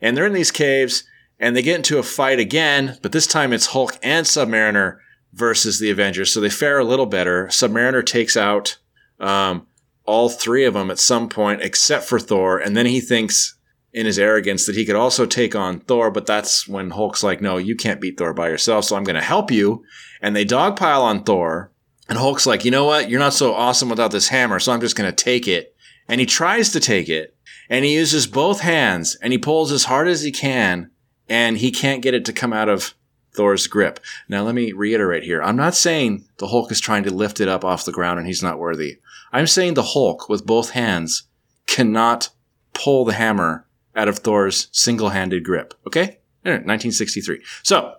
And 0.00 0.16
they're 0.16 0.26
in 0.26 0.32
these 0.32 0.50
caves 0.50 1.04
and 1.38 1.54
they 1.54 1.62
get 1.62 1.76
into 1.76 1.98
a 1.98 2.02
fight 2.02 2.40
again, 2.40 2.98
but 3.02 3.12
this 3.12 3.26
time 3.26 3.52
it's 3.52 3.66
Hulk 3.66 3.96
and 4.02 4.26
Submariner 4.26 4.98
versus 5.32 5.78
the 5.78 5.90
Avengers. 5.90 6.32
So 6.32 6.40
they 6.40 6.50
fare 6.50 6.78
a 6.78 6.84
little 6.84 7.06
better. 7.06 7.46
Submariner 7.46 8.04
takes 8.04 8.36
out 8.36 8.78
um, 9.20 9.66
all 10.04 10.28
three 10.28 10.64
of 10.64 10.74
them 10.74 10.90
at 10.90 10.98
some 10.98 11.28
point, 11.28 11.62
except 11.62 12.06
for 12.06 12.18
Thor. 12.18 12.58
And 12.58 12.76
then 12.76 12.86
he 12.86 13.00
thinks 13.00 13.57
in 13.98 14.06
his 14.06 14.16
arrogance 14.16 14.64
that 14.64 14.76
he 14.76 14.84
could 14.84 14.94
also 14.94 15.26
take 15.26 15.56
on 15.56 15.80
Thor, 15.80 16.08
but 16.08 16.24
that's 16.24 16.68
when 16.68 16.90
Hulk's 16.90 17.24
like, 17.24 17.40
no, 17.40 17.56
you 17.56 17.74
can't 17.74 18.00
beat 18.00 18.16
Thor 18.16 18.32
by 18.32 18.48
yourself, 18.48 18.84
so 18.84 18.94
I'm 18.94 19.02
going 19.02 19.16
to 19.16 19.20
help 19.20 19.50
you. 19.50 19.84
And 20.22 20.36
they 20.36 20.44
dogpile 20.44 21.00
on 21.00 21.24
Thor. 21.24 21.72
And 22.08 22.16
Hulk's 22.16 22.46
like, 22.46 22.64
you 22.64 22.70
know 22.70 22.84
what? 22.84 23.10
You're 23.10 23.18
not 23.18 23.34
so 23.34 23.52
awesome 23.54 23.88
without 23.88 24.12
this 24.12 24.28
hammer, 24.28 24.60
so 24.60 24.70
I'm 24.70 24.80
just 24.80 24.94
going 24.94 25.10
to 25.10 25.24
take 25.24 25.48
it. 25.48 25.74
And 26.06 26.20
he 26.20 26.26
tries 26.26 26.70
to 26.70 26.80
take 26.80 27.08
it. 27.08 27.36
And 27.68 27.84
he 27.84 27.96
uses 27.96 28.28
both 28.28 28.60
hands 28.60 29.16
and 29.20 29.32
he 29.32 29.38
pulls 29.38 29.72
as 29.72 29.86
hard 29.86 30.06
as 30.06 30.22
he 30.22 30.30
can. 30.30 30.92
And 31.28 31.58
he 31.58 31.72
can't 31.72 32.00
get 32.00 32.14
it 32.14 32.24
to 32.26 32.32
come 32.32 32.52
out 32.52 32.68
of 32.68 32.94
Thor's 33.34 33.66
grip. 33.66 33.98
Now, 34.28 34.44
let 34.44 34.54
me 34.54 34.70
reiterate 34.70 35.24
here. 35.24 35.42
I'm 35.42 35.56
not 35.56 35.74
saying 35.74 36.24
the 36.38 36.46
Hulk 36.46 36.70
is 36.70 36.80
trying 36.80 37.02
to 37.02 37.10
lift 37.10 37.40
it 37.40 37.48
up 37.48 37.64
off 37.64 37.84
the 37.84 37.90
ground 37.90 38.20
and 38.20 38.28
he's 38.28 38.44
not 38.44 38.60
worthy. 38.60 39.00
I'm 39.32 39.48
saying 39.48 39.74
the 39.74 39.82
Hulk 39.82 40.28
with 40.28 40.46
both 40.46 40.70
hands 40.70 41.24
cannot 41.66 42.30
pull 42.74 43.04
the 43.04 43.14
hammer 43.14 43.66
out 43.98 44.08
of 44.08 44.20
Thor's 44.20 44.68
single-handed 44.72 45.44
grip. 45.44 45.74
Okay? 45.86 46.18
1963. 46.44 47.42
So, 47.62 47.94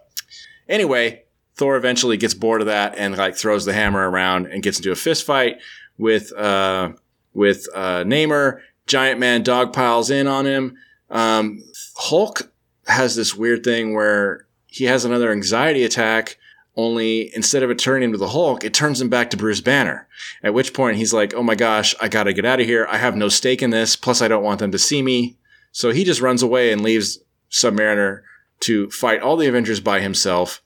anyway, 0.67 1.23
Thor 1.55 1.75
eventually 1.75 2.17
gets 2.17 2.33
bored 2.33 2.61
of 2.61 2.67
that 2.67 2.97
and 2.97 3.17
like 3.17 3.35
throws 3.35 3.65
the 3.65 3.73
hammer 3.73 4.09
around 4.09 4.47
and 4.47 4.63
gets 4.63 4.77
into 4.79 4.91
a 4.91 4.95
fist 4.95 5.25
fight 5.25 5.57
with 5.97 6.31
uh 6.33 6.93
with 7.33 7.67
uh 7.75 8.03
Namor. 8.05 8.61
Giant 8.87 9.19
Man 9.19 9.43
dog 9.43 9.71
piles 9.71 10.09
in 10.09 10.25
on 10.25 10.47
him. 10.47 10.75
Um, 11.11 11.59
Hulk 11.95 12.51
has 12.87 13.15
this 13.15 13.35
weird 13.35 13.63
thing 13.63 13.93
where 13.93 14.47
he 14.65 14.85
has 14.85 15.05
another 15.05 15.31
anxiety 15.31 15.83
attack. 15.83 16.37
Only 16.75 17.29
instead 17.35 17.61
of 17.61 17.69
it 17.69 17.77
turning 17.77 18.07
him 18.07 18.13
to 18.13 18.17
the 18.17 18.29
Hulk, 18.29 18.63
it 18.63 18.73
turns 18.73 19.01
him 19.01 19.09
back 19.09 19.29
to 19.29 19.37
Bruce 19.37 19.61
Banner. 19.61 20.07
At 20.41 20.53
which 20.53 20.73
point 20.73 20.97
he's 20.97 21.13
like, 21.13 21.33
"Oh 21.35 21.43
my 21.43 21.55
gosh, 21.55 21.93
I 22.01 22.07
gotta 22.07 22.33
get 22.33 22.45
out 22.45 22.61
of 22.61 22.65
here. 22.65 22.87
I 22.89 22.97
have 22.97 23.15
no 23.15 23.27
stake 23.27 23.61
in 23.61 23.69
this. 23.69 23.95
Plus, 23.95 24.21
I 24.21 24.27
don't 24.27 24.43
want 24.43 24.59
them 24.59 24.71
to 24.71 24.79
see 24.79 25.01
me." 25.01 25.37
So 25.71 25.91
he 25.91 26.03
just 26.03 26.21
runs 26.21 26.41
away 26.41 26.71
and 26.71 26.81
leaves 26.81 27.19
Submariner 27.51 28.21
to 28.61 28.89
fight 28.89 29.21
all 29.21 29.37
the 29.37 29.47
Avengers 29.47 29.79
by 29.79 29.99
himself. 29.99 30.61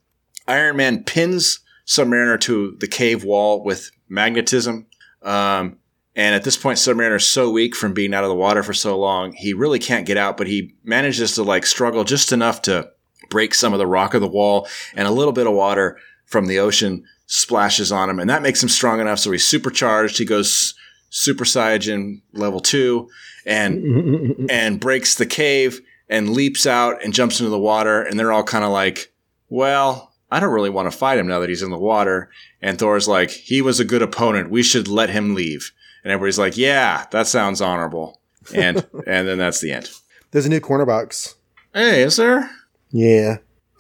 Iron 0.47 0.77
Man 0.77 1.03
pins 1.03 1.59
Submariner 1.85 2.39
to 2.41 2.75
the 2.79 2.87
cave 2.87 3.23
wall 3.23 3.63
with 3.63 3.91
magnetism. 4.09 4.87
Um, 5.21 5.77
and 6.15 6.35
at 6.35 6.43
this 6.43 6.57
point, 6.57 6.77
Submariner 6.77 7.17
is 7.17 7.25
so 7.25 7.49
weak 7.49 7.75
from 7.75 7.93
being 7.93 8.13
out 8.13 8.23
of 8.23 8.29
the 8.29 8.35
water 8.35 8.63
for 8.63 8.73
so 8.73 8.97
long, 8.97 9.33
he 9.33 9.53
really 9.53 9.79
can't 9.79 10.05
get 10.05 10.17
out, 10.17 10.37
but 10.37 10.47
he 10.47 10.75
manages 10.83 11.35
to 11.35 11.43
like 11.43 11.65
struggle 11.65 12.03
just 12.03 12.31
enough 12.31 12.61
to 12.63 12.89
break 13.29 13.53
some 13.55 13.73
of 13.73 13.79
the 13.79 13.87
rock 13.87 14.13
of 14.13 14.21
the 14.21 14.27
wall 14.27 14.67
and 14.95 15.07
a 15.07 15.11
little 15.11 15.33
bit 15.33 15.47
of 15.47 15.53
water 15.53 15.97
from 16.25 16.45
the 16.45 16.59
ocean 16.59 17.03
splashes 17.25 17.91
on 17.91 18.09
him. 18.09 18.19
And 18.19 18.29
that 18.29 18.41
makes 18.41 18.61
him 18.61 18.69
strong 18.69 18.99
enough. 18.99 19.19
So 19.19 19.31
he's 19.31 19.47
supercharged. 19.47 20.17
He 20.17 20.25
goes 20.25 20.75
Super 21.09 21.45
Saiyan 21.45 22.21
level 22.33 22.59
two 22.59 23.09
and, 23.45 23.83
mm, 23.83 24.03
mm, 24.03 24.35
mm, 24.37 24.51
and 24.51 24.79
breaks 24.79 25.15
the 25.15 25.25
cave 25.25 25.81
and 26.09 26.29
leaps 26.29 26.65
out 26.65 27.03
and 27.03 27.13
jumps 27.13 27.39
into 27.39 27.49
the 27.49 27.59
water. 27.59 28.01
And 28.01 28.19
they're 28.19 28.31
all 28.31 28.43
kind 28.43 28.63
of 28.63 28.71
like, 28.71 29.11
well, 29.49 30.13
I 30.31 30.39
don't 30.39 30.53
really 30.53 30.69
want 30.69 30.91
to 30.91 30.97
fight 30.97 31.19
him 31.19 31.27
now 31.27 31.39
that 31.39 31.49
he's 31.49 31.61
in 31.61 31.69
the 31.71 31.77
water. 31.77 32.29
And 32.61 32.79
Thor's 32.79 33.07
like, 33.07 33.29
he 33.29 33.61
was 33.61 33.79
a 33.79 33.85
good 33.85 34.01
opponent. 34.01 34.49
We 34.49 34.63
should 34.63 34.87
let 34.87 35.09
him 35.09 35.35
leave. 35.35 35.71
And 36.03 36.11
everybody's 36.11 36.39
like, 36.39 36.57
yeah, 36.57 37.05
that 37.11 37.27
sounds 37.27 37.61
honorable. 37.61 38.19
And, 38.53 38.77
and 39.07 39.27
then 39.27 39.37
that's 39.37 39.61
the 39.61 39.71
end. 39.71 39.91
There's 40.31 40.45
a 40.45 40.49
new 40.49 40.59
corner 40.59 40.85
box. 40.85 41.35
Hey, 41.73 42.03
is 42.03 42.17
there? 42.17 42.49
Yeah. 42.91 43.37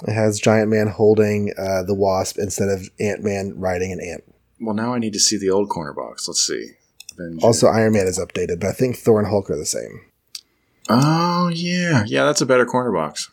It 0.07 0.13
has 0.13 0.39
Giant 0.39 0.69
Man 0.69 0.87
holding 0.87 1.53
uh, 1.57 1.83
the 1.83 1.93
Wasp 1.93 2.37
instead 2.37 2.69
of 2.69 2.89
Ant 2.99 3.23
Man 3.23 3.53
riding 3.57 3.91
an 3.91 3.99
ant. 4.01 4.23
Well, 4.59 4.75
now 4.75 4.93
I 4.93 4.99
need 4.99 5.13
to 5.13 5.19
see 5.19 5.37
the 5.37 5.49
old 5.49 5.69
corner 5.69 5.93
box. 5.93 6.27
Let's 6.27 6.45
see. 6.45 6.71
Avengers. 7.17 7.43
Also, 7.43 7.67
Iron 7.67 7.93
Man 7.93 8.07
is 8.07 8.19
updated, 8.19 8.59
but 8.59 8.67
I 8.69 8.73
think 8.73 8.97
Thor 8.97 9.19
and 9.19 9.27
Hulk 9.29 9.49
are 9.49 9.57
the 9.57 9.65
same. 9.65 10.01
oh 10.89 11.49
yeah, 11.53 12.03
yeah, 12.07 12.25
that's 12.25 12.41
a 12.41 12.45
better 12.45 12.65
corner 12.65 12.91
box. 12.91 13.29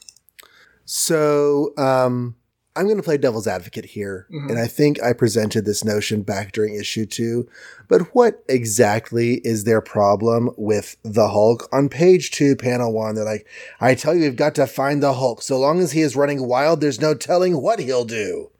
So, 0.85 1.73
um, 1.79 2.37
I'm 2.77 2.85
going 2.87 2.97
to 2.97 3.03
play 3.03 3.17
devil's 3.17 3.47
advocate 3.49 3.85
here. 3.85 4.27
Mhm. 4.33 4.49
And 4.51 4.59
I 4.59 4.67
think 4.67 5.03
I 5.03 5.13
presented 5.13 5.65
this 5.65 5.85
notion 5.85 6.23
back 6.23 6.53
during 6.53 6.75
issue 6.75 7.05
two. 7.07 7.49
But 7.89 8.15
what 8.15 8.43
exactly 8.49 9.35
is 9.45 9.65
their 9.65 9.81
problem 9.81 10.51
with 10.57 10.97
the 11.03 11.29
Hulk? 11.29 11.69
On 11.73 11.89
page 11.89 12.31
two, 12.31 12.55
panel 12.57 12.93
one, 12.93 13.15
they're 13.17 13.25
like, 13.25 13.47
I 13.81 13.95
tell 13.95 14.15
you, 14.15 14.23
we've 14.23 14.37
got 14.37 14.55
to 14.55 14.67
find 14.67 15.03
the 15.03 15.15
Hulk. 15.15 15.43
So 15.43 15.59
long 15.59 15.81
as 15.81 15.93
he 15.93 16.01
is 16.01 16.15
running 16.17 16.47
wild, 16.47 16.81
there's 16.81 17.01
no 17.01 17.15
telling 17.15 17.61
what 17.61 17.81
he'll 17.81 18.05
do. 18.05 18.51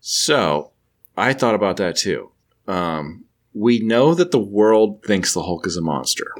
So 0.00 0.72
I 1.16 1.32
thought 1.32 1.54
about 1.54 1.76
that 1.78 1.96
too. 1.96 2.30
Um, 2.66 3.24
we 3.58 3.80
know 3.80 4.14
that 4.14 4.30
the 4.30 4.38
world 4.38 5.02
thinks 5.04 5.34
the 5.34 5.42
Hulk 5.42 5.66
is 5.66 5.76
a 5.76 5.82
monster. 5.82 6.32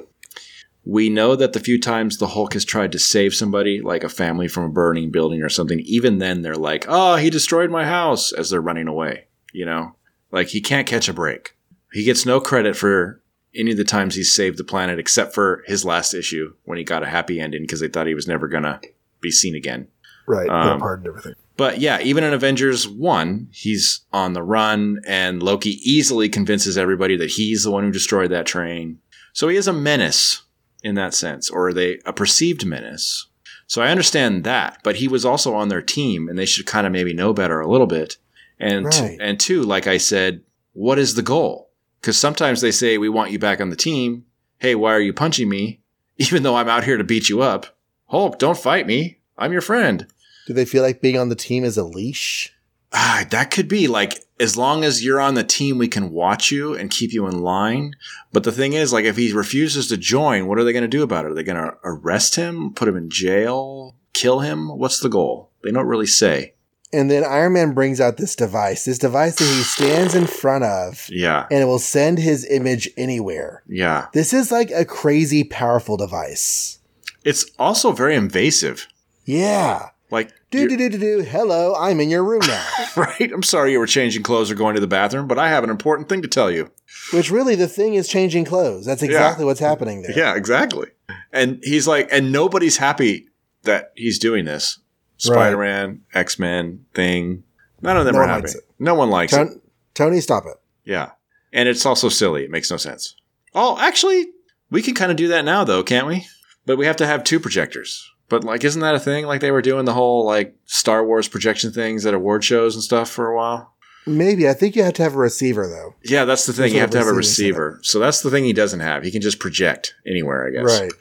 We 0.85 1.11
know 1.11 1.35
that 1.35 1.53
the 1.53 1.61
few 1.61 1.81
times 1.81 2.17
the 2.17 2.29
Hulk 2.29 2.53
has 2.53 2.65
tried 2.65 2.93
to 2.93 2.99
save 2.99 3.35
somebody, 3.35 3.81
like 3.83 4.05
a 4.05 4.09
family 4.09 4.47
from 4.47 4.65
a 4.65 4.71
burning 4.71 5.11
building 5.11 5.43
or 5.43 5.49
something, 5.49 5.81
even 5.81 6.19
then 6.19 6.43
they're 6.43 6.55
like, 6.55 6.85
oh, 6.89 7.17
he 7.17 7.29
destroyed 7.29 7.71
my 7.71 7.85
house 7.85 8.33
as 8.33 8.51
they're 8.51 8.61
running 8.61 8.87
away. 8.87 9.27
You 9.53 9.67
know? 9.67 9.97
Like 10.31 10.49
he 10.49 10.61
can't 10.61 10.87
catch 10.87 11.09
a 11.09 11.13
break. 11.13 11.57
He 11.93 12.05
gets 12.05 12.25
no 12.25 12.41
credit 12.41 12.77
for 12.77 13.21
any 13.53 13.73
of 13.73 13.79
the 13.79 13.85
times 13.85 14.15
he's 14.15 14.33
saved 14.33 14.57
the 14.57 14.65
planet 14.65 15.01
except 15.01 15.35
for 15.35 15.65
his 15.67 15.85
last 15.85 16.15
issue 16.15 16.55
when 16.65 16.79
he 16.79 16.85
got 16.85 17.03
a 17.03 17.09
happy 17.09 17.41
ending 17.41 17.63
because 17.63 17.81
they 17.81 17.89
thought 17.89 18.07
he 18.07 18.15
was 18.15 18.29
never 18.29 18.47
going 18.47 18.63
to 18.63 18.81
be 19.21 19.33
seen 19.33 19.57
again. 19.57 19.89
Right. 20.29 20.49
Um, 20.49 20.79
pardon 20.79 21.09
everything. 21.09 21.35
But 21.59 21.81
yeah, 21.81 22.01
even 22.01 22.23
in 22.23 22.33
Avengers 22.33 22.87
1, 22.89 23.49
he's 23.53 24.03
on 24.13 24.33
the 24.33 24.45
run, 24.45 25.01
and 25.05 25.43
Loki 25.43 25.81
easily 25.83 26.29
convinces 26.29 26.79
everybody 26.79 27.17
that 27.17 27.33
he's 27.33 27.65
the 27.65 27.73
one 27.73 27.83
who 27.83 27.91
destroyed 27.91 28.31
that 28.31 28.47
train. 28.47 29.01
So 29.33 29.49
he 29.49 29.57
is 29.57 29.67
a 29.67 29.73
menace 29.73 30.43
in 30.85 30.95
that 30.95 31.15
sense, 31.15 31.51
or 31.51 31.73
they 31.73 31.99
a 32.07 32.13
perceived 32.13 32.65
menace. 32.65 33.27
So 33.67 33.83
I 33.83 33.91
understand 33.91 34.45
that, 34.45 34.79
but 34.85 34.97
he 34.97 35.09
was 35.09 35.25
also 35.25 35.53
on 35.53 35.67
their 35.69 35.83
team, 35.83 36.29
and 36.29 36.39
they 36.39 36.47
should 36.47 36.65
kind 36.65 36.87
of 36.87 36.93
maybe 36.93 37.13
know 37.13 37.33
better 37.35 37.61
a 37.61 37.69
little 37.69 37.89
bit. 37.89 38.19
And 38.61 38.87
Right. 38.87 39.19
and 39.21 39.39
two, 39.41 39.63
like 39.65 39.89
I 39.89 39.99
said, 39.99 40.43
what 40.75 40.97
is 40.99 41.17
the 41.17 41.23
goal? 41.23 41.71
Because 42.01 42.17
sometimes 42.17 42.61
they 42.61 42.71
say 42.71 42.99
we 42.99 43.09
want 43.09 43.33
you 43.33 43.39
back 43.41 43.61
on 43.61 43.71
the 43.71 43.77
team. 43.77 44.25
Hey, 44.59 44.77
why 44.77 44.93
are 44.95 45.01
you 45.01 45.13
punching 45.13 45.49
me? 45.49 45.81
Even 46.19 46.45
though 46.45 46.55
I'm 46.55 46.69
out 46.69 46.85
here 46.85 46.97
to 46.97 47.05
beat 47.05 47.29
you 47.29 47.43
up. 47.43 47.77
Hulk, 48.07 48.39
don't 48.39 48.57
fight 48.57 48.87
me. 48.87 49.19
I'm 49.37 49.51
your 49.53 49.61
friend. 49.61 50.07
Do 50.49 50.55
they 50.55 50.65
feel 50.65 50.83
like 50.83 51.03
being 51.03 51.19
on 51.19 51.29
the 51.29 51.35
team 51.37 51.63
is 51.63 51.77
a 51.77 51.85
leash? 51.85 52.55
Ah, 52.91 53.27
that 53.31 53.51
could 53.51 53.69
be 53.69 53.87
like 53.87 54.25
as 54.41 54.57
long 54.57 54.83
as 54.83 55.05
you're 55.05 55.21
on 55.21 55.35
the 55.35 55.45
team, 55.45 55.77
we 55.77 55.89
can 55.89 56.11
watch 56.11 56.51
you 56.51 56.75
and 56.75 56.91
keep 56.91 57.13
you 57.13 57.27
in 57.27 57.43
line. 57.43 57.95
But 58.33 58.45
the 58.45 58.53
thing 58.53 58.73
is, 58.73 58.91
like, 58.93 59.05
if 59.05 59.19
he 59.19 59.31
refuses 59.33 59.89
to 59.89 59.99
join, 59.99 60.47
what 60.47 60.59
are 60.59 60.65
they 60.65 60.73
going 60.73 60.85
to 60.85 60.89
do 60.89 61.03
about 61.03 61.27
it? 61.27 61.33
Are 61.33 61.35
they 61.35 61.43
going 61.43 61.63
to 61.63 61.77
arrest 61.85 62.37
him, 62.37 62.73
put 62.73 62.89
him 62.89 62.97
in 62.97 63.11
jail, 63.11 63.95
kill 64.15 64.41
him? 64.41 64.69
What's 64.79 65.01
the 65.01 65.11
goal? 65.11 65.51
They 65.63 65.71
don't 65.71 65.87
really 65.87 66.07
say. 66.07 66.55
And 66.91 67.11
then 67.11 67.25
Iron 67.25 67.53
Man 67.53 67.75
brings 67.75 68.01
out 68.01 68.17
this 68.17 68.35
device, 68.35 68.87
this 68.87 68.97
device 68.99 69.37
that 69.37 69.45
he 69.45 69.61
stands 69.63 70.15
in 70.15 70.27
front 70.27 70.65
of, 70.65 71.07
Yeah, 71.11 71.47
and 71.51 71.61
it 71.61 71.67
will 71.67 71.79
send 71.79 72.19
his 72.19 72.47
image 72.49 72.89
anywhere. 72.97 73.63
yeah. 73.69 74.07
This 74.15 74.33
is 74.33 74.51
like 74.51 74.71
a 74.71 74.87
crazy 74.87 75.45
powerful 75.45 75.99
device. 75.99 76.79
It's 77.25 77.45
also 77.59 77.93
very 77.93 78.15
invasive. 78.17 78.87
Yeah. 79.27 79.91
Like, 80.11 80.33
Do 80.51 80.67
do 80.67 80.77
do 80.79 80.89
do 80.89 80.99
do. 80.99 81.21
Hello, 81.21 81.75
I'm 81.75 82.01
in 82.01 82.09
your 82.09 82.25
room 82.25 82.41
now. 82.47 82.67
right? 82.97 83.31
I'm 83.33 83.43
sorry 83.43 83.73
you 83.73 83.79
were 83.79 83.87
changing 83.87 84.23
clothes 84.23 84.51
or 84.51 84.55
going 84.55 84.75
to 84.77 84.81
the 84.81 84.87
bathroom, 84.87 85.29
but 85.29 85.39
I 85.39 85.51
have 85.51 85.63
an 85.63 85.69
important 85.69 86.09
thing 86.09 86.23
to 86.23 86.29
tell 86.29 86.51
you. 86.51 86.71
Which 87.13 87.31
really, 87.31 87.55
the 87.55 87.69
thing 87.69 87.95
is 87.95 88.09
changing 88.09 88.47
clothes. 88.47 88.87
That's 88.87 89.03
exactly 89.03 89.45
what's 89.45 89.61
happening 89.61 90.03
there. 90.03 90.17
Yeah, 90.17 90.35
exactly. 90.35 90.89
And 91.33 91.61
he's 91.63 91.87
like, 91.87 92.09
and 92.11 92.33
nobody's 92.33 92.79
happy 92.79 93.29
that 93.65 93.93
he's 93.95 94.19
doing 94.19 94.47
this. 94.47 94.79
Spider 95.19 95.59
Man, 95.59 96.03
X 96.15 96.39
Men, 96.39 96.87
Thing. 96.95 97.45
None 97.83 97.97
of 97.97 98.07
them 98.07 98.15
No 98.15 98.21
are 98.21 98.27
happy. 98.27 98.49
No 98.79 98.95
one 98.95 99.11
likes 99.11 99.33
it. 99.35 99.49
Tony, 99.95 100.21
stop 100.21 100.47
it. 100.47 100.57
Yeah. 100.85 101.11
And 101.53 101.69
it's 101.69 101.85
also 101.85 102.09
silly. 102.09 102.45
It 102.45 102.51
makes 102.51 102.71
no 102.71 102.77
sense. 102.77 103.15
Oh, 103.55 103.77
actually, 103.79 104.27
we 104.71 104.83
can 104.83 104.95
kind 104.95 105.11
of 105.11 105.17
do 105.17 105.29
that 105.29 105.45
now, 105.45 105.65
though, 105.65 105.83
can't 105.83 106.07
we? 106.07 106.27
But 106.67 106.79
we 106.79 106.87
have 106.87 106.97
to 106.97 107.07
have 107.07 107.25
two 107.25 107.41
projectors. 107.41 108.11
But, 108.29 108.45
like, 108.45 108.63
isn't 108.65 108.81
that 108.83 108.95
a 108.95 109.01
thing? 109.01 109.27
Like, 109.27 109.41
they 109.41 109.51
were 109.51 109.63
doing 109.63 109.85
the 109.87 109.95
whole, 109.95 110.25
like, 110.27 110.55
Star 110.67 111.05
Wars 111.05 111.29
projection 111.29 111.73
things 111.73 112.05
at 112.05 112.13
award 112.15 112.45
shows 112.45 112.75
and 112.75 112.85
stuff 112.85 113.09
for 113.09 113.29
a 113.31 113.37
while. 113.37 113.75
Maybe 114.07 114.49
I 114.49 114.55
think 114.55 114.75
you 114.77 114.83
have 114.85 114.95
to 114.95 115.03
have 115.03 115.15
a 115.15 115.19
receiver 115.19 115.67
though. 115.67 115.95
Yeah, 116.03 116.25
that's 116.25 116.47
the 116.47 116.55
thing. 116.55 116.73
You 116.73 116.81
have 116.81 116.89
to 116.91 116.99
have 116.99 117.07
a 117.09 117.13
receiver. 117.13 117.79
So 117.83 117.99
that's 117.99 118.23
the 118.23 118.31
thing 118.31 118.45
he 118.45 118.55
doesn't 118.55 118.81
have. 118.81 119.03
He 119.03 119.11
can 119.11 119.21
just 119.21 119.39
project 119.39 119.95
anywhere, 120.07 120.47
I 120.47 120.51
guess. 120.51 120.81
Right. 120.81 120.93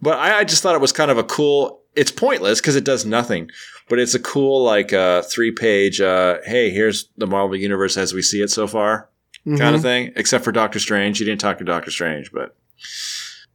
But 0.00 0.18
I, 0.18 0.38
I 0.38 0.44
just 0.44 0.62
thought 0.62 0.76
it 0.76 0.80
was 0.80 0.92
kind 0.92 1.10
of 1.10 1.18
a 1.18 1.24
cool. 1.24 1.80
It's 1.96 2.12
pointless 2.12 2.60
because 2.60 2.76
it 2.76 2.84
does 2.84 3.04
nothing, 3.04 3.50
but 3.88 3.98
it's 3.98 4.14
a 4.14 4.20
cool 4.20 4.62
like 4.62 4.92
uh, 4.92 5.22
three 5.22 5.50
page. 5.50 6.00
Uh, 6.00 6.38
hey, 6.44 6.70
here's 6.70 7.08
the 7.16 7.26
Marvel 7.26 7.56
universe 7.56 7.96
as 7.96 8.14
we 8.14 8.22
see 8.22 8.40
it 8.40 8.50
so 8.52 8.68
far, 8.68 9.08
kind 9.44 9.58
Mhm. 9.60 9.74
of 9.74 9.82
thing. 9.82 10.12
Except 10.14 10.44
for 10.44 10.52
Doctor 10.52 10.78
Strange, 10.78 11.18
he 11.18 11.24
didn't 11.24 11.40
talk 11.40 11.58
to 11.58 11.64
Doctor 11.64 11.90
Strange, 11.90 12.30
but 12.30 12.54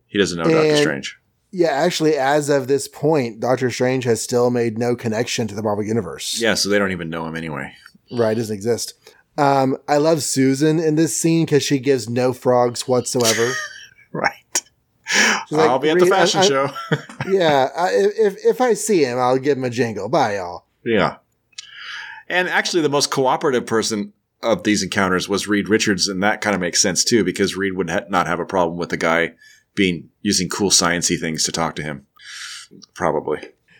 he 0.07 0.17
doesn't 0.19 0.37
know 0.37 0.43
Doctor 0.43 0.75
Strange. 0.75 1.17
Yeah, 1.55 1.67
actually, 1.69 2.15
as 2.17 2.49
of 2.49 2.67
this 2.67 2.87
point, 2.87 3.39
Doctor 3.39 3.69
Strange 3.69 4.05
has 4.05 4.21
still 4.23 4.49
made 4.49 4.79
no 4.79 4.95
connection 4.95 5.47
to 5.47 5.53
the 5.55 5.61
Marvel 5.61 5.83
Universe. 5.85 6.41
Yeah, 6.41 6.55
so 6.55 6.67
they 6.67 6.79
don't 6.79 6.91
even 6.91 7.11
know 7.11 7.27
him 7.27 7.35
anyway. 7.35 7.71
Right, 8.11 8.35
doesn't 8.35 8.55
exist. 8.55 8.95
Um, 9.37 9.77
I 9.87 9.97
love 9.97 10.23
Susan 10.23 10.79
in 10.79 10.95
this 10.95 11.15
scene 11.15 11.45
because 11.45 11.61
she 11.61 11.77
gives 11.77 12.09
no 12.09 12.33
frogs 12.33 12.87
whatsoever. 12.87 13.51
Right. 14.15 14.61
She's 15.49 15.57
I'll 15.57 15.79
be 15.79 15.89
at 15.89 15.97
the 15.97 16.05
"Reed, 16.05 16.13
I- 16.13 16.17
fashion 16.19 16.41
I- 16.41 16.45
show. 16.47 16.69
yeah, 17.29 17.69
I, 17.75 17.89
if 17.93 18.35
if 18.45 18.61
I 18.61 18.73
see 18.75 19.03
him, 19.03 19.17
I'll 19.17 19.39
give 19.39 19.57
him 19.57 19.63
a 19.63 19.71
jingle. 19.71 20.07
Bye, 20.07 20.35
y'all. 20.35 20.65
yeah. 20.85 21.15
And 22.29 22.47
actually, 22.47 22.83
the 22.83 22.89
most 22.89 23.09
cooperative 23.11 23.65
person 23.65 24.13
of 24.43 24.61
these 24.63 24.83
encounters 24.83 25.27
was 25.27 25.47
Reed 25.47 25.67
Richards, 25.67 26.07
and 26.07 26.21
that 26.21 26.41
kind 26.41 26.53
of 26.53 26.61
makes 26.61 26.79
sense 26.81 27.03
too, 27.03 27.23
because 27.23 27.55
Reed 27.57 27.73
would 27.73 27.89
ha- 27.89 28.01
not 28.09 28.27
have 28.27 28.39
a 28.39 28.45
problem 28.45 28.77
with 28.77 28.89
the 28.89 28.97
guy 28.97 29.33
being 29.75 30.09
using 30.21 30.49
cool 30.49 30.69
sciency 30.69 31.19
things 31.19 31.43
to 31.43 31.51
talk 31.51 31.75
to 31.75 31.83
him. 31.83 32.05
Probably. 32.93 33.39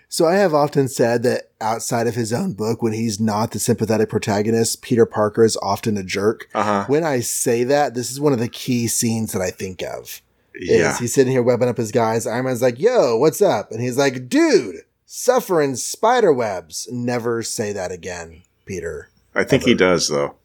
So 0.10 0.28
I 0.28 0.36
have 0.36 0.54
often 0.54 0.88
said 0.88 1.24
that 1.24 1.50
outside 1.60 2.06
of 2.06 2.14
his 2.14 2.32
own 2.32 2.54
book, 2.54 2.84
when 2.84 2.94
he's 2.94 3.20
not 3.20 3.50
the 3.52 3.58
sympathetic 3.60 4.10
protagonist, 4.10 4.84
Peter 4.84 5.08
Parker 5.08 5.44
is 5.44 5.58
often 5.58 5.98
a 5.98 6.04
jerk. 6.04 6.48
Uh 6.54 6.64
huh. 6.64 6.86
When 6.88 7.04
I 7.04 7.22
say 7.22 7.64
that, 7.64 7.96
this 7.96 8.12
is 8.12 8.20
one 8.20 8.32
of 8.34 8.38
the 8.40 8.48
key 8.48 8.88
scenes 8.88 9.32
that 9.34 9.42
I 9.42 9.50
think 9.50 9.82
of. 9.82 10.22
Is 10.54 10.70
Yeah. 10.70 10.98
he's 11.00 11.16
sitting 11.16 11.32
here 11.32 11.42
webbing 11.42 11.68
up 11.68 11.78
his 11.78 11.92
guys. 11.92 12.28
Iron 12.28 12.46
Man's 12.46 12.62
like, 12.62 12.80
"Yo, 12.80 13.18
what's 13.18 13.42
up?" 13.42 13.72
And 13.72 13.82
he's 13.82 13.98
like, 13.98 14.30
"Dude, 14.30 14.76
suffering 15.08 15.76
spider 15.76 16.32
webs." 16.32 16.88
Never 16.92 17.42
say 17.42 17.74
that 17.74 17.92
again, 17.92 18.44
Peter. 18.68 19.10
I 19.34 19.44
think 19.46 19.64
he 19.64 19.74
does, 19.74 20.10
though. 20.10 20.36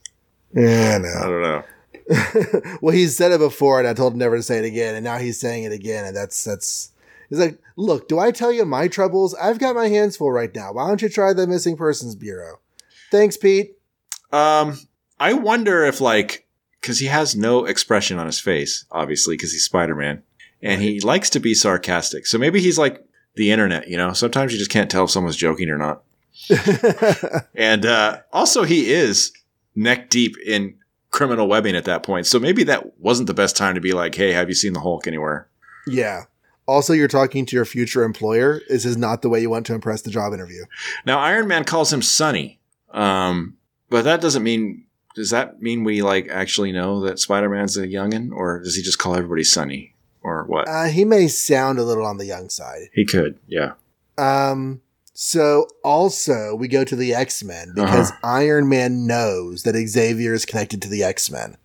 Yeah, 0.55 0.99
I 1.21 1.27
don't 1.27 1.43
know. 1.43 1.63
well, 2.81 2.95
he's 2.95 3.17
said 3.17 3.33
it 3.33 3.39
before, 3.39 3.79
and 3.79 3.89
I 3.89 3.95
told 3.95 4.15
him 4.15 4.19
never 4.19 4.37
to 4.37 4.43
say 4.43 4.59
it 4.59 4.65
again, 4.65 4.95
and 4.95 5.05
now 5.05 5.19
he's 5.19 5.39
saying 5.39 5.65
it 5.65 5.73
again, 5.73 6.05
and 6.05 6.17
that's 6.17 6.43
that's 6.45 6.93
He's 7.29 7.39
like, 7.39 7.59
look, 7.77 8.09
do 8.09 8.19
I 8.19 8.31
tell 8.31 8.51
you 8.51 8.65
my 8.65 8.89
troubles? 8.89 9.35
I've 9.35 9.59
got 9.59 9.75
my 9.75 9.89
hands 9.89 10.17
full 10.17 10.33
right 10.33 10.55
now. 10.55 10.73
Why 10.73 10.89
don't 10.89 11.03
you 11.03 11.09
try 11.09 11.33
the 11.33 11.47
missing 11.47 11.77
persons 11.77 12.15
bureau? 12.15 12.61
Thanks, 13.11 13.37
Pete. 13.37 13.77
Um, 14.33 14.79
I 15.21 15.35
wonder 15.35 15.85
if 15.85 16.01
like 16.01 16.47
because 16.81 16.99
he 16.99 17.07
has 17.07 17.37
no 17.37 17.65
expression 17.65 18.19
on 18.19 18.27
his 18.27 18.41
face, 18.41 18.85
obviously, 18.91 19.35
because 19.35 19.53
he's 19.53 19.65
Spider 19.65 19.95
Man, 19.95 20.23
and 20.63 20.81
he 20.81 21.01
likes 21.01 21.31
to 21.31 21.41
be 21.41 21.55
sarcastic. 21.55 22.27
So 22.27 22.39
maybe 22.39 22.61
he's 22.61 22.79
like 22.79 23.05
the 23.35 23.51
internet, 23.51 23.89
you 23.89 23.97
know. 23.97 24.13
Sometimes 24.13 24.53
you 24.53 24.59
just 24.59 24.71
can't 24.71 24.91
tell 24.91 25.05
if 25.05 25.11
someone's 25.11 25.37
joking 25.37 25.71
or 25.71 25.79
not. 25.79 26.03
And 27.55 27.85
uh, 27.85 28.21
also, 28.33 28.63
he 28.63 28.93
is 28.93 29.33
neck 29.75 30.11
deep 30.11 30.37
in 30.47 30.77
criminal 31.19 31.49
webbing 31.49 31.75
at 31.75 31.85
that 31.85 32.05
point. 32.05 32.27
So 32.29 32.39
maybe 32.39 32.63
that 32.65 33.01
wasn't 33.01 33.27
the 33.27 33.35
best 33.35 33.57
time 33.57 33.75
to 33.75 33.81
be 33.81 33.93
like, 33.93 34.15
"Hey, 34.15 34.33
have 34.33 34.49
you 34.49 34.55
seen 34.55 34.73
the 34.73 34.81
Hulk 34.81 35.09
anywhere?" 35.09 35.49
yeah. 35.87 36.25
Also, 36.69 36.93
you're 36.93 37.09
talking 37.09 37.47
to 37.47 37.57
your 37.57 37.65
future 37.65 38.05
employer. 38.05 38.61
This 38.69 38.85
is 38.85 38.97
not 38.99 39.23
the 39.23 39.31
way 39.31 39.41
you 39.41 39.49
want 39.49 39.65
to 39.67 39.75
impress 39.75 40.03
the 40.03 40.11
job 40.11 40.35
interview. 40.35 40.65
Now, 41.07 41.19
Iron 41.19 41.49
Man 41.49 41.65
calls 41.65 41.91
him 41.91 42.03
Sonny, 42.03 42.61
um, 42.93 43.57
but 43.91 44.05
that 44.05 44.21
doesn't 44.21 44.43
mean. 44.43 44.85
Does 45.17 45.31
that 45.31 45.61
mean 45.61 45.83
we 45.83 46.03
like 46.03 46.29
actually 46.29 46.71
know 46.71 47.01
that 47.01 47.19
Spider 47.19 47.49
Man's 47.49 47.77
a 47.77 47.87
youngin, 47.89 48.31
or 48.31 48.61
does 48.63 48.77
he 48.77 48.83
just 48.83 48.99
call 48.99 49.17
everybody 49.17 49.43
Sonny, 49.43 49.95
or 50.23 50.45
what? 50.45 50.69
Uh, 50.69 50.85
he 50.85 51.05
may 51.05 51.27
sound 51.27 51.79
a 51.79 51.85
little 51.85 52.07
on 52.07 52.19
the 52.19 52.27
young 52.27 52.49
side. 52.51 52.91
he 52.93 53.05
could, 53.05 53.39
yeah. 53.49 53.73
Um, 54.19 54.83
so 55.21 55.67
also 55.83 56.55
we 56.55 56.69
go 56.69 56.85
to 56.85 56.95
the 56.95 57.13
X 57.13 57.43
Men 57.43 57.73
because 57.75 58.13
Iron 58.23 58.69
Man 58.69 59.05
knows 59.05 59.65
that 59.65 59.75
Xavier 59.75 60.33
is 60.33 60.47
connected 60.47 60.81
to 60.83 60.89
the 60.89 61.03
X 61.03 61.29
Men, 61.29 61.57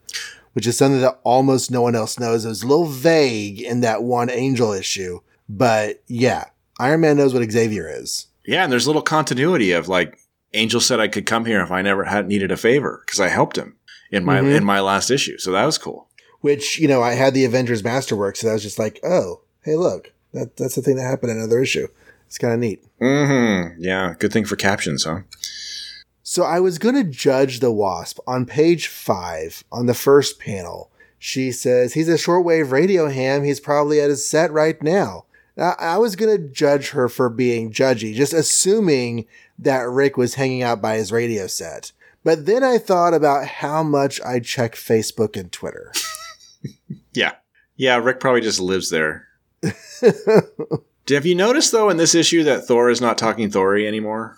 which 0.53 0.65
is 0.65 0.75
something 0.75 1.01
that 1.01 1.19
almost 1.23 1.69
no 1.69 1.83
one 1.83 1.93
else 1.95 2.17
knows. 2.17 2.45
It 2.45 2.47
was 2.49 2.63
a 2.63 2.67
little 2.67 2.87
vague 2.87 3.61
in 3.61 3.81
that 3.81 4.01
one 4.01 4.31
Angel 4.31 4.71
issue, 4.71 5.19
but 5.47 6.01
yeah, 6.07 6.45
Iron 6.79 7.01
Man 7.01 7.17
knows 7.17 7.31
what 7.35 7.47
Xavier 7.51 7.87
is. 7.87 8.25
Yeah, 8.43 8.63
and 8.63 8.71
there's 8.71 8.87
a 8.87 8.89
little 8.89 9.03
continuity 9.03 9.71
of 9.71 9.87
like 9.87 10.17
Angel 10.55 10.81
said 10.81 10.99
I 10.99 11.07
could 11.07 11.27
come 11.27 11.45
here 11.45 11.61
if 11.61 11.69
I 11.69 11.83
never 11.83 12.05
had 12.05 12.27
needed 12.27 12.51
a 12.51 12.57
favor 12.57 13.03
because 13.05 13.19
I 13.19 13.27
helped 13.29 13.55
him 13.59 13.75
in 14.09 14.25
my 14.25 14.39
Mhm. 14.39 14.55
in 14.55 14.63
my 14.63 14.79
last 14.79 15.11
issue. 15.11 15.37
So 15.37 15.51
that 15.51 15.65
was 15.65 15.77
cool. 15.77 16.07
Which 16.41 16.79
you 16.79 16.87
know, 16.87 17.03
I 17.03 17.13
had 17.13 17.35
the 17.35 17.45
Avengers 17.45 17.83
Masterwork, 17.83 18.35
so 18.35 18.47
that 18.47 18.53
was 18.53 18.63
just 18.63 18.79
like, 18.79 18.99
oh, 19.03 19.41
hey, 19.61 19.75
look, 19.75 20.11
that 20.33 20.57
that's 20.57 20.73
the 20.73 20.81
thing 20.81 20.95
that 20.95 21.03
happened 21.03 21.31
in 21.33 21.37
another 21.37 21.59
issue. 21.61 21.87
It's 22.33 22.39
kind 22.39 22.55
of 22.55 22.59
neat. 22.61 22.83
Mm-hmm. 22.99 23.79
Yeah, 23.79 24.15
good 24.17 24.33
thing 24.33 24.45
for 24.45 24.55
captions, 24.55 25.03
huh? 25.03 25.19
So 26.23 26.41
I 26.41 26.59
was 26.59 26.79
going 26.79 26.95
to 26.95 27.03
judge 27.03 27.59
the 27.59 27.71
Wasp 27.71 28.17
on 28.25 28.47
page 28.47 28.87
five 28.87 29.63
on 29.71 29.85
the 29.85 29.93
first 29.93 30.39
panel. 30.39 30.89
She 31.19 31.51
says 31.51 31.93
he's 31.93 32.09
a 32.09 32.13
shortwave 32.13 32.71
radio 32.71 33.07
ham. 33.07 33.43
He's 33.43 33.59
probably 33.59 34.01
at 34.01 34.09
his 34.09 34.27
set 34.27 34.51
right 34.51 34.81
now. 34.81 35.25
Now, 35.55 35.75
I 35.77 35.99
was 35.99 36.15
going 36.15 36.35
to 36.35 36.51
judge 36.51 36.89
her 36.89 37.07
for 37.07 37.29
being 37.29 37.71
judgy, 37.71 38.15
just 38.15 38.33
assuming 38.33 39.27
that 39.59 39.87
Rick 39.87 40.17
was 40.17 40.33
hanging 40.33 40.63
out 40.63 40.81
by 40.81 40.95
his 40.95 41.11
radio 41.11 41.45
set. 41.45 41.91
But 42.23 42.47
then 42.47 42.63
I 42.63 42.79
thought 42.79 43.13
about 43.13 43.45
how 43.45 43.83
much 43.83 44.19
I 44.21 44.39
check 44.39 44.73
Facebook 44.73 45.39
and 45.39 45.51
Twitter. 45.51 45.93
Yeah, 47.13 47.33
yeah. 47.75 47.97
Rick 47.97 48.19
probably 48.19 48.41
just 48.41 48.59
lives 48.59 48.89
there. 48.89 49.27
Have 51.09 51.25
you 51.25 51.35
noticed 51.35 51.71
though 51.71 51.89
in 51.89 51.97
this 51.97 52.15
issue 52.15 52.43
that 52.43 52.65
Thor 52.65 52.89
is 52.89 53.01
not 53.01 53.17
talking 53.17 53.49
Thory 53.49 53.85
anymore? 53.87 54.37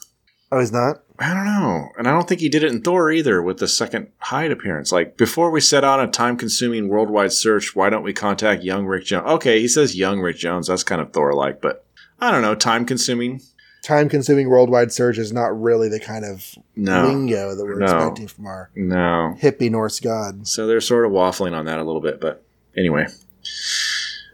Oh, 0.51 0.59
he's 0.59 0.71
not. 0.71 1.03
I 1.19 1.33
don't 1.33 1.45
know. 1.45 1.89
And 1.97 2.07
I 2.07 2.11
don't 2.11 2.27
think 2.27 2.41
he 2.41 2.49
did 2.49 2.63
it 2.63 2.71
in 2.71 2.81
Thor 2.81 3.11
either 3.11 3.41
with 3.41 3.57
the 3.59 3.67
second 3.67 4.09
Hyde 4.19 4.51
appearance. 4.51 4.91
Like, 4.91 5.17
before 5.17 5.49
we 5.49 5.61
set 5.61 5.83
out 5.83 6.03
a 6.03 6.07
time 6.07 6.37
consuming 6.37 6.87
worldwide 6.89 7.33
search, 7.33 7.75
why 7.75 7.89
don't 7.89 8.03
we 8.03 8.13
contact 8.13 8.63
young 8.63 8.85
Rick 8.85 9.05
Jones? 9.05 9.27
Okay, 9.27 9.59
he 9.61 9.67
says 9.67 9.95
young 9.95 10.19
Rick 10.19 10.37
Jones. 10.37 10.67
That's 10.67 10.83
kind 10.83 11.01
of 11.01 11.13
Thor 11.13 11.33
like, 11.33 11.61
but 11.61 11.85
I 12.19 12.31
don't 12.31 12.41
know. 12.41 12.55
Time 12.55 12.85
consuming? 12.85 13.41
Time 13.81 14.09
consuming 14.09 14.49
worldwide 14.49 14.91
search 14.91 15.17
is 15.17 15.31
not 15.31 15.59
really 15.59 15.87
the 15.89 15.99
kind 15.99 16.25
of 16.25 16.43
No. 16.75 17.05
lingo 17.07 17.55
that 17.55 17.63
we're 17.63 17.79
No. 17.79 17.85
expecting 17.85 18.27
from 18.27 18.45
our 18.47 18.69
No. 18.75 19.35
hippie 19.41 19.69
Norse 19.71 19.99
god. 19.99 20.47
So 20.47 20.67
they're 20.67 20.81
sort 20.81 21.05
of 21.05 21.11
waffling 21.11 21.53
on 21.53 21.65
that 21.65 21.79
a 21.79 21.83
little 21.83 22.01
bit, 22.01 22.19
but 22.19 22.43
anyway. 22.75 23.05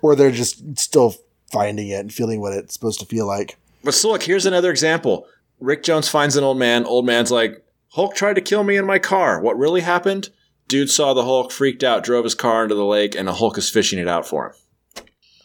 Or 0.01 0.15
they're 0.15 0.31
just 0.31 0.79
still 0.79 1.15
finding 1.51 1.89
it 1.89 1.99
and 1.99 2.13
feeling 2.13 2.39
what 2.41 2.53
it's 2.53 2.73
supposed 2.73 2.99
to 2.99 3.05
feel 3.05 3.27
like. 3.27 3.57
But 3.83 3.93
so 3.93 4.11
look, 4.11 4.23
here's 4.23 4.45
another 4.45 4.71
example. 4.71 5.27
Rick 5.59 5.83
Jones 5.83 6.07
finds 6.09 6.35
an 6.35 6.43
old 6.43 6.57
man. 6.57 6.85
Old 6.85 7.05
man's 7.05 7.31
like, 7.31 7.63
Hulk 7.89 8.15
tried 8.15 8.35
to 8.35 8.41
kill 8.41 8.63
me 8.63 8.77
in 8.77 8.85
my 8.85 8.99
car. 8.99 9.41
What 9.41 9.57
really 9.57 9.81
happened? 9.81 10.29
Dude 10.67 10.89
saw 10.89 11.13
the 11.13 11.23
Hulk, 11.25 11.51
freaked 11.51 11.83
out, 11.83 12.03
drove 12.03 12.23
his 12.23 12.35
car 12.35 12.63
into 12.63 12.75
the 12.75 12.85
lake, 12.85 13.13
and 13.15 13.27
the 13.27 13.33
Hulk 13.33 13.57
is 13.57 13.69
fishing 13.69 13.99
it 13.99 14.07
out 14.07 14.25
for 14.27 14.47
him. 14.47 14.53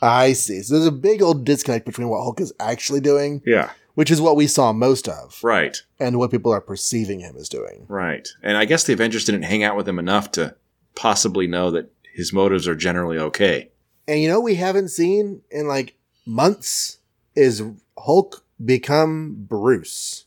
I 0.02 0.32
see. 0.34 0.62
So 0.62 0.74
there's 0.74 0.86
a 0.86 0.92
big 0.92 1.22
old 1.22 1.44
disconnect 1.44 1.86
between 1.86 2.08
what 2.08 2.22
Hulk 2.22 2.40
is 2.40 2.52
actually 2.60 3.00
doing, 3.00 3.42
Yeah. 3.46 3.70
which 3.94 4.10
is 4.10 4.20
what 4.20 4.36
we 4.36 4.46
saw 4.46 4.72
most 4.72 5.08
of, 5.08 5.38
Right. 5.42 5.76
and 5.98 6.18
what 6.18 6.30
people 6.30 6.52
are 6.52 6.60
perceiving 6.60 7.20
him 7.20 7.34
as 7.38 7.48
doing. 7.48 7.86
Right. 7.88 8.28
And 8.42 8.56
I 8.56 8.66
guess 8.66 8.84
the 8.84 8.92
Avengers 8.92 9.24
didn't 9.24 9.42
hang 9.44 9.64
out 9.64 9.76
with 9.76 9.88
him 9.88 9.98
enough 9.98 10.30
to 10.32 10.54
possibly 10.94 11.46
know 11.46 11.70
that 11.72 11.90
his 12.14 12.32
motives 12.32 12.68
are 12.68 12.74
generally 12.76 13.18
okay. 13.18 13.70
And 14.06 14.20
you 14.20 14.28
know 14.28 14.38
we 14.40 14.54
haven't 14.54 14.88
seen 14.90 15.40
in 15.50 15.66
like 15.66 15.95
months 16.26 16.98
is 17.34 17.62
Hulk 17.98 18.44
become 18.64 19.34
Bruce. 19.48 20.24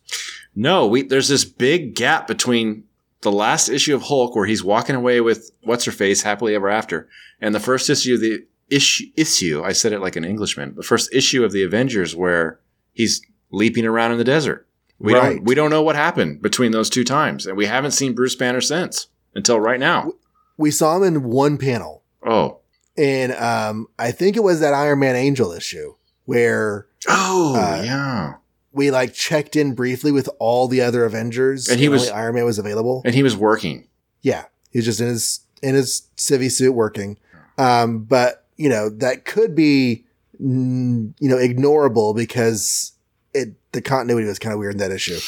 No, 0.55 0.87
we 0.87 1.03
there's 1.03 1.27
this 1.27 1.45
big 1.45 1.95
gap 1.95 2.27
between 2.27 2.83
the 3.21 3.31
last 3.31 3.69
issue 3.69 3.93
of 3.95 4.03
Hulk 4.03 4.35
where 4.35 4.45
he's 4.45 4.63
walking 4.63 4.95
away 4.95 5.21
with 5.21 5.51
what's 5.63 5.85
her 5.85 5.91
face 5.91 6.21
happily 6.23 6.55
ever 6.55 6.69
after 6.69 7.07
and 7.41 7.53
the 7.53 7.59
first 7.59 7.89
issue 7.89 8.15
of 8.15 8.21
the 8.21 8.45
issue 8.69 9.05
issue 9.15 9.61
I 9.63 9.73
said 9.73 9.93
it 9.93 9.99
like 9.99 10.15
an 10.15 10.23
Englishman. 10.25 10.75
The 10.75 10.83
first 10.83 11.13
issue 11.13 11.43
of 11.43 11.51
the 11.51 11.63
Avengers 11.63 12.15
where 12.15 12.59
he's 12.93 13.21
leaping 13.51 13.85
around 13.85 14.11
in 14.11 14.17
the 14.17 14.23
desert. 14.23 14.67
We 14.99 15.13
Right. 15.13 15.35
don't 15.35 15.43
we 15.43 15.55
don't 15.55 15.69
know 15.71 15.81
what 15.81 15.95
happened 15.95 16.41
between 16.41 16.71
those 16.71 16.89
two 16.89 17.03
times 17.03 17.45
and 17.45 17.57
we 17.57 17.65
haven't 17.65 17.91
seen 17.91 18.13
Bruce 18.13 18.35
Banner 18.35 18.61
since 18.61 19.07
until 19.35 19.59
right 19.59 19.79
now. 19.79 20.13
We 20.57 20.71
saw 20.71 20.97
him 20.97 21.03
in 21.03 21.23
one 21.23 21.57
panel, 21.57 22.03
Oh. 22.25 22.58
And 22.99 23.31
um, 23.33 23.87
I 23.97 24.11
think 24.11 24.35
it 24.35 24.43
was 24.43 24.59
that 24.59 24.73
Iron 24.73 24.99
Man 24.99 25.15
Angel 25.15 25.51
issue 25.51 25.95
where 26.25 26.87
Oh, 27.07 27.55
Uh, 27.55 27.81
yeah. 27.83 28.33
we 28.73 28.91
like 28.91 29.13
checked 29.13 29.55
in 29.55 29.73
briefly 29.73 30.11
with 30.11 30.29
all 30.37 30.67
the 30.67 30.81
other 30.81 31.05
Avengers, 31.05 31.67
And 31.69 31.79
he 31.79 31.87
was- 31.89 32.01
only 32.09 32.11
Iron 32.13 32.35
Man 32.35 32.45
was 32.45 32.59
available. 32.59 33.01
And 33.05 33.15
he 33.15 33.23
was 33.23 33.35
working. 33.37 33.87
Yeah, 34.21 34.45
he 34.71 34.79
was 34.79 34.85
just 34.85 34.99
in 34.99 35.07
his 35.07 35.39
in 35.61 35.75
his 35.75 36.03
civvy 36.17 36.51
suit 36.51 36.73
working. 36.73 37.17
Um, 37.57 37.99
but 38.03 38.45
you 38.57 38.67
know 38.69 38.89
that 38.89 39.25
could 39.25 39.55
be 39.55 40.05
you 40.39 41.13
know 41.19 41.37
ignorable 41.37 42.15
because 42.15 42.93
it 43.33 43.53
the 43.71 43.81
continuity 43.81 44.27
was 44.27 44.39
kind 44.39 44.53
of 44.53 44.59
weird 44.59 44.73
in 44.73 44.79
that 44.79 44.91
issue. 44.91 45.19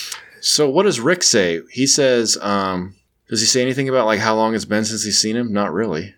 So 0.42 0.70
what 0.70 0.84
does 0.84 1.00
Rick 1.00 1.22
say? 1.24 1.62
He 1.72 1.86
says, 1.86 2.38
um, 2.42 2.96
does 3.30 3.40
he 3.42 3.46
say 3.46 3.62
anything 3.62 3.88
about 3.88 4.06
like 4.08 4.20
how 4.20 4.36
long 4.36 4.56
it's 4.56 4.66
been 4.66 4.84
since 4.86 5.04
he's 5.04 5.20
seen 5.22 5.36
him? 5.36 5.54
Not 5.54 5.72
really. 5.72 6.16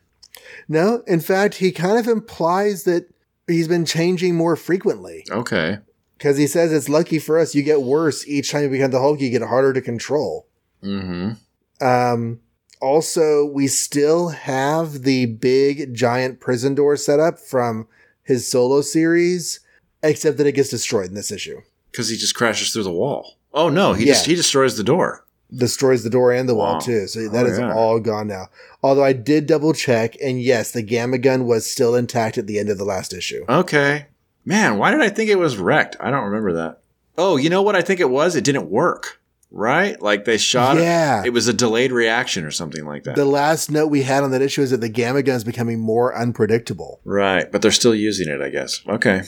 No, 0.67 1.03
in 1.07 1.19
fact, 1.19 1.55
he 1.55 1.71
kind 1.71 1.97
of 1.97 2.07
implies 2.07 2.83
that 2.83 3.07
he's 3.47 3.67
been 3.67 3.85
changing 3.85 4.35
more 4.35 4.55
frequently 4.55 5.25
Okay. 5.29 5.77
because 6.17 6.37
he 6.37 6.47
says 6.47 6.71
it's 6.71 6.89
lucky 6.89 7.19
for 7.19 7.37
us. 7.37 7.53
You 7.55 7.63
get 7.63 7.81
worse 7.81 8.27
each 8.27 8.51
time 8.51 8.63
you 8.63 8.69
become 8.69 8.91
the 8.91 8.99
Hulk. 8.99 9.19
You 9.19 9.29
get 9.29 9.41
harder 9.41 9.73
to 9.73 9.81
control. 9.81 10.47
Mm-hmm. 10.83 11.85
Um, 11.85 12.39
also, 12.81 13.45
we 13.45 13.67
still 13.67 14.29
have 14.29 15.03
the 15.03 15.25
big 15.25 15.93
giant 15.93 16.39
prison 16.39 16.75
door 16.75 16.95
set 16.97 17.19
up 17.19 17.39
from 17.39 17.87
his 18.23 18.49
solo 18.49 18.81
series, 18.81 19.59
except 20.01 20.37
that 20.37 20.47
it 20.47 20.53
gets 20.53 20.69
destroyed 20.69 21.07
in 21.07 21.13
this 21.15 21.31
issue. 21.31 21.61
Because 21.91 22.09
he 22.09 22.17
just 22.17 22.35
crashes 22.35 22.71
through 22.71 22.83
the 22.83 22.91
wall. 22.91 23.37
Oh 23.53 23.69
no, 23.69 23.93
he 23.93 24.05
just 24.05 24.25
he 24.25 24.33
destroys 24.35 24.77
the 24.77 24.83
door. 24.83 25.22
Destroys 25.55 26.03
the 26.03 26.09
door 26.09 26.31
and 26.33 26.47
the 26.49 26.55
wall 26.55 26.73
Wow. 26.73 26.79
too. 26.79 27.07
So 27.07 27.27
that 27.29 27.45
Oh, 27.45 27.49
is 27.49 27.59
yeah. 27.59 27.73
all 27.73 27.99
gone 27.99 28.27
now. 28.27 28.49
Although 28.81 29.03
I 29.03 29.13
did 29.13 29.45
double 29.45 29.73
check, 29.73 30.15
and 30.21 30.41
yes, 30.41 30.71
the 30.71 30.81
gamma 30.81 31.17
gun 31.17 31.45
was 31.45 31.69
still 31.69 31.95
intact 31.95 32.37
at 32.37 32.47
the 32.47 32.57
end 32.59 32.69
of 32.69 32.77
the 32.77 32.85
last 32.85 33.13
issue. 33.13 33.45
Okay. 33.47 34.07
Man, 34.45 34.77
why 34.77 34.91
did 34.91 35.01
I 35.01 35.09
think 35.09 35.29
it 35.29 35.37
was 35.39 35.57
wrecked? 35.57 35.95
I 35.99 36.09
don't 36.11 36.25
remember 36.25 36.53
that. 36.53 36.79
Oh, 37.17 37.37
you 37.37 37.49
know 37.49 37.61
what 37.61 37.75
I 37.75 37.81
think 37.81 37.99
it 37.99 38.09
was? 38.09 38.35
It 38.35 38.43
didn't 38.43 38.69
work. 38.69 39.19
Right? 39.55 40.01
Like 40.01 40.25
they 40.25 40.37
shot 40.39 40.77
Yeah. 40.77 41.21
it. 41.21 41.27
It 41.27 41.33
was 41.33 41.47
a 41.47 41.53
delayed 41.53 41.91
reaction 41.91 42.43
or 42.43 42.49
something 42.49 42.85
like 42.85 43.03
that. 43.03 43.15
The 43.15 43.23
last 43.23 43.69
note 43.69 43.87
we 43.91 44.01
had 44.01 44.23
on 44.23 44.31
that 44.31 44.41
issue 44.41 44.63
is 44.63 44.71
that 44.71 44.81
the 44.81 44.89
gamma 44.89 45.21
gun 45.21 45.35
is 45.35 45.43
becoming 45.43 45.79
more 45.79 46.17
unpredictable. 46.17 46.99
right. 47.05 47.51
But 47.51 47.61
they're 47.61 47.69
still 47.71 47.93
using 47.93 48.27
it, 48.27 48.41
I 48.41 48.49
guess. 48.49 48.81
Okay. 48.89 49.21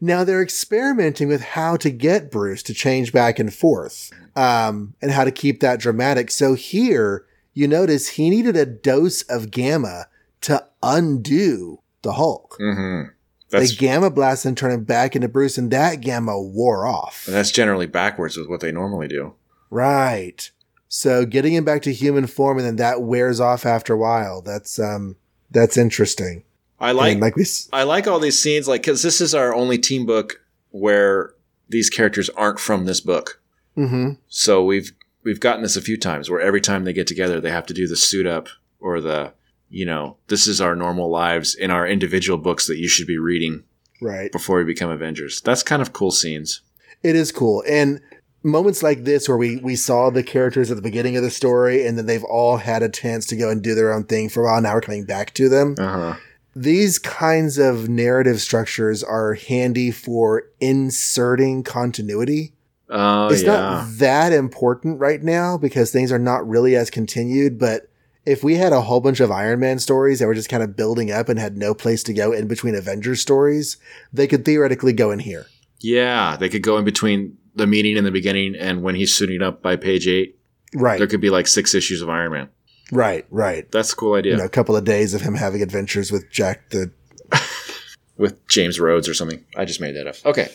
Now 0.00 0.24
they're 0.24 0.42
experimenting 0.42 1.28
with 1.28 1.42
how 1.42 1.76
to 1.76 1.90
get 1.90 2.30
Bruce 2.30 2.62
to 2.64 2.74
change 2.74 3.12
back 3.12 3.38
and 3.38 3.52
forth, 3.52 4.10
um, 4.38 4.94
and 5.02 5.10
how 5.10 5.24
to 5.24 5.32
keep 5.32 5.58
that 5.60 5.80
dramatic. 5.80 6.30
So 6.30 6.54
here, 6.54 7.26
you 7.54 7.66
notice 7.66 8.10
he 8.10 8.30
needed 8.30 8.56
a 8.56 8.64
dose 8.64 9.22
of 9.22 9.50
gamma 9.50 10.06
to 10.42 10.64
undo 10.80 11.80
the 12.02 12.12
Hulk. 12.12 12.56
Mm-hmm. 12.60 13.08
The 13.48 13.58
That's 13.58 13.72
gamma 13.72 14.10
blast 14.10 14.44
and 14.44 14.56
turn 14.56 14.70
him 14.70 14.84
back 14.84 15.16
into 15.16 15.26
Bruce, 15.26 15.58
and 15.58 15.72
that 15.72 16.00
gamma 16.02 16.40
wore 16.40 16.86
off. 16.86 17.24
And 17.26 17.34
that's 17.34 17.50
generally 17.50 17.86
backwards 17.86 18.36
with 18.36 18.48
what 18.48 18.60
they 18.60 18.70
normally 18.70 19.08
do. 19.08 19.34
Right. 19.70 20.48
So 20.86 21.26
getting 21.26 21.54
him 21.54 21.64
back 21.64 21.82
to 21.82 21.92
human 21.92 22.28
form 22.28 22.58
and 22.58 22.66
then 22.66 22.76
that 22.76 23.02
wears 23.02 23.40
off 23.40 23.66
after 23.66 23.94
a 23.94 23.98
while. 23.98 24.40
That's 24.40 24.78
um 24.78 25.16
that's 25.50 25.76
interesting. 25.76 26.44
I 26.78 26.92
like 26.92 27.18
like 27.18 27.36
we, 27.36 27.44
I 27.72 27.82
like 27.82 28.06
all 28.06 28.20
these 28.20 28.40
scenes, 28.40 28.68
like 28.68 28.82
because 28.82 29.02
this 29.02 29.20
is 29.20 29.34
our 29.34 29.52
only 29.52 29.78
team 29.78 30.06
book 30.06 30.40
where 30.70 31.34
these 31.68 31.90
characters 31.90 32.30
aren't 32.30 32.60
from 32.60 32.84
this 32.84 33.00
book. 33.00 33.40
Mhm. 33.78 34.18
So 34.28 34.64
we've 34.64 34.92
we've 35.24 35.40
gotten 35.40 35.62
this 35.62 35.76
a 35.76 35.82
few 35.82 35.96
times 35.96 36.28
where 36.28 36.40
every 36.40 36.60
time 36.60 36.84
they 36.84 36.92
get 36.92 37.06
together, 37.06 37.40
they 37.40 37.50
have 37.50 37.66
to 37.66 37.74
do 37.74 37.86
the 37.86 37.96
suit 37.96 38.26
up 38.26 38.48
or 38.80 39.00
the 39.00 39.32
you 39.70 39.86
know 39.86 40.16
this 40.28 40.46
is 40.46 40.60
our 40.60 40.74
normal 40.74 41.10
lives 41.10 41.54
in 41.54 41.70
our 41.70 41.86
individual 41.86 42.38
books 42.38 42.66
that 42.66 42.78
you 42.78 42.88
should 42.88 43.06
be 43.06 43.18
reading 43.18 43.64
right. 44.00 44.32
before 44.32 44.58
we 44.58 44.64
become 44.64 44.90
Avengers. 44.90 45.40
That's 45.40 45.62
kind 45.62 45.82
of 45.82 45.92
cool 45.92 46.10
scenes. 46.10 46.62
It 47.02 47.14
is 47.14 47.32
cool. 47.32 47.62
And 47.68 48.00
moments 48.42 48.82
like 48.82 49.04
this 49.04 49.28
where 49.28 49.36
we, 49.36 49.56
we 49.56 49.76
saw 49.76 50.10
the 50.10 50.22
characters 50.22 50.70
at 50.70 50.76
the 50.76 50.82
beginning 50.82 51.16
of 51.16 51.22
the 51.22 51.30
story 51.30 51.86
and 51.86 51.98
then 51.98 52.06
they've 52.06 52.24
all 52.24 52.56
had 52.56 52.82
a 52.82 52.88
chance 52.88 53.26
to 53.26 53.36
go 53.36 53.50
and 53.50 53.62
do 53.62 53.74
their 53.74 53.92
own 53.92 54.04
thing 54.04 54.28
for 54.28 54.42
a 54.42 54.46
while. 54.46 54.60
Now 54.60 54.74
we're 54.74 54.80
coming 54.80 55.04
back 55.04 55.34
to 55.34 55.48
them. 55.48 55.74
Uh 55.78 56.12
huh. 56.12 56.14
These 56.56 56.98
kinds 56.98 57.58
of 57.58 57.88
narrative 57.88 58.40
structures 58.40 59.04
are 59.04 59.34
handy 59.34 59.90
for 59.92 60.44
inserting 60.60 61.62
continuity. 61.62 62.54
Oh 62.90 63.28
it's 63.28 63.42
yeah. 63.42 63.48
not 63.52 63.86
that 63.98 64.32
important 64.32 64.98
right 64.98 65.22
now 65.22 65.58
because 65.58 65.90
things 65.90 66.10
are 66.10 66.18
not 66.18 66.48
really 66.48 66.74
as 66.76 66.90
continued, 66.90 67.58
but 67.58 67.90
if 68.24 68.42
we 68.44 68.56
had 68.56 68.72
a 68.72 68.82
whole 68.82 69.00
bunch 69.00 69.20
of 69.20 69.30
Iron 69.30 69.60
Man 69.60 69.78
stories 69.78 70.18
that 70.18 70.26
were 70.26 70.34
just 70.34 70.48
kind 70.50 70.62
of 70.62 70.76
building 70.76 71.10
up 71.10 71.28
and 71.28 71.38
had 71.38 71.56
no 71.56 71.74
place 71.74 72.02
to 72.04 72.12
go 72.12 72.32
in 72.32 72.46
between 72.48 72.74
Avengers 72.74 73.20
stories, 73.20 73.76
they 74.12 74.26
could 74.26 74.44
theoretically 74.44 74.92
go 74.92 75.10
in 75.10 75.18
here. 75.18 75.46
yeah, 75.80 76.36
they 76.36 76.48
could 76.48 76.62
go 76.62 76.76
in 76.78 76.84
between 76.84 77.36
the 77.54 77.66
meeting 77.66 77.96
in 77.96 78.04
the 78.04 78.10
beginning 78.10 78.54
and 78.54 78.82
when 78.82 78.94
he's 78.94 79.14
suiting 79.14 79.42
up 79.42 79.62
by 79.62 79.76
page 79.76 80.06
eight. 80.06 80.38
Right. 80.74 80.98
There 80.98 81.06
could 81.06 81.20
be 81.20 81.30
like 81.30 81.46
six 81.46 81.74
issues 81.74 82.02
of 82.02 82.08
Iron 82.10 82.32
Man. 82.32 82.48
Right, 82.92 83.26
right. 83.30 83.70
That's 83.70 83.92
a 83.92 83.96
cool 83.96 84.14
idea 84.14 84.32
You 84.32 84.38
know, 84.38 84.44
a 84.44 84.48
couple 84.50 84.76
of 84.76 84.84
days 84.84 85.12
of 85.14 85.20
him 85.22 85.34
having 85.34 85.62
adventures 85.62 86.10
with 86.12 86.30
Jack 86.30 86.70
the 86.70 86.90
with 88.16 88.46
James 88.48 88.78
Rhodes 88.80 89.08
or 89.08 89.14
something. 89.14 89.44
I 89.56 89.64
just 89.64 89.80
made 89.80 89.94
that 89.96 90.06
up. 90.06 90.16
Okay, 90.24 90.48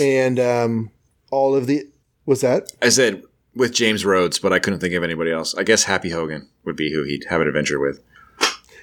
and 0.00 0.38
um 0.40 0.90
all 1.30 1.54
of 1.54 1.66
the 1.66 1.84
what's 2.24 2.40
that? 2.42 2.70
I 2.82 2.88
said 2.88 3.22
with 3.54 3.72
James 3.72 4.04
Rhodes, 4.04 4.38
but 4.38 4.52
I 4.52 4.58
couldn't 4.58 4.80
think 4.80 4.94
of 4.94 5.02
anybody 5.02 5.30
else. 5.32 5.54
I 5.54 5.62
guess 5.64 5.84
Happy 5.84 6.10
Hogan 6.10 6.48
would 6.64 6.76
be 6.76 6.92
who 6.92 7.02
he'd 7.04 7.24
have 7.28 7.40
an 7.40 7.48
adventure 7.48 7.80
with. 7.80 8.02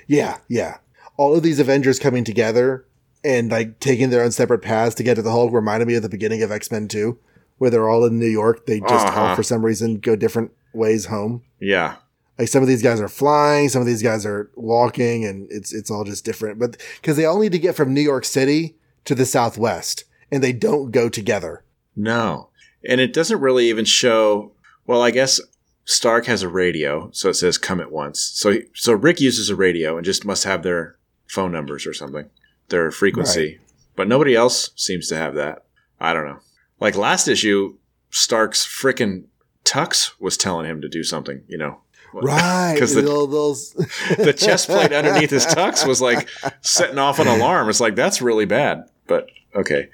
Yeah, 0.08 0.38
yeah. 0.48 0.78
All 1.18 1.36
of 1.36 1.44
these 1.44 1.60
Avengers 1.60 2.00
coming 2.00 2.24
together 2.24 2.86
and 3.24 3.52
like 3.52 3.80
taking 3.80 4.10
their 4.10 4.24
own 4.24 4.32
separate 4.32 4.60
paths 4.62 4.96
to 4.96 5.04
get 5.04 5.16
to 5.16 5.22
the 5.22 5.32
Hulk 5.32 5.52
reminded 5.52 5.88
me 5.88 5.96
of 5.96 6.04
the 6.04 6.10
beginning 6.10 6.44
of 6.44 6.52
X 6.52 6.72
Men 6.72 6.88
Two, 6.88 7.18
where 7.58 7.70
they're 7.70 7.90
all 7.90 8.06
in 8.06 8.20
New 8.20 8.28
York. 8.28 8.66
They 8.66 8.80
just 8.80 9.08
Uh-huh. 9.08 9.36
for 9.36 9.44
some 9.44 9.66
reason 9.66 10.00
go 10.00 10.16
different 10.16 10.52
ways 10.74 11.06
home. 11.06 11.42
Yeah, 11.60 11.96
Like 12.38 12.48
some 12.50 12.62
of 12.62 12.68
these 12.68 12.84
guys 12.84 13.02
are 13.02 13.08
flying, 13.10 13.68
some 13.70 13.82
of 13.82 13.88
these 13.88 14.04
guys 14.04 14.26
are 14.26 14.50
walking, 14.56 15.26
and 15.26 15.48
it's 15.52 15.74
it's 15.74 15.90
all 15.90 16.04
just 16.04 16.24
different. 16.24 16.60
But 16.60 16.78
because 17.02 17.18
they 17.18 17.26
all 17.26 17.40
need 17.40 17.52
to 17.54 17.60
get 17.60 17.76
from 17.76 17.94
New 17.94 18.02
York 18.02 18.26
City 18.26 18.76
to 19.06 19.16
the 19.16 19.26
Southwest, 19.26 20.04
and 20.32 20.44
they 20.44 20.54
don't 20.54 20.92
go 20.92 21.10
together. 21.10 21.64
No, 21.98 22.50
and 22.88 23.02
it 23.02 23.12
doesn't 23.12 23.42
really 23.42 23.68
even 23.70 23.84
show. 23.84 24.54
Well, 24.86 25.02
I 25.02 25.12
guess 25.12 25.42
Stark 25.84 26.28
has 26.28 26.44
a 26.44 26.48
radio, 26.48 27.10
so 27.12 27.30
it 27.30 27.34
says 27.34 27.58
"come 27.58 27.82
at 27.82 27.92
once." 27.92 28.22
So 28.22 28.60
so 28.74 28.94
Rick 28.94 29.20
uses 29.20 29.50
a 29.50 29.56
radio 29.56 29.98
and 29.98 30.06
just 30.06 30.24
must 30.24 30.46
have 30.46 30.64
their 30.64 30.96
phone 31.28 31.52
numbers 31.52 31.86
or 31.86 31.94
something, 31.94 32.30
their 32.70 32.90
frequency. 32.92 33.60
But 33.98 34.08
nobody 34.08 34.36
else 34.36 34.70
seems 34.76 35.08
to 35.10 35.18
have 35.18 35.34
that. 35.36 35.66
I 36.00 36.14
don't 36.14 36.26
know. 36.28 36.40
Like 36.80 36.96
last 36.96 37.28
issue, 37.28 37.76
Stark's 38.12 38.66
frickin' 38.66 39.24
Tux 39.66 40.12
was 40.20 40.38
telling 40.38 40.66
him 40.70 40.80
to 40.82 40.88
do 40.88 41.04
something. 41.04 41.42
You 41.48 41.58
know, 41.58 41.82
Right. 42.14 42.74
because 42.76 42.94
the 42.94 43.02
those- 43.02 43.72
the 44.18 44.34
chest 44.34 44.68
plate 44.70 44.94
underneath 44.94 45.32
his 45.32 45.46
tux 45.46 45.86
was 45.88 46.02
like 46.02 46.30
setting 46.62 47.00
off 47.00 47.20
an 47.20 47.28
alarm. 47.36 47.70
It's 47.70 47.80
like 47.82 47.96
that's 47.96 48.22
really 48.22 48.46
bad. 48.46 48.84
But 49.08 49.28
okay, 49.58 49.90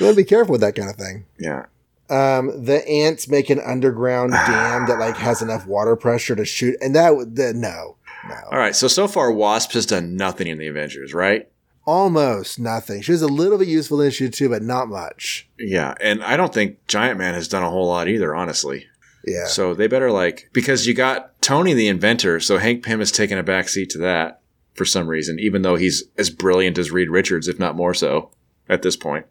You 0.00 0.06
want 0.06 0.16
to 0.16 0.22
be 0.22 0.28
careful 0.28 0.52
with 0.52 0.60
that 0.62 0.74
kind 0.74 0.88
of 0.88 0.96
thing. 0.96 1.26
yeah, 1.38 1.66
Um, 2.08 2.64
the 2.64 2.86
ants 2.88 3.28
make 3.28 3.50
an 3.50 3.60
underground 3.60 4.30
dam 4.46 4.86
that 4.88 4.98
like 4.98 5.16
has 5.16 5.42
enough 5.42 5.66
water 5.66 5.96
pressure 5.96 6.34
to 6.36 6.44
shoot, 6.44 6.76
and 6.80 6.94
that 6.94 7.16
would 7.16 7.36
the, 7.36 7.52
no, 7.52 7.96
no, 8.28 8.36
all 8.50 8.58
right. 8.58 8.74
So 8.74 8.88
so 8.88 9.06
far, 9.08 9.30
Wasp 9.30 9.72
has 9.72 9.86
done 9.86 10.16
nothing 10.16 10.46
in 10.48 10.58
the 10.58 10.66
Avengers, 10.68 11.12
right? 11.14 11.48
almost 11.86 12.58
nothing. 12.58 13.00
She 13.00 13.12
was 13.12 13.22
a 13.22 13.26
little 13.26 13.56
bit 13.56 13.66
useful 13.66 14.02
in 14.02 14.08
issue 14.08 14.28
two, 14.28 14.50
but 14.50 14.62
not 14.62 14.88
much. 14.88 15.48
Yeah, 15.58 15.94
and 16.02 16.22
I 16.22 16.36
don't 16.36 16.52
think 16.52 16.86
Giant 16.86 17.18
Man 17.18 17.32
has 17.32 17.48
done 17.48 17.62
a 17.62 17.70
whole 17.70 17.86
lot 17.88 18.08
either, 18.08 18.34
honestly. 18.34 18.86
Yeah, 19.24 19.46
So 19.46 19.72
they 19.72 19.86
better 19.86 20.10
like 20.10 20.50
because 20.52 20.86
you 20.86 20.92
got 20.94 21.40
Tony 21.40 21.72
the 21.74 21.88
inventor, 21.88 22.40
so 22.40 22.58
Hank 22.58 22.84
Pym 22.84 22.98
has 22.98 23.10
taken 23.10 23.38
a 23.38 23.42
backseat 23.44 23.88
to 23.90 23.98
that 23.98 24.40
for 24.74 24.84
some 24.84 25.08
reason, 25.08 25.38
even 25.40 25.62
though 25.62 25.76
he's 25.76 26.04
as 26.18 26.28
brilliant 26.30 26.76
as 26.78 26.90
Reed 26.90 27.08
Richards, 27.10 27.48
if 27.48 27.58
not 27.58 27.74
more 27.74 27.94
so, 27.94 28.30
at 28.68 28.82
this 28.82 28.96
point. 28.96 29.26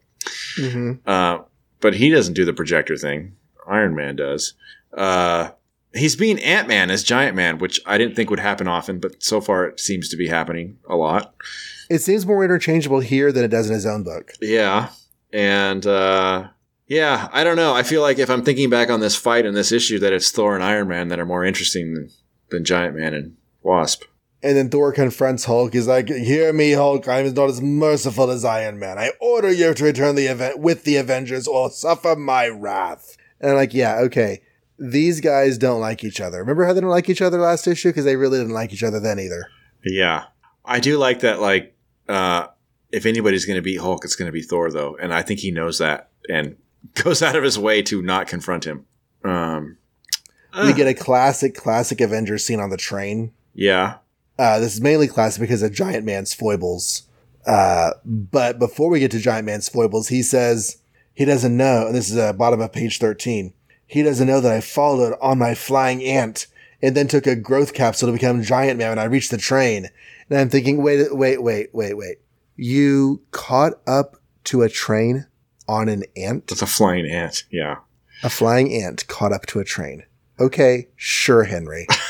hmm 0.55 0.93
Uh, 1.05 1.39
but 1.79 1.95
he 1.95 2.09
doesn't 2.09 2.33
do 2.33 2.45
the 2.45 2.53
projector 2.53 2.97
thing. 2.97 3.35
Iron 3.67 3.95
Man 3.95 4.15
does. 4.15 4.53
Uh, 4.93 5.51
he's 5.93 6.15
being 6.15 6.39
Ant 6.39 6.67
Man 6.67 6.89
as 6.89 7.03
Giant 7.03 7.35
Man, 7.35 7.59
which 7.59 7.79
I 7.85 7.97
didn't 7.97 8.15
think 8.15 8.29
would 8.29 8.39
happen 8.39 8.67
often, 8.67 8.99
but 8.99 9.21
so 9.21 9.41
far 9.41 9.65
it 9.65 9.79
seems 9.79 10.09
to 10.09 10.17
be 10.17 10.27
happening 10.27 10.77
a 10.89 10.95
lot. 10.95 11.35
it 11.89 11.99
seems 11.99 12.25
more 12.25 12.43
interchangeable 12.43 12.99
here 13.01 13.31
than 13.31 13.43
it 13.45 13.49
does 13.49 13.67
in 13.69 13.73
his 13.75 13.85
own 13.85 14.03
book. 14.03 14.31
Yeah. 14.41 14.89
And 15.33 15.85
uh, 15.85 16.47
yeah, 16.87 17.27
I 17.31 17.43
don't 17.43 17.57
know. 17.57 17.73
I 17.75 17.83
feel 17.83 18.01
like 18.01 18.17
if 18.17 18.29
I'm 18.29 18.43
thinking 18.43 18.69
back 18.69 18.89
on 18.89 19.01
this 19.01 19.15
fight 19.15 19.45
and 19.45 19.55
this 19.55 19.71
issue, 19.71 19.99
that 19.99 20.13
it's 20.13 20.31
Thor 20.31 20.55
and 20.55 20.63
Iron 20.63 20.87
Man 20.87 21.09
that 21.09 21.19
are 21.19 21.25
more 21.25 21.43
interesting 21.45 21.93
than, 21.93 22.09
than 22.49 22.63
Giant 22.65 22.95
Man 22.95 23.13
and 23.13 23.35
Wasp. 23.61 24.03
And 24.43 24.55
then 24.55 24.69
Thor 24.69 24.91
confronts 24.93 25.45
Hulk. 25.45 25.73
He's 25.73 25.87
like, 25.87 26.09
"Hear 26.09 26.53
me, 26.53 26.71
Hulk. 26.71 27.07
I 27.07 27.21
am 27.21 27.33
not 27.33 27.49
as 27.49 27.61
merciful 27.61 28.29
as 28.29 28.45
Iron 28.45 28.77
Man. 28.77 28.99
I 28.99 29.11
order 29.19 29.51
you 29.51 29.73
to 29.73 29.83
return 29.83 30.15
the 30.15 30.27
event 30.27 30.59
with 30.59 30.83
the 30.83 30.97
Avengers, 30.97 31.47
or 31.47 31.71
suffer 31.71 32.15
my 32.15 32.47
wrath." 32.47 33.17
And 33.41 33.51
I'm 33.51 33.57
like, 33.57 33.73
"Yeah, 33.73 33.97
okay." 34.01 34.41
These 34.79 35.21
guys 35.21 35.57
don't 35.57 35.81
like 35.81 36.03
each 36.03 36.21
other. 36.21 36.37
Remember 36.37 36.65
how 36.65 36.73
they 36.73 36.81
don't 36.81 36.91
like 36.91 37.09
each 37.09 37.21
other 37.23 37.39
last 37.39 37.65
issue 37.65 37.89
because 37.89 38.05
they 38.05 38.15
really 38.15 38.37
didn't 38.37 38.53
like 38.53 38.71
each 38.71 38.83
other 38.83 38.99
then 38.99 39.19
either. 39.19 39.47
Yeah. 39.83 40.25
I 40.63 40.79
do 40.79 40.99
like 40.99 41.21
that, 41.21 41.39
like, 41.41 41.75
uh, 42.07 42.47
if 42.91 43.07
anybody's 43.07 43.45
going 43.45 43.55
to 43.57 43.63
beat 43.63 43.79
Hulk, 43.79 44.05
it's 44.05 44.15
going 44.15 44.27
to 44.27 44.31
be 44.31 44.43
Thor, 44.43 44.69
though. 44.69 44.95
And 45.01 45.11
I 45.15 45.23
think 45.23 45.39
he 45.39 45.49
knows 45.49 45.79
that 45.79 46.09
and 46.29 46.57
goes 46.93 47.23
out 47.23 47.35
of 47.35 47.43
his 47.43 47.57
way 47.57 47.81
to 47.83 48.03
not 48.03 48.27
confront 48.27 48.65
him. 48.65 48.85
Um, 49.23 49.77
We 50.53 50.59
uh, 50.69 50.71
get 50.73 50.87
a 50.87 50.93
classic, 50.93 51.55
classic 51.55 51.99
Avengers 51.99 52.43
scene 52.45 52.59
on 52.59 52.69
the 52.69 52.77
train. 52.77 53.31
yeah. 53.55 53.95
Uh, 54.37 54.59
this 54.59 54.75
is 54.75 54.81
mainly 54.81 55.07
classic 55.07 55.41
because 55.41 55.63
of 55.63 55.73
Giant 55.73 56.05
Man's 56.05 56.33
foibles. 56.33 57.03
Uh, 57.45 57.91
but 58.05 58.59
before 58.59 58.89
we 58.89 58.99
get 58.99 59.11
to 59.11 59.19
Giant 59.19 59.45
Man's 59.45 59.69
foibles, 59.69 60.09
he 60.09 60.21
says 60.21 60.77
he 61.13 61.25
doesn't 61.25 61.55
know, 61.55 61.87
and 61.87 61.95
this 61.95 62.09
is 62.09 62.17
at 62.17 62.37
bottom 62.37 62.61
of 62.61 62.71
page 62.71 62.99
13. 62.99 63.53
He 63.87 64.03
doesn't 64.03 64.27
know 64.27 64.41
that 64.41 64.51
I 64.51 64.61
followed 64.61 65.17
on 65.21 65.39
my 65.39 65.55
flying 65.55 66.03
ant 66.03 66.47
and 66.81 66.95
then 66.95 67.07
took 67.07 67.25
a 67.25 67.35
growth 67.35 67.73
capsule 67.73 68.07
to 68.09 68.13
become 68.13 68.43
Giant 68.43 68.77
Man 68.77 68.89
when 68.89 68.99
I 68.99 69.05
reached 69.05 69.31
the 69.31 69.37
train. 69.37 69.89
And 70.29 70.39
I'm 70.39 70.49
thinking, 70.49 70.83
wait, 70.83 71.15
wait, 71.15 71.41
wait, 71.41 71.69
wait, 71.73 71.93
wait. 71.95 72.17
You 72.55 73.21
caught 73.31 73.73
up 73.87 74.17
to 74.45 74.61
a 74.61 74.69
train 74.69 75.25
on 75.67 75.89
an 75.89 76.03
ant? 76.15 76.51
It's 76.51 76.61
a 76.61 76.67
flying 76.67 77.05
ant. 77.05 77.45
Yeah. 77.49 77.77
A 78.23 78.29
flying 78.29 78.73
ant 78.73 79.07
caught 79.07 79.31
up 79.31 79.45
to 79.47 79.59
a 79.59 79.63
train. 79.63 80.03
Okay, 80.39 80.89
sure, 80.95 81.45
Henry. 81.45 81.87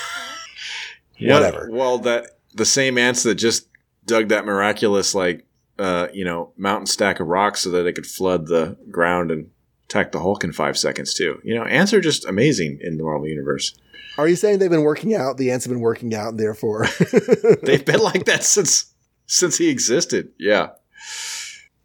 Yeah, 1.17 1.35
Whatever. 1.35 1.69
Well, 1.71 1.99
that 1.99 2.37
the 2.53 2.65
same 2.65 2.97
ants 2.97 3.23
that 3.23 3.35
just 3.35 3.67
dug 4.05 4.29
that 4.29 4.45
miraculous, 4.45 5.13
like, 5.15 5.45
uh, 5.79 6.07
you 6.13 6.25
know, 6.25 6.53
mountain 6.57 6.87
stack 6.87 7.19
of 7.19 7.27
rocks 7.27 7.61
so 7.61 7.69
that 7.71 7.83
they 7.83 7.93
could 7.93 8.05
flood 8.07 8.47
the 8.47 8.77
ground 8.89 9.31
and 9.31 9.49
attack 9.85 10.11
the 10.11 10.19
Hulk 10.19 10.43
in 10.43 10.51
five 10.51 10.77
seconds 10.77 11.13
too. 11.13 11.39
You 11.43 11.55
know, 11.55 11.63
ants 11.63 11.93
are 11.93 12.01
just 12.01 12.25
amazing 12.25 12.79
in 12.81 12.97
the 12.97 13.03
Marvel 13.03 13.27
universe. 13.27 13.77
Are 14.17 14.27
you 14.27 14.35
saying 14.35 14.59
they've 14.59 14.69
been 14.69 14.81
working 14.81 15.13
out? 15.13 15.37
The 15.37 15.51
ants 15.51 15.65
have 15.65 15.71
been 15.71 15.81
working 15.81 16.15
out, 16.15 16.29
and 16.29 16.39
therefore. 16.39 16.87
They've 17.61 17.85
been 17.85 17.99
like 17.99 18.25
that 18.25 18.43
since 18.43 18.91
since 19.27 19.59
he 19.59 19.69
existed. 19.69 20.31
Yeah. 20.39 20.69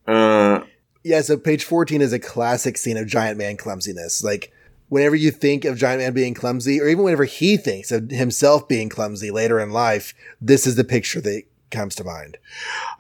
Uh, 0.06 0.60
Yeah, 1.04 1.20
so 1.20 1.36
page 1.36 1.64
14 1.64 2.00
is 2.00 2.12
a 2.14 2.18
classic 2.18 2.78
scene 2.78 2.96
of 2.96 3.06
Giant 3.06 3.36
Man 3.36 3.58
clumsiness. 3.58 4.24
Like, 4.24 4.50
whenever 4.92 5.16
you 5.16 5.30
think 5.30 5.64
of 5.64 5.78
Giant 5.78 6.02
Man 6.02 6.12
being 6.12 6.34
clumsy, 6.34 6.78
or 6.78 6.86
even 6.86 7.02
whenever 7.02 7.24
he 7.24 7.56
thinks 7.56 7.90
of 7.90 8.10
himself 8.10 8.68
being 8.68 8.90
clumsy 8.90 9.30
later 9.30 9.58
in 9.58 9.70
life, 9.70 10.12
this 10.38 10.66
is 10.66 10.76
the 10.76 10.84
picture 10.84 11.18
that 11.22 11.44
comes 11.70 11.94
to 11.94 12.04
mind. 12.04 12.36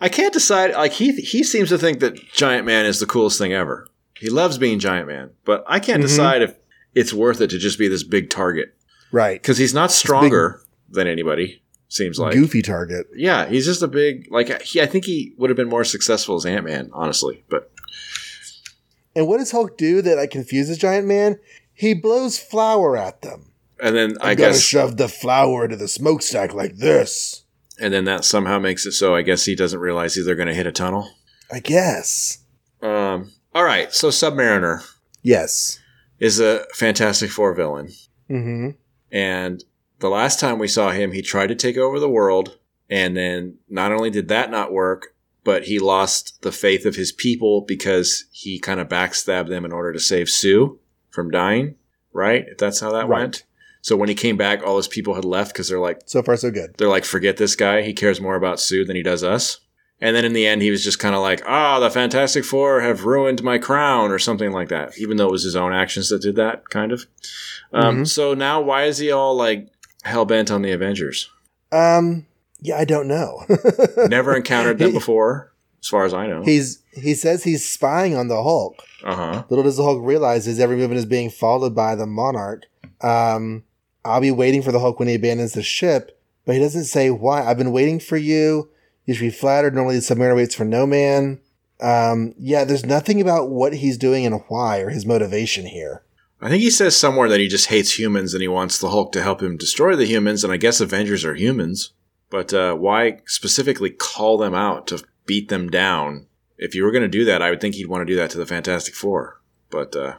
I 0.00 0.08
can't 0.08 0.32
decide. 0.32 0.72
Like 0.72 0.92
he 0.92 1.12
he 1.12 1.44
seems 1.44 1.68
to 1.68 1.76
think 1.76 2.00
that 2.00 2.14
Giant 2.32 2.64
Man 2.64 2.86
is 2.86 2.98
the 2.98 3.04
coolest 3.04 3.36
thing 3.38 3.52
ever. 3.52 3.86
He 4.18 4.30
loves 4.30 4.56
being 4.56 4.78
Giant 4.78 5.06
Man, 5.06 5.32
but 5.44 5.64
I 5.66 5.80
can't 5.80 5.98
Mhm. 6.02 6.06
decide 6.06 6.40
if 6.40 6.54
it's 6.94 7.12
worth 7.12 7.42
it 7.42 7.50
to 7.50 7.58
just 7.58 7.78
be 7.78 7.88
this 7.88 8.04
big 8.04 8.30
target 8.30 8.74
Right. 9.12 9.40
because 9.42 9.58
he's 9.58 9.74
not 9.74 9.92
stronger 9.92 10.62
than 10.88 11.06
anybody. 11.06 11.62
Seems 11.88 12.18
like 12.18 12.32
Goofy 12.32 12.62
target. 12.62 13.06
Yeah, 13.14 13.46
he's 13.50 13.66
just 13.66 13.82
a 13.82 13.88
big 13.88 14.28
like. 14.30 14.62
He, 14.62 14.80
I 14.80 14.86
think 14.86 15.04
he 15.04 15.34
would 15.36 15.50
have 15.50 15.58
been 15.58 15.68
more 15.68 15.84
successful 15.84 16.36
as 16.36 16.46
Ant 16.46 16.64
Man, 16.64 16.88
honestly. 16.94 17.44
But 17.50 17.70
And 19.14 19.26
what 19.26 19.36
does 19.40 19.50
Hulk 19.50 19.76
do 19.76 20.00
that 20.00 20.16
like, 20.16 20.30
confuses 20.30 20.78
Giant 20.78 21.06
Man? 21.06 21.38
He 21.74 21.94
blows 21.94 22.38
flour 22.38 22.96
at 22.96 23.22
them. 23.22 23.52
and 23.80 23.96
then 23.96 24.10
I'm 24.20 24.30
I 24.30 24.34
guess 24.34 24.60
shove 24.60 24.96
the 24.96 25.08
flour 25.08 25.64
into 25.64 25.76
the 25.76 25.88
smokestack 25.88 26.54
like 26.54 26.76
this. 26.76 27.42
And 27.80 27.92
then 27.92 28.04
that 28.04 28.24
somehow 28.24 28.58
makes 28.58 28.86
it 28.86 28.92
so 28.92 29.14
I 29.14 29.22
guess 29.22 29.44
he 29.44 29.56
doesn't 29.56 29.80
realize 29.80 30.14
he's 30.14 30.26
they're 30.26 30.34
going 30.36 30.48
to 30.48 30.54
hit 30.54 30.66
a 30.66 30.72
tunnel. 30.72 31.10
I 31.50 31.58
guess. 31.60 32.38
Um, 32.80 33.32
all 33.54 33.64
right, 33.64 33.92
so 33.92 34.08
Submariner 34.08 34.84
Yes. 35.22 35.78
is 36.20 36.38
a 36.40 36.64
Fantastic 36.74 37.30
Four 37.30 37.54
villain. 37.54 37.88
Mm-hmm. 38.30 38.70
And 39.10 39.64
the 39.98 40.08
last 40.08 40.40
time 40.40 40.58
we 40.58 40.68
saw 40.68 40.90
him, 40.90 41.12
he 41.12 41.22
tried 41.22 41.48
to 41.48 41.54
take 41.54 41.76
over 41.76 41.98
the 42.00 42.08
world. 42.08 42.58
And 42.90 43.16
then 43.16 43.58
not 43.68 43.92
only 43.92 44.10
did 44.10 44.28
that 44.28 44.50
not 44.50 44.72
work, 44.72 45.14
but 45.44 45.64
he 45.64 45.78
lost 45.78 46.40
the 46.42 46.52
faith 46.52 46.84
of 46.86 46.94
his 46.96 47.10
people 47.12 47.62
because 47.66 48.24
he 48.30 48.58
kind 48.58 48.80
of 48.80 48.88
backstabbed 48.88 49.48
them 49.48 49.64
in 49.64 49.72
order 49.72 49.92
to 49.92 50.00
save 50.00 50.28
Sue 50.28 50.78
from 51.12 51.30
dying. 51.30 51.76
Right? 52.12 52.44
If 52.48 52.58
that's 52.58 52.80
how 52.80 52.90
that 52.92 53.08
Right. 53.08 53.20
went. 53.20 53.44
So 53.80 53.96
when 53.96 54.08
he 54.10 54.14
came 54.14 54.36
back, 54.36 54.62
all 54.62 54.76
his 54.76 54.86
people 54.88 55.14
had 55.14 55.24
left 55.24 55.52
because 55.54 55.68
they're 55.68 55.78
like, 55.80 56.00
So 56.06 56.22
far, 56.22 56.36
so 56.36 56.50
good. 56.50 56.74
they're 56.76 56.88
like, 56.88 57.04
forget 57.04 57.36
this 57.38 57.56
guy. 57.56 57.82
He 57.82 57.92
cares 57.94 58.20
more 58.20 58.34
about 58.36 58.60
Sue 58.60 58.84
than 58.84 58.96
he 58.96 59.02
does 59.02 59.24
us. 59.24 59.60
And 60.00 60.14
then 60.16 60.24
in 60.24 60.32
the 60.32 60.46
end, 60.46 60.62
he 60.62 60.70
was 60.70 60.84
just 60.84 60.98
kind 60.98 61.14
of 61.14 61.20
like, 61.22 61.42
ah, 61.46 61.78
the 61.80 61.88
Fantastic 61.90 62.44
Four 62.44 62.80
have 62.80 63.04
ruined 63.04 63.42
my 63.42 63.56
crown 63.58 64.10
or 64.10 64.18
something 64.18 64.50
like 64.52 64.68
that, 64.68 64.98
even 64.98 65.16
though 65.16 65.28
it 65.28 65.32
was 65.32 65.44
his 65.44 65.56
own 65.56 65.72
actions 65.72 66.08
that 66.10 66.20
did 66.22 66.36
that, 66.36 66.68
kind 66.70 66.90
of. 66.92 67.06
Um, 67.72 68.02
Mhm. 68.02 68.08
So 68.08 68.34
now 68.34 68.60
why 68.60 68.84
is 68.84 68.98
he 68.98 69.10
all 69.10 69.34
like 69.36 69.68
hell 70.02 70.24
bent 70.24 70.50
on 70.50 70.62
the 70.62 70.72
Avengers? 70.72 71.30
Um. 71.70 72.26
Yeah, 72.60 72.76
I 72.78 72.84
don't 72.84 73.08
know. 73.08 73.44
Never 74.08 74.36
encountered 74.36 74.78
them 74.78 74.88
He- 74.90 74.94
before, 74.98 75.52
as 75.82 75.88
far 75.88 76.04
as 76.04 76.14
I 76.14 76.26
know. 76.28 76.42
He's 76.42 76.78
he 76.92 77.14
says 77.14 77.42
he's 77.44 77.68
spying 77.68 78.14
on 78.16 78.28
the 78.28 78.42
Hulk. 78.42 78.82
Uh 79.04 79.16
huh. 79.16 79.44
Little 79.48 79.64
does 79.64 79.76
the 79.76 79.82
Hulk 79.82 80.00
realize 80.02 80.44
his 80.44 80.60
every 80.60 80.76
movement 80.76 80.98
is 80.98 81.06
being 81.06 81.30
followed 81.30 81.74
by 81.74 81.94
the 81.94 82.06
Monarch. 82.06 82.64
Um, 83.00 83.64
I'll 84.04 84.20
be 84.20 84.30
waiting 84.30 84.62
for 84.62 84.72
the 84.72 84.80
Hulk 84.80 84.98
when 84.98 85.08
he 85.08 85.14
abandons 85.14 85.52
the 85.52 85.62
ship, 85.62 86.18
but 86.44 86.54
he 86.54 86.60
doesn't 86.60 86.84
say 86.84 87.10
why. 87.10 87.44
I've 87.44 87.58
been 87.58 87.72
waiting 87.72 88.00
for 88.00 88.16
you. 88.16 88.70
You 89.06 89.14
should 89.14 89.22
be 89.22 89.30
flattered. 89.30 89.74
Normally, 89.74 89.96
the 89.96 90.00
submariner 90.02 90.36
waits 90.36 90.54
for 90.54 90.64
no 90.64 90.86
man. 90.86 91.40
Um, 91.80 92.34
yeah, 92.38 92.64
there's 92.64 92.86
nothing 92.86 93.20
about 93.20 93.50
what 93.50 93.74
he's 93.74 93.98
doing 93.98 94.24
and 94.24 94.42
why 94.48 94.78
or 94.78 94.90
his 94.90 95.04
motivation 95.04 95.66
here. 95.66 96.04
I 96.40 96.48
think 96.48 96.62
he 96.62 96.70
says 96.70 96.96
somewhere 96.96 97.28
that 97.28 97.40
he 97.40 97.48
just 97.48 97.68
hates 97.68 97.98
humans 97.98 98.34
and 98.34 98.42
he 98.42 98.48
wants 98.48 98.78
the 98.78 98.90
Hulk 98.90 99.12
to 99.12 99.22
help 99.22 99.42
him 99.42 99.56
destroy 99.56 99.96
the 99.96 100.06
humans. 100.06 100.44
And 100.44 100.52
I 100.52 100.56
guess 100.56 100.80
Avengers 100.80 101.24
are 101.24 101.34
humans. 101.34 101.92
But 102.30 102.54
uh, 102.54 102.74
why 102.74 103.18
specifically 103.26 103.90
call 103.90 104.38
them 104.38 104.54
out 104.54 104.86
to 104.88 105.04
beat 105.26 105.48
them 105.48 105.68
down? 105.68 106.26
If 106.58 106.74
you 106.74 106.84
were 106.84 106.92
going 106.92 107.02
to 107.02 107.08
do 107.08 107.24
that, 107.24 107.42
I 107.42 107.50
would 107.50 107.60
think 107.60 107.74
he'd 107.74 107.86
want 107.86 108.02
to 108.06 108.12
do 108.12 108.16
that 108.16 108.30
to 108.30 108.38
the 108.38 108.46
Fantastic 108.46 108.94
Four. 108.94 109.40
But, 109.70 109.96
uh, 109.96 110.16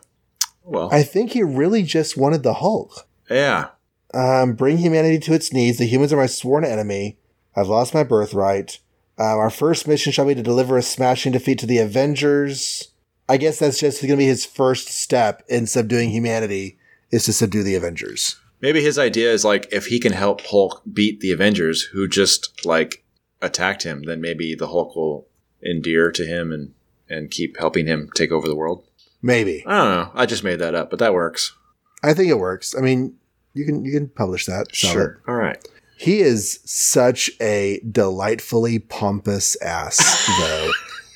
well, 0.63 0.89
I 0.91 1.03
think 1.03 1.31
he 1.31 1.43
really 1.43 1.83
just 1.83 2.17
wanted 2.17 2.43
the 2.43 2.55
Hulk. 2.55 3.07
yeah. 3.29 3.69
Um, 4.13 4.53
bring 4.53 4.77
humanity 4.77 5.17
to 5.19 5.33
its 5.33 5.51
knees. 5.51 5.79
The 5.79 5.85
humans 5.85 6.13
are 6.13 6.17
my 6.17 6.27
sworn 6.27 6.63
enemy. 6.63 7.17
I've 7.55 7.67
lost 7.67 7.95
my 7.95 8.03
birthright. 8.03 8.79
Um, 9.17 9.39
our 9.39 9.49
first 9.49 9.87
mission 9.87 10.11
shall 10.11 10.27
be 10.27 10.35
to 10.35 10.43
deliver 10.43 10.77
a 10.77 10.83
smashing 10.83 11.31
defeat 11.31 11.57
to 11.59 11.65
the 11.65 11.79
Avengers. 11.79 12.91
I 13.27 13.37
guess 13.37 13.59
that's 13.59 13.79
just 13.79 14.01
going 14.01 14.11
to 14.11 14.17
be 14.17 14.25
his 14.25 14.45
first 14.45 14.87
step 14.89 15.43
in 15.47 15.65
subduing 15.65 16.11
humanity 16.11 16.77
is 17.09 17.25
to 17.25 17.33
subdue 17.33 17.63
the 17.63 17.75
Avengers. 17.75 18.39
Maybe 18.61 18.81
his 18.81 18.97
idea 18.99 19.31
is 19.31 19.43
like 19.43 19.67
if 19.71 19.87
he 19.87 19.99
can 19.99 20.13
help 20.13 20.41
Hulk 20.41 20.83
beat 20.91 21.19
the 21.19 21.31
Avengers 21.31 21.83
who 21.83 22.07
just 22.07 22.65
like 22.65 23.03
attacked 23.41 23.83
him, 23.83 24.03
then 24.03 24.21
maybe 24.21 24.55
the 24.55 24.67
Hulk 24.67 24.95
will 24.95 25.27
endear 25.65 26.11
to 26.11 26.25
him 26.25 26.51
and, 26.51 26.73
and 27.09 27.31
keep 27.31 27.57
helping 27.57 27.87
him 27.87 28.09
take 28.15 28.31
over 28.31 28.47
the 28.47 28.55
world. 28.55 28.85
Maybe. 29.21 29.63
I 29.65 29.77
don't 29.77 29.95
know. 29.95 30.11
I 30.13 30.25
just 30.25 30.43
made 30.43 30.59
that 30.59 30.75
up, 30.75 30.89
but 30.89 30.99
that 30.99 31.13
works. 31.13 31.55
I 32.03 32.13
think 32.13 32.29
it 32.29 32.39
works. 32.39 32.75
I 32.77 32.81
mean, 32.81 33.15
you 33.53 33.65
can 33.65 33.85
you 33.85 33.91
can 33.91 34.09
publish 34.09 34.45
that. 34.45 34.75
Sure. 34.75 35.21
it. 35.25 35.29
All 35.29 35.35
right. 35.35 35.57
He 35.97 36.19
is 36.19 36.59
such 36.65 37.31
a 37.39 37.79
delightfully 37.89 38.79
pompous 38.79 39.55
ass, 39.61 40.27
though, 40.39 40.71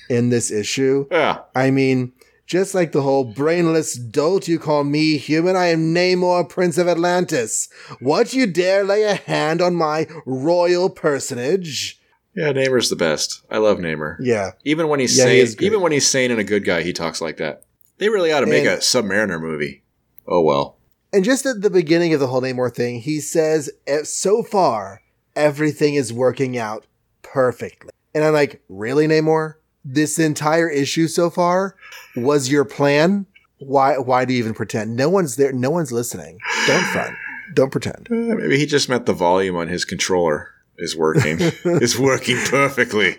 in 0.10 0.30
this 0.30 0.50
issue. 0.50 1.08
Yeah. 1.12 1.40
I 1.54 1.72
mean, 1.72 2.14
just 2.46 2.74
like 2.74 2.94
the 2.94 3.02
whole 3.02 3.26
brainless 3.26 3.96
dolt 3.96 4.48
you 4.48 4.60
call 4.60 4.86
me 4.86 5.18
human, 5.18 5.58
I 5.58 5.66
am 5.66 5.94
Namor, 5.94 6.48
Prince 6.48 6.78
of 6.78 6.88
Atlantis. 6.88 7.68
What 8.00 8.34
you 8.34 8.48
dare 8.48 8.86
lay 8.86 9.04
a 9.04 9.16
hand 9.16 9.62
on 9.62 9.76
my 9.76 10.08
royal 10.26 10.90
personage? 10.90 11.97
Yeah, 12.38 12.54
Namor's 12.54 12.90
the 12.92 12.96
best. 12.96 13.42
I 13.50 13.58
love 13.58 13.80
Namer. 13.80 14.18
Yeah. 14.22 14.52
Even 14.64 14.88
when 14.90 15.00
he's 15.00 15.18
Yeah, 15.18 15.24
sane, 15.26 15.46
great. 15.46 15.62
even 15.64 15.82
when 15.82 15.92
he's 15.92 16.08
sane 16.08 16.30
and 16.30 16.40
a 16.40 16.44
good 16.44 16.64
guy, 16.64 16.84
he 16.84 16.94
talks 16.94 17.20
like 17.20 17.38
that. 17.38 17.64
They 17.98 18.10
really 18.10 18.32
ought 18.32 18.42
to 18.42 18.46
make 18.46 18.66
And- 18.66 18.76
a 18.76 18.78
Submariner 18.78 19.42
movie. 19.42 19.84
Oh 20.28 20.42
well. 20.42 20.78
And 21.12 21.24
just 21.24 21.46
at 21.48 21.62
the 21.62 21.70
beginning 21.72 22.14
of 22.14 22.20
the 22.20 22.28
whole 22.28 22.42
Namor 22.42 22.72
thing, 22.74 23.00
he 23.00 23.20
says, 23.20 23.72
"Eh, 23.88 24.04
so 24.04 24.44
far, 24.44 25.02
everything 25.36 25.96
is 25.96 26.14
working 26.14 26.58
out 26.58 26.86
perfectly. 27.24 27.90
And 28.14 28.24
I'm 28.24 28.34
like, 28.34 28.62
really, 28.70 29.08
Namor? 29.08 29.56
This 29.84 30.20
entire 30.20 30.70
issue 30.70 31.08
so 31.08 31.30
far 31.30 31.76
was 32.16 32.52
your 32.52 32.66
plan? 32.66 33.26
Why, 33.60 33.98
why 33.98 34.26
do 34.26 34.34
you 34.34 34.40
even 34.40 34.54
pretend? 34.54 34.96
No 34.96 35.10
one's 35.10 35.38
there. 35.38 35.52
No 35.54 35.70
one's 35.72 35.92
listening. 35.92 36.38
Don't 36.68 36.84
front. 36.88 37.16
Don't 37.56 37.72
pretend. 37.72 38.08
Uh, 38.12 38.36
maybe 38.36 38.58
he 38.58 38.66
just 38.66 38.90
meant 38.90 39.06
the 39.06 39.14
volume 39.14 39.56
on 39.56 39.70
his 39.70 39.86
controller 39.86 40.50
is 40.78 40.96
working. 40.96 41.38
is 41.66 41.98
working 41.98 42.38
perfectly. 42.46 43.18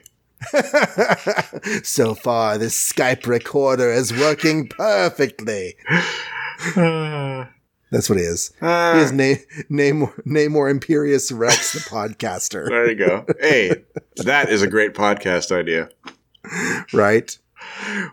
so 1.83 2.15
far, 2.15 2.59
this 2.59 2.93
Skype 2.93 3.27
recorder 3.27 3.91
is 3.93 4.13
working 4.13 4.69
perfectly. 4.69 5.75
That's 7.91 8.09
what 8.11 8.19
he 8.19 8.25
is. 8.25 8.53
Ah. 8.61 8.95
He 8.97 9.01
is 9.01 9.13
Na- 9.13 9.43
Namor, 9.71 10.13
Namor 10.27 10.71
Imperius 10.73 11.33
Rex, 11.37 11.73
the 11.73 11.81
podcaster, 11.81 12.67
there 12.69 12.89
you 12.91 12.95
go. 12.95 13.25
Hey, 13.41 13.85
that 14.17 14.51
is 14.51 14.63
a 14.63 14.67
great 14.69 14.95
podcast 14.95 15.51
idea. 15.51 15.89
right? 16.93 17.37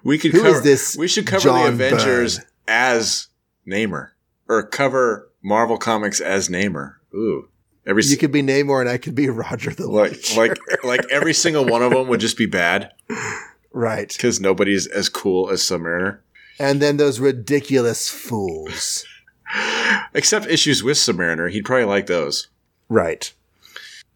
We 0.03 0.17
could 0.17 0.31
Who 0.31 0.41
cover 0.41 0.55
is 0.57 0.63
this 0.63 0.97
We 0.97 1.07
should 1.07 1.27
cover 1.27 1.43
John 1.43 1.61
the 1.77 1.85
Avengers 1.85 2.37
Byrne? 2.39 2.47
as 2.67 3.27
Namor, 3.67 4.11
or 4.47 4.63
cover 4.63 5.29
Marvel 5.43 5.77
Comics 5.77 6.19
as 6.21 6.49
Namor. 6.49 6.95
Ooh, 7.13 7.49
every 7.85 8.03
You 8.03 8.17
could 8.17 8.31
be 8.31 8.41
Namor 8.41 8.81
and 8.81 8.89
I 8.89 8.97
could 8.97 9.15
be 9.15 9.29
Roger 9.29 9.71
the 9.71 9.87
like 9.87 10.11
Leech. 10.11 10.37
like 10.37 10.57
like 10.83 11.05
every 11.11 11.33
single 11.33 11.65
one 11.65 11.81
of 11.81 11.91
them 11.91 12.07
would 12.07 12.19
just 12.19 12.37
be 12.37 12.45
bad 12.45 12.91
right. 13.71 14.07
because 14.09 14.39
nobody's 14.39 14.87
as 14.87 15.09
cool 15.09 15.49
as 15.49 15.61
Submariner. 15.61 16.19
And 16.59 16.81
then 16.81 16.97
those 16.97 17.19
ridiculous 17.19 18.09
fools. 18.09 19.05
Except 20.13 20.47
issues 20.47 20.83
with 20.83 20.97
Submariner, 20.97 21.51
he'd 21.51 21.65
probably 21.65 21.85
like 21.85 22.07
those. 22.07 22.47
Right. 22.89 23.31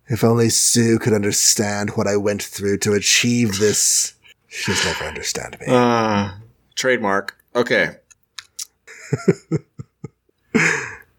If 0.07 0.23
only 0.23 0.49
Sue 0.49 0.97
could 0.97 1.13
understand 1.13 1.91
what 1.91 2.07
I 2.07 2.17
went 2.17 2.41
through 2.41 2.77
to 2.79 2.93
achieve 2.93 3.59
this. 3.59 4.13
She'll 4.47 4.73
never 4.85 5.05
understand 5.05 5.57
me. 5.59 5.67
Uh, 5.69 6.31
trademark. 6.75 7.37
Okay. 7.55 7.97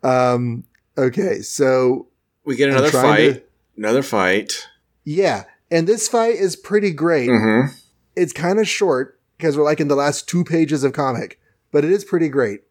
Um, 0.02 0.64
okay, 0.96 1.40
so 1.40 2.06
We 2.50 2.56
get 2.56 2.68
another 2.68 2.90
fight. 2.90 3.34
to- 3.34 3.42
Another 3.76 4.02
fight. 4.02 4.66
yeah, 5.04 5.44
and 5.70 5.86
this 5.86 6.08
fight 6.08 6.34
is 6.34 6.56
pretty 6.56 6.90
great. 6.90 7.28
Mm-hmm. 7.30 7.72
It's 8.16 8.32
kind 8.32 8.58
of 8.58 8.66
short 8.68 9.20
because 9.38 9.56
we're 9.56 9.62
like 9.64 9.78
in 9.78 9.86
the 9.86 9.94
last 9.94 10.28
two 10.28 10.42
pages 10.42 10.82
of 10.82 10.92
comic, 10.92 11.40
but 11.70 11.84
it 11.84 11.92
is 11.92 12.04
pretty 12.04 12.28
great. 12.28 12.62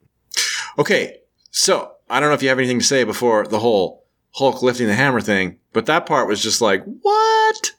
Okay, 0.77 1.19
so 1.49 1.93
I 2.09 2.19
don't 2.19 2.27
know 2.27 2.35
if 2.35 2.43
you 2.43 2.49
have 2.49 2.59
anything 2.59 2.79
to 2.79 2.85
say 2.85 3.05
before 3.05 3.47
the 3.47 3.59
whole 3.59 4.03
Hulk 4.35 4.61
lifting 4.61 4.87
the 4.87 4.93
hammer 4.95 5.21
thing, 5.21 5.57
but 5.71 5.85
that 5.85 6.05
part 6.05 6.27
was 6.27 6.43
just 6.43 6.59
like, 6.61 6.83
what? 6.83 7.71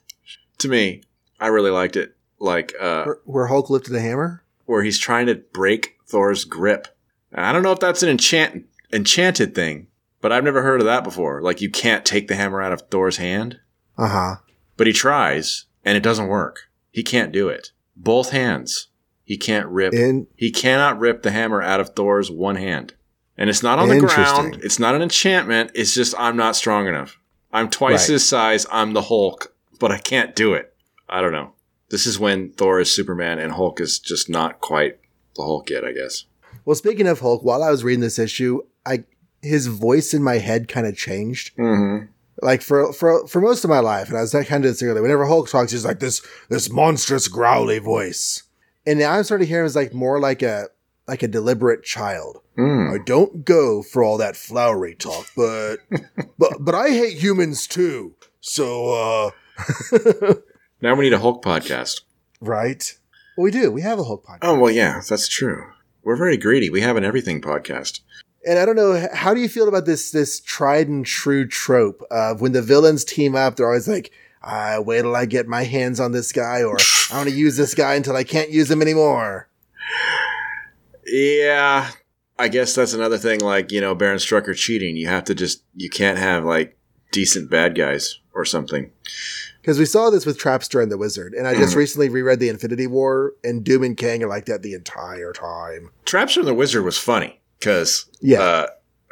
To 0.57 0.67
me, 0.67 1.03
I 1.39 1.47
really 1.47 1.71
liked 1.71 1.95
it. 1.95 2.15
Like, 2.39 2.73
uh, 2.79 3.03
Where, 3.03 3.19
where 3.25 3.47
Hulk 3.47 3.69
lifted 3.69 3.93
the 3.93 4.01
hammer. 4.01 4.43
where 4.65 4.81
he's 4.83 4.97
trying 4.97 5.27
to 5.27 5.35
break 5.35 5.97
Thor's 6.07 6.43
grip. 6.45 6.87
And 7.31 7.45
I 7.45 7.53
don't 7.53 7.61
know 7.63 7.71
if 7.71 7.79
that's 7.79 8.01
an 8.03 8.09
enchant 8.09 8.65
enchanted 8.91 9.53
thing, 9.55 9.87
but 10.21 10.31
I've 10.31 10.43
never 10.43 10.61
heard 10.61 10.79
of 10.79 10.85
that 10.85 11.03
before. 11.03 11.41
Like, 11.41 11.61
you 11.61 11.69
can't 11.69 12.05
take 12.05 12.27
the 12.27 12.35
hammer 12.35 12.61
out 12.61 12.71
of 12.73 12.81
Thor's 12.89 13.17
hand, 13.17 13.59
Uh 13.97 14.07
huh. 14.07 14.35
but 14.77 14.87
he 14.87 14.93
tries 14.93 15.65
and 15.83 15.97
it 15.97 16.03
doesn't 16.03 16.27
work. 16.27 16.69
He 16.91 17.03
can't 17.03 17.31
do 17.31 17.47
it. 17.49 17.71
Both 17.95 18.29
hands. 18.31 18.87
He 19.23 19.37
can't 19.37 19.67
rip 19.67 19.93
In 19.93 20.27
He 20.35 20.51
cannot 20.51 20.99
rip 20.99 21.23
the 21.23 21.31
hammer 21.31 21.61
out 21.61 21.79
of 21.79 21.89
Thor's 21.95 22.29
one 22.29 22.55
hand. 22.57 22.93
And 23.37 23.49
it's 23.49 23.63
not 23.63 23.79
on 23.79 23.87
the 23.89 23.99
ground. 23.99 24.59
It's 24.63 24.77
not 24.77 24.93
an 24.93 25.01
enchantment. 25.01 25.71
It's 25.73 25.93
just 25.93 26.13
I'm 26.19 26.35
not 26.37 26.55
strong 26.55 26.87
enough. 26.87 27.17
I'm 27.53 27.69
twice 27.69 28.07
Right. 28.07 28.13
his 28.13 28.27
size. 28.27 28.65
I'm 28.71 28.93
the 28.93 29.01
Hulk, 29.03 29.53
but 29.79 29.91
I 29.91 29.97
can't 29.97 30.35
do 30.35 30.53
it. 30.53 30.73
I 31.09 31.21
don't 31.21 31.31
know. 31.31 31.53
This 31.89 32.05
is 32.05 32.19
when 32.19 32.51
Thor 32.51 32.79
is 32.79 32.93
Superman 32.93 33.39
and 33.39 33.53
Hulk 33.53 33.79
is 33.81 33.99
just 33.99 34.29
not 34.29 34.61
quite 34.61 34.99
the 35.35 35.43
Hulk 35.43 35.69
yet, 35.69 35.83
I 35.85 35.91
guess. 35.93 36.25
well, 36.65 36.75
speaking 36.75 37.07
of 37.07 37.19
Hulk, 37.21 37.43
while 37.43 37.63
I 37.63 37.71
was 37.71 37.83
reading 37.83 38.01
this 38.01 38.19
issue, 38.19 38.61
I 38.85 39.03
his 39.41 39.67
voice 39.67 40.13
in 40.13 40.23
my 40.23 40.37
head 40.37 40.67
kind 40.67 40.87
of 40.87 40.95
changed. 40.97 41.55
Mm-hmm. 41.57 42.05
like 42.41 42.61
for 42.61 42.91
for 42.93 43.27
for 43.27 43.41
most 43.41 43.63
of 43.63 43.69
my 43.69 43.79
life, 43.79 44.09
and 44.09 44.17
I 44.17 44.21
was 44.21 44.31
kind 44.31 44.63
of 44.65 44.71
this 44.71 44.81
earlier. 44.83 45.01
Whenever 45.01 45.25
Hulk 45.25 45.49
talks, 45.49 45.71
he's 45.71 45.85
like 45.85 45.99
this 45.99 46.21
this 46.49 46.71
monstrous 46.71 47.27
growly 47.27 47.79
voice, 47.79 48.43
and 48.85 48.99
now 48.99 49.11
I'm 49.13 49.23
starting 49.23 49.45
to 49.47 49.49
hear 49.49 49.61
him 49.61 49.65
as 49.65 49.75
like 49.75 49.93
more 49.93 50.19
like 50.19 50.41
a 50.41 50.67
like 51.07 51.23
a 51.23 51.27
deliberate 51.27 51.83
child. 51.83 52.37
Mm. 52.57 52.93
I 52.93 53.03
don't 53.03 53.43
go 53.45 53.81
for 53.81 54.03
all 54.03 54.17
that 54.17 54.35
flowery 54.35 54.95
talk, 54.95 55.27
but 55.35 55.77
but 56.37 56.53
but 56.59 56.75
I 56.75 56.89
hate 56.89 57.17
humans 57.17 57.67
too. 57.67 58.15
So, 58.39 58.93
uh, 58.93 59.31
Now 60.81 60.95
we 60.95 61.03
need 61.05 61.13
a 61.13 61.19
Hulk 61.19 61.43
podcast. 61.43 62.01
right? 62.39 62.97
Well, 63.37 63.43
we 63.43 63.51
do. 63.51 63.71
We 63.71 63.81
have 63.81 63.99
a 63.99 64.03
Hulk 64.03 64.25
podcast. 64.25 64.39
Oh 64.41 64.59
well, 64.59 64.71
yeah, 64.71 65.01
that's 65.07 65.27
true. 65.27 65.63
We're 66.03 66.15
very 66.17 66.37
greedy. 66.37 66.69
We 66.71 66.81
have 66.81 66.95
an 66.97 67.03
everything 67.05 67.39
podcast. 67.41 67.99
And 68.45 68.57
I 68.57 68.65
don't 68.65 68.75
know, 68.75 69.07
how 69.13 69.33
do 69.33 69.39
you 69.39 69.49
feel 69.49 69.67
about 69.67 69.85
this 69.85 70.11
this 70.11 70.39
tried 70.39 70.87
and 70.87 71.05
true 71.05 71.47
trope 71.47 72.01
of 72.09 72.41
when 72.41 72.53
the 72.53 72.61
villains 72.61 73.05
team 73.05 73.35
up, 73.35 73.55
they're 73.55 73.67
always 73.67 73.87
like, 73.87 74.11
I 74.41 74.79
wait 74.79 75.03
till 75.03 75.15
I 75.15 75.25
get 75.25 75.47
my 75.47 75.63
hands 75.63 75.99
on 75.99 76.11
this 76.11 76.31
guy, 76.31 76.63
or 76.63 76.77
I 77.11 77.17
want 77.17 77.29
to 77.29 77.35
use 77.35 77.57
this 77.57 77.75
guy 77.75 77.93
until 77.95 78.15
I 78.15 78.23
can't 78.23 78.49
use 78.49 78.71
him 78.71 78.81
anymore. 78.81 79.47
Yeah, 81.05 81.91
I 82.39 82.47
guess 82.47 82.73
that's 82.73 82.93
another 82.93 83.19
thing. 83.19 83.41
Like 83.41 83.71
you 83.71 83.81
know, 83.81 83.93
Baron 83.93 84.17
Strucker 84.17 84.55
cheating. 84.55 84.97
You 84.97 85.07
have 85.07 85.25
to 85.25 85.35
just 85.35 85.63
you 85.75 85.89
can't 85.89 86.17
have 86.17 86.43
like 86.43 86.75
decent 87.11 87.51
bad 87.51 87.75
guys 87.75 88.19
or 88.33 88.45
something. 88.45 88.91
Because 89.61 89.77
we 89.77 89.85
saw 89.85 90.09
this 90.09 90.25
with 90.25 90.39
Trapster 90.39 90.81
and 90.81 90.91
the 90.91 90.97
Wizard, 90.97 91.35
and 91.35 91.47
I 91.47 91.53
just 91.53 91.71
mm-hmm. 91.71 91.79
recently 91.79 92.09
reread 92.09 92.39
the 92.39 92.49
Infinity 92.49 92.87
War, 92.87 93.33
and 93.43 93.63
Doom 93.63 93.83
and 93.83 93.95
Kang 93.95 94.23
are 94.23 94.27
like 94.27 94.45
that 94.45 94.63
the 94.63 94.73
entire 94.73 95.33
time. 95.33 95.91
Trapster 96.05 96.37
and 96.37 96.47
the 96.47 96.55
Wizard 96.55 96.83
was 96.83 96.97
funny 96.97 97.40
because 97.61 98.07
Yeah. 98.19 98.41
uh, 98.41 98.67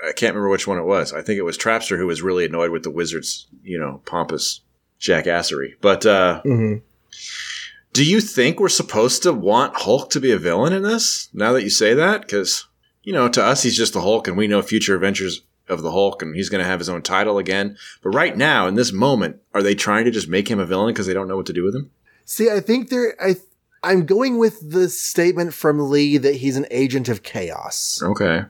I 0.06 0.12
can't 0.14 0.34
remember 0.34 0.50
which 0.50 0.68
one 0.68 0.78
it 0.80 0.84
was. 0.86 1.14
I 1.14 1.22
think 1.22 1.38
it 1.40 1.44
was 1.44 1.58
Trapster 1.58 1.98
who 1.98 2.08
was 2.08 2.22
really 2.22 2.46
annoyed 2.46 2.72
with 2.72 2.84
the 2.84 2.92
Wizard's 2.92 3.48
you 3.64 3.80
know 3.80 4.02
pompous 4.06 4.62
jackassery. 5.00 5.74
But 5.82 6.06
uh, 6.06 6.42
Mm-hmm. 6.46 6.80
do 7.94 8.06
you 8.06 8.22
think 8.22 8.60
we're 8.60 8.70
supposed 8.70 9.24
to 9.24 9.34
want 9.34 9.76
Hulk 9.78 10.10
to 10.12 10.20
be 10.20 10.32
a 10.32 10.38
villain 10.38 10.74
in 10.74 10.84
this? 10.84 11.30
Now 11.34 11.54
that 11.54 11.64
you 11.64 11.70
say 11.70 11.94
that, 11.94 12.22
because 12.22 12.68
you 13.04 13.14
know 13.14 13.30
to 13.30 13.44
us 13.44 13.64
he's 13.64 13.78
just 13.78 13.94
the 13.94 14.02
Hulk, 14.02 14.28
and 14.28 14.38
we 14.38 14.48
know 14.48 14.62
future 14.62 14.96
adventures 14.96 15.42
of 15.68 15.82
the 15.84 15.92
Hulk, 15.92 16.22
and 16.22 16.36
he's 16.36 16.50
going 16.50 16.64
to 16.64 16.70
have 16.70 16.80
his 16.80 16.90
own 16.90 17.02
title 17.04 17.38
again. 17.38 17.78
But 18.02 18.10
right 18.10 18.36
now, 18.36 18.68
in 18.68 18.74
this 18.76 18.92
moment, 18.92 19.38
are 19.54 19.62
they 19.62 19.76
trying 19.76 20.06
to 20.06 20.12
just 20.12 20.28
make 20.28 20.48
him 20.48 20.60
a 20.60 20.66
villain 20.66 20.94
because 20.94 21.06
they 21.08 21.14
don't 21.14 21.28
know 21.28 21.38
what 21.38 21.46
to 21.46 21.54
do 21.54 21.64
with 21.64 21.76
him? 21.76 21.92
See, 22.26 22.50
I 22.50 22.60
think 22.60 22.90
there, 22.90 23.16
I, 23.22 23.36
I'm 23.84 24.06
going 24.06 24.38
with 24.38 24.72
the 24.72 24.90
statement 24.90 25.54
from 25.54 25.90
Lee 25.90 26.18
that 26.18 26.36
he's 26.36 26.58
an 26.58 26.66
agent 26.72 27.10
of 27.10 27.24
chaos. 27.24 28.02
Okay. 28.04 28.42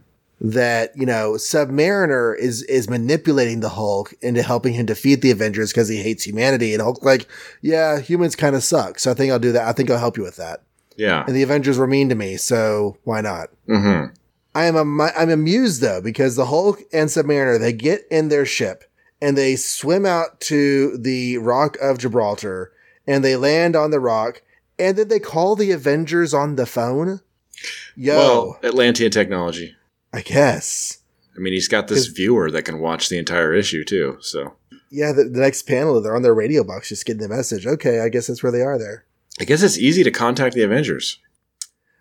that 0.41 0.95
you 0.95 1.05
know 1.05 1.33
Submariner 1.33 2.37
is 2.37 2.63
is 2.63 2.89
manipulating 2.89 3.59
the 3.59 3.69
Hulk 3.69 4.13
into 4.21 4.41
helping 4.41 4.73
him 4.73 4.85
defeat 4.85 5.21
the 5.21 5.31
Avengers 5.31 5.71
because 5.71 5.89
he 5.89 5.97
hates 5.97 6.23
humanity, 6.23 6.73
and 6.73 6.81
Hulk's 6.81 7.03
like, 7.03 7.27
yeah, 7.61 7.99
humans 7.99 8.35
kind 8.35 8.55
of 8.55 8.63
suck, 8.63 8.99
so 8.99 9.11
I 9.11 9.13
think 9.13 9.31
I'll 9.31 9.39
do 9.39 9.51
that. 9.51 9.67
I 9.67 9.73
think 9.73 9.89
I'll 9.89 9.99
help 9.99 10.17
you 10.17 10.23
with 10.23 10.37
that. 10.37 10.61
Yeah. 10.95 11.23
And 11.25 11.35
the 11.35 11.43
Avengers 11.43 11.77
were 11.77 11.87
mean 11.87 12.09
to 12.09 12.15
me, 12.15 12.37
so 12.37 12.97
why 13.03 13.21
not? 13.21 13.49
Mm-hmm. 13.67 14.13
I 14.55 14.65
am 14.65 14.75
am 14.75 15.01
I'm 15.01 15.29
amused 15.29 15.81
though 15.81 16.01
because 16.01 16.35
the 16.35 16.45
Hulk 16.45 16.81
and 16.91 17.09
Submariner 17.09 17.59
they 17.59 17.73
get 17.73 18.01
in 18.09 18.29
their 18.29 18.45
ship 18.45 18.83
and 19.21 19.37
they 19.37 19.55
swim 19.55 20.05
out 20.05 20.39
to 20.41 20.97
the 20.97 21.37
Rock 21.37 21.77
of 21.81 21.99
Gibraltar 21.99 22.71
and 23.05 23.23
they 23.23 23.35
land 23.35 23.75
on 23.75 23.91
the 23.91 23.99
rock 23.99 24.41
and 24.79 24.97
then 24.97 25.07
they 25.09 25.19
call 25.19 25.55
the 25.55 25.71
Avengers 25.71 26.33
on 26.33 26.55
the 26.55 26.65
phone. 26.65 27.21
Yo, 27.95 28.17
Well, 28.17 28.59
Atlantean 28.63 29.11
technology. 29.11 29.75
I 30.13 30.21
guess. 30.21 30.99
I 31.35 31.39
mean, 31.39 31.53
he's 31.53 31.67
got 31.67 31.87
this 31.87 32.07
viewer 32.07 32.49
that 32.51 32.63
can 32.63 32.79
watch 32.79 33.09
the 33.09 33.17
entire 33.17 33.53
issue 33.53 33.83
too. 33.83 34.17
So 34.21 34.55
Yeah, 34.89 35.11
the, 35.11 35.25
the 35.25 35.39
next 35.39 35.63
panel, 35.63 36.01
they're 36.01 36.15
on 36.15 36.21
their 36.21 36.33
radio 36.33 36.63
box 36.63 36.89
just 36.89 37.05
getting 37.05 37.21
the 37.21 37.29
message. 37.29 37.67
Okay, 37.67 37.99
I 37.99 38.09
guess 38.09 38.27
that's 38.27 38.41
where 38.41 38.51
they 38.51 38.61
are 38.61 38.77
there. 38.77 39.05
I 39.39 39.45
guess 39.45 39.61
it's 39.61 39.77
easy 39.77 40.03
to 40.03 40.11
contact 40.11 40.55
the 40.55 40.63
Avengers. 40.63 41.19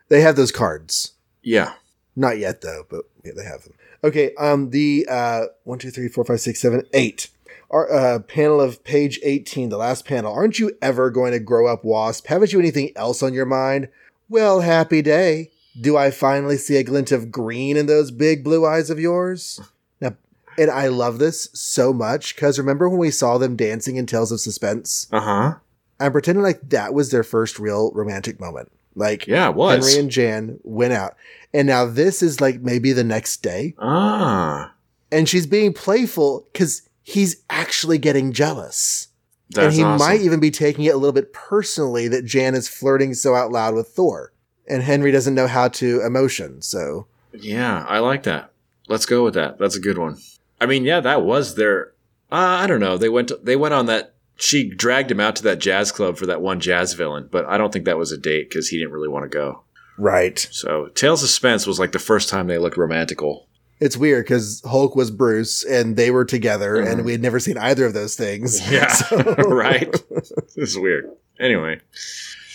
They 0.08 0.22
have 0.22 0.36
those 0.36 0.50
cards. 0.50 1.12
Yeah. 1.42 1.74
Not 2.16 2.38
yet, 2.38 2.62
though, 2.62 2.84
but 2.88 3.04
yeah, 3.24 3.32
they 3.36 3.44
have 3.44 3.62
them. 3.62 3.74
Okay, 4.02 4.34
um, 4.36 4.70
the 4.70 5.06
uh, 5.08 5.46
one, 5.64 5.78
two, 5.78 5.90
three, 5.90 6.08
four, 6.08 6.24
five, 6.24 6.40
six, 6.40 6.60
seven, 6.60 6.84
eight. 6.94 7.28
Our 7.70 7.92
uh, 7.92 8.18
panel 8.20 8.60
of 8.60 8.82
page 8.82 9.20
18, 9.22 9.68
the 9.68 9.76
last 9.76 10.06
panel. 10.06 10.32
Aren't 10.32 10.58
you 10.58 10.72
ever 10.80 11.10
going 11.10 11.32
to 11.32 11.38
grow 11.38 11.66
up, 11.66 11.84
Wasp? 11.84 12.26
Haven't 12.28 12.52
you 12.52 12.58
anything 12.58 12.92
else 12.96 13.22
on 13.22 13.34
your 13.34 13.44
mind? 13.44 13.88
Well, 14.28 14.60
happy 14.60 15.02
day. 15.02 15.50
Do 15.78 15.96
I 15.96 16.10
finally 16.10 16.56
see 16.56 16.76
a 16.76 16.82
glint 16.82 17.12
of 17.12 17.30
green 17.30 17.76
in 17.76 17.86
those 17.86 18.10
big 18.10 18.42
blue 18.42 18.64
eyes 18.66 18.88
of 18.90 18.98
yours? 18.98 19.60
Now, 20.00 20.16
and 20.56 20.70
I 20.70 20.88
love 20.88 21.18
this 21.18 21.50
so 21.52 21.92
much 21.92 22.34
because 22.34 22.58
remember 22.58 22.88
when 22.88 22.98
we 22.98 23.10
saw 23.10 23.36
them 23.38 23.54
dancing 23.54 23.96
in 23.96 24.06
Tales 24.06 24.32
of 24.32 24.40
Suspense? 24.40 25.06
Uh 25.12 25.20
huh. 25.20 25.54
I'm 26.00 26.12
pretending 26.12 26.42
like 26.42 26.70
that 26.70 26.94
was 26.94 27.10
their 27.10 27.22
first 27.22 27.58
real 27.58 27.92
romantic 27.92 28.40
moment. 28.40 28.72
Like 28.94 29.26
Yeah, 29.26 29.50
it 29.50 29.54
was. 29.54 29.84
Henry 29.86 30.00
and 30.00 30.10
Jan 30.10 30.58
went 30.64 30.94
out. 30.94 31.16
And 31.54 31.68
now 31.68 31.84
this 31.86 32.22
is 32.22 32.40
like 32.40 32.60
maybe 32.60 32.92
the 32.92 33.04
next 33.04 33.42
day. 33.42 33.74
ah, 33.78 34.72
And 35.12 35.28
she's 35.28 35.46
being 35.46 35.72
playful 35.72 36.46
because 36.52 36.87
he's 37.08 37.42
actually 37.48 37.96
getting 37.96 38.32
jealous. 38.32 39.08
that's 39.48 39.68
and 39.68 39.74
he 39.74 39.82
awesome. 39.82 40.06
might 40.06 40.20
even 40.20 40.40
be 40.40 40.50
taking 40.50 40.84
it 40.84 40.94
a 40.94 40.98
little 40.98 41.14
bit 41.14 41.32
personally 41.32 42.06
that 42.08 42.26
Jan 42.26 42.54
is 42.54 42.68
flirting 42.68 43.14
so 43.14 43.34
out 43.34 43.50
loud 43.50 43.74
with 43.74 43.88
Thor. 43.88 44.32
And 44.68 44.82
Henry 44.82 45.10
doesn't 45.10 45.34
know 45.34 45.46
how 45.46 45.68
to 45.68 46.02
emotion. 46.04 46.60
So 46.60 47.06
Yeah, 47.32 47.86
I 47.88 48.00
like 48.00 48.24
that. 48.24 48.52
Let's 48.88 49.06
go 49.06 49.24
with 49.24 49.32
that. 49.34 49.58
That's 49.58 49.76
a 49.76 49.80
good 49.80 49.96
one. 49.96 50.18
I 50.60 50.66
mean, 50.66 50.84
yeah, 50.84 51.00
that 51.00 51.22
was 51.22 51.54
their. 51.54 51.94
Uh, 52.30 52.60
I 52.60 52.66
don't 52.66 52.80
know. 52.80 52.98
They 52.98 53.08
went. 53.08 53.28
To, 53.28 53.40
they 53.42 53.56
went 53.56 53.72
on 53.72 53.86
that. 53.86 54.14
She 54.36 54.68
dragged 54.68 55.10
him 55.10 55.20
out 55.20 55.36
to 55.36 55.42
that 55.44 55.58
jazz 55.58 55.90
club 55.90 56.18
for 56.18 56.26
that 56.26 56.42
one 56.42 56.60
jazz 56.60 56.92
villain, 56.92 57.28
but 57.30 57.46
I 57.46 57.56
don't 57.56 57.72
think 57.72 57.86
that 57.86 57.96
was 57.96 58.12
a 58.12 58.18
date 58.18 58.50
because 58.50 58.68
he 58.68 58.76
didn't 58.76 58.92
really 58.92 59.08
want 59.08 59.24
to 59.24 59.28
go. 59.28 59.62
right. 59.96 60.46
So 60.52 60.88
Tales 60.88 61.22
of 61.22 61.30
Suspense 61.30 61.66
was 61.66 61.78
like 61.78 61.92
the 61.92 61.98
first 61.98 62.28
time 62.28 62.46
they 62.46 62.58
looked 62.58 62.76
romantical. 62.76 63.47
It's 63.80 63.96
weird 63.96 64.24
because 64.24 64.60
Hulk 64.64 64.96
was 64.96 65.10
Bruce 65.10 65.62
and 65.64 65.96
they 65.96 66.10
were 66.10 66.24
together 66.24 66.76
Mhm. 66.76 66.90
and 66.90 67.04
we 67.04 67.12
had 67.12 67.22
never 67.22 67.38
seen 67.38 67.56
either 67.58 67.86
of 67.86 67.94
those 67.94 68.16
things. 68.16 68.60
Yeah, 68.72 68.88
So- 68.92 69.16
right. 69.48 69.92
This 70.10 70.32
is 70.56 70.78
weird. 70.78 71.10
Anyway. 71.38 71.80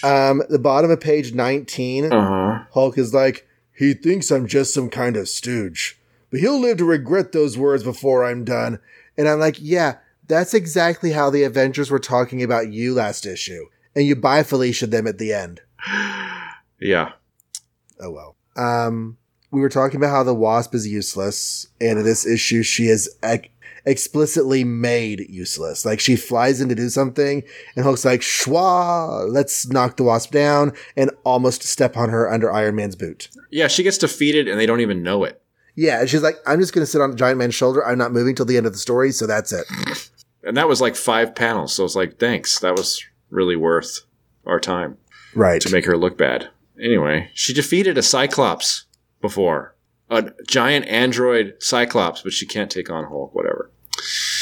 Um, 0.03 0.43
the 0.49 0.59
bottom 0.59 0.91
of 0.91 0.99
page 0.99 1.33
19. 1.33 2.11
Uh 2.11 2.27
huh. 2.59 2.63
Hulk 2.73 2.97
is 2.97 3.13
like, 3.13 3.47
he 3.71 3.93
thinks 3.93 4.31
I'm 4.31 4.47
just 4.47 4.73
some 4.73 4.89
kind 4.89 5.15
of 5.15 5.29
stooge, 5.29 5.97
but 6.29 6.41
he'll 6.41 6.59
live 6.59 6.77
to 6.77 6.85
regret 6.85 7.31
those 7.31 7.57
words 7.57 7.83
before 7.83 8.25
I'm 8.25 8.43
done. 8.43 8.79
And 9.17 9.29
I'm 9.29 9.39
like, 9.39 9.55
yeah, 9.59 9.97
that's 10.27 10.53
exactly 10.53 11.11
how 11.11 11.29
the 11.29 11.43
Avengers 11.43 11.89
were 11.89 11.99
talking 11.99 12.43
about 12.43 12.71
you 12.73 12.93
last 12.93 13.25
issue. 13.25 13.65
And 13.95 14.05
you 14.05 14.15
buy 14.15 14.43
Felicia 14.43 14.87
them 14.87 15.07
at 15.07 15.19
the 15.19 15.31
end. 15.33 15.61
Yeah. 16.79 17.11
Oh 17.99 18.11
well. 18.11 18.35
Um, 18.57 19.17
we 19.53 19.61
were 19.61 19.69
talking 19.69 19.97
about 19.97 20.09
how 20.11 20.23
the 20.23 20.33
Wasp 20.33 20.73
is 20.75 20.87
useless, 20.87 21.67
and 21.79 21.99
in 21.99 22.05
this 22.05 22.25
issue, 22.25 22.63
she 22.63 22.87
is 22.87 23.09
ex- 23.23 23.47
explicitly 23.85 24.63
made 24.63 25.21
useless. 25.29 25.85
Like 25.85 25.99
she 25.99 26.15
flies 26.15 26.59
in 26.61 26.69
to 26.69 26.75
do 26.75 26.89
something, 26.89 27.43
and 27.75 27.85
Hulk's 27.85 28.03
like, 28.05 28.21
"Schwa, 28.21 29.29
let's 29.29 29.67
knock 29.69 29.97
the 29.97 30.03
Wasp 30.03 30.31
down," 30.31 30.73
and 30.97 31.11
almost 31.23 31.63
step 31.63 31.95
on 31.97 32.09
her 32.09 32.29
under 32.31 32.51
Iron 32.51 32.75
Man's 32.75 32.95
boot. 32.95 33.29
Yeah, 33.51 33.67
she 33.67 33.83
gets 33.83 33.97
defeated 33.97 34.47
and 34.47 34.59
they 34.59 34.65
don't 34.65 34.81
even 34.81 35.03
know 35.03 35.23
it. 35.23 35.41
Yeah, 35.75 36.01
and 36.01 36.09
she's 36.09 36.21
like, 36.21 36.35
I'm 36.45 36.59
just 36.59 36.73
going 36.73 36.85
to 36.85 36.91
sit 36.91 37.01
on 37.01 37.15
Giant 37.17 37.37
Man's 37.39 37.55
shoulder. 37.55 37.83
I'm 37.85 37.97
not 37.97 38.11
moving 38.11 38.35
till 38.35 38.45
the 38.45 38.57
end 38.57 38.65
of 38.67 38.73
the 38.73 38.79
story, 38.79 39.11
so 39.11 39.25
that's 39.27 39.51
it. 39.53 39.65
And 40.45 40.57
that 40.57 40.67
was 40.67 40.81
like 40.81 40.97
five 40.97 41.35
panels. 41.35 41.73
So 41.73 41.85
it's 41.85 41.95
like, 41.95 42.19
thanks. 42.19 42.59
That 42.59 42.75
was 42.75 43.01
really 43.29 43.55
worth 43.55 44.01
our 44.45 44.59
time 44.59 44.97
Right. 45.33 45.61
to 45.61 45.71
make 45.71 45.85
her 45.85 45.95
look 45.95 46.17
bad. 46.17 46.49
Anyway, 46.77 47.29
she 47.33 47.53
defeated 47.53 47.97
a 47.97 48.03
Cyclops 48.03 48.83
before. 49.23 49.73
A 50.11 50.31
giant 50.47 50.85
android 50.87 51.55
Cyclops, 51.59 52.21
but 52.21 52.33
she 52.33 52.45
can't 52.45 52.69
take 52.69 52.91
on 52.91 53.05
Hulk, 53.05 53.33
whatever. 53.33 53.71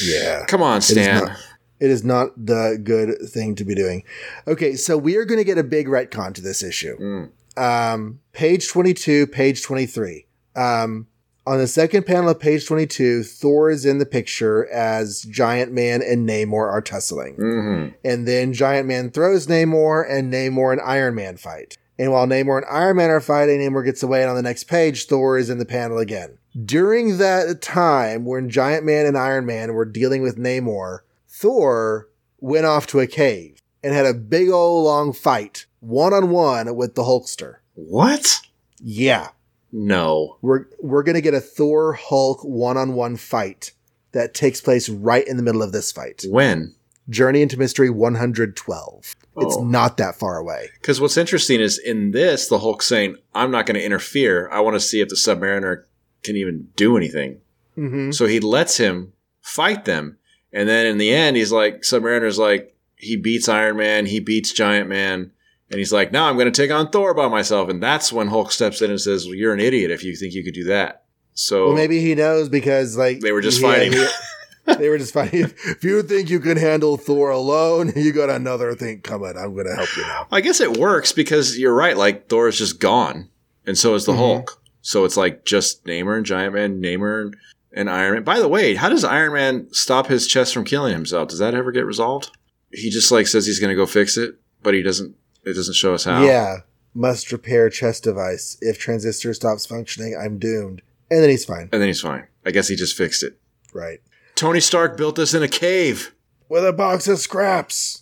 Yeah. 0.03 0.44
Come 0.48 0.62
on, 0.62 0.82
Stan. 0.82 1.26
not- 1.26 1.38
It 1.80 1.90
is 1.90 2.03
not 2.03 2.30
the 2.36 2.80
good 2.84 3.30
thing 3.30 3.56
to 3.56 3.64
be 3.64 3.74
doing. 3.74 4.03
Okay, 4.48 4.76
so 4.76 4.98
we 4.98 5.16
are 5.16 5.26
going 5.26 5.38
to 5.40 5.44
get 5.45 5.58
a 5.58 5.64
big 5.64 5.88
retcon 5.88 6.34
to 6.36 6.41
this 6.41 6.62
issue. 6.62 6.98
Mm. 6.99 7.30
Um, 7.58 8.20
page 8.34 8.68
22, 8.70 9.28
page 9.28 9.64
23. 9.64 10.26
Um, 10.56 11.08
on 11.48 11.58
the 11.58 11.66
second 11.68 12.06
panel 12.06 12.30
of 12.30 12.40
page 12.40 12.68
22, 12.68 13.24
Thor 13.24 13.72
is 13.72 13.84
in 13.86 13.98
the 13.98 14.06
picture 14.06 14.68
as 14.72 15.22
Giant 15.24 15.72
Man 15.72 16.02
and 16.03 16.28
Namor 16.30 16.70
are 16.72 16.82
tussling. 16.82 17.34
hmm 17.36 17.88
And 18.03 18.28
then 18.28 18.53
Giant 18.53 18.88
Man 18.88 19.10
throws 19.10 19.48
Namor, 19.48 20.06
and 20.08 20.32
Namor 20.32 20.72
and 20.74 20.82
Iron 20.82 21.16
Man 21.16 21.38
fight. 21.38 21.78
And 22.02 22.11
while 22.11 22.26
Namor 22.26 22.57
and 22.57 22.65
Iron 22.68 22.98
Man 22.98 23.11
are 23.11 23.22
fighting, 23.22 23.60
Namor 23.60 23.86
gets 23.86 24.02
away, 24.02 24.22
and 24.22 24.30
on 24.32 24.36
the 24.36 24.41
next 24.41 24.64
page, 24.64 25.06
Thor 25.06 25.38
is 25.38 25.52
in 25.52 25.60
the 25.60 25.65
panel 25.68 25.99
again. 25.99 26.40
During 26.65 27.19
that 27.19 27.61
time 27.61 28.26
when 28.26 28.49
Giant 28.49 28.84
Man 28.84 29.06
and 29.06 29.15
Iron 29.15 29.45
Man 29.45 29.76
were 29.76 29.86
dealing 29.86 30.23
with 30.23 30.36
Namor, 30.36 31.02
Thor 31.30 32.10
went 32.40 32.65
off 32.65 32.88
to 32.88 33.02
a 33.02 33.06
cave 33.06 33.61
and 33.84 33.94
had 33.94 34.07
a 34.07 34.15
big 34.15 34.49
old 34.49 34.84
long 34.84 35.14
fight, 35.14 35.68
one 35.80 36.11
on 36.11 36.32
one 36.32 36.76
with 36.76 36.95
the 36.95 37.03
Hulkster. 37.03 37.57
What? 37.76 38.40
Yeah. 38.80 39.28
No. 39.72 40.38
We're 40.41 40.65
we're 40.80 41.03
gonna 41.03 41.22
get 41.22 41.36
a 41.36 41.40
Thor 41.40 41.94
Hulk 41.94 42.44
one 42.44 42.78
on 42.78 42.95
one 42.95 43.15
fight 43.15 43.73
that 44.11 44.34
takes 44.34 44.60
place 44.60 44.90
right 44.90 45.28
in 45.28 45.38
the 45.38 45.44
middle 45.44 45.61
of 45.61 45.72
this 45.72 45.91
fight. 45.91 46.26
When? 46.28 46.73
Journey 47.10 47.44
into 47.44 47.60
Mystery 47.60 47.91
112. 47.91 49.15
It's 49.41 49.55
Oh. 49.57 49.63
not 49.63 49.97
that 49.97 50.15
far 50.18 50.38
away. 50.38 50.69
Because 50.80 50.99
what's 51.01 51.18
interesting 51.18 51.59
is 51.59 51.77
in 51.77 52.11
this, 52.11 52.47
the 52.47 52.59
Hulk 52.59 52.81
saying, 52.81 53.15
I'm 53.34 53.51
not 53.51 53.65
going 53.65 53.76
to 53.76 53.84
interfere. 53.85 54.49
I 54.51 54.59
want 54.61 54.76
to 54.76 54.80
see 54.80 55.01
if 55.01 55.09
the 55.09 55.15
Submariner 55.15 55.84
can 56.23 56.35
even 56.35 56.68
do 56.76 56.95
anything. 56.97 57.39
Mm-hmm. 57.77 58.11
So 58.11 58.26
he 58.27 58.39
lets 58.39 58.77
him 58.77 59.13
fight 59.41 59.85
them. 59.85 60.18
And 60.53 60.68
then 60.68 60.85
in 60.85 60.97
the 60.97 61.13
end, 61.13 61.38
he's 61.38 61.51
like, 61.51 61.81
Submariner's 61.81 62.38
like, 62.38 62.76
he 62.95 63.15
beats 63.15 63.49
Iron 63.49 63.77
Man, 63.77 64.05
he 64.05 64.19
beats 64.19 64.51
Giant 64.53 64.88
Man, 64.89 65.31
and 65.72 65.80
he's 65.80 65.93
like, 65.93 66.11
now 66.11 66.27
I'm 66.30 66.35
going 66.35 66.51
to 66.51 66.61
take 66.61 66.69
on 66.72 66.89
Thor 66.91 67.13
by 67.13 67.27
myself. 67.30 67.69
And 67.69 67.81
that's 67.81 68.11
when 68.13 68.27
Hulk 68.27 68.51
steps 68.51 68.81
in 68.81 68.91
and 68.91 68.99
says, 69.01 69.26
well, 69.26 69.35
you're 69.35 69.53
an 69.53 69.59
idiot 69.59 69.89
if 69.91 70.03
you 70.03 70.15
think 70.15 70.34
you 70.34 70.43
could 70.43 70.53
do 70.53 70.65
that. 70.65 71.05
So 71.34 71.68
Well, 71.68 71.76
maybe 71.76 71.99
he 72.01 72.13
knows 72.13 72.49
because 72.49 72.97
like 72.97 73.22
They 73.22 73.31
were 73.31 73.41
just 73.41 73.57
he- 73.59 73.63
fighting. 73.63 73.93
he- 73.93 74.05
they 74.65 74.89
were 74.89 74.97
just 74.97 75.13
fighting. 75.13 75.51
If 75.65 75.83
you 75.83 76.01
think 76.03 76.29
you 76.29 76.39
can 76.39 76.57
handle 76.57 76.97
Thor 76.97 77.29
alone, 77.29 77.91
you 77.95 78.11
got 78.13 78.29
another 78.29 78.73
thing 78.75 79.01
coming. 79.01 79.33
I'm 79.38 79.53
going 79.53 79.67
to 79.67 79.75
help 79.75 79.95
you 79.97 80.03
now. 80.03 80.27
I 80.31 80.41
guess 80.41 80.59
it 80.61 80.77
works 80.77 81.11
because 81.11 81.57
you're 81.57 81.73
right. 81.75 81.97
Like 81.97 82.27
Thor 82.29 82.47
is 82.47 82.57
just 82.57 82.79
gone, 82.79 83.29
and 83.65 83.77
so 83.77 83.95
is 83.95 84.05
the 84.05 84.13
Mhm. 84.13 84.17
Hulk. 84.17 84.61
So 84.83 85.05
it's 85.05 85.17
like 85.17 85.45
just 85.45 85.85
Namor 85.85 86.17
and 86.17 86.25
Giant 86.25 86.53
Man, 86.55 86.81
Namor 86.81 87.21
and, 87.21 87.35
and 87.73 87.89
Iron 87.89 88.13
Man. 88.15 88.23
By 88.23 88.39
the 88.39 88.47
way, 88.47 88.73
how 88.75 88.89
does 88.89 89.03
Iron 89.03 89.33
Man 89.33 89.67
stop 89.71 90.07
his 90.07 90.27
chest 90.27 90.53
from 90.53 90.65
killing 90.65 90.93
himself? 90.93 91.27
Does 91.29 91.39
that 91.39 91.53
ever 91.53 91.71
get 91.71 91.85
resolved? 91.85 92.31
He 92.73 92.89
just 92.89 93.11
like 93.11 93.27
says 93.27 93.45
he's 93.45 93.59
going 93.59 93.69
to 93.69 93.75
go 93.75 93.85
fix 93.85 94.17
it, 94.17 94.35
but 94.63 94.73
he 94.73 94.81
doesn't. 94.81 95.15
It 95.43 95.53
doesn't 95.53 95.75
show 95.75 95.93
us 95.93 96.03
how. 96.05 96.23
Yeah, 96.23 96.57
must 96.93 97.31
repair 97.31 97.69
chest 97.69 98.03
device. 98.03 98.57
If 98.61 98.77
transistor 98.79 99.33
stops 99.33 99.65
functioning, 99.65 100.15
I'm 100.19 100.38
doomed. 100.39 100.81
And 101.09 101.21
then 101.21 101.29
he's 101.29 101.43
fine. 101.45 101.69
and 101.71 101.81
then 101.81 101.88
he's 101.88 101.99
fine. 102.01 102.25
I 102.45 102.51
guess 102.51 102.67
he 102.69 102.75
just 102.75 102.95
fixed 102.95 103.21
it. 103.23 103.38
Right. 103.73 103.99
Tony 104.41 104.59
Stark 104.59 104.97
built 104.97 105.18
this 105.18 105.35
in 105.35 105.43
a 105.43 105.47
cave. 105.47 106.15
With 106.49 106.65
a 106.65 106.73
box 106.73 107.07
of 107.07 107.19
scraps. 107.19 108.01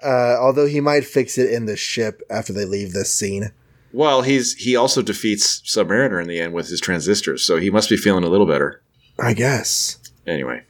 Uh, 0.00 0.36
although 0.38 0.66
he 0.68 0.80
might 0.80 1.04
fix 1.04 1.36
it 1.36 1.52
in 1.52 1.66
the 1.66 1.76
ship 1.76 2.22
after 2.30 2.52
they 2.52 2.64
leave 2.64 2.92
this 2.92 3.12
scene. 3.12 3.50
Well, 3.92 4.22
he's 4.22 4.54
he 4.54 4.76
also 4.76 5.02
defeats 5.02 5.60
Submariner 5.62 6.22
in 6.22 6.28
the 6.28 6.38
end 6.38 6.52
with 6.52 6.68
his 6.68 6.80
transistors, 6.80 7.42
so 7.42 7.56
he 7.56 7.70
must 7.70 7.90
be 7.90 7.96
feeling 7.96 8.22
a 8.22 8.28
little 8.28 8.46
better. 8.46 8.82
I 9.18 9.34
guess. 9.34 9.98
Anyway, 10.28 10.62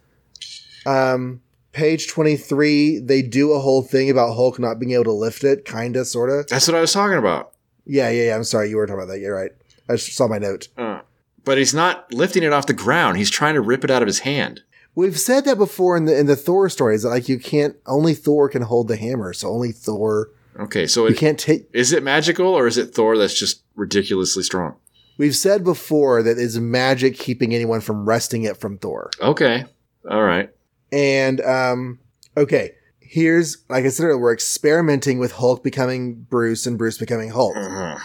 Um, 0.87 1.43
page 1.73 2.09
23, 2.09 3.01
they 3.01 3.21
do 3.21 3.53
a 3.53 3.59
whole 3.61 3.83
thing 3.83 4.09
about 4.09 4.37
Hulk 4.37 4.59
not 4.59 4.79
being 4.79 4.93
able 4.93 5.05
to 5.05 5.13
lift 5.13 5.45
it, 5.45 5.67
kinda, 5.67 6.07
sorta. 6.07 6.47
that's 6.49 6.67
what 6.67 6.75
I 6.79 6.81
was 6.81 6.95
talking 6.95 7.19
about. 7.19 7.53
Yeah, 7.85 8.09
yeah, 8.09 8.29
yeah. 8.29 8.37
I'm 8.37 8.45
sorry. 8.45 8.71
You 8.71 8.79
were 8.79 8.87
talking 8.87 9.03
about 9.03 9.13
that. 9.13 9.21
You're 9.21 9.37
right. 9.37 9.51
I 9.87 9.97
just 9.97 10.15
saw 10.17 10.29
my 10.29 10.39
note. 10.39 10.69
Uh, 10.79 11.01
but 11.45 11.59
he's 11.59 11.75
not 11.75 12.11
lifting 12.15 12.43
it 12.43 12.55
off 12.55 12.65
the 12.67 12.73
ground. 12.73 13.19
He's 13.19 13.29
trying 13.31 13.53
to 13.53 13.61
rip 13.61 13.85
it 13.85 13.91
out 13.91 14.01
of 14.01 14.07
his 14.09 14.21
hand. 14.21 14.63
We've 14.99 15.17
said 15.17 15.45
that 15.45 15.59
before 15.59 15.97
in 15.97 16.07
the 16.07 16.19
in 16.19 16.27
the 16.27 16.35
Thor 16.35 16.69
stories. 16.69 17.05
that, 17.05 17.11
Like 17.11 17.29
you 17.29 17.39
can't 17.39 17.77
only 17.87 18.15
Thor 18.15 18.49
can 18.49 18.63
hold 18.63 18.89
the 18.89 18.97
hammer, 18.97 19.33
so 19.33 19.49
only 19.49 19.71
Thor. 19.71 20.31
Okay, 20.59 20.89
so 20.89 21.07
You 21.07 21.13
it, 21.13 21.19
can't 21.19 21.39
take. 21.39 21.69
is 21.73 21.93
it 21.93 22.03
magical 22.03 22.49
or 22.49 22.67
is 22.67 22.77
it 22.77 22.97
Thor 22.97 23.17
that's 23.17 23.39
just 23.39 23.63
ridiculously 23.77 24.43
strong? 24.43 24.75
We've 25.17 25.37
said 25.37 25.63
before 25.63 26.25
that 26.25 26.37
it's 26.37 26.57
magic 26.57 27.17
keeping 27.17 27.55
anyone 27.55 27.81
from 27.81 28.09
wresting 28.09 28.43
it 28.43 28.57
from 28.57 28.77
Thor. 28.77 29.11
Okay, 29.21 29.67
all 30.11 30.25
right. 30.25 30.51
And 30.91 31.41
um, 31.43 32.01
okay, 32.37 32.73
here's 32.99 33.59
like 33.69 33.85
I 33.85 33.91
said 33.91 34.03
earlier, 34.03 34.19
we're 34.19 34.35
experimenting 34.35 35.21
with 35.21 35.31
Hulk 35.31 35.63
becoming 35.63 36.27
Bruce 36.29 36.67
and 36.67 36.77
Bruce 36.77 36.99
becoming 36.99 37.31
Hulk. 37.31 37.57
Uh-huh. 37.57 37.99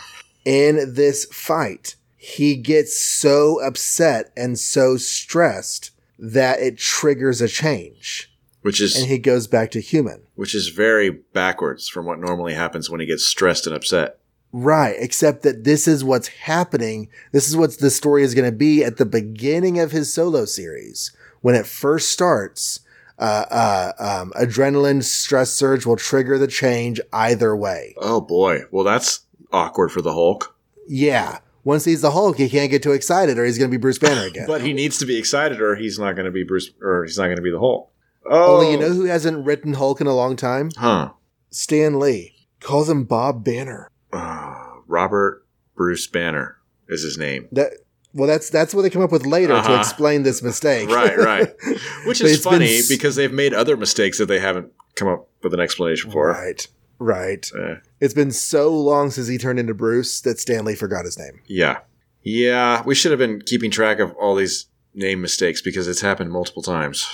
In 0.45 0.93
this 0.93 1.25
fight, 1.25 1.95
he 2.17 2.55
gets 2.55 3.01
so 3.01 3.59
upset 3.65 4.31
and 4.37 4.59
so 4.59 4.97
stressed 4.97 5.89
that 6.25 6.59
it 6.61 6.77
triggers 6.77 7.41
a 7.41 7.47
change, 7.49 8.31
Which 8.61 8.79
is 8.79 8.95
and 8.95 9.07
he 9.07 9.17
goes 9.19 9.45
back 9.47 9.71
to 9.71 9.81
human. 9.81 10.21
which 10.35 10.55
is 10.55 10.69
very 10.69 11.09
backwards 11.09 11.89
from 11.89 12.05
what 12.05 12.19
normally 12.19 12.53
happens 12.53 12.89
when 12.89 13.01
he 13.01 13.05
gets 13.05 13.25
stressed 13.25 13.67
and 13.67 13.75
upset. 13.75 14.19
Right, 14.53 14.95
except 14.99 15.41
that 15.43 15.63
this 15.63 15.87
is 15.87 16.03
what's 16.03 16.27
happening. 16.29 17.09
This 17.33 17.49
is 17.49 17.57
what 17.57 17.77
the 17.79 17.89
story 17.89 18.23
is 18.23 18.35
going 18.35 18.49
to 18.49 18.55
be 18.55 18.83
at 18.83 18.97
the 18.97 19.05
beginning 19.05 19.79
of 19.79 19.91
his 19.91 20.13
solo 20.13 20.45
series. 20.45 21.11
When 21.41 21.55
it 21.55 21.65
first 21.65 22.09
starts, 22.11 22.79
uh, 23.19 23.45
uh, 23.51 23.91
um, 23.99 24.31
adrenaline 24.39 25.03
stress 25.03 25.49
surge 25.51 25.85
will 25.85 25.97
trigger 25.97 26.37
the 26.37 26.47
change 26.47 27.01
either 27.11 27.55
way. 27.55 27.95
Oh 27.97 28.21
boy, 28.21 28.61
well 28.71 28.83
that's 28.85 29.21
awkward 29.51 29.91
for 29.91 30.01
the 30.01 30.13
Hulk. 30.13 30.55
Yeah. 30.87 31.39
Once 31.63 31.85
he's 31.85 32.01
the 32.01 32.11
Hulk, 32.11 32.37
he 32.37 32.49
can't 32.49 32.69
get 32.69 32.83
too 32.83 32.91
excited 32.91 33.37
or 33.37 33.45
he's 33.45 33.57
going 33.57 33.69
to 33.71 33.77
be 33.77 33.79
Bruce 33.81 33.97
Banner 33.99 34.23
again. 34.27 34.45
But 34.47 34.61
he 34.61 34.73
needs 34.73 34.97
to 34.99 35.05
be 35.05 35.17
excited, 35.17 35.61
or 35.61 35.75
he's 35.75 35.97
not 35.97 36.13
going 36.13 36.25
to 36.25 36.31
be 36.31 36.43
Bruce, 36.43 36.71
or 36.81 37.03
he's 37.05 37.17
not 37.17 37.25
going 37.25 37.37
to 37.37 37.41
be 37.41 37.51
the 37.51 37.59
Hulk. 37.59 37.89
Oh, 38.29 38.55
Only 38.55 38.71
you 38.71 38.77
know 38.79 38.89
who 38.89 39.05
hasn't 39.05 39.45
written 39.45 39.73
Hulk 39.73 39.99
in 40.01 40.07
a 40.07 40.15
long 40.15 40.35
time? 40.35 40.69
huh? 40.77 41.11
Stan 41.49 41.99
Lee. 41.99 42.31
Calls 42.59 42.89
him 42.89 43.03
Bob 43.03 43.43
Banner. 43.43 43.89
Uh, 44.11 44.55
Robert 44.87 45.45
Bruce 45.75 46.07
Banner 46.07 46.57
is 46.87 47.03
his 47.03 47.17
name. 47.17 47.47
That 47.51 47.71
well, 48.13 48.27
that's 48.27 48.49
that's 48.49 48.73
what 48.73 48.83
they 48.83 48.89
come 48.89 49.01
up 49.01 49.11
with 49.11 49.25
later 49.25 49.49
to 49.53 49.55
Uh-huh. 49.59 49.73
explain 49.79 50.23
this 50.23 50.41
mistake. 50.41 50.87
Right, 50.93 51.17
right. 51.17 51.49
Which 52.05 52.21
is 52.21 52.31
it's 52.33 52.43
been 52.43 52.53
funny 52.53 52.79
because 52.87 53.15
they've 53.15 53.33
made 53.33 53.53
other 53.53 53.75
mistakes 53.75 54.17
that 54.19 54.27
they 54.27 54.39
haven't 54.39 54.71
come 54.95 55.07
up 55.09 55.27
with 55.41 55.53
an 55.53 55.59
explanation 55.59 56.11
for. 56.11 56.27
Right, 56.29 56.65
right. 57.03 57.49
Uh, 57.57 57.75
It's 57.99 58.13
been 58.13 58.31
so 58.31 58.69
long 58.75 59.11
since 59.11 59.27
he 59.27 59.37
turned 59.37 59.59
into 59.59 59.73
Bruce 59.73 60.21
that 60.21 60.39
Stan 60.39 60.65
Lee 60.65 60.75
forgot 60.75 61.05
his 61.05 61.17
name. 61.17 61.41
yeah, 61.47 61.79
yeah. 62.21 62.81
We 62.85 62.95
should 62.95 63.11
have 63.11 63.19
been 63.19 63.41
keeping 63.41 63.71
track 63.71 63.99
of 63.99 64.13
all 64.13 64.35
these 64.35 64.65
name 64.93 65.21
mistakes 65.21 65.61
because 65.61 65.87
it's 65.87 66.01
happened 66.01 66.31
multiple 66.31 66.61
times. 66.63 67.07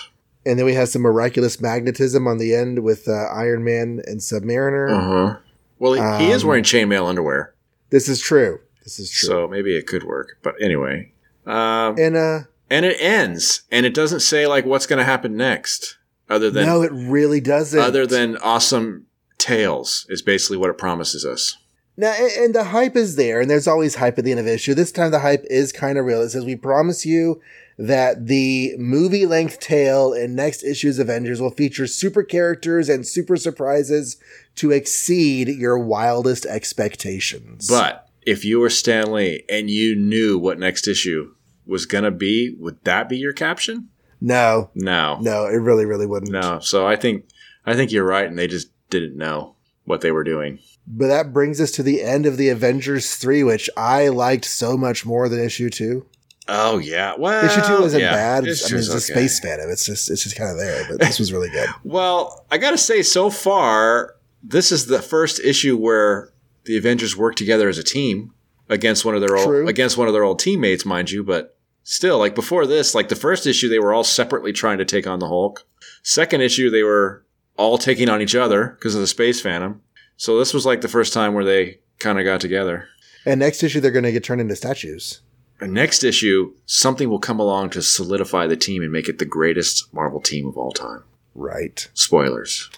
And 0.45 0.57
then 0.57 0.65
we 0.65 0.73
have 0.73 0.89
some 0.89 1.01
miraculous 1.01 1.59
magnetism 1.61 2.27
on 2.27 2.37
the 2.37 2.53
end 2.55 2.83
with 2.83 3.07
uh, 3.07 3.11
Iron 3.33 3.63
Man 3.63 4.01
and 4.05 4.19
Submariner. 4.19 4.89
Uh 4.91 5.01
huh. 5.33 5.37
Well, 5.79 5.93
he, 5.93 6.25
he 6.25 6.31
is 6.31 6.43
Um, 6.43 6.49
wearing 6.49 6.63
chainmail 6.63 7.07
underwear, 7.07 7.53
This 7.89 8.07
is 8.09 8.19
true. 8.19 8.59
This 8.83 8.99
is 8.99 9.11
true. 9.11 9.27
so 9.27 9.47
maybe 9.47 9.77
it 9.77 9.85
could 9.87 10.03
work. 10.03 10.37
But 10.41 10.55
anyway, 10.61 11.11
um, 11.45 11.95
and 11.99 12.15
uh, 12.17 12.39
and 12.69 12.85
it 12.85 12.97
ends, 12.99 13.63
and 13.71 13.85
it 13.85 13.93
doesn't 13.93 14.21
say 14.21 14.47
like 14.47 14.65
what's 14.65 14.87
going 14.87 14.97
to 14.99 15.05
happen 15.05 15.35
next, 15.37 15.97
other 16.29 16.49
than 16.49 16.65
no, 16.65 16.81
it 16.81 16.91
really 16.93 17.39
doesn't. 17.39 17.79
other 17.79 18.07
than 18.07 18.37
awesome 18.37 19.05
tales 19.39 20.05
is 20.09 20.21
basically 20.21 20.57
what 20.57 20.69
it 20.69 20.77
promises 20.77 21.25
us. 21.25 21.57
Now, 21.97 22.13
and 22.13 22.55
the 22.55 22.65
hype 22.65 22.95
is 22.95 23.15
there, 23.17 23.41
and 23.41 23.49
there's 23.49 23.67
always 23.67 23.95
hype 23.95 24.17
at 24.17 24.23
the 24.23 24.31
end 24.31 24.39
of 24.39 24.47
issue. 24.47 24.73
This 24.73 24.91
time, 24.91 25.11
the 25.11 25.19
hype 25.19 25.43
is 25.49 25.71
kind 25.73 25.97
of 25.97 26.05
real. 26.05 26.21
It 26.21 26.29
says, 26.29 26.45
We 26.45 26.55
promise 26.55 27.05
you 27.05 27.41
that 27.77 28.27
the 28.27 28.73
movie 28.77 29.25
length 29.25 29.59
tale 29.59 30.13
in 30.13 30.33
next 30.35 30.63
issue's 30.63 30.97
Avengers 30.99 31.41
will 31.41 31.49
feature 31.51 31.87
super 31.87 32.23
characters 32.23 32.87
and 32.87 33.05
super 33.05 33.35
surprises 33.35 34.15
to 34.55 34.71
exceed 34.71 35.49
your 35.49 35.77
wildest 35.79 36.45
expectations. 36.45 37.67
But 37.67 38.07
if 38.25 38.43
you 38.45 38.59
were 38.59 38.69
Stan 38.69 39.11
Lee 39.11 39.43
and 39.49 39.69
you 39.69 39.95
knew 39.95 40.37
what 40.37 40.59
next 40.59 40.87
issue 40.87 41.33
was 41.65 41.85
going 41.85 42.03
to 42.03 42.11
be, 42.11 42.55
would 42.59 42.83
that 42.83 43.09
be 43.09 43.17
your 43.17 43.33
caption? 43.33 43.89
no, 44.21 44.69
No. 44.75 45.17
no, 45.21 45.45
it 45.45 45.55
really, 45.57 45.85
really 45.85 46.05
wouldn't. 46.05 46.31
No. 46.31 46.59
So 46.59 46.85
I 46.87 46.95
think 46.97 47.25
I 47.65 47.75
think 47.75 47.91
you're 47.91 48.05
right 48.05 48.27
and 48.27 48.37
they 48.37 48.47
just 48.47 48.69
didn't 48.89 49.17
know 49.17 49.55
what 49.85 50.01
they 50.01 50.11
were 50.11 50.23
doing. 50.23 50.59
But 50.85 51.07
that 51.07 51.33
brings 51.33 51.59
us 51.59 51.71
to 51.71 51.83
the 51.83 52.03
end 52.03 52.25
of 52.25 52.37
the 52.37 52.49
Avengers 52.49 53.15
3, 53.15 53.43
which 53.43 53.69
I 53.75 54.09
liked 54.09 54.45
so 54.45 54.77
much 54.77 55.05
more 55.05 55.27
than 55.27 55.39
issue 55.39 55.69
2. 55.69 56.05
Oh 56.47 56.79
yeah. 56.79 57.15
Well, 57.17 57.45
issue 57.45 57.61
2 57.61 57.83
isn't 57.85 57.99
yeah, 57.99 58.11
bad. 58.11 58.37
I 58.37 58.41
mean, 58.41 58.51
it's 58.51 58.67
two's 58.67 58.89
a 58.89 58.93
okay. 58.93 58.99
space 58.99 59.39
phantom. 59.39 59.69
It's 59.69 59.85
just, 59.85 60.09
it's 60.09 60.23
just 60.23 60.35
kind 60.35 60.49
of 60.49 60.57
there, 60.57 60.85
but 60.89 60.99
this 60.99 61.19
was 61.19 61.31
really 61.31 61.49
good. 61.49 61.69
Well, 61.83 62.45
I 62.51 62.57
got 62.57 62.71
to 62.71 62.77
say 62.77 63.03
so 63.03 63.29
far 63.29 64.15
this 64.43 64.71
is 64.71 64.85
the 64.85 65.01
first 65.01 65.39
issue 65.39 65.77
where 65.77 66.31
the 66.65 66.77
Avengers 66.77 67.15
work 67.15 67.35
together 67.35 67.69
as 67.69 67.77
a 67.77 67.83
team 67.83 68.33
against 68.67 69.05
one 69.05 69.15
of 69.15 69.21
their 69.21 69.29
True. 69.29 69.61
old 69.61 69.69
against 69.69 69.97
one 69.97 70.07
of 70.07 70.13
their 70.13 70.23
old 70.23 70.39
teammates, 70.39 70.85
mind 70.85 71.11
you, 71.11 71.23
but 71.23 71.57
still 71.83 72.19
like 72.19 72.35
before 72.35 72.65
this, 72.65 72.93
like 72.93 73.09
the 73.09 73.15
first 73.15 73.47
issue 73.47 73.69
they 73.69 73.79
were 73.79 73.93
all 73.93 74.03
separately 74.03 74.53
trying 74.53 74.77
to 74.77 74.85
take 74.85 75.07
on 75.07 75.19
the 75.19 75.27
Hulk. 75.27 75.65
Second 76.03 76.41
issue 76.41 76.69
they 76.69 76.83
were 76.83 77.25
all 77.59 77.77
taking 77.77 78.09
on 78.09 78.21
each 78.21 78.35
other 78.35 78.69
because 78.69 78.95
of 78.95 79.01
the 79.01 79.07
Space 79.07 79.41
Phantom. 79.41 79.81
So 80.17 80.39
this 80.39 80.53
was 80.53 80.65
like 80.65 80.81
the 80.81 80.87
first 80.87 81.13
time 81.13 81.33
where 81.33 81.43
they 81.43 81.79
kind 81.99 82.17
of 82.17 82.25
got 82.25 82.41
together. 82.41 82.87
And 83.25 83.39
next 83.39 83.61
issue, 83.63 83.81
they're 83.81 83.91
going 83.91 84.05
to 84.05 84.11
get 84.11 84.23
turned 84.23 84.41
into 84.41 84.55
statues. 84.55 85.21
And 85.59 85.73
next 85.73 86.03
issue, 86.05 86.53
something 86.65 87.09
will 87.09 87.19
come 87.19 87.39
along 87.39 87.71
to 87.71 87.81
solidify 87.81 88.47
the 88.47 88.55
team 88.55 88.81
and 88.81 88.91
make 88.93 89.09
it 89.09 89.19
the 89.19 89.25
greatest 89.25 89.93
Marvel 89.93 90.21
team 90.21 90.47
of 90.47 90.57
all 90.57 90.71
time. 90.71 91.03
Right. 91.35 91.89
Spoilers. 91.93 92.69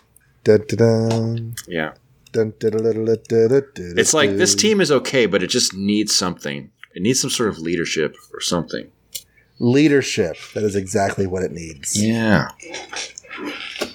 Dun, 0.44 0.66
dun, 0.68 0.78
dun. 1.10 1.56
Yeah. 1.68 1.94
It's 2.34 4.14
like 4.14 4.32
this 4.32 4.56
team 4.56 4.82
is 4.82 4.92
okay, 4.92 5.28
but 5.28 5.44
it 5.44 5.52
just 5.52 5.76
needs 5.76 6.16
something. 6.16 6.72
It 6.96 7.04
needs 7.04 7.22
some 7.22 7.30
sort 7.30 7.50
of 7.50 7.60
leadership 7.60 8.16
or 8.34 8.42
something. 8.42 8.90
leadership. 9.60 10.38
That 10.56 10.64
is 10.64 10.76
exactly 10.76 11.28
what 11.28 11.44
it 11.44 11.52
needs. 11.52 12.02
Yeah. 12.02 12.50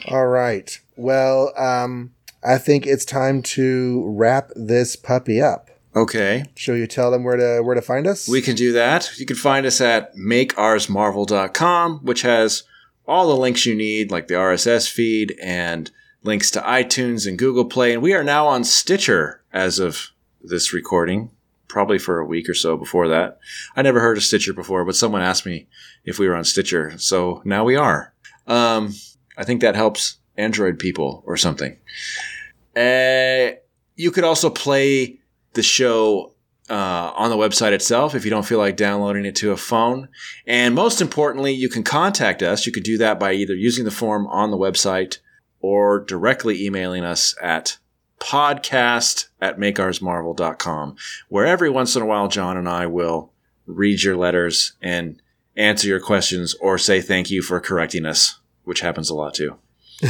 All 0.09 0.27
right. 0.27 0.79
Well, 0.97 1.53
um, 1.57 2.13
I 2.45 2.59
think 2.59 2.87
it's 2.87 3.05
time 3.05 3.43
to 3.43 4.05
wrap 4.07 4.51
this 4.55 4.97
puppy 4.97 5.41
up. 5.41 5.71
Okay. 5.95 6.45
Shall 6.55 6.77
you 6.77 6.87
tell 6.87 7.11
them 7.11 7.25
where 7.25 7.37
to 7.37 7.63
where 7.63 7.75
to 7.75 7.83
find 7.83 8.07
us? 8.07 8.29
We 8.29 8.43
can 8.43 8.55
do 8.55 8.73
that. 8.73 9.11
You 9.19 9.25
can 9.25 9.37
find 9.37 9.65
us 9.65 9.81
at 9.81 10.15
makeoursmarvel.com, 10.15 12.01
which 12.05 12.23
has 12.23 12.65
all 13.09 13.29
the 13.29 13.37
links 13.37 13.65
you 13.65 13.75
need, 13.75 14.11
like 14.11 14.29
the 14.29 14.35
RSS 14.35 14.91
feed 14.91 15.35
and 15.43 15.91
links 16.23 16.51
to 16.51 16.61
iTunes 16.61 17.27
and 17.27 17.39
Google 17.39 17.65
Play. 17.65 17.95
And 17.95 18.03
we 18.03 18.13
are 18.13 18.25
now 18.25 18.47
on 18.47 18.63
Stitcher 18.65 19.43
as 19.53 19.79
of 19.79 20.11
this 20.43 20.75
recording, 20.75 21.31
probably 21.69 21.99
for 21.99 22.19
a 22.19 22.27
week 22.27 22.49
or 22.49 22.55
so 22.55 22.77
before 22.77 23.09
that. 23.09 23.39
I 23.75 23.83
never 23.83 24.01
heard 24.01 24.19
of 24.19 24.25
Stitcher 24.25 24.53
before, 24.53 24.85
but 24.85 24.97
someone 24.97 25.23
asked 25.23 25.47
me 25.47 25.67
if 26.05 26.19
we 26.19 26.29
were 26.29 26.37
on 26.37 26.45
Stitcher. 26.45 26.99
So 26.99 27.41
now 27.45 27.65
we 27.65 27.77
are. 27.77 28.13
Um, 28.47 28.93
I 29.37 29.45
think 29.45 29.61
that 29.61 29.77
helps 29.77 30.19
Android 30.37 30.79
people 30.79 31.23
or 31.27 31.37
something. 31.37 31.77
Uh, 32.75 33.57
you 33.95 34.11
could 34.11 34.25
also 34.25 34.51
play 34.51 35.19
the 35.55 35.63
show 35.63 36.33
uh, 36.69 37.13
on 37.15 37.31
the 37.31 37.37
website 37.37 37.73
itself 37.73 38.15
if 38.15 38.25
you 38.25 38.31
don't 38.31 38.47
feel 38.47 38.59
like 38.59 38.77
downloading 38.77 39.25
it 39.25 39.37
to 39.37 39.53
a 39.53 39.57
phone. 39.57 40.09
And 40.47 40.75
most 40.75 41.01
importantly, 41.01 41.53
you 41.53 41.69
can 41.69 41.83
contact 41.83 42.43
us. 42.43 42.67
You 42.67 42.73
could 42.73 42.83
do 42.83 42.99
that 42.99 43.21
by 43.21 43.33
either 43.33 43.55
using 43.55 43.85
the 43.85 43.91
form 43.91 44.27
on 44.27 44.51
the 44.51 44.59
website 44.59 45.19
or 45.61 46.01
directly 46.01 46.65
emailing 46.65 47.05
us 47.05 47.35
at 47.41 47.79
podcast 48.19 49.29
at 49.41 49.59
makeoursmarvel.com, 49.59 50.97
where 51.29 51.47
every 51.47 51.71
once 51.71 51.97
in 51.97 52.03
a 52.03 52.07
while, 52.07 52.29
John 52.29 52.57
and 52.57 52.69
I 52.69 52.87
will 52.87 53.33
read 53.67 54.03
your 54.03 54.17
letters 54.17 54.75
and 54.81 55.21
answer 55.57 55.89
your 55.89 56.01
questions 56.01 56.55
or 56.55 56.79
say 56.79 57.01
thank 57.01 57.31
you 57.31 57.43
for 57.43 57.61
correcting 57.61 58.07
us, 58.07 58.39
which 58.67 58.81
happens 58.81 59.09
a 59.09 59.15
lot 59.15 59.33
too. 59.33 59.57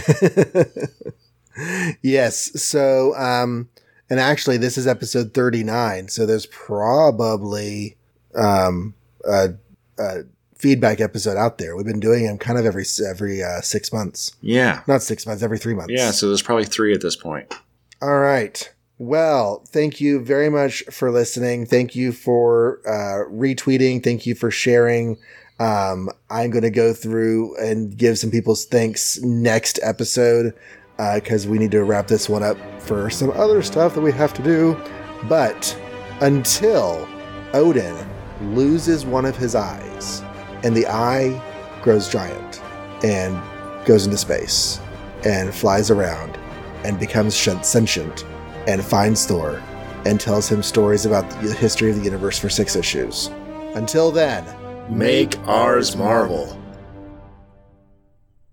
yes. 2.03 2.61
So, 2.61 3.15
um, 3.17 3.69
and 4.11 4.19
actually, 4.19 4.57
this 4.57 4.77
is 4.77 4.87
episode 4.87 5.35
39. 5.35 6.09
So 6.09 6.27
there's 6.27 6.47
probably 6.47 7.97
um, 8.35 8.95
a, 9.25 9.51
a 9.99 10.25
feedback 10.57 11.01
episode 11.01 11.37
out 11.37 11.59
there. 11.59 11.77
We've 11.77 11.87
been 11.87 12.01
doing 12.01 12.27
them 12.27 12.39
kind 12.39 12.59
of 12.59 12.65
every 12.65 12.85
every 13.09 13.43
uh, 13.43 13.61
six 13.61 13.93
months. 13.93 14.35
Yeah. 14.41 14.83
Not 14.87 15.03
six 15.03 15.27
months, 15.27 15.43
every 15.43 15.59
three 15.59 15.75
months. 15.75 15.95
Yeah. 15.97 16.11
So 16.11 16.29
there's 16.29 16.43
probably 16.43 16.65
three 16.65 16.95
at 16.95 17.03
this 17.03 17.17
point. 17.17 17.55
All 18.03 18.19
right. 18.19 18.73
Well, 18.99 19.63
thank 19.69 20.01
you 20.01 20.25
very 20.25 20.49
much 20.49 20.83
for 20.91 21.11
listening. 21.11 21.67
Thank 21.67 21.95
you 21.95 22.13
for 22.13 22.81
uh, 22.87 23.31
retweeting. 23.31 24.03
Thank 24.03 24.25
you 24.25 24.35
for 24.35 24.51
sharing. 24.51 25.19
Um, 25.59 26.11
I'm 26.31 26.51
going 26.51 26.65
to 26.65 26.71
go 26.71 26.93
through 26.93 27.57
and 27.57 27.97
give 27.97 28.19
some 28.19 28.31
people's 28.31 28.67
thanks 28.67 29.21
next 29.23 29.79
episode 29.83 30.55
because 30.97 31.47
uh, 31.47 31.51
we 31.51 31.59
need 31.59 31.71
to 31.73 31.85
wrap 31.85 32.09
this 32.09 32.29
one 32.29 32.43
up 32.43 32.57
for 32.81 33.11
some 33.11 33.31
other 33.33 33.63
stuff 33.63 33.95
that 33.95 34.01
we 34.01 34.13
have 34.13 34.35
to 34.35 34.43
do. 34.43 34.81
But 35.29 35.79
until 36.21 37.09
Odin 37.53 37.97
loses 38.55 39.05
one 39.05 39.25
of 39.25 39.37
his 39.37 39.55
eyes 39.55 40.23
and 40.63 40.77
the 40.77 40.87
eye 40.87 41.41
grows 41.83 42.09
giant 42.09 42.63
and 43.05 43.41
goes 43.87 44.05
into 44.05 44.19
space 44.19 44.81
and 45.25 45.55
flies 45.55 45.91
around 45.91 46.39
and 46.85 46.99
becomes 46.99 47.35
sentient 47.35 48.25
and 48.67 48.85
finds 48.85 49.27
Thor 49.27 49.63
and 50.05 50.21
tells 50.21 50.49
him 50.49 50.63
stories 50.63 51.07
about 51.07 51.29
the 51.43 51.53
history 51.53 51.91
of 51.91 51.97
the 51.97 52.03
universe 52.03 52.39
for 52.39 52.49
six 52.49 52.77
issues. 52.77 53.29
Until 53.75 54.11
then, 54.11 54.45
make 54.89 55.39
ours 55.49 55.97
marvel. 55.97 56.59